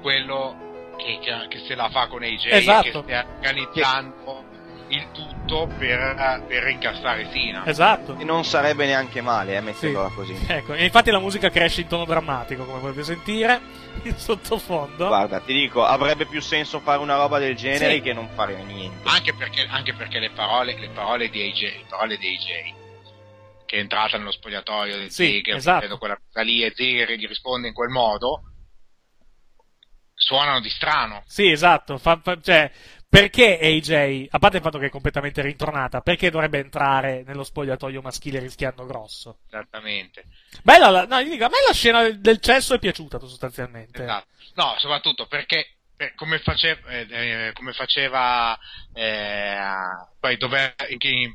quello 0.00 0.94
che, 0.96 1.18
che- 1.20 1.46
che 1.48 1.64
se 1.66 1.74
la 1.74 1.88
fa 1.90 2.06
con 2.08 2.22
AJ 2.22 2.46
Esatto. 2.46 2.82
che 2.82 3.02
stia 3.02 3.26
organizzando 3.36 4.52
il 4.94 5.10
tutto 5.12 5.66
per, 5.78 6.42
per 6.46 6.68
incastrare 6.68 7.28
Sina. 7.32 7.64
Esatto. 7.66 8.16
E 8.18 8.24
non 8.24 8.44
sarebbe 8.44 8.86
neanche 8.86 9.20
male, 9.20 9.54
eh, 9.54 9.58
Sì. 9.58 9.64
metterla 9.86 10.08
così. 10.14 10.36
Ecco, 10.46 10.74
e 10.74 10.84
infatti 10.84 11.10
la 11.10 11.18
musica 11.18 11.50
cresce 11.50 11.82
in 11.82 11.86
tono 11.88 12.04
drammatico, 12.04 12.64
come 12.64 12.80
potete 12.80 13.02
sentire, 13.04 13.60
in 14.04 14.16
sottofondo. 14.16 15.06
Guarda, 15.06 15.40
ti 15.40 15.52
dico, 15.52 15.84
avrebbe 15.84 16.26
più 16.26 16.40
senso 16.40 16.80
fare 16.80 17.00
una 17.00 17.16
roba 17.16 17.38
del 17.38 17.54
genere 17.56 17.94
Sì. 17.94 18.00
che 18.00 18.12
non 18.12 18.28
fare 18.34 18.62
niente. 18.62 19.08
Anche 19.08 19.34
perché, 19.34 19.66
anche 19.68 19.94
perché 19.94 20.18
le, 20.18 20.30
parole, 20.30 20.78
le 20.78 20.88
parole 20.90 21.28
di 21.28 21.40
AJ, 21.42 21.60
le 21.62 21.84
parole 21.88 22.16
di 22.16 22.26
AJ 22.28 22.82
che 23.66 23.76
è 23.76 23.80
entrata 23.80 24.18
nello 24.18 24.30
spogliatoio 24.30 24.98
di 24.98 25.10
Sì, 25.10 25.26
Ziggler, 25.26 25.56
esatto. 25.56 25.96
quella 25.98 26.16
cosa 26.22 26.42
lì 26.44 26.62
e 26.62 26.72
Ziggler 26.74 27.12
gli 27.12 27.26
risponde 27.26 27.68
in 27.68 27.72
quel 27.74 27.88
modo, 27.88 28.42
suonano 30.14 30.60
di 30.60 30.68
strano. 30.68 31.22
Sì, 31.26 31.50
esatto. 31.50 31.98
Fa- 31.98 32.20
fa- 32.22 32.38
cioè, 32.40 32.70
perché 33.20 33.58
AJ, 33.60 34.26
a 34.30 34.38
parte 34.38 34.56
il 34.56 34.62
fatto 34.62 34.78
che 34.78 34.86
è 34.86 34.90
completamente 34.90 35.40
rintornata, 35.40 36.00
perché 36.00 36.30
dovrebbe 36.30 36.58
entrare 36.58 37.22
nello 37.24 37.44
spogliatoio 37.44 38.02
maschile 38.02 38.40
rischiando 38.40 38.84
grosso? 38.86 39.38
Esattamente. 39.46 40.24
Bella 40.62 40.90
la, 40.90 41.06
no, 41.06 41.22
dico, 41.22 41.44
a 41.44 41.48
me 41.48 41.56
la 41.66 41.72
scena 41.72 42.02
del, 42.02 42.20
del 42.20 42.40
cesso 42.40 42.74
è 42.74 42.78
piaciuta 42.78 43.18
sostanzialmente. 43.20 44.02
Esatto. 44.02 44.26
No, 44.54 44.74
soprattutto 44.78 45.26
perché 45.26 45.73
eh, 45.96 46.12
come, 46.16 46.38
faceva, 46.40 46.88
eh, 46.88 47.06
eh, 47.08 47.52
come 47.52 47.72
faceva 47.72 48.58
eh, 48.92 49.56
poi 50.18 50.36
dove, 50.36 50.74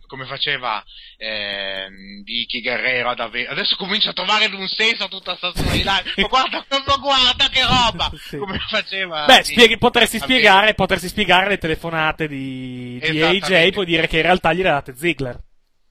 come 0.08 0.26
faceva 0.26 0.84
eh, 1.18 1.88
Vicky 2.24 2.62
Guerrero 2.62 3.10
ad 3.10 3.20
avere 3.20 3.48
adesso 3.50 3.76
comincia 3.78 4.10
a 4.10 4.14
trovare 4.14 4.46
un 4.48 4.68
senso 4.68 5.06
a 5.06 5.08
tutta 5.08 5.36
sta 5.38 5.52
storyline 5.52 6.04
ma 6.18 6.28
guarda, 6.28 6.66
guarda 7.00 7.48
che 7.50 7.62
roba! 7.64 8.10
Sì. 8.30 8.38
come 8.38 8.60
faceva 8.70 9.26
Beh, 9.26 9.44
spieghi- 9.44 9.78
potresti, 9.78 10.20
spiegare, 10.20 10.74
potresti 10.74 11.08
spiegare 11.08 11.48
le 11.50 11.58
telefonate 11.58 12.28
di, 12.28 13.00
di 13.02 13.22
AJ, 13.24 13.72
puoi 13.72 13.86
dire 13.86 14.08
che 14.08 14.18
in 14.18 14.24
realtà 14.24 14.54
gliele 14.54 14.70
ha 14.70 14.74
date 14.74 14.96
Ziggler. 14.96 15.40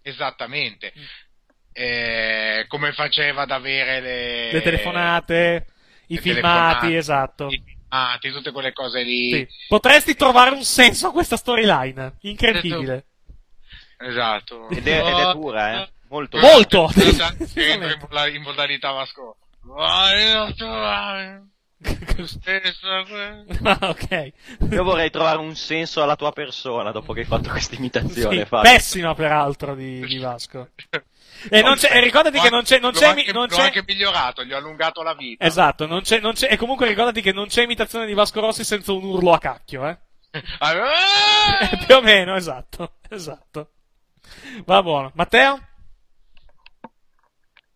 esattamente. 0.03 0.93
Eh, 1.73 2.65
come 2.69 2.93
faceva 2.93 3.43
ad 3.43 3.51
avere 3.53 4.01
le, 4.01 4.53
Le 4.53 4.61
telefonate, 4.63 5.67
i 6.09 6.15
le 6.17 6.21
filmati, 6.21 6.87
telefonate, 6.91 6.97
esatto. 6.97 7.47
i 7.49 7.63
filmati, 7.89 8.31
tutte 8.31 8.53
quelle 8.53 8.73
cose 8.73 9.03
lì 9.03 9.33
Sì. 9.33 9.49
Potresti 9.69 10.15
trovare 10.15 10.51
un 10.51 10.63
senso 10.63 11.09
a 11.09 11.13
questa 11.13 11.37
storyline. 11.37 12.17
Incredibile. 12.21 13.07
esatto 13.99 14.69
Ed 14.69 14.87
è, 14.87 14.99
ed 14.99 15.19
è 15.19 15.33
dura, 15.33 15.83
eh. 15.83 15.89
Molto. 16.09 16.39
Molto! 16.39 16.91
Entra 16.95 17.35
in, 17.93 17.99
moda- 18.01 18.29
in 18.29 18.43
modalità 18.43 18.93
Vasco. 18.93 19.37
Ah, 23.63 23.79
ok. 23.91 24.33
Io 24.71 24.83
vorrei 24.83 25.11
trovare 25.11 25.39
un 25.39 25.55
senso 25.55 26.03
alla 26.03 26.17
tua 26.17 26.33
persona 26.33 26.91
dopo 26.91 27.13
che 27.13 27.21
hai 27.21 27.27
fatto 27.27 27.51
questa 27.51 27.77
imitazione. 27.77 28.39
Sì, 28.41 28.45
Fabio. 28.45 28.71
pessima 28.71 29.15
peraltro 29.15 29.75
di, 29.75 30.01
di 30.05 30.19
Vasco. 30.19 30.71
E 31.51 31.63
non 31.63 31.77
c'è, 31.77 31.95
e 31.97 32.01
ricordati 32.01 32.41
che 32.41 32.51
non 32.51 32.63
c'è, 32.65 32.81
non 32.81 32.91
c'è, 32.93 33.07
anche, 33.07 33.33
non 33.33 33.47
c'è- 33.47 33.63
anche 33.63 33.85
migliorato, 33.87 34.43
gli 34.43 34.53
ho 34.53 34.57
allungato 34.57 35.03
la 35.03 35.15
vita. 35.15 35.45
esatto, 35.45 35.87
non 35.87 36.01
c'è, 36.03 36.19
non 36.19 36.33
c'è, 36.33 36.49
e 36.51 36.57
comunque 36.57 36.89
ricordati 36.89 37.21
che 37.23 37.33
non 37.33 37.47
c'è 37.47 37.63
imitazione 37.63 38.07
di 38.07 38.15
Vasco 38.15 38.41
Rossi 38.41 38.65
senza 38.65 38.93
un 38.93 39.05
urlo 39.05 39.33
a 39.33 39.39
cacchio, 39.39 39.87
eh. 39.87 39.97
Ah, 40.59 40.73
Eh, 41.71 41.79
Più 41.87 41.95
o 41.95 42.01
meno, 42.03 42.35
esatto, 42.35 42.95
esatto. 43.09 43.71
Va 44.65 44.83
buono. 44.83 45.13
Matteo? 45.15 45.61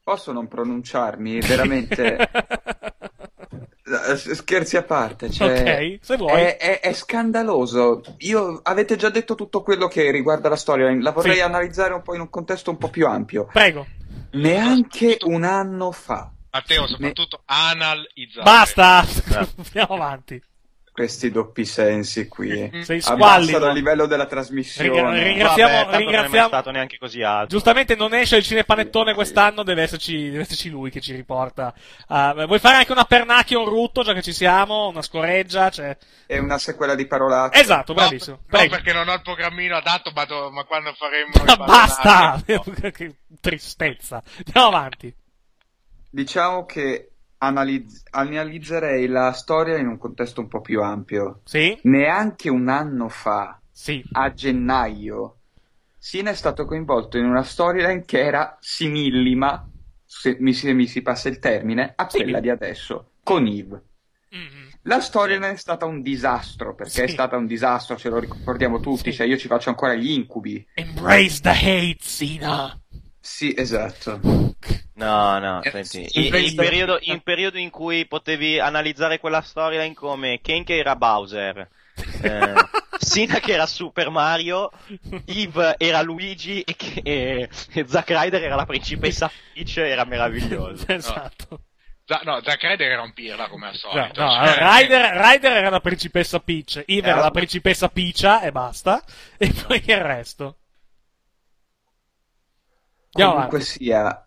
Posso 0.02 0.32
non 0.32 0.48
pronunciarmi? 0.48 1.38
Veramente. 1.40 2.28
Eh, 4.04 4.16
Scherzi 4.16 4.76
a 4.76 4.82
parte, 4.82 5.30
cioè, 5.30 5.92
Ok, 5.96 6.04
se 6.04 6.16
vuoi. 6.16 6.40
È, 6.40 6.56
è- 6.56 6.80
è 6.80 6.92
scandaloso. 6.92 8.02
Io 8.18 8.60
avete 8.62 8.96
già 8.96 9.08
detto 9.10 9.34
tutto 9.34 9.62
quello 9.62 9.88
che 9.88 10.10
riguarda 10.10 10.48
la 10.48 10.56
storia, 10.56 10.94
la 11.00 11.10
vorrei 11.12 11.36
Sì. 11.36 11.40
analizzare 11.40 11.94
un 11.94 12.02
po' 12.02 12.14
in 12.14 12.20
un 12.20 12.30
contesto 12.30 12.70
un 12.70 12.78
po' 12.78 12.88
più 12.88 13.06
ampio. 13.06 13.46
Prego. 13.52 13.86
Neanche 14.32 15.18
un 15.24 15.44
anno 15.44 15.92
fa. 15.92 16.30
Matteo, 16.50 16.86
soprattutto 16.86 17.42
analizzato. 17.46 18.42
Basta! 18.42 19.04
Andiamo 19.56 19.94
avanti. 19.94 20.42
Questi 20.92 21.30
doppi 21.30 21.64
sensi 21.64 22.28
qui. 22.28 22.70
Sei 22.82 23.00
squallido. 23.00 23.66
Il 23.68 23.72
livello 23.72 24.04
della 24.04 24.26
trasmissione. 24.26 24.90
Ringra- 24.90 25.22
ringraziamo, 25.22 25.72
Vabbè, 25.72 25.80
tanto 25.84 25.90
non 25.90 25.94
è 25.94 26.04
ringraziamo- 26.04 26.48
stato 26.48 26.70
neanche 26.70 26.98
così 26.98 27.22
alto. 27.22 27.48
Giustamente 27.48 27.96
non 27.96 28.12
esce 28.12 28.36
il 28.36 28.42
cinepanettone 28.42 29.14
quest'anno, 29.14 29.62
deve 29.62 29.84
esserci, 29.84 30.28
deve 30.28 30.42
esserci 30.42 30.68
lui 30.68 30.90
che 30.90 31.00
ci 31.00 31.14
riporta. 31.14 31.72
Ah, 32.08 32.34
vuoi 32.46 32.58
fare 32.58 32.76
anche 32.76 32.92
una 32.92 33.06
pernacchia, 33.06 33.58
un 33.58 33.64
rutto, 33.70 34.02
già 34.02 34.12
che 34.12 34.20
ci 34.20 34.34
siamo, 34.34 34.88
una 34.88 35.00
scoreggia? 35.00 35.70
Cioè... 35.70 35.96
È 36.26 36.36
una 36.36 36.58
sequela 36.58 36.94
di 36.94 37.06
parolacce. 37.06 37.58
Esatto, 37.58 37.94
bravissimo. 37.94 38.36
No, 38.36 38.42
Prego. 38.46 38.74
perché 38.74 38.92
non 38.92 39.08
ho 39.08 39.14
il 39.14 39.22
programmino 39.22 39.76
adatto, 39.76 40.12
ma, 40.14 40.26
do- 40.26 40.50
ma 40.50 40.64
quando 40.64 40.92
faremo... 40.92 41.32
Ma 41.46 41.56
basta! 41.56 42.42
che 42.92 43.14
tristezza. 43.40 44.22
Andiamo 44.44 44.66
avanti. 44.76 45.14
Diciamo 46.10 46.66
che 46.66 47.11
analizz- 47.42 48.06
analizzerei 48.10 49.06
la 49.08 49.32
storia 49.32 49.76
in 49.76 49.88
un 49.88 49.98
contesto 49.98 50.40
un 50.40 50.48
po' 50.48 50.60
più 50.60 50.80
ampio. 50.82 51.40
Sì? 51.44 51.76
Neanche 51.82 52.48
un 52.48 52.68
anno 52.68 53.08
fa, 53.08 53.60
Sì. 53.70 54.02
a 54.12 54.32
gennaio, 54.32 55.36
Sina 55.98 56.30
è 56.30 56.34
stato 56.34 56.64
coinvolto 56.64 57.16
in 57.16 57.24
una 57.26 57.44
storyline 57.44 58.04
che 58.04 58.20
era 58.24 58.56
simillima, 58.60 59.68
se 60.04 60.36
mi, 60.40 60.52
si- 60.52 60.72
mi 60.72 60.86
si 60.88 61.00
passa 61.00 61.28
il 61.28 61.38
termine, 61.38 61.92
a 61.94 62.06
quella 62.06 62.40
di 62.40 62.50
adesso, 62.50 63.12
con 63.22 63.46
Eve. 63.46 63.82
La 64.82 65.00
storyline 65.00 65.50
è 65.52 65.56
stata 65.56 65.84
un 65.86 66.02
disastro, 66.02 66.74
perché 66.74 67.04
è 67.04 67.06
Sì. 67.06 67.12
stata 67.12 67.36
un 67.36 67.46
disastro, 67.46 67.96
ce 67.96 68.08
lo 68.08 68.18
ricordiamo 68.18 68.80
tutti, 68.80 69.12
cioè 69.12 69.26
io 69.28 69.36
ci 69.36 69.46
faccio 69.46 69.68
ancora 69.68 69.94
gli 69.94 70.10
incubi. 70.10 70.66
Embrace 70.74 71.40
the 71.40 71.50
hate, 71.50 71.98
Sina. 72.00 72.81
Sì, 73.22 73.54
esatto. 73.56 74.20
No, 74.94 75.38
no, 75.38 75.64
Eh, 75.64 75.70
senti, 75.70 76.10
in, 76.12 76.34
in 76.36 76.54
periodo, 76.54 76.98
in 77.00 77.22
periodo 77.22 77.56
in 77.58 77.70
cui 77.70 78.06
potevi 78.06 78.58
analizzare 78.58 79.18
quella 79.18 79.40
storyline 79.40 79.94
come 79.94 80.40
Ken 80.42 80.64
che 80.64 80.76
era 80.78 80.96
Bowser, 80.96 81.68
eh, 82.18 82.68
Sina 82.96 83.38
che 83.40 83.52
era 83.52 83.66
Super 83.66 84.10
Mario, 84.10 84.70
Eve 85.24 85.76
era 85.78 86.02
Luigi 86.02 86.62
e, 86.62 86.76
che, 86.76 87.00
e, 87.02 87.48
e 87.72 87.86
Zack 87.88 88.10
Ryder 88.10 88.42
era 88.42 88.56
la 88.56 88.66
principessa 88.66 89.32
Peach, 89.52 89.76
era 89.78 90.04
meraviglioso. 90.04 90.84
esatto. 90.92 91.64
Za- 92.04 92.20
no, 92.24 92.40
Zack 92.42 92.62
Ryder 92.62 92.90
era 92.92 93.02
un 93.02 93.12
pirla 93.12 93.48
come 93.48 93.66
al 93.68 93.76
No, 93.90 94.10
solito. 94.10 94.14
no, 94.14 94.28
cioè, 94.42 94.62
allora, 94.62 94.78
Ryder, 94.78 95.14
Ryder 95.16 95.52
era 95.52 95.68
la 95.70 95.80
principessa 95.80 96.40
Peach, 96.40 96.82
Eve 96.86 97.10
era 97.10 97.20
Eh, 97.20 97.22
la 97.22 97.30
principessa 97.30 97.88
Picia 97.90 98.40
e 98.40 98.50
basta. 98.50 99.02
E 99.36 99.52
poi 99.52 99.82
il 99.86 99.96
resto. 100.00 100.56
Comunque 103.12 103.60
sia, 103.60 104.26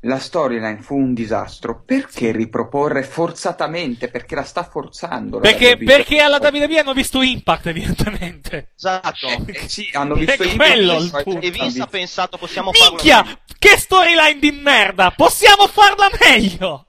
la 0.00 0.18
storyline 0.18 0.80
fu 0.80 0.96
un 0.96 1.14
disastro. 1.14 1.82
Perché 1.84 2.32
riproporre 2.32 3.02
forzatamente? 3.02 4.08
Perché 4.08 4.34
la 4.34 4.42
sta 4.42 4.64
forzando. 4.64 5.36
la 5.36 5.42
Perché, 5.42 5.76
perché 5.76 6.20
alla 6.20 6.38
WWE 6.40 6.78
hanno 6.78 6.92
visto 6.92 7.22
Impact, 7.22 7.66
evidentemente. 7.66 8.70
Esatto. 8.76 9.26
Eh, 9.26 9.66
sì, 9.68 9.90
hanno 9.92 10.14
visto 10.14 10.42
È 10.42 10.46
Impact, 10.46 10.56
quello 10.56 10.98
il 10.98 11.20
punto. 11.22 11.46
E 11.46 11.50
Vince 11.50 11.82
ha 11.82 11.86
pensato 11.86 12.38
possiamo 12.38 12.72
farlo 12.72 12.94
Minchia! 12.94 13.24
Che 13.58 13.78
storyline 13.78 14.38
di 14.40 14.50
merda! 14.50 15.10
Possiamo 15.10 15.66
farla 15.66 16.08
meglio! 16.20 16.86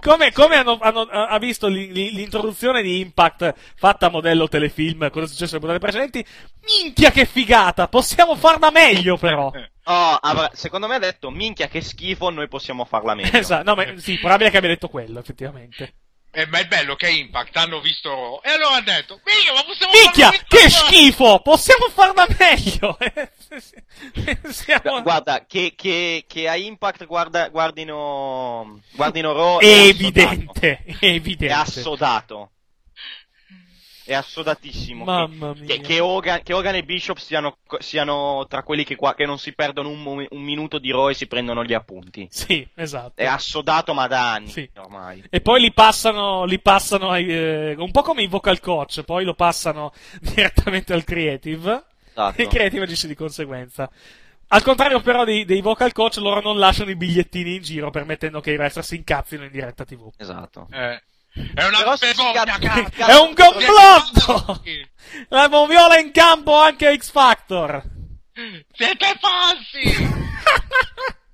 Come, 0.00 0.32
come 0.32 0.56
hanno, 0.56 0.78
hanno- 0.80 1.02
ha 1.02 1.38
visto 1.38 1.66
li- 1.68 1.92
li- 1.92 2.12
l'introduzione 2.12 2.82
di 2.82 3.00
Impact 3.00 3.54
fatta 3.76 4.06
a 4.06 4.10
modello 4.10 4.48
telefilm, 4.48 5.10
cosa 5.10 5.26
è 5.26 5.28
successo 5.28 5.56
alle 5.56 5.66
puntate 5.66 5.78
precedenti? 5.78 6.26
Minchia 6.82 7.10
che 7.10 7.24
figata! 7.24 7.88
Possiamo 7.88 8.34
farla 8.36 8.70
meglio 8.70 9.16
però! 9.16 9.50
Oh, 9.88 10.14
avrà- 10.20 10.50
secondo 10.52 10.88
me 10.88 10.96
ha 10.96 10.98
detto 10.98 11.30
minchia 11.30 11.68
che 11.68 11.80
schifo, 11.80 12.30
noi 12.30 12.48
possiamo 12.48 12.84
farla 12.84 13.14
meglio. 13.14 13.36
Esatto, 13.38 13.62
no, 13.62 13.74
ma 13.76 13.84
sì, 13.96 14.18
probabile 14.18 14.50
che 14.50 14.56
abbia 14.56 14.70
detto 14.70 14.88
quello, 14.88 15.20
effettivamente. 15.20 15.94
Eh, 16.38 16.46
ma 16.48 16.58
è 16.58 16.66
bello 16.66 16.96
che 16.96 17.08
Impact 17.08 17.56
hanno 17.56 17.80
visto 17.80 18.10
Raw 18.10 18.40
e 18.42 18.50
allora 18.50 18.74
hanno 18.74 18.84
detto 18.84 19.18
minchia 19.24 19.54
ma 19.54 19.62
possiamo 19.64 19.92
Minchia! 19.94 20.30
Che 20.30 20.56
meglio?" 20.56 20.68
schifo! 20.68 21.40
Possiamo 21.42 21.88
farla 21.88 22.26
meglio! 22.38 22.98
Siamo... 24.52 25.00
Guarda, 25.00 25.46
che, 25.46 25.72
che, 25.74 26.24
che 26.28 26.46
a 26.46 26.56
Impact 26.56 27.06
guarda, 27.06 27.48
guardino, 27.48 28.82
guardino 28.92 29.32
Raw 29.32 29.60
È 29.60 29.64
è 29.64 29.86
evidente, 29.86 30.82
è 30.84 30.96
È 30.98 31.06
evidente. 31.06 31.54
assodato. 31.54 32.50
È 34.06 34.14
assodatissimo. 34.14 35.04
Mamma 35.04 35.52
che, 35.52 35.60
mia. 35.60 35.66
Che, 35.74 35.80
che 35.80 36.00
Hogan, 36.00 36.42
che 36.42 36.52
Hogan 36.52 36.76
e 36.76 36.84
Bishop 36.84 37.16
siano, 37.18 37.58
siano 37.80 38.46
tra 38.48 38.62
quelli 38.62 38.84
che, 38.84 38.94
qua, 38.94 39.14
che 39.14 39.26
non 39.26 39.38
si 39.38 39.52
perdono 39.52 39.88
un, 39.88 40.26
un 40.30 40.42
minuto 40.42 40.78
di 40.78 40.92
Raw 40.92 41.08
e 41.08 41.14
si 41.14 41.26
prendono 41.26 41.64
gli 41.64 41.74
appunti. 41.74 42.28
Sì, 42.30 42.66
esatto. 42.74 43.14
È 43.16 43.26
assodato 43.26 43.92
ma 43.94 44.06
da 44.06 44.34
anni 44.34 44.48
Sì. 44.48 44.70
ormai. 44.76 45.24
E 45.28 45.40
poi 45.40 45.60
li 45.60 45.72
passano, 45.72 46.44
li 46.44 46.60
passano 46.60 47.10
ai, 47.10 47.26
eh, 47.26 47.74
un 47.76 47.90
po' 47.90 48.02
come 48.02 48.22
i 48.22 48.28
vocal 48.28 48.60
coach, 48.60 49.02
poi 49.02 49.24
lo 49.24 49.34
passano 49.34 49.92
direttamente 50.20 50.92
al 50.92 51.02
creative. 51.04 51.84
Esatto. 52.10 52.40
E 52.40 52.44
il 52.44 52.48
creative 52.48 52.84
agisce 52.84 53.08
di 53.08 53.14
conseguenza. 53.14 53.90
Al 54.48 54.62
contrario, 54.62 55.00
però, 55.00 55.24
dei, 55.24 55.44
dei 55.44 55.60
vocal 55.60 55.90
coach, 55.90 56.18
loro 56.18 56.40
non 56.40 56.58
lasciano 56.58 56.90
i 56.90 56.96
bigliettini 56.96 57.56
in 57.56 57.62
giro, 57.62 57.90
permettendo 57.90 58.40
che 58.40 58.52
i 58.52 58.56
wrestler 58.56 58.84
si 58.84 58.94
incazzino 58.94 59.42
in 59.42 59.50
diretta 59.50 59.84
TV. 59.84 60.08
Esatto. 60.16 60.68
Eh, 60.70 61.02
è 61.54 61.64
una 61.64 61.78
Però 61.78 61.96
vergogna, 61.96 62.58
cazzo. 62.58 63.04
È 63.04 63.18
un 63.18 63.34
complotto! 63.34 64.62
La 65.28 65.48
moviola 65.48 65.98
in 65.98 66.10
campo 66.12 66.56
anche 66.56 66.96
X 66.96 67.10
Factor! 67.10 67.82
Siete 68.72 69.18
falsi! 69.20 69.94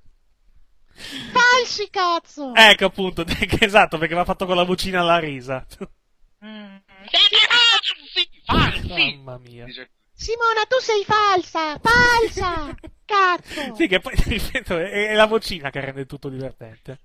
Falsi, 1.33 1.89
cazzo! 1.89 2.53
Ecco 2.55 2.85
appunto, 2.85 3.25
esatto, 3.59 3.97
perché 3.97 4.13
mi 4.13 4.21
ha 4.21 4.25
fatto 4.25 4.45
con 4.45 4.55
la 4.55 4.63
vocina 4.63 5.01
alla 5.01 5.19
risa. 5.19 5.65
Siete 5.67 7.37
falsi! 7.47 8.29
Falsi! 8.45 9.17
Mamma 9.17 9.37
mia. 9.39 9.65
Simona, 10.13 10.63
tu 10.67 10.79
sei 10.79 11.03
falsa! 11.03 11.79
Falsa! 11.79 12.75
Cazzo! 13.05 13.75
Sì, 13.75 13.87
che 13.87 13.99
poi, 13.99 14.13
ripeto, 14.15 14.77
è, 14.77 15.09
è 15.09 15.13
la 15.13 15.25
vocina 15.25 15.69
che 15.69 15.81
rende 15.81 16.05
tutto 16.05 16.29
divertente. 16.29 16.99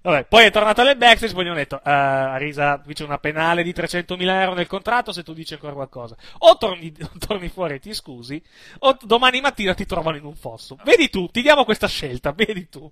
Vabbè, 0.00 0.24
poi 0.24 0.46
è 0.46 0.50
tornato 0.50 0.80
alle 0.80 0.96
backstage, 0.96 1.32
poi 1.32 1.44
gli 1.44 1.48
hanno 1.48 1.56
detto, 1.56 1.76
uh, 1.76 1.80
Arisa, 1.88 2.80
qui 2.80 2.94
c'è 2.94 3.04
una 3.04 3.18
penale 3.18 3.62
di 3.62 3.72
300.000 3.72 4.28
euro 4.40 4.54
nel 4.54 4.66
contratto 4.66 5.12
se 5.12 5.22
tu 5.22 5.32
dici 5.32 5.54
ancora 5.54 5.74
qualcosa. 5.74 6.16
O 6.38 6.56
torni, 6.56 6.92
torni 7.24 7.48
fuori 7.48 7.74
e 7.74 7.78
ti 7.78 7.94
scusi, 7.94 8.42
o 8.80 8.96
domani 9.02 9.40
mattina 9.40 9.74
ti 9.74 9.86
trovano 9.86 10.16
in 10.16 10.24
un 10.24 10.34
fosso. 10.34 10.76
Vedi 10.84 11.08
tu, 11.08 11.28
ti 11.28 11.42
diamo 11.42 11.64
questa 11.64 11.86
scelta, 11.86 12.32
vedi 12.32 12.68
tu. 12.68 12.90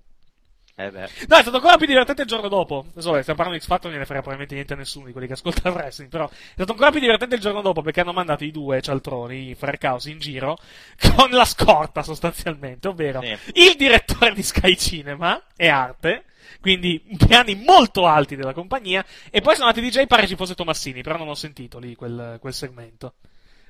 Eh 0.85 0.91
beh. 0.91 1.09
No, 1.27 1.35
è 1.37 1.41
stato 1.41 1.55
ancora 1.57 1.77
più 1.77 1.85
divertente 1.85 2.21
il 2.23 2.27
giorno 2.27 2.47
dopo. 2.47 2.85
Adesso, 2.91 3.09
vabbè, 3.09 3.21
stiamo 3.21 3.39
parlando 3.39 3.57
di 3.59 3.63
X 3.63 3.67
Factor, 3.67 3.89
non 3.91 3.99
ne 3.99 4.05
frega 4.05 4.21
probabilmente 4.21 4.53
niente 4.55 4.73
a 4.73 4.77
nessuno 4.77 5.05
di 5.05 5.11
quelli 5.11 5.27
che 5.27 5.33
ascolta 5.33 5.67
il 5.69 5.75
wrestling, 5.75 6.09
però 6.09 6.27
è 6.29 6.33
stato 6.53 6.71
ancora 6.71 6.91
più 6.91 6.99
divertente 6.99 7.35
il 7.35 7.41
giorno 7.41 7.61
dopo 7.61 7.81
perché 7.81 8.01
hanno 8.01 8.13
mandato 8.13 8.43
i 8.43 8.51
due 8.51 8.81
cialtroni, 8.81 9.49
i 9.49 9.55
Frercaus, 9.55 10.05
in 10.05 10.19
giro 10.19 10.57
con 11.15 11.29
la 11.31 11.45
scorta 11.45 12.03
sostanzialmente, 12.03 12.87
ovvero 12.87 13.21
Sì. 13.21 13.37
il 13.55 13.75
direttore 13.77 14.33
di 14.33 14.43
Sky 14.43 14.75
Cinema 14.77 15.41
e 15.55 15.67
Arte, 15.67 16.25
quindi 16.61 17.03
piani 17.27 17.55
molto 17.55 18.05
alti 18.07 18.35
della 18.35 18.53
compagnia, 18.53 19.05
e 19.29 19.41
poi 19.41 19.55
sono 19.55 19.67
andati 19.67 19.87
DJ, 19.87 20.05
pare 20.07 20.27
ci 20.27 20.35
fosse 20.35 20.55
Tomassini, 20.55 21.01
però 21.01 21.17
non 21.17 21.27
ho 21.27 21.35
sentito 21.35 21.79
lì 21.79 21.95
quel, 21.95 22.37
quel 22.39 22.53
segmento. 22.53 23.13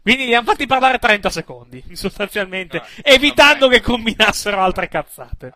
Quindi 0.02 0.26
li 0.26 0.34
hanno 0.34 0.46
fatti 0.46 0.66
parlare 0.66 0.98
30 0.98 1.30
secondi, 1.30 1.84
sostanzialmente, 1.94 2.78
Ah, 2.78 2.86
evitando 3.04 3.68
che 3.68 3.82
combinassero 3.82 4.60
altre 4.60 4.88
cazzate. 4.88 5.54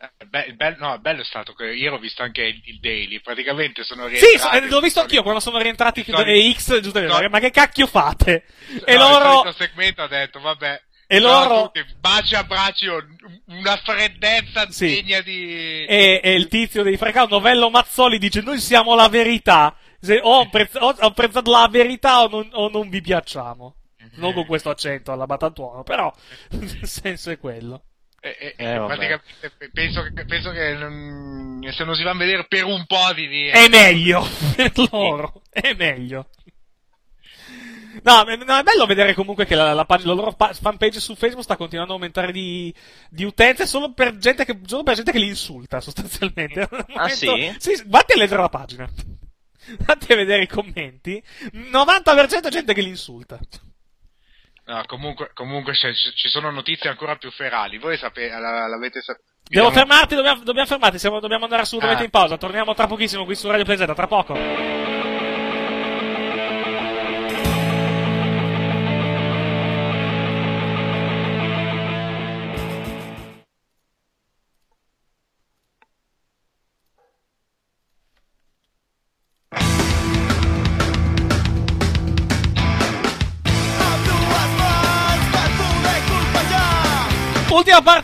Eh, 0.00 0.26
be- 0.26 0.44
il 0.46 0.54
bello, 0.54 0.76
no, 0.78 0.94
il 0.94 1.00
bello 1.00 1.22
è 1.22 1.24
stato 1.24 1.54
che 1.54 1.66
io 1.72 1.92
ho 1.94 1.98
visto 1.98 2.22
anche 2.22 2.42
il, 2.42 2.60
il 2.66 2.78
Daily, 2.78 3.20
praticamente 3.20 3.82
sono 3.82 4.06
Sì, 4.08 4.18
rientrati. 4.18 4.58
so- 4.60 4.66
l'ho 4.74 4.80
visto 4.80 5.00
anch'io 5.00 5.22
quando 5.22 5.40
sono 5.40 5.58
rientrati 5.58 6.04
dei 6.04 6.52
X, 6.54 6.80
giusto, 6.80 7.04
Story- 7.04 7.28
ma 7.28 7.40
che 7.40 7.50
cacchio 7.50 7.86
fate? 7.88 8.44
E 8.84 8.94
No, 8.96 9.04
il 9.06 9.10
loro, 9.10 9.30
solito 9.32 9.52
segmento 9.58 10.02
ha 10.02 10.06
detto, 10.08 10.38
vabbè. 10.40 10.82
E 11.10 11.18
loro- 11.20 11.70
tutti, 11.72 11.84
baci 11.98 12.34
a 12.36 12.44
braccio, 12.44 13.02
una 13.46 13.76
freddezza 13.82 14.70
Sì. 14.70 14.86
degna 15.02 15.20
di... 15.22 15.84
e, 15.86 16.20
e 16.22 16.34
il 16.34 16.46
tizio 16.48 16.82
dei 16.84 16.96
Frecao, 16.96 17.26
Novello 17.26 17.68
Mazzoli, 17.70 18.18
dice 18.18 18.40
noi 18.42 18.60
siamo 18.60 18.94
la 18.94 19.08
verità, 19.08 19.74
Se- 20.00 20.20
o, 20.22 20.40
apprezz- 20.42 20.76
o 20.80 20.90
apprezzate 20.90 21.50
la 21.50 21.66
verità 21.68 22.22
o 22.22 22.28
non, 22.28 22.48
o 22.52 22.68
non 22.68 22.88
vi 22.88 23.00
piacciamo. 23.00 23.74
Non 24.16 24.32
con 24.32 24.46
questo 24.46 24.70
accento 24.70 25.10
alla 25.10 25.26
Batantuono, 25.26 25.82
però 25.82 26.12
il 26.52 26.86
senso 26.86 27.30
è 27.30 27.38
quello. 27.38 27.82
E- 28.20 28.36
e- 28.40 28.54
Eh, 28.56 28.74
praticamente 28.84 29.22
pe- 29.56 29.70
penso 29.72 30.02
che, 30.02 30.24
penso 30.24 30.50
che 30.50 30.74
mm, 30.74 31.62
se 31.68 31.84
non 31.84 31.94
si 31.94 32.02
vanno 32.02 32.16
a 32.22 32.24
vedere 32.24 32.46
per 32.48 32.64
un 32.64 32.84
po' 32.86 33.12
di... 33.14 33.28
di- 33.28 33.46
È 33.48 33.68
meglio 33.68 34.26
per 34.56 34.72
loro, 34.90 35.42
è 35.50 35.72
meglio. 35.74 36.28
No, 38.02 38.24
è- 38.24 38.36
no, 38.36 38.58
è 38.58 38.62
bello 38.62 38.86
vedere 38.86 39.14
comunque 39.14 39.44
che 39.46 39.54
la, 39.54 39.72
la 39.72 39.84
pag- 39.84 40.04
la 40.04 40.12
loro 40.12 40.32
pa- 40.32 40.52
fanpage 40.52 41.00
su 41.00 41.14
Facebook 41.14 41.42
sta 41.44 41.56
continuando 41.56 41.92
a 41.92 41.96
aumentare 41.96 42.30
di, 42.32 42.72
di 43.08 43.24
utenze 43.24 43.66
solo 43.66 43.92
per 43.92 44.16
gente 44.18 44.44
che, 44.44 44.58
solo 44.66 44.82
per 44.82 44.94
gente 44.94 45.10
che 45.12 45.18
li 45.18 45.26
insulta, 45.28 45.80
sostanzialmente. 45.80 46.60
Al 46.60 46.68
Ah, 46.94 47.08
momento- 47.08 47.36
sì? 47.36 47.54
Sì, 47.58 47.82
vatti 47.86 48.12
a 48.12 48.16
leggere 48.16 48.40
la 48.40 48.48
pagina. 48.48 48.88
Vatti 49.84 50.12
a 50.12 50.16
vedere 50.16 50.44
i 50.44 50.48
commenti. 50.48 51.22
90% 51.52 52.48
gente 52.48 52.72
che 52.72 52.80
li 52.80 52.88
insulta. 52.88 53.38
No, 54.68 54.82
comunque, 54.86 55.30
comunque 55.32 55.72
c'è- 55.72 55.94
ci 55.94 56.28
sono 56.28 56.50
notizie 56.50 56.90
ancora 56.90 57.16
più 57.16 57.30
ferali. 57.30 57.78
Voi 57.78 57.96
sapete, 57.96 58.38
la- 58.38 58.66
l'avete 58.66 59.00
saputo? 59.00 59.24
Devo 59.48 59.70
fermarti, 59.70 60.14
dobbiamo, 60.14 60.42
dobbiamo 60.42 60.68
fermarti, 60.68 60.98
siamo- 60.98 61.20
dobbiamo 61.20 61.44
andare 61.44 61.62
assolutamente 61.62 62.02
Ah. 62.02 62.04
in 62.04 62.10
pausa. 62.10 62.36
Torniamo 62.36 62.74
tra 62.74 62.86
pochissimo 62.86 63.24
qui 63.24 63.34
su 63.34 63.48
Radio 63.50 63.64
Z, 63.64 63.94
tra 63.94 64.06
poco. 64.06 64.34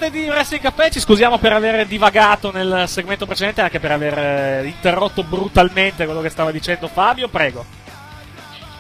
Parte 0.05 0.11
di 0.11 0.29
Wrestling 0.29 0.63
Caffè, 0.63 0.91
ci 0.91 1.01
scusiamo 1.01 1.39
per 1.39 1.53
aver 1.53 1.87
divagato 1.87 2.51
nel 2.53 2.85
segmento 2.89 3.27
precedente, 3.27 3.61
anche 3.63 3.81
per 3.81 3.93
aver 3.93 4.19
eh, 4.19 4.67
interrotto 4.67 5.23
brutalmente 5.23 6.05
quello 6.05 6.21
che 6.21 6.29
stava 6.31 6.51
dicendo 6.51 6.89
Fabio, 6.89 7.29
prego. 7.29 7.65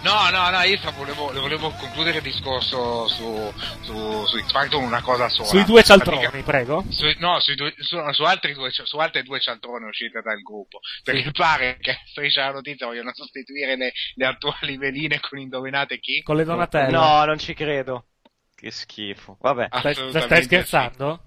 No, 0.02 0.28
no, 0.30 0.51
no, 0.51 0.60
io 0.60 0.78
volevo, 0.98 1.32
volevo 1.32 1.70
concludere 1.70 2.18
il 2.18 2.22
discorso 2.22 3.09
su, 3.09 3.51
su, 3.80 4.26
su 4.26 4.38
X 4.38 4.52
Factor 4.52 4.78
con 4.78 4.84
una 4.84 5.01
cosa 5.01 5.30
sola. 5.30 5.48
Sui 5.48 5.64
due 5.64 5.82
cialtroni, 5.82 6.18
Pratica- 6.20 6.42
prego. 6.44 6.84
Su, 6.90 7.06
no, 7.20 7.40
sui 7.40 7.55
due- 7.55 7.72
su, 7.78 7.96
su 8.12 8.22
altri 8.24 8.52
due, 8.52 8.68
su 8.70 8.98
altre 8.98 9.22
due 9.22 9.40
cialtrone 9.40 9.86
uscite 9.86 10.20
dal 10.20 10.42
gruppo. 10.42 10.80
Perché 11.02 11.22
Sì. 11.22 11.30
pare 11.32 11.78
che 11.80 11.96
striscia 12.10 12.44
la 12.44 12.52
notizia 12.52 12.84
vogliono 12.84 13.12
sostituire 13.14 13.76
le, 13.76 13.92
le 14.16 14.26
attuali 14.26 14.76
veline 14.76 15.20
con 15.20 15.38
indovinate 15.38 15.98
chi? 15.98 16.20
Con 16.20 16.36
le 16.36 16.44
Donatelle. 16.44 16.90
No, 16.90 17.24
non 17.24 17.38
ci 17.38 17.55
credo. 17.55 18.09
Che 18.64 18.70
schifo. 18.70 19.36
Vabbè. 19.42 19.66
Stai, 19.66 19.92
assolutamente 19.92 20.26
stai 20.26 20.38
sì. 20.38 20.44
scherzando? 20.44 21.22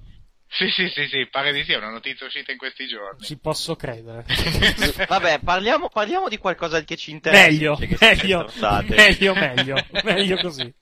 Sì, 0.49 0.69
sì, 0.71 0.89
sì, 0.89 1.07
sì, 1.07 1.27
pare 1.29 1.53
di 1.53 1.63
sì, 1.63 1.73
è 1.73 1.77
una 1.77 1.91
notizia 1.91 2.25
uscita 2.25 2.51
in 2.51 2.57
questi 2.57 2.87
giorni. 2.87 3.23
Ci 3.23 3.37
posso 3.37 3.75
credere. 3.75 4.25
Vabbè, 5.07 5.41
parliamo, 5.43 5.87
parliamo 5.87 6.29
di 6.29 6.39
qualcosa 6.39 6.83
che 6.83 6.95
ci 6.95 7.11
interessa. 7.11 7.45
meglio, 7.45 7.77
meglio, 7.99 8.51
meglio, 8.55 9.33
meglio, 9.35 9.75
meglio 10.03 10.37
così. 10.37 10.73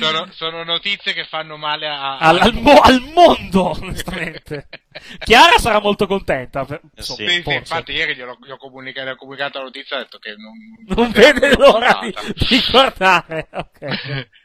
Sono, 0.00 0.28
sono 0.32 0.64
notizie 0.64 1.12
che 1.12 1.24
fanno 1.24 1.56
male 1.56 1.86
a... 1.86 2.18
Al, 2.18 2.38
al 2.38 2.54
mo- 2.54 2.80
al 2.80 3.00
mondo, 3.14 3.78
onestamente. 3.80 4.68
Chiara 5.22 5.56
sarà 5.58 5.78
molto 5.78 6.08
contenta. 6.08 6.64
per- 6.64 6.80
insomma, 6.96 7.30
Sì, 7.30 7.42
sì, 7.44 7.54
infatti 7.54 7.92
ieri 7.92 8.16
gliel'ho, 8.16 8.38
gli 8.44 8.50
ho 8.50 8.56
comunicato, 8.56 9.06
gli 9.06 9.12
ho 9.12 9.16
comunicato 9.16 9.58
la 9.58 9.64
notizia 9.64 9.98
e 9.98 10.00
ho 10.00 10.02
detto 10.02 10.18
che 10.18 10.34
non... 10.36 10.96
Non 10.96 11.12
vede 11.12 11.54
l'ora 11.54 12.00
di, 12.02 12.12
di 12.48 12.60
guardare. 12.68 13.46
Ok. 13.52 14.28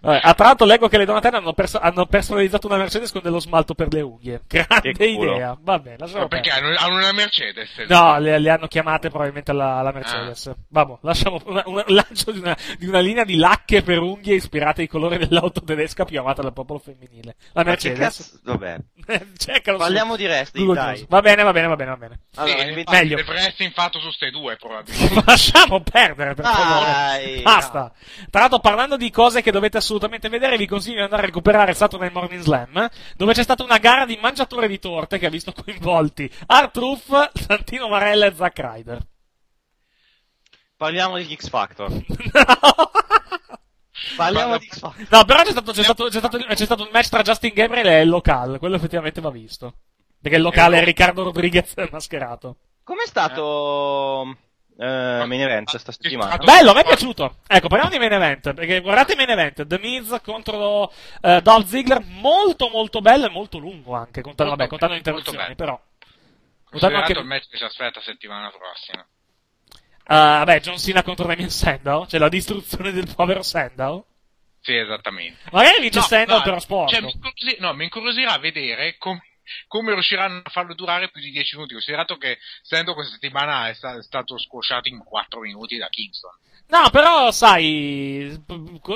Vabbè, 0.00 0.20
ah, 0.22 0.34
tra 0.34 0.46
l'altro 0.46 0.66
leggo 0.66 0.88
che 0.88 0.98
le 0.98 1.04
Donatelle 1.04 1.38
hanno, 1.38 1.52
perso- 1.52 1.78
hanno 1.80 2.06
personalizzato 2.06 2.66
una 2.66 2.76
Mercedes 2.76 3.10
con 3.12 3.22
dello 3.22 3.40
smalto 3.40 3.74
per 3.74 3.92
le 3.92 4.00
unghie. 4.02 4.42
Grande 4.46 5.04
idea. 5.06 5.56
Vabbè, 5.60 5.96
lasciamo 5.98 6.28
perché 6.28 6.50
hanno, 6.50 6.74
hanno 6.76 6.96
una 6.96 7.12
Mercedes? 7.12 7.70
No, 7.88 8.18
le, 8.18 8.38
le 8.38 8.50
hanno 8.50 8.66
chiamate 8.66 9.08
probabilmente 9.08 9.50
alla, 9.50 9.76
alla 9.76 9.92
Mercedes. 9.92 10.54
Vabbè, 10.68 10.98
lasciamo 11.02 11.40
una, 11.46 11.62
una- 11.66 11.84
un 11.86 11.94
lancio 11.94 12.32
di 12.32 12.38
una, 12.38 12.56
di 12.78 12.86
una 12.86 13.00
linea 13.00 13.24
di 13.24 13.36
lacche 13.36 13.82
per 13.82 13.98
unghie 13.98 14.34
ispirate 14.34 14.82
ai 14.82 14.88
colori 14.88 15.18
dell'auto 15.18 15.62
tedesca 15.62 16.04
più 16.04 16.18
amata 16.20 16.42
dal 16.42 16.52
popolo 16.52 16.78
femminile. 16.78 17.36
La 17.52 17.62
Mercedes. 17.64 18.40
Vabbè. 18.44 18.76
Su 19.38 19.76
Parliamo 19.76 20.16
di 20.16 20.24
wrestling, 20.24 20.72
dai. 20.72 21.06
Va 21.08 21.20
bene, 21.20 21.42
va 21.42 21.52
bene, 21.52 21.66
va 21.68 21.76
bene, 21.76 21.90
va 21.90 21.96
bene. 21.96 22.20
Allora, 22.36 22.58
Sì, 22.62 22.68
invece- 22.68 22.90
meglio. 22.96 23.18
Il 23.18 23.24
wrestling 23.26 23.72
fatto 23.72 23.98
su 24.00 24.10
ste 24.10 24.30
due, 24.30 24.56
probabilmente. 24.56 25.22
Lasciamo 25.26 25.80
perdere, 25.80 26.34
per 26.34 26.44
favore. 26.44 27.42
Basta. 27.42 27.92
Tra 28.30 28.40
l'altro, 28.40 28.58
parlando 28.58 28.96
di 28.96 29.10
cose 29.10 29.42
che 29.42 29.52
dovete 29.56 29.78
assolutamente 29.78 30.28
vedere, 30.28 30.58
vi 30.58 30.66
consiglio 30.66 30.96
di 30.96 31.02
andare 31.02 31.22
a 31.22 31.26
recuperare 31.26 31.72
Saturday 31.72 32.10
Morning 32.12 32.42
Slam, 32.42 32.88
dove 33.16 33.32
c'è 33.32 33.42
stata 33.42 33.64
una 33.64 33.78
gara 33.78 34.04
di 34.04 34.18
mangiatore 34.20 34.68
di 34.68 34.78
torte 34.78 35.18
che 35.18 35.24
ha 35.24 35.30
visto 35.30 35.52
coinvolti 35.52 36.30
Art 36.46 36.76
Ruff, 36.76 37.30
Santino 37.32 37.88
Marella 37.88 38.26
e 38.26 38.34
Zack 38.34 38.58
Ryder. 38.58 39.06
Parliamo 40.76 41.16
di 41.16 41.34
X 41.34 41.48
Factor. 41.48 41.90
Parliamo 44.16 44.58
di 44.58 44.66
X 44.66 44.78
Factor. 44.78 45.06
No, 45.08 45.24
però 45.24 45.42
c'è 45.42 45.52
stato, 45.52 45.72
c'è 45.72 45.82
stato, 45.82 46.04
c'è 46.08 46.18
stato, 46.18 46.36
c'è 46.36 46.64
stato 46.64 46.82
un 46.82 46.90
match 46.92 47.08
tra 47.08 47.22
Justin 47.22 47.54
Gabriel 47.54 47.86
e 47.86 48.02
il 48.02 48.10
locale. 48.10 48.58
Quello 48.58 48.76
effettivamente 48.76 49.22
va 49.22 49.30
visto. 49.30 49.76
Perché 50.20 50.36
il 50.36 50.42
locale 50.42 50.80
è 50.80 50.84
Riccardo 50.84 51.22
Rodriguez 51.22 51.72
mascherato. 51.90 52.56
Com'è 52.84 53.06
stato 53.06 54.36
eh, 54.78 55.24
main 55.26 55.40
event 55.40 55.76
sta 55.76 55.92
settimana? 55.92 56.36
Bello, 56.36 56.70
a 56.70 56.74
me 56.74 56.80
è 56.82 56.84
piaciuto. 56.84 57.38
Ecco, 57.46 57.68
parliamo 57.68 57.92
di 57.92 57.98
main 57.98 58.12
event. 58.12 58.54
Perché 58.54 58.80
guardate 58.80 59.16
main 59.16 59.30
event: 59.30 59.66
The 59.66 59.78
Miz 59.78 60.20
contro 60.22 60.92
eh, 61.22 61.40
Dolph 61.42 61.66
Ziggler. 61.66 62.02
Molto, 62.04 62.68
molto 62.68 63.00
bello 63.00 63.26
e 63.26 63.30
molto 63.30 63.58
lungo 63.58 63.94
anche. 63.94 64.20
Contando, 64.20 64.54
vabbè, 64.54 64.68
contando 64.68 64.94
interruzioni, 64.94 65.54
però. 65.54 65.80
Contando 66.68 66.68
Considerato 66.70 67.06
anche. 67.06 67.20
il 67.20 67.26
match 67.26 67.48
che 67.48 67.56
ci 67.56 67.64
aspetta 67.64 68.00
settimana 68.00 68.50
prossima. 68.50 69.06
Ah, 70.08 70.38
vabbè, 70.44 70.60
John 70.60 70.78
Cena 70.78 71.02
contro 71.02 71.26
Damien 71.26 71.50
Sandow. 71.50 72.06
Cioè 72.06 72.20
la 72.20 72.28
distruzione 72.28 72.92
del 72.92 73.12
povero 73.14 73.42
Sandow. 73.42 74.04
Sì, 74.60 74.74
esattamente. 74.74 75.38
Magari 75.52 75.80
vince 75.80 76.00
No, 76.00 76.04
Sandow 76.04 76.36
no, 76.38 76.42
però 76.42 76.58
sporco. 76.58 76.92
Cioè, 76.92 77.00
mi, 77.00 77.12
incuriosirà, 77.12 77.66
no, 77.66 77.74
mi 77.74 77.84
incuriosirà 77.84 78.38
vedere 78.38 78.96
com- 78.98 79.20
come 79.66 79.92
riusciranno 79.92 80.40
a 80.44 80.50
farlo 80.50 80.74
durare 80.74 81.10
più 81.10 81.20
di 81.20 81.30
10 81.30 81.56
minuti, 81.56 81.72
considerato 81.74 82.16
che 82.16 82.38
Sandow 82.62 82.94
questa 82.94 83.14
settimana 83.14 83.68
è, 83.68 83.74
sta- 83.74 83.98
è 83.98 84.02
stato 84.02 84.38
squasciato 84.38 84.88
in 84.88 84.98
4 85.02 85.40
minuti 85.40 85.76
da 85.76 85.88
Kingston. 85.88 86.32
No, 86.68 86.90
però, 86.90 87.30
sai. 87.30 88.42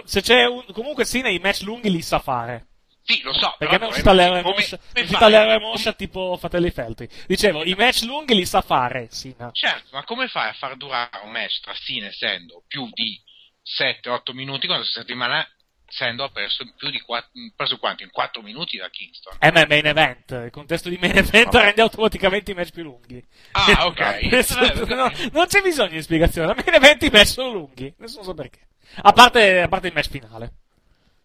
Se 0.04 0.20
c'è 0.22 0.44
un. 0.44 0.64
Comunque, 0.72 1.04
Cena 1.04 1.28
i 1.28 1.38
match 1.38 1.60
lunghi 1.62 1.90
li 1.90 2.02
sa 2.02 2.18
fare. 2.18 2.66
Sì, 3.02 3.22
lo 3.22 3.32
so. 3.32 3.54
Perché 3.58 3.78
non 3.78 3.92
si 3.92 4.02
come- 4.02 5.44
Remoscia, 5.46 5.92
tipo 5.92 6.36
Fratelli 6.36 6.70
Feltri. 6.70 7.08
Dicevo, 7.26 7.64
i 7.64 7.74
match 7.74 8.02
lunghi 8.02 8.34
li 8.34 8.44
sa 8.44 8.60
fare, 8.60 9.08
Cena. 9.10 9.50
Certo, 9.52 9.88
ma 9.92 10.04
come 10.04 10.28
fai 10.28 10.48
a 10.48 10.52
far 10.52 10.76
durare 10.76 11.20
un 11.24 11.30
match 11.30 11.60
tra 11.60 11.72
Cena 11.74 12.08
e 12.08 12.12
Sendo 12.12 12.64
più 12.66 12.88
di 12.92 13.20
7-8 13.64 14.32
minuti 14.32 14.66
quando 14.66 14.84
questa 14.84 15.00
settimana 15.00 15.46
Sendo 15.92 16.22
ha 16.22 16.28
perso 16.30 16.64
più 16.76 16.88
di 16.88 17.00
4, 17.00 17.30
perso 17.56 17.76
quanto? 17.78 18.04
In 18.04 18.10
4 18.10 18.42
minuti 18.42 18.76
da 18.76 18.88
Kingston. 18.88 19.36
Eh, 19.40 19.50
ma 19.50 19.62
è 19.62 19.66
main 19.66 19.86
event. 19.86 20.30
Il 20.30 20.50
contesto 20.52 20.88
di 20.88 20.96
main 21.00 21.16
event 21.16 21.52
rende 21.52 21.82
automaticamente 21.82 22.52
i 22.52 22.54
match 22.54 22.70
più 22.70 22.84
lunghi. 22.84 23.20
Ah, 23.52 23.86
ok. 23.90 24.00
Nel 24.30 24.44
senso, 24.44 24.84
no, 24.86 25.10
non 25.32 25.46
c'è 25.46 25.60
bisogno 25.62 25.90
di 25.90 26.02
spiegazione. 26.02 26.52
A 26.52 26.54
main 26.54 26.74
event 26.74 27.02
i 27.02 27.10
match 27.10 27.26
sono 27.26 27.50
lunghi. 27.52 27.92
Nessuno 27.98 28.22
sa 28.22 28.34
perché. 28.34 28.68
A 29.02 29.12
parte, 29.12 29.62
a 29.62 29.66
parte 29.68 29.88
il 29.88 29.92
match 29.92 30.10
finale. 30.10 30.52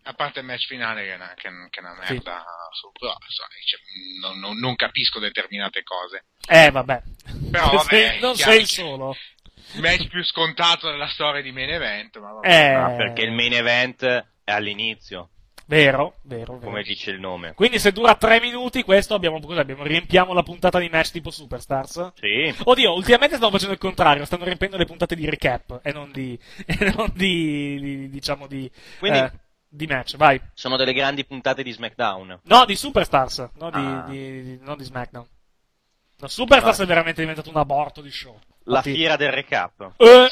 A 0.07 0.13
parte 0.13 0.39
il 0.39 0.45
match 0.45 0.65
finale 0.65 1.03
che 1.03 1.11
è 1.11 1.15
una, 1.15 1.33
che, 1.35 1.49
che 1.69 1.79
è 1.79 1.83
una 1.83 1.95
Sì. 2.05 2.13
merda, 2.13 2.43
su- 2.71 2.91
però, 2.91 3.15
sai, 3.27 3.47
cioè, 3.65 3.79
non, 4.21 4.39
non- 4.39 4.57
non 4.57 4.75
capisco 4.75 5.19
determinate 5.19 5.83
cose. 5.83 6.25
Eh, 6.47 6.71
vabbè. 6.71 7.01
Però 7.51 7.65
Non 7.69 7.75
vabbè, 7.75 7.87
sei- 8.09 8.19
non 8.19 8.35
sei 8.35 8.59
il 8.61 8.67
solo. 8.67 9.15
Il 9.73 9.81
match 9.81 10.07
più 10.07 10.23
scontato 10.23 10.89
della 10.89 11.07
storia 11.07 11.41
di 11.43 11.51
main 11.51 11.69
event, 11.69 12.17
ma 12.17 12.31
vabbè. 12.33 12.47
Eh, 12.47 12.73
Ah, 12.73 12.89
perché 12.95 13.21
il 13.23 13.31
main 13.31 13.53
event 13.53 14.25
è 14.45 14.51
all'inizio, 14.53 15.29
Vero, 15.67 16.17
vero, 16.21 16.53
vero. 16.53 16.67
come 16.67 16.83
dice 16.83 17.09
il 17.09 17.19
nome. 17.19 17.53
Quindi 17.55 17.79
se 17.79 17.91
dura 17.91 18.13
tre 18.15 18.39
minuti, 18.39 18.83
questo 18.83 19.15
abbiamo, 19.15 19.39
cosa 19.39 19.61
abbiamo? 19.61 19.81
Riempiamo 19.83 20.31
la 20.31 20.43
puntata 20.43 20.77
di 20.77 20.87
match 20.89 21.09
tipo 21.11 21.31
Superstars? 21.31 22.11
Sì. 22.13 22.53
Oddio, 22.65 22.93
ultimamente 22.93 23.35
stanno 23.37 23.49
facendo 23.51 23.73
il 23.73 23.79
contrario, 23.79 24.25
stanno 24.25 24.43
riempiendo 24.45 24.77
le 24.77 24.85
puntate 24.85 25.15
di 25.15 25.27
recap 25.27 25.79
e 25.81 25.91
non 25.91 26.11
di, 26.11 26.37
e 26.67 26.93
non 26.95 27.11
di, 27.15 27.79
di- 27.79 28.09
diciamo 28.09 28.45
di, 28.45 28.69
Quindi- 28.99 29.17
eh, 29.17 29.31
di 29.67 29.87
match, 29.87 30.15
vai. 30.17 30.39
Sono 30.53 30.77
delle 30.77 30.93
grandi 30.93 31.25
puntate 31.25 31.63
di 31.63 31.71
SmackDown. 31.71 32.41
No, 32.43 32.65
di 32.65 32.75
Superstars, 32.75 33.49
no 33.57 33.71
di, 33.71 33.77
Ah. 33.79 34.05
di- 34.07 34.43
di- 34.43 34.59
non 34.61 34.77
di 34.77 34.83
SmackDown. 34.83 35.27
No, 36.17 36.27
Superstars 36.27 36.77
Vai. 36.77 36.85
è 36.85 36.89
veramente 36.89 37.21
diventato 37.21 37.49
un 37.49 37.57
aborto 37.57 38.01
di 38.01 38.11
show. 38.11 38.39
La 38.65 38.77
Infatti- 38.77 38.93
fiera 38.95 39.15
del 39.15 39.31
recap. 39.31 39.93
Eh, 39.97 40.27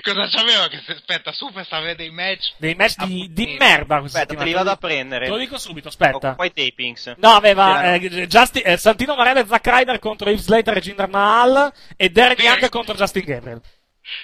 Cosa 0.00 0.28
c'aveva 0.28 0.68
che 0.68 0.80
se 0.86 0.92
aspetta 0.92 1.32
Superstar 1.32 1.82
vede 1.82 1.96
dei 1.96 2.10
match? 2.10 2.52
dei 2.58 2.74
match 2.74 3.04
di, 3.04 3.32
di 3.32 3.56
merda 3.58 3.98
questa 3.98 4.20
Aspetta, 4.20 4.38
te 4.40 4.46
li 4.46 4.52
vado 4.52 4.70
a 4.70 4.76
prendere. 4.76 5.24
Te 5.24 5.30
lo 5.30 5.36
dico 5.36 5.58
subito, 5.58 5.88
aspetta. 5.88 6.30
Ho 6.30 6.34
qua 6.36 6.44
i 6.44 6.52
tapings. 6.52 7.14
No, 7.16 7.30
aveva 7.30 7.94
eh, 7.94 8.26
Justin- 8.28 8.62
eh, 8.64 8.76
Santino 8.76 9.16
Marella 9.16 9.40
e 9.40 9.46
Zack 9.46 9.66
Ryder 9.66 9.98
contro 9.98 10.30
Yves 10.30 10.44
Slater 10.44 10.76
e 10.76 10.80
Jinder 10.80 11.08
Mahal 11.08 11.72
e 11.96 12.10
Derek 12.10 12.38
Sì. 12.38 12.46
Young 12.46 12.68
contro 12.68 12.94
Justin 12.94 13.24
Gabriel. 13.24 13.60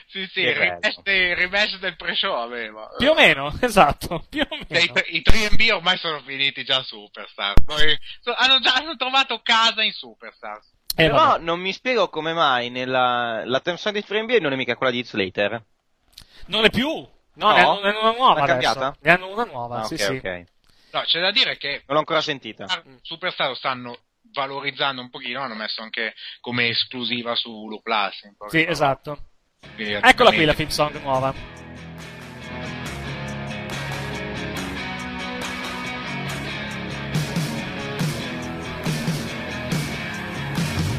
Sì, 0.09 0.27
sì, 0.33 0.41
il 0.41 0.55
rematch, 0.55 1.79
del 1.79 1.97
pre-show 1.97 2.35
aveva. 2.35 2.89
Più 2.97 3.11
o 3.11 3.15
meno, 3.15 3.53
esatto, 3.61 4.25
più 4.29 4.45
o 4.49 4.59
meno. 4.69 4.93
I, 5.07 5.17
i 5.17 5.23
3B 5.25 5.73
ormai 5.73 5.99
sono 5.99 6.21
finiti 6.23 6.65
già 6.65 6.77
a 6.77 6.83
Superstar. 6.83 7.55
Poi, 7.65 7.99
so- 8.21 8.35
hanno 8.35 8.59
già 8.61 8.75
hanno 8.75 8.97
trovato 8.97 9.41
casa 9.43 9.83
in 9.83 9.93
Superstar. 9.93 10.61
Eh, 11.01 11.07
Però 11.07 11.15
vabbè. 11.17 11.45
non 11.45 11.61
mi 11.61 11.73
spiego 11.73 12.09
come 12.09 12.33
mai 12.33 12.71
nella 12.71 13.43
la 13.45 13.61
terza 13.61 13.93
di 13.93 14.03
FreeNBA 14.03 14.39
non 14.41 14.53
è 14.53 14.57
mica 14.57 14.75
quella 14.75 14.91
di 14.91 15.05
Slater. 15.05 15.63
Non 16.47 16.65
è 16.65 16.71
più. 16.71 16.89
No, 16.89 17.11
No? 17.35 17.53
ne 17.53 17.61
hanno, 17.61 17.81
ne 17.81 17.89
hanno 17.91 18.01
una 18.01 18.13
nuova 18.17 18.41
L'ha 18.41 18.47
cambiata? 18.47 18.97
Ne 19.01 19.11
hanno 19.13 19.29
una 19.33 19.45
nuova, 19.45 19.79
Ah, 19.83 19.85
sì, 19.85 19.95
ok, 19.95 20.01
sì. 20.01 20.17
ok. 20.17 20.45
No, 20.91 21.03
c'è 21.03 21.21
da 21.21 21.31
dire 21.31 21.57
che 21.57 21.69
Non 21.87 21.95
l'ho 21.95 21.99
ancora 21.99 22.21
sentita. 22.21 22.67
Superstar 23.03 23.49
lo 23.49 23.55
stanno 23.55 23.97
valorizzando 24.33 25.01
un 25.01 25.09
pochino, 25.09 25.41
hanno 25.43 25.55
messo 25.55 25.83
anche 25.83 26.15
come 26.41 26.67
esclusiva 26.69 27.37
su 27.37 27.49
Hulu 27.53 27.81
Plus. 27.81 28.29
Sì, 28.49 28.65
esatto. 28.67 29.19
Eccola 29.77 30.33
qui 30.33 30.45
la 30.45 30.55
film 30.55 30.69
song 30.71 31.01
nuova. 31.01 31.33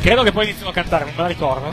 Credo 0.09 0.23
che 0.23 0.31
poi 0.31 0.45
inizino 0.45 0.69
a 0.69 0.73
cantare, 0.73 1.05
non 1.05 1.13
me 1.15 1.21
la 1.21 1.27
ricordo. 1.27 1.71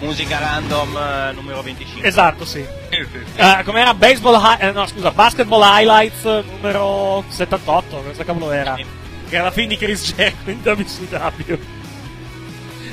Musica 0.00 0.40
random 0.40 0.96
eh, 0.96 1.32
numero 1.32 1.62
25. 1.62 2.08
Esatto, 2.08 2.44
sì. 2.44 2.58
Eh, 2.88 3.62
com'era? 3.64 3.94
Baseball 3.94 4.34
hi- 4.34 4.64
eh, 4.66 4.72
no, 4.72 4.84
scusa, 4.88 5.12
Basketball 5.12 5.62
Highlights 5.62 6.24
eh, 6.24 6.42
numero 6.56 7.22
78, 7.28 8.02
cosa 8.02 8.24
cavolo 8.24 8.50
era? 8.50 8.74
Sì. 8.74 8.84
Che 9.28 9.34
era 9.36 9.44
la 9.44 9.50
fine 9.52 9.68
di 9.68 9.76
Chris 9.76 10.12
Jericho 10.12 10.50
in 10.50 10.58
WCW. 10.60 11.58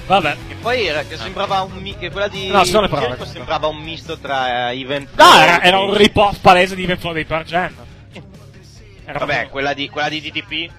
Vabbè. 0.06 0.38
E 0.49 0.53
poi 0.62 0.86
era 0.86 1.02
che 1.02 1.18
sembrava 1.18 1.62
un 1.64 1.72
mi- 1.82 1.98
che 1.98 2.12
quella 2.12 2.28
di 2.28 2.49
No, 2.49 2.64
ci 2.64 2.70
sono 2.70 2.82
le 2.84 2.90
parole, 2.90 3.07
Jericho 3.07 3.26
sembrava 3.26 3.66
un 3.66 3.78
misto 3.82 4.20
tra 4.20 4.70
eh, 4.70 4.80
Event 4.80 5.10
No, 5.16 5.34
era, 5.34 5.64
era 5.64 5.80
un 5.80 5.95
rip-off 5.98 6.38
palese 6.41 6.76
di 6.76 6.84
Event 6.84 6.99
Flow 6.99 7.14
dei 7.14 7.26
Pearl 7.26 7.44
Jam. 7.44 7.74
Era 9.03 9.18
Vabbè, 9.18 9.26
proprio- 9.26 9.49
quella 9.49 9.74
di, 9.74 9.90
quella 9.90 10.10
di 10.10 10.22
DDP. 10.22 10.70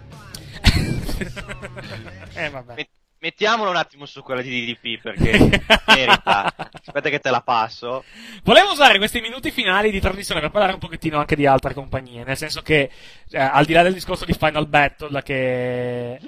Eh, 2.34 2.50
vabbè. 2.50 2.86
Met- 3.26 3.40
mettiamola 3.40 3.70
un 3.70 3.76
attimo 3.76 4.06
su 4.06 4.22
quella 4.22 4.40
di 4.40 4.64
DDP 4.76 5.00
perché 5.02 5.32
merita. 5.86 6.54
Aspetta 6.54 7.08
che 7.08 7.18
te 7.18 7.30
la 7.30 7.40
passo. 7.40 8.04
Volevo 8.44 8.70
usare 8.70 8.98
questi 8.98 9.20
minuti 9.20 9.50
finali 9.50 9.90
di 9.90 10.00
trasmissione 10.00 10.40
per 10.40 10.50
parlare 10.50 10.74
un 10.74 10.78
pochettino 10.78 11.18
anche 11.18 11.34
di 11.34 11.44
altre 11.46 11.74
compagnie, 11.74 12.22
nel 12.24 12.36
senso 12.36 12.62
che, 12.62 12.90
eh, 13.30 13.38
al 13.38 13.64
di 13.64 13.72
là 13.72 13.82
del 13.82 13.92
discorso 13.94 14.24
di 14.24 14.32
Final 14.32 14.66
Battle, 14.68 15.22
che... 15.22 16.20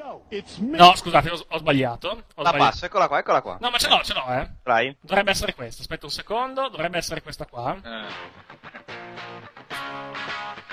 No, 0.61 0.95
scusate, 0.97 1.31
ho, 1.31 1.45
ho 1.49 1.59
sbagliato. 1.59 2.09
Ho 2.09 2.43
La 2.43 2.49
sbagliato. 2.49 2.71
passo, 2.71 2.85
eccola 2.87 3.07
qua, 3.09 3.19
eccola 3.21 3.43
qua. 3.43 3.59
No, 3.61 3.71
ma 3.71 3.79
ce 3.79 3.89
l'ho, 3.89 4.01
ce 4.03 4.15
l'ho, 4.15 4.27
eh. 4.33 4.49
Dai. 4.65 4.97
Dovrebbe 5.01 5.31
essere 5.31 5.55
questa. 5.55 5.83
Aspetta 5.83 6.07
un 6.07 6.13
secondo, 6.13 6.69
dovrebbe 6.69 6.99
essere 6.99 7.23
questa 7.23 7.47
qua. 7.47 7.77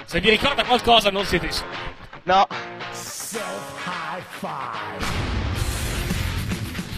Se 0.05 0.19
vi 0.19 0.29
ricorda 0.31 0.63
qualcosa, 0.65 1.11
non 1.11 1.23
siete 1.25 1.45
i 1.47 1.51
soli. 1.51 1.75
No. 2.23 2.47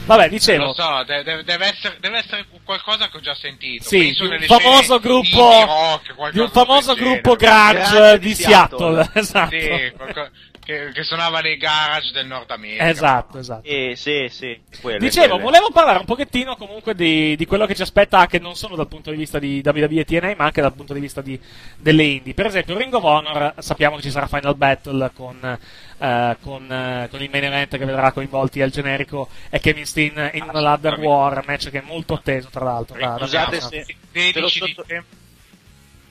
Vabbè, 0.07 0.29
dicevo. 0.29 0.57
Non 0.63 0.67
lo 0.67 0.73
so, 0.73 1.03
de- 1.05 1.23
de- 1.23 1.43
deve, 1.43 1.65
essere, 1.67 1.97
deve 1.99 2.17
essere 2.17 2.45
qualcosa 2.63 3.09
che 3.09 3.17
ho 3.17 3.19
già 3.19 3.35
sentito. 3.35 3.83
Sì, 3.87 3.99
Penso 3.99 4.23
di 4.23 4.29
un 4.29 4.33
nelle 4.35 4.45
famoso 4.47 4.81
scene 4.81 4.99
gruppo, 5.01 5.49
rock, 5.65 6.15
qualcosa 6.15 6.31
di 6.31 6.39
un 6.39 6.49
famoso 6.49 6.93
gruppo 6.95 7.35
grunge 7.35 8.19
di 8.19 8.33
Seattle. 8.33 9.09
Esatto. 9.13 9.49
Sì, 9.59 9.91
qualco- 9.95 10.29
che, 10.67 10.91
che 10.93 11.03
suonava 11.03 11.39
nei 11.39 11.55
garage 11.55 12.11
del 12.11 12.27
Nord 12.27 12.51
America. 12.51 12.89
Esatto, 12.89 13.37
esatto. 13.37 13.65
Eh, 13.65 13.93
sì, 13.95 14.27
sì, 14.29 14.59
quelle, 14.81 14.99
Dicevo, 14.99 15.27
quelle. 15.35 15.43
volevo 15.43 15.69
parlare 15.71 15.99
un 15.99 16.05
pochettino 16.05 16.57
comunque 16.57 16.93
di, 16.93 17.37
di 17.37 17.45
quello 17.45 17.65
che 17.65 17.73
ci 17.73 17.83
aspetta 17.83 18.19
anche 18.19 18.37
non 18.37 18.55
solo 18.57 18.75
dal 18.75 18.89
punto 18.89 19.09
di 19.09 19.15
vista 19.15 19.39
di 19.39 19.61
WWE 19.63 20.01
e 20.01 20.03
TNA, 20.05 20.33
ma 20.35 20.43
anche 20.43 20.59
dal 20.59 20.73
punto 20.73 20.93
di 20.93 20.99
vista 20.99 21.21
di, 21.21 21.39
delle 21.77 22.03
indie. 22.03 22.33
Per 22.33 22.47
esempio, 22.47 22.77
Ring 22.77 22.93
of 22.93 23.03
Honor, 23.03 23.53
sappiamo 23.59 23.95
che 23.95 24.01
ci 24.01 24.11
sarà 24.11 24.27
Final 24.27 24.55
Battle 24.55 25.11
con, 25.15 25.57
eh, 25.97 26.37
con, 26.41 26.69
eh, 26.71 27.07
con 27.09 27.21
il 27.21 27.29
main 27.31 27.43
event 27.45 27.77
che 27.77 27.85
vedrà 27.85 28.11
coinvolti 28.11 28.61
al 28.61 28.69
generico 28.69 29.29
e 29.49 29.61
Kevin 29.61 29.85
Steen 29.85 30.31
in 30.33 30.43
una 30.43 30.59
Ladder 30.59 30.99
War, 30.99 31.45
match 31.47 31.69
che 31.69 31.79
è 31.79 31.83
molto 31.85 32.13
atteso 32.13 32.49
tra 32.51 32.65
l'altro. 32.65 32.99
da- 32.99 33.07
da 33.07 33.17
Scusate 33.19 33.49
Biafra. 33.51 33.69
se... 33.69 33.85
16 34.11 34.31
te 34.33 34.39
lo 34.41 34.47
dicembre. 34.47 35.03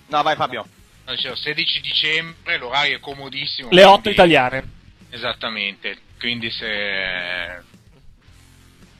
No, 0.06 0.22
vai 0.22 0.34
Fabio. 0.36 0.66
Dicevo, 1.06 1.36
16 1.36 1.80
dicembre, 1.80 2.58
l'orario 2.58 2.96
è 2.96 3.00
comodissimo. 3.00 3.68
Le 3.70 3.84
8 3.84 3.92
quindi- 3.92 4.10
italiane. 4.10 4.70
Esattamente, 5.10 5.98
quindi 6.18 6.50
se... 6.50 7.62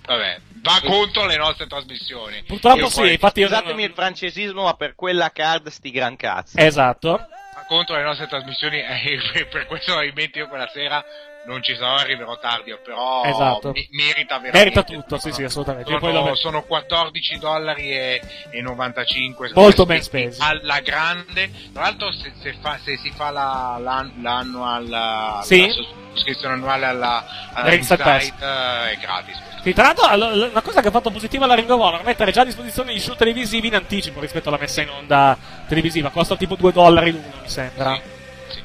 Vabbè, 0.06 0.40
va 0.62 0.80
contro 0.84 1.26
le 1.26 1.36
nostre 1.36 1.66
trasmissioni. 1.66 2.44
Purtroppo 2.44 2.78
Io 2.78 2.88
sì, 2.88 3.00
poi- 3.00 3.12
infatti 3.12 3.40
io 3.40 3.48
Scusatemi 3.48 3.82
il 3.82 3.92
francesismo, 3.92 4.62
ma 4.62 4.74
per 4.74 4.94
quella 4.94 5.30
card 5.32 5.66
sti 5.68 5.90
gran 5.90 6.14
cazzi. 6.16 6.60
Esatto. 6.60 7.10
Va 7.16 7.64
contro 7.66 7.96
le 7.96 8.02
nostre 8.02 8.28
trasmissioni 8.28 8.78
e 8.78 9.46
per 9.50 9.66
questo 9.66 9.92
probabilmente 9.92 10.38
io 10.38 10.48
quella 10.48 10.68
sera 10.72 11.04
non 11.46 11.62
ci 11.62 11.74
sarò, 11.76 11.94
arriverò 11.96 12.38
tardi, 12.38 12.74
però 12.84 13.22
Esatto. 13.24 13.70
mi- 13.72 13.88
merita 13.92 14.38
veramente. 14.38 14.58
Merita 14.58 14.82
tutto, 14.82 15.18
sì, 15.18 15.32
sì, 15.32 15.42
assolutamente. 15.44 15.90
Sono, 15.98 16.34
sono 16.34 16.62
14 16.64 17.38
dollari 17.38 17.90
e, 17.92 18.20
e 18.50 18.60
95 18.60 19.50
Molto 19.54 19.86
ben 19.86 20.02
spesi. 20.02 20.40
alla 20.42 20.80
grande 20.80 21.50
tra 21.72 21.82
l'altro 21.82 22.10
se, 22.12 22.32
se 22.42 22.54
fa- 22.60 22.78
se 22.82 22.96
si 22.96 23.10
fa 23.14 23.30
la, 23.30 23.78
la, 23.80 24.10
l'annual 24.20 25.40
Sì. 25.44 25.66
la 25.66 25.72
sottoscrizione 25.72 26.54
annuale 26.54 26.86
alla, 26.86 27.24
alla 27.52 27.68
Ringside 27.68 28.02
Pass. 28.02 28.26
Eh, 28.28 28.90
è 28.92 28.96
gratis 29.00 29.42
Sì, 29.62 29.72
tra 29.72 29.84
l'altro, 29.84 30.04
allo- 30.06 30.34
l- 30.34 30.48
una 30.50 30.62
cosa 30.62 30.80
che 30.80 30.88
ha 30.88 30.90
fatto 30.90 31.10
positiva 31.10 31.46
la 31.46 31.54
Ring 31.54 31.70
of 31.70 31.80
Honor 31.80 32.00
è 32.00 32.04
mettere 32.04 32.32
già 32.32 32.40
a 32.42 32.44
disposizione 32.44 32.94
gli 32.94 33.00
show 33.00 33.14
televisivi 33.16 33.68
in 33.68 33.74
anticipo 33.74 34.20
rispetto 34.20 34.48
alla 34.48 34.58
messa 34.58 34.80
in 34.82 34.88
onda 34.90 35.36
televisiva. 35.68 36.10
Costa 36.10 36.36
tipo 36.36 36.56
2 36.56 36.72
dollari 36.72 37.10
l'uno, 37.12 37.32
mi 37.42 37.48
sembra. 37.48 38.00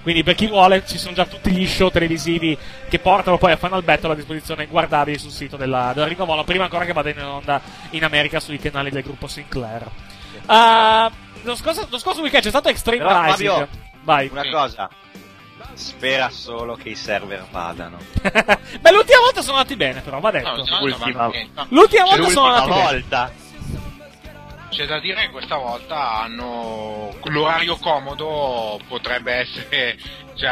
Quindi 0.01 0.23
per 0.23 0.35
chi 0.35 0.47
vuole 0.47 0.83
ci 0.85 0.97
sono 0.97 1.13
già 1.13 1.25
tutti 1.25 1.51
gli 1.51 1.67
show 1.67 1.89
televisivi 1.89 2.57
che 2.89 2.99
portano 2.99 3.37
poi 3.37 3.51
a 3.51 3.57
Final 3.57 3.83
Battle 3.83 4.13
a 4.13 4.15
disposizione 4.15 4.67
guardabili 4.67 5.17
sul 5.17 5.31
sito 5.31 5.57
della, 5.57 5.91
della 5.93 6.07
Honor 6.17 6.45
prima 6.45 6.63
ancora 6.63 6.85
che 6.85 6.93
vada 6.93 7.09
in 7.09 7.21
onda 7.21 7.61
in 7.91 8.03
America 8.03 8.39
sui 8.39 8.57
canali 8.59 8.89
del 8.89 9.03
gruppo 9.03 9.27
Sinclair. 9.27 9.89
Ah, 10.47 11.11
lo, 11.43 11.55
scorso, 11.55 11.87
lo 11.89 11.97
scorso 11.97 12.21
weekend 12.21 12.43
c'è 12.43 12.49
stato 12.49 12.69
Extreme 12.69 13.03
Però, 13.03 13.23
Rising. 13.23 13.49
Fabio, 13.49 13.67
Vai. 14.03 14.29
Una 14.31 14.49
cosa. 14.49 14.89
Spera 15.73 16.29
solo 16.29 16.75
che 16.75 16.89
i 16.89 16.95
server 16.95 17.45
vadano. 17.49 17.97
Beh, 18.21 18.91
l'ultima 18.91 19.19
volta 19.19 19.41
sono 19.41 19.57
andati 19.57 19.75
bene, 19.75 20.01
però, 20.01 20.19
va 20.19 20.31
detto. 20.31 20.49
No, 20.49 20.85
L'ultima, 20.85 21.31
L'ultima 21.69 22.03
volta 22.03 22.29
sono 22.29 22.47
andati 22.47 23.03
bene. 23.07 23.31
C'è 24.71 24.85
da 24.85 24.99
dire 24.99 25.21
che 25.25 25.29
questa 25.29 25.57
volta 25.57 26.21
hanno 26.21 27.13
l'orario 27.25 27.75
comodo 27.77 28.79
potrebbe 28.87 29.33
essere 29.33 29.97
cioè 30.35 30.49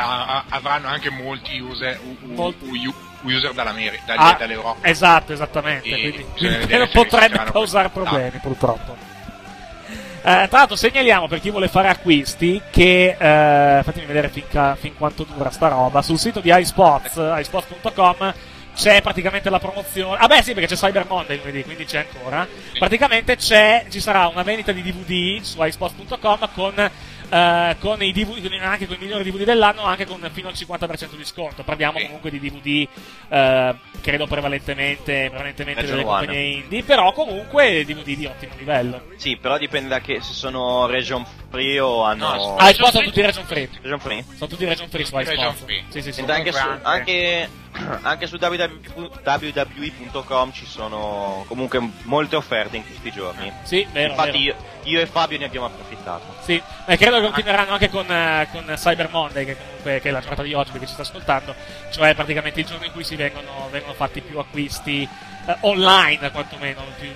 avranno 0.49 0.87
anche 0.89 1.09
molti 1.09 1.57
user, 1.59 1.97
u- 2.03 2.37
u- 2.59 2.93
user 3.23 3.53
dall'America, 3.53 4.03
dagli- 4.05 4.17
Ah, 4.19 4.35
dall'Europa. 4.37 4.87
Esatto, 4.87 5.33
esattamente. 5.33 5.87
E 5.89 5.99
Quindi, 6.11 6.25
quindi 6.37 6.87
potrebbe 6.93 7.43
causare 7.51 7.89
problemi, 7.89 8.37
purtroppo. 8.41 8.95
Eh, 10.21 10.47
tra 10.49 10.57
l'altro 10.59 10.75
segnaliamo 10.75 11.27
per 11.29 11.39
chi 11.39 11.49
vuole 11.49 11.69
fare 11.69 11.87
acquisti 11.87 12.61
che 12.69 13.15
eh, 13.17 13.83
fatemi 13.83 14.05
vedere 14.05 14.27
fin, 14.27 14.43
ca- 14.49 14.75
fin 14.75 14.95
quanto 14.97 15.23
dura 15.23 15.49
sta 15.49 15.69
roba 15.69 16.01
sul 16.01 16.19
sito 16.19 16.41
di 16.41 16.51
iSports 16.53 17.15
iSports.com 17.37 18.33
c'è 18.79 19.01
praticamente 19.01 19.49
la 19.49 19.59
promozione 19.59 20.17
ah 20.17 20.27
beh 20.27 20.41
sì 20.41 20.53
perché 20.53 20.73
c'è 20.73 20.75
Cyber 20.75 21.05
Monday 21.05 21.37
lunedì 21.37 21.63
quindi 21.63 21.83
c'è 21.83 22.07
ancora 22.09 22.47
praticamente 22.77 23.35
c'è 23.35 23.85
ci 23.89 23.99
sarà 23.99 24.27
una 24.27 24.43
vendita 24.43 24.71
di 24.71 24.81
DVD 24.81 25.41
su 25.41 25.61
iSports.com 25.61 26.49
con 26.53 26.91
eh, 27.29 27.75
con 27.79 28.01
i 28.01 28.11
DVD, 28.11 28.51
anche 28.61 28.87
con 28.87 28.95
i 28.95 28.99
migliori 28.99 29.23
DVD 29.23 29.43
dell'anno, 29.43 29.83
anche 29.83 30.05
con 30.05 30.27
fino 30.33 30.47
al 30.47 30.55
50% 30.55 31.15
di 31.15 31.23
sconto. 31.23 31.63
Parliamo 31.63 31.99
comunque 31.99 32.31
di 32.31 32.39
DVD, 32.39 32.87
eh, 33.29 33.75
credo 34.01 34.25
prevalentemente, 34.25 35.27
prevalentemente 35.29 35.81
delle 35.85 36.01
One. 36.01 36.03
compagnie 36.03 36.41
indie, 36.41 36.83
però 36.83 37.11
comunque 37.13 37.85
DVD 37.85 38.15
di 38.15 38.25
ottimo 38.25 38.53
livello. 38.57 39.03
Sì, 39.17 39.37
però 39.37 39.57
dipende 39.57 39.89
da 39.89 39.99
che 39.99 40.21
se 40.21 40.33
sono 40.33 40.87
region 40.87 41.25
free 41.49 41.79
o 41.79 42.03
hanno. 42.03 42.55
Ah, 42.55 42.69
i 42.69 42.73
spot 42.73 42.91
sono 42.91 43.05
tutti 43.05 43.21
region 43.21 43.45
free. 43.45 43.69
Region 43.81 43.99
free? 43.99 44.25
Sono 44.35 44.49
tutti 44.49 44.65
region 44.65 44.89
free 44.89 45.05
su 45.05 45.15
Region 45.15 45.35
iSports. 45.35 45.63
free. 45.63 45.83
Sì, 45.89 46.01
sì, 46.01 46.11
sì. 46.11 46.21
Anche 46.21 46.51
su, 46.51 46.67
anche, 46.81 47.49
anche 48.01 48.27
su 48.27 48.37
www.com 48.39 49.41
ci 50.51 50.65
sono 50.65 51.43
comunque 51.47 51.79
molte 52.03 52.35
offerte 52.35 52.77
in 52.77 52.85
questi 52.85 53.11
giorni. 53.11 53.51
Sì, 53.63 53.87
vero, 53.91 54.11
Infatti 54.11 54.45
vero. 54.45 54.57
Io, 54.83 54.91
io 54.91 55.01
e 55.01 55.05
Fabio 55.05 55.37
ne 55.37 55.45
abbiamo 55.45 55.67
approfittato. 55.67 56.35
Sì, 56.41 56.61
ma 56.87 56.95
credo 56.95 57.19
che 57.19 57.29
continueranno 57.29 57.71
anche 57.73 57.89
con, 57.89 58.09
eh, 58.11 58.47
con 58.51 58.73
Cyber 58.75 59.09
Monday, 59.11 59.45
che 59.45 59.57
comunque 59.57 59.99
che 59.99 60.09
è 60.09 60.11
la 60.11 60.19
giornata 60.19 60.43
di 60.43 60.53
oggi 60.53 60.71
perché 60.71 60.87
ci 60.87 60.93
sta 60.93 61.01
ascoltando, 61.03 61.55
cioè 61.91 62.15
praticamente 62.15 62.59
il 62.59 62.65
giorno 62.65 62.85
in 62.85 62.91
cui 62.91 63.03
si 63.03 63.15
vengono, 63.15 63.67
vengono 63.71 63.93
fatti 63.93 64.21
più 64.21 64.39
acquisti 64.39 65.07
eh, 65.45 65.57
online, 65.61 66.31
quantomeno, 66.31 66.81
più, 66.99 67.09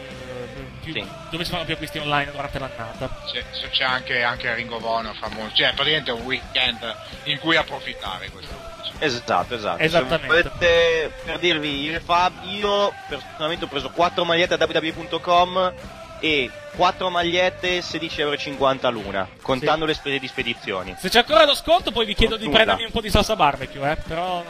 più- 0.84 1.06
dove 1.30 1.44
si 1.46 1.52
fanno 1.52 1.64
più 1.66 1.74
acquisti 1.74 1.98
online 1.98 2.32
durante 2.32 2.60
l'annata. 2.60 3.10
C'è, 3.32 3.70
c'è 3.70 3.84
anche, 3.84 4.22
anche 4.24 4.54
Ring 4.54 4.72
of 4.72 4.84
Honor 4.84 5.16
famoso, 5.16 5.54
cioè 5.56 5.74
praticamente 5.74 6.12
è 6.12 6.14
un 6.14 6.22
weekend 6.22 6.96
in 7.24 7.40
cui 7.40 7.56
approfittare 7.56 8.30
questo. 8.30 8.72
Esatto, 9.00 9.56
esatto. 9.56 9.82
Esattamente. 9.82 10.28
Volete, 10.28 11.12
per 11.26 11.40
dirvi, 11.40 11.82
io, 11.82 11.96
e 11.96 12.00
Fab, 12.00 12.34
io 12.44 12.94
personalmente 13.10 13.66
ho 13.66 13.68
preso 13.68 13.90
4 13.90 14.24
magliette 14.24 14.54
a 14.54 14.58
www.com 14.60 15.74
e 16.20 16.50
4 16.76 17.10
magliette 17.10 17.80
16,50€ 17.80 18.92
l'una, 18.92 19.28
contando 19.42 19.86
le 19.86 19.94
spese 19.94 20.20
di 20.20 20.28
spedizioni. 20.28 20.96
Se 20.98 21.10
c'è 21.10 21.20
ancora 21.20 21.44
lo 21.46 21.56
sconto, 21.56 21.92
poi 21.92 22.06
vi 22.06 22.14
chiedo 22.14 22.36
di 22.38 22.44
Fortuna. 22.44 22.64
prendermi 22.64 22.86
un 22.86 22.92
po' 22.92 23.02
di 23.02 23.10
salsa 23.10 23.36
barbecue, 23.36 23.92
eh, 23.92 23.96
però 24.08 24.44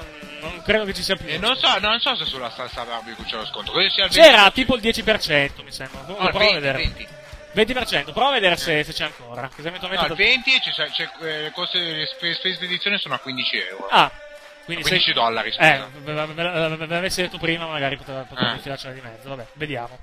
non, 0.43 0.61
credo 0.63 0.85
che 0.85 0.93
ci 0.93 1.01
sia 1.03 1.15
più. 1.15 1.27
E 1.27 1.37
non 1.37 1.55
so, 1.57 1.79
non 1.79 1.99
so 1.99 2.15
se 2.15 2.25
sulla 2.25 2.49
salsa 2.51 2.83
barbecue 2.83 3.23
c'è 3.25 3.35
lo 3.37 3.45
sconto. 3.45 3.71
C'era 4.09 4.51
tipo 4.51 4.75
il 4.75 4.81
10%, 4.81 5.63
mi 5.63 5.71
sembra. 5.71 5.99
No, 6.01 6.15
Comunque, 6.15 6.25
il 6.25 6.31
prova 6.31 6.45
a 6.45 6.59
20, 6.59 6.59
vedere. 6.59 6.77
20. 6.77 7.07
20%, 8.09 8.13
prova 8.13 8.29
a 8.29 8.31
vedere 8.33 8.57
se, 8.57 8.83
se 8.83 8.93
c'è 8.93 9.03
ancora. 9.05 9.49
Così 9.55 9.67
eventualmente 9.67 10.07
No, 10.07 10.13
il 10.13 10.17
20 10.17 10.53
e 10.55 10.59
c'è, 10.59 10.89
c'è, 10.89 11.09
eh, 11.21 11.41
le 11.43 11.51
coste 11.51 11.77
le 11.79 12.05
spese 12.07 12.49
di 12.49 12.53
spedizione 12.55 12.97
sono 12.97 13.13
a 13.15 13.19
15 13.19 13.57
euro. 13.57 13.87
Ah, 13.91 14.11
quindi 14.65 14.83
15 14.83 15.09
se- 15.09 15.13
dollari, 15.13 15.51
scusa. 15.51 15.75
Eh, 15.75 15.83
ve- 15.99 16.25
ve 16.33 16.85
l'avessi 16.87 17.21
detto 17.21 17.37
prima, 17.37 17.67
magari 17.67 17.95
poteva, 17.97 18.21
poteva 18.21 18.49
Ah. 18.49 18.53
infilarcela 18.53 18.93
di 18.93 19.01
mezzo. 19.01 19.29
Vabbè, 19.29 19.45
vediamo. 19.53 19.99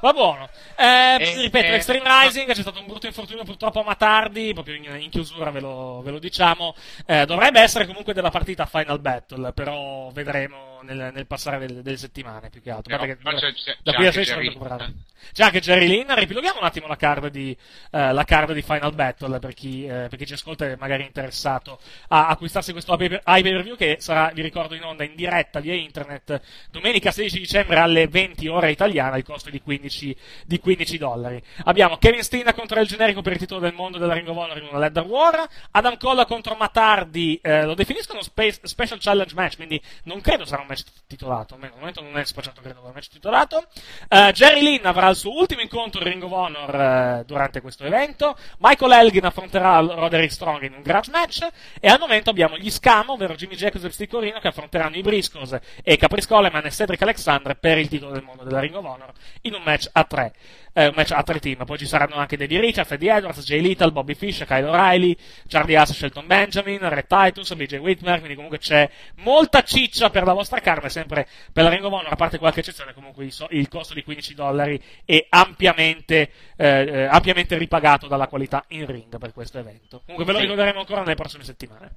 Va 0.00 0.12
buono. 0.12 0.48
Eh, 0.76 1.16
Eh, 1.20 1.34
ripeto, 1.42 1.66
eh, 1.72 1.74
Extreme 1.74 2.04
Rising, 2.22 2.52
c'è 2.52 2.62
stato 2.62 2.80
un 2.80 2.86
brutto 2.86 3.06
infortunio 3.06 3.44
purtroppo 3.44 3.80
a 3.80 3.84
Matardi, 3.84 4.52
proprio 4.54 4.76
in, 4.76 4.84
in 4.98 5.10
chiusura 5.10 5.50
ve 5.50 5.60
lo, 5.60 6.00
ve 6.02 6.10
lo 6.12 6.18
diciamo. 6.18 6.74
Eh, 7.06 7.26
dovrebbe 7.26 7.60
essere 7.60 7.86
comunque 7.86 8.14
della 8.14 8.30
partita 8.30 8.64
Final 8.64 8.98
Battle, 8.98 9.52
però 9.52 10.10
vedremo 10.12 10.69
nel, 10.82 11.10
nel 11.14 11.26
passare 11.26 11.58
delle, 11.58 11.82
delle 11.82 11.96
settimane 11.96 12.50
più 12.50 12.60
che 12.60 12.70
altro. 12.70 12.96
Però- 12.96 13.16
però 13.22 13.38
c'è- 13.38 13.52
c'è- 13.52 13.76
da 13.82 13.92
c'è 13.92 13.96
qui 13.96 14.04
a 14.04 14.08
anche 14.08 14.24
16 14.24 14.30
non 14.32 14.42
Jerry 14.42 14.46
recuperato. 14.48 14.92
C'è 15.32 15.42
anche 15.44 15.60
Jerry 15.60 15.86
Lynn, 15.86 16.10
ripiloghiamo 16.14 16.58
un 16.58 16.64
attimo 16.64 16.86
la 16.86 16.96
card 16.96 17.28
di, 17.28 17.56
eh, 17.92 18.12
la 18.12 18.24
card 18.24 18.52
di 18.52 18.62
Final 18.62 18.94
Battle 18.94 19.38
per 19.38 19.54
chi, 19.54 19.84
eh, 19.84 20.06
per 20.08 20.16
chi 20.16 20.26
ci 20.26 20.32
ascolta 20.32 20.66
e 20.66 20.76
magari 20.76 21.02
è 21.04 21.06
interessato 21.06 21.78
a 22.08 22.28
acquistarsi 22.28 22.72
questo 22.72 22.96
pay 22.96 23.08
per 23.42 23.62
view 23.62 23.76
che 23.76 23.98
sarà, 24.00 24.30
vi 24.34 24.42
ricordo, 24.42 24.74
in 24.74 24.82
onda 24.82 25.04
in 25.04 25.14
diretta 25.14 25.60
via 25.60 25.74
internet 25.74 26.40
domenica 26.70 27.10
16 27.10 27.38
dicembre 27.38 27.78
alle 27.78 28.08
20 28.08 28.48
ore 28.48 28.70
italiana, 28.70 29.16
il 29.16 29.22
costo 29.24 29.48
è 29.48 29.52
di 29.52 29.58
di 29.60 29.62
15, 29.62 30.16
di 30.46 30.58
15 30.58 30.96
dollari. 30.98 31.42
Abbiamo 31.64 31.98
Kevin 31.98 32.22
Steen 32.22 32.50
contro 32.54 32.80
il 32.80 32.86
generico 32.86 33.20
per 33.20 33.32
il 33.32 33.38
titolo 33.38 33.60
del 33.60 33.74
mondo 33.74 33.98
della 33.98 34.14
Ring 34.14 34.26
of 34.28 34.36
Honor 34.36 34.56
in 34.56 34.68
una 34.70 34.78
Ladder 34.78 35.04
War, 35.04 35.46
Adam 35.72 35.98
Cole 35.98 36.24
contro 36.24 36.54
Matardi, 36.54 37.38
eh, 37.42 37.64
lo 37.64 37.74
definiscono 37.74 38.22
space, 38.22 38.60
Special 38.62 38.98
Challenge 38.98 39.34
Match, 39.34 39.56
quindi 39.56 39.80
non 40.04 40.20
credo 40.22 40.44
sarà 40.46 40.62
un 40.62 40.69
match 40.70 40.84
titolato, 41.06 41.54
almeno 41.54 41.74
al 41.74 41.78
momento 41.80 42.02
non 42.02 42.16
è 42.16 42.24
spacciato 42.24 42.60
credo 42.60 42.80
un 42.84 42.92
match 42.94 43.08
titolato. 43.08 43.66
Eh, 44.08 44.32
Jerry 44.32 44.62
Lynn 44.62 44.86
avrà 44.86 45.08
il 45.08 45.16
suo 45.16 45.36
ultimo 45.36 45.60
incontro 45.60 46.00
in 46.00 46.08
Ring 46.08 46.22
of 46.22 46.32
Honor 46.32 46.74
eh, 46.74 47.24
durante 47.26 47.60
questo 47.60 47.84
evento, 47.84 48.36
Michael 48.58 48.92
Elgin 48.92 49.24
affronterà 49.24 49.78
Roderick 49.80 50.32
Strong 50.32 50.62
in 50.62 50.74
un 50.74 50.82
garage 50.82 51.10
match, 51.10 51.46
e 51.80 51.88
al 51.88 51.98
momento 51.98 52.30
abbiamo 52.30 52.56
gli 52.56 52.70
Scam, 52.70 53.10
ovvero 53.10 53.34
Jimmy 53.34 53.56
Jacobs 53.56 53.84
e 53.84 53.90
Steve 53.90 54.10
Corino, 54.10 54.40
che 54.40 54.48
affronteranno 54.48 54.96
i 54.96 55.02
Briscoes 55.02 55.58
e 55.82 55.96
Capris 55.96 56.26
Coleman 56.26 56.64
e 56.64 56.70
Cedric 56.70 57.02
Alexander 57.02 57.56
per 57.56 57.78
il 57.78 57.88
titolo 57.88 58.12
del 58.12 58.22
mondo 58.22 58.44
della 58.44 58.60
Ring 58.60 58.74
of 58.74 58.84
Honor 58.84 59.12
in 59.42 59.54
un 59.54 59.62
match 59.62 59.88
a 59.92 60.04
tre. 60.04 60.32
Eh, 60.72 60.86
un 60.86 60.92
match 60.94 61.10
a 61.12 61.22
tre 61.22 61.38
team. 61.40 61.64
Poi 61.64 61.78
ci 61.78 61.86
saranno 61.86 62.14
anche 62.14 62.36
Davey 62.36 62.58
Richards, 62.60 62.92
Eddie 62.92 63.12
Edwards, 63.12 63.44
Jay 63.44 63.60
Little, 63.60 63.90
Bobby 63.90 64.14
Fish, 64.14 64.44
Kyle 64.46 64.66
O'Reilly, 64.68 65.16
Charlie 65.48 65.76
Haas, 65.76 65.92
Shelton 65.92 66.26
Benjamin, 66.26 66.78
Red 66.88 67.06
Titus, 67.06 67.54
BJ 67.54 67.76
Whitmer. 67.78 68.18
Quindi 68.18 68.34
comunque 68.34 68.58
c'è 68.58 68.88
molta 69.16 69.62
ciccia 69.62 70.10
per 70.10 70.24
la 70.24 70.32
vostra 70.32 70.60
carne, 70.60 70.88
sempre 70.88 71.26
per 71.52 71.64
la 71.64 71.70
Ring 71.70 71.84
of 71.84 71.92
Honor, 71.92 72.12
a 72.12 72.16
parte 72.16 72.38
qualche 72.38 72.60
eccezione, 72.60 72.94
comunque 72.94 73.28
il 73.50 73.68
costo 73.68 73.94
di 73.94 74.02
15 74.04 74.34
dollari 74.34 74.80
è 75.04 75.26
ampiamente, 75.28 76.30
eh, 76.56 76.66
eh, 76.66 77.04
ampiamente 77.04 77.56
ripagato 77.58 78.06
dalla 78.06 78.28
qualità 78.28 78.64
in 78.68 78.86
ring 78.86 79.18
per 79.18 79.32
questo 79.32 79.58
evento. 79.58 80.02
Comunque 80.06 80.24
ve 80.24 80.32
lo 80.32 80.38
Sì. 80.38 80.44
ricorderemo 80.44 80.78
ancora 80.80 81.00
nelle 81.00 81.14
prossime 81.14 81.44
settimane. 81.44 81.96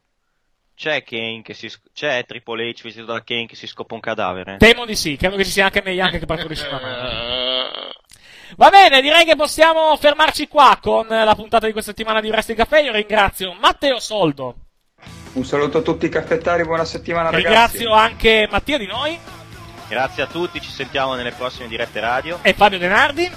c'è 0.76 1.04
Kane 1.04 1.42
che 1.42 1.54
si 1.54 1.72
c'è 1.94 2.26
Triple 2.26 2.70
H 2.72 2.82
vestito 2.84 3.06
da 3.06 3.24
Kane 3.24 3.46
che 3.46 3.56
si 3.56 3.66
scopa 3.68 3.94
un 3.94 4.02
cadavere. 4.02 4.58
Temo 4.58 4.86
di 4.86 4.96
sì, 4.96 5.16
credo 5.16 5.36
che 5.38 5.46
ci 5.46 5.52
sia 5.52 5.66
anche 5.66 5.82
May 5.84 5.96
Young 5.96 6.20
che 6.20 6.26
partorisce 6.26 6.68
una 6.68 6.80
mano. 6.82 7.94
Va 8.58 8.70
bene, 8.70 9.02
direi 9.02 9.26
che 9.26 9.36
possiamo 9.36 9.96
fermarci 9.98 10.48
qua 10.48 10.78
con 10.82 11.08
la 11.08 11.34
puntata 11.36 11.66
di 11.66 11.72
questa 11.72 11.92
settimana 11.92 12.22
di 12.22 12.30
Wrestling 12.30 12.60
Café. 12.60 12.82
Io 12.82 12.92
ringrazio 12.92 13.54
Matteo 13.54 14.00
Soldo, 14.00 14.56
Un 15.34 15.44
saluto 15.46 15.80
a 15.80 15.82
tutti 15.82 16.06
i 16.06 16.10
caffettari, 16.10 16.64
buona 16.64 16.86
settimana 16.86 17.30
ragazzi. 17.32 17.48
ringrazio 17.48 17.92
anche 17.92 18.48
Mattia 18.50 18.78
Di 18.78 18.86
Noi 18.86 19.18
Grazie 19.88 20.24
a 20.24 20.28
tutti, 20.28 20.60
ci 20.60 20.72
sentiamo 20.72 21.14
nelle 21.14 21.32
prossime 21.32 21.68
dirette 21.68 22.00
radio. 22.00 22.40
e 22.42 22.54
Fabio 22.54 22.80
Denardi. 22.80 23.32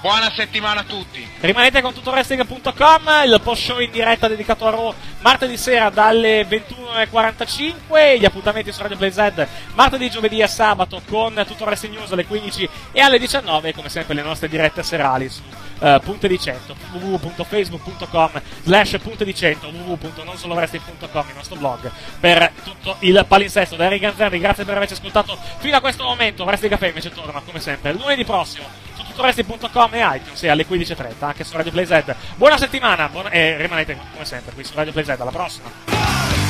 Buona 0.00 0.30
settimana 0.30 0.80
a 0.80 0.84
tutti. 0.84 1.28
Rimanete 1.40 1.82
con 1.82 1.92
tuttoWrestling.com, 1.92 3.02
il 3.26 3.40
post 3.42 3.62
show 3.64 3.80
in 3.80 3.90
diretta 3.90 4.28
dedicato 4.28 4.66
a 4.66 4.70
Raw 4.70 4.94
martedì 5.20 5.58
sera 5.58 5.90
dalle 5.90 6.46
21.45, 6.48 8.18
gli 8.18 8.24
appuntamenti 8.24 8.72
su 8.72 8.80
Radio 8.80 8.96
Play 8.96 9.12
Z 9.12 9.46
martedì, 9.74 10.08
giovedì 10.08 10.40
e 10.40 10.46
sabato 10.46 11.02
con 11.06 11.44
tutto 11.46 11.64
Wrestling 11.64 11.96
News 11.96 12.12
alle 12.12 12.24
15 12.24 12.68
e 12.92 13.00
alle 13.00 13.18
19, 13.18 13.74
come 13.74 13.90
sempre 13.90 14.14
le 14.14 14.22
nostre 14.22 14.48
dirette 14.48 14.82
serali 14.82 15.28
su 15.28 15.42
eh, 15.80 16.00
Punte 16.02 16.28
di 16.28 16.38
100, 16.38 16.76
www.facebook.com 16.92 18.42
slash 18.62 18.98
Punte 18.98 19.24
di 19.24 19.34
100, 19.34 19.68
www.nonsolowrestling.com, 19.68 21.28
il 21.28 21.34
nostro 21.34 21.56
blog, 21.56 21.90
per 22.20 22.52
tutto 22.62 22.96
il 23.00 23.24
palinsesto. 23.26 23.76
Da 23.76 23.86
Eric 23.86 24.00
Ganzerri, 24.00 24.38
grazie 24.38 24.64
per 24.64 24.76
averci 24.76 24.94
ascoltato 24.94 25.36
fino 25.58 25.76
a 25.76 25.80
questo 25.80 26.04
momento. 26.04 26.44
Wrestling 26.44 26.72
Café 26.72 26.88
invece 26.88 27.10
torna 27.10 27.40
come 27.44 27.60
sempre 27.60 27.92
lunedì 27.92 28.24
prossimo 28.24 28.66
su 28.96 29.02
tuttoResti.com 29.04 29.94
e 29.94 30.16
iTunes 30.16 30.42
e 30.42 30.48
alle 30.48 30.66
15.30 30.66 31.12
anche 31.20 31.44
su 31.44 31.56
Radio 31.56 31.72
Play 31.72 31.86
Z. 31.86 32.14
Buona 32.36 32.56
settimana 32.58 33.08
buona- 33.08 33.30
e 33.30 33.56
rimanete 33.56 33.98
come 34.12 34.24
sempre 34.24 34.52
qui 34.52 34.64
su 34.64 34.72
Radio 34.74 34.92
Play 34.92 35.04
Z. 35.04 35.08
Alla 35.18 35.30
prossima. 35.30 36.49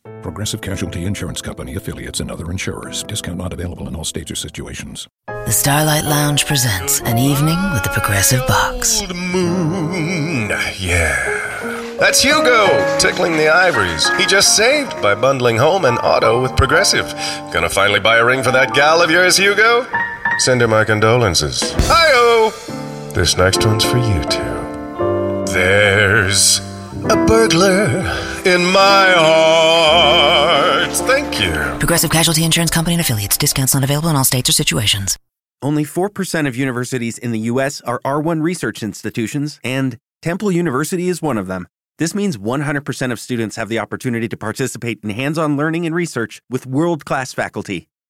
Progressive 0.21 0.61
Casualty 0.61 1.05
Insurance 1.05 1.41
Company 1.41 1.75
affiliates 1.75 2.19
and 2.19 2.31
other 2.31 2.51
insurers. 2.51 3.03
Discount 3.03 3.37
not 3.37 3.53
available 3.53 3.87
in 3.87 3.95
all 3.95 4.03
states 4.03 4.31
or 4.31 4.35
situations. 4.35 5.07
The 5.27 5.51
Starlight 5.51 6.03
Lounge 6.03 6.45
presents 6.45 7.01
an 7.01 7.17
evening 7.17 7.57
with 7.73 7.83
the 7.83 7.89
Progressive 7.89 8.45
Box. 8.47 9.01
Moon. 9.13 10.49
Yeah. 10.79 11.97
That's 11.99 12.21
Hugo, 12.21 12.97
tickling 12.97 13.33
the 13.37 13.49
ivories. 13.49 14.09
He 14.17 14.25
just 14.25 14.55
saved 14.55 14.99
by 15.01 15.13
bundling 15.13 15.57
home 15.57 15.85
and 15.85 15.97
auto 15.99 16.41
with 16.41 16.55
Progressive. 16.55 17.11
Gonna 17.51 17.69
finally 17.69 17.99
buy 17.99 18.17
a 18.17 18.25
ring 18.25 18.41
for 18.43 18.51
that 18.51 18.73
gal 18.73 19.01
of 19.01 19.11
yours, 19.11 19.37
Hugo? 19.37 19.85
Send 20.39 20.61
her 20.61 20.67
my 20.67 20.83
condolences. 20.83 21.73
Hi-oh! 21.87 23.11
This 23.13 23.37
next 23.37 23.65
one's 23.65 23.83
for 23.85 23.97
you 23.97 24.23
two. 24.23 25.51
There's 25.53 26.59
a 27.09 27.25
burglar 27.25 27.85
in 28.45 28.65
my 28.65 29.13
heart. 29.17 30.91
Thank 30.91 31.39
you. 31.39 31.51
Progressive 31.79 32.11
Casualty 32.11 32.43
Insurance 32.43 32.71
Company 32.71 32.95
and 32.95 33.01
affiliates. 33.01 33.37
Discounts 33.37 33.73
not 33.73 33.83
available 33.83 34.09
in 34.09 34.15
all 34.15 34.23
states 34.23 34.49
or 34.49 34.53
situations. 34.53 35.17
Only 35.61 35.83
4% 35.83 36.47
of 36.47 36.55
universities 36.55 37.17
in 37.17 37.31
the 37.31 37.39
U.S. 37.51 37.81
are 37.81 37.99
R1 38.03 38.41
research 38.41 38.81
institutions, 38.81 39.59
and 39.63 39.97
Temple 40.21 40.51
University 40.51 41.07
is 41.07 41.21
one 41.21 41.37
of 41.37 41.47
them. 41.47 41.67
This 41.99 42.15
means 42.15 42.35
100% 42.35 43.11
of 43.11 43.19
students 43.19 43.57
have 43.57 43.69
the 43.69 43.77
opportunity 43.77 44.27
to 44.27 44.37
participate 44.37 44.99
in 45.03 45.11
hands 45.11 45.37
on 45.37 45.57
learning 45.57 45.85
and 45.85 45.93
research 45.93 46.41
with 46.49 46.65
world 46.65 47.05
class 47.05 47.31
faculty. 47.31 47.87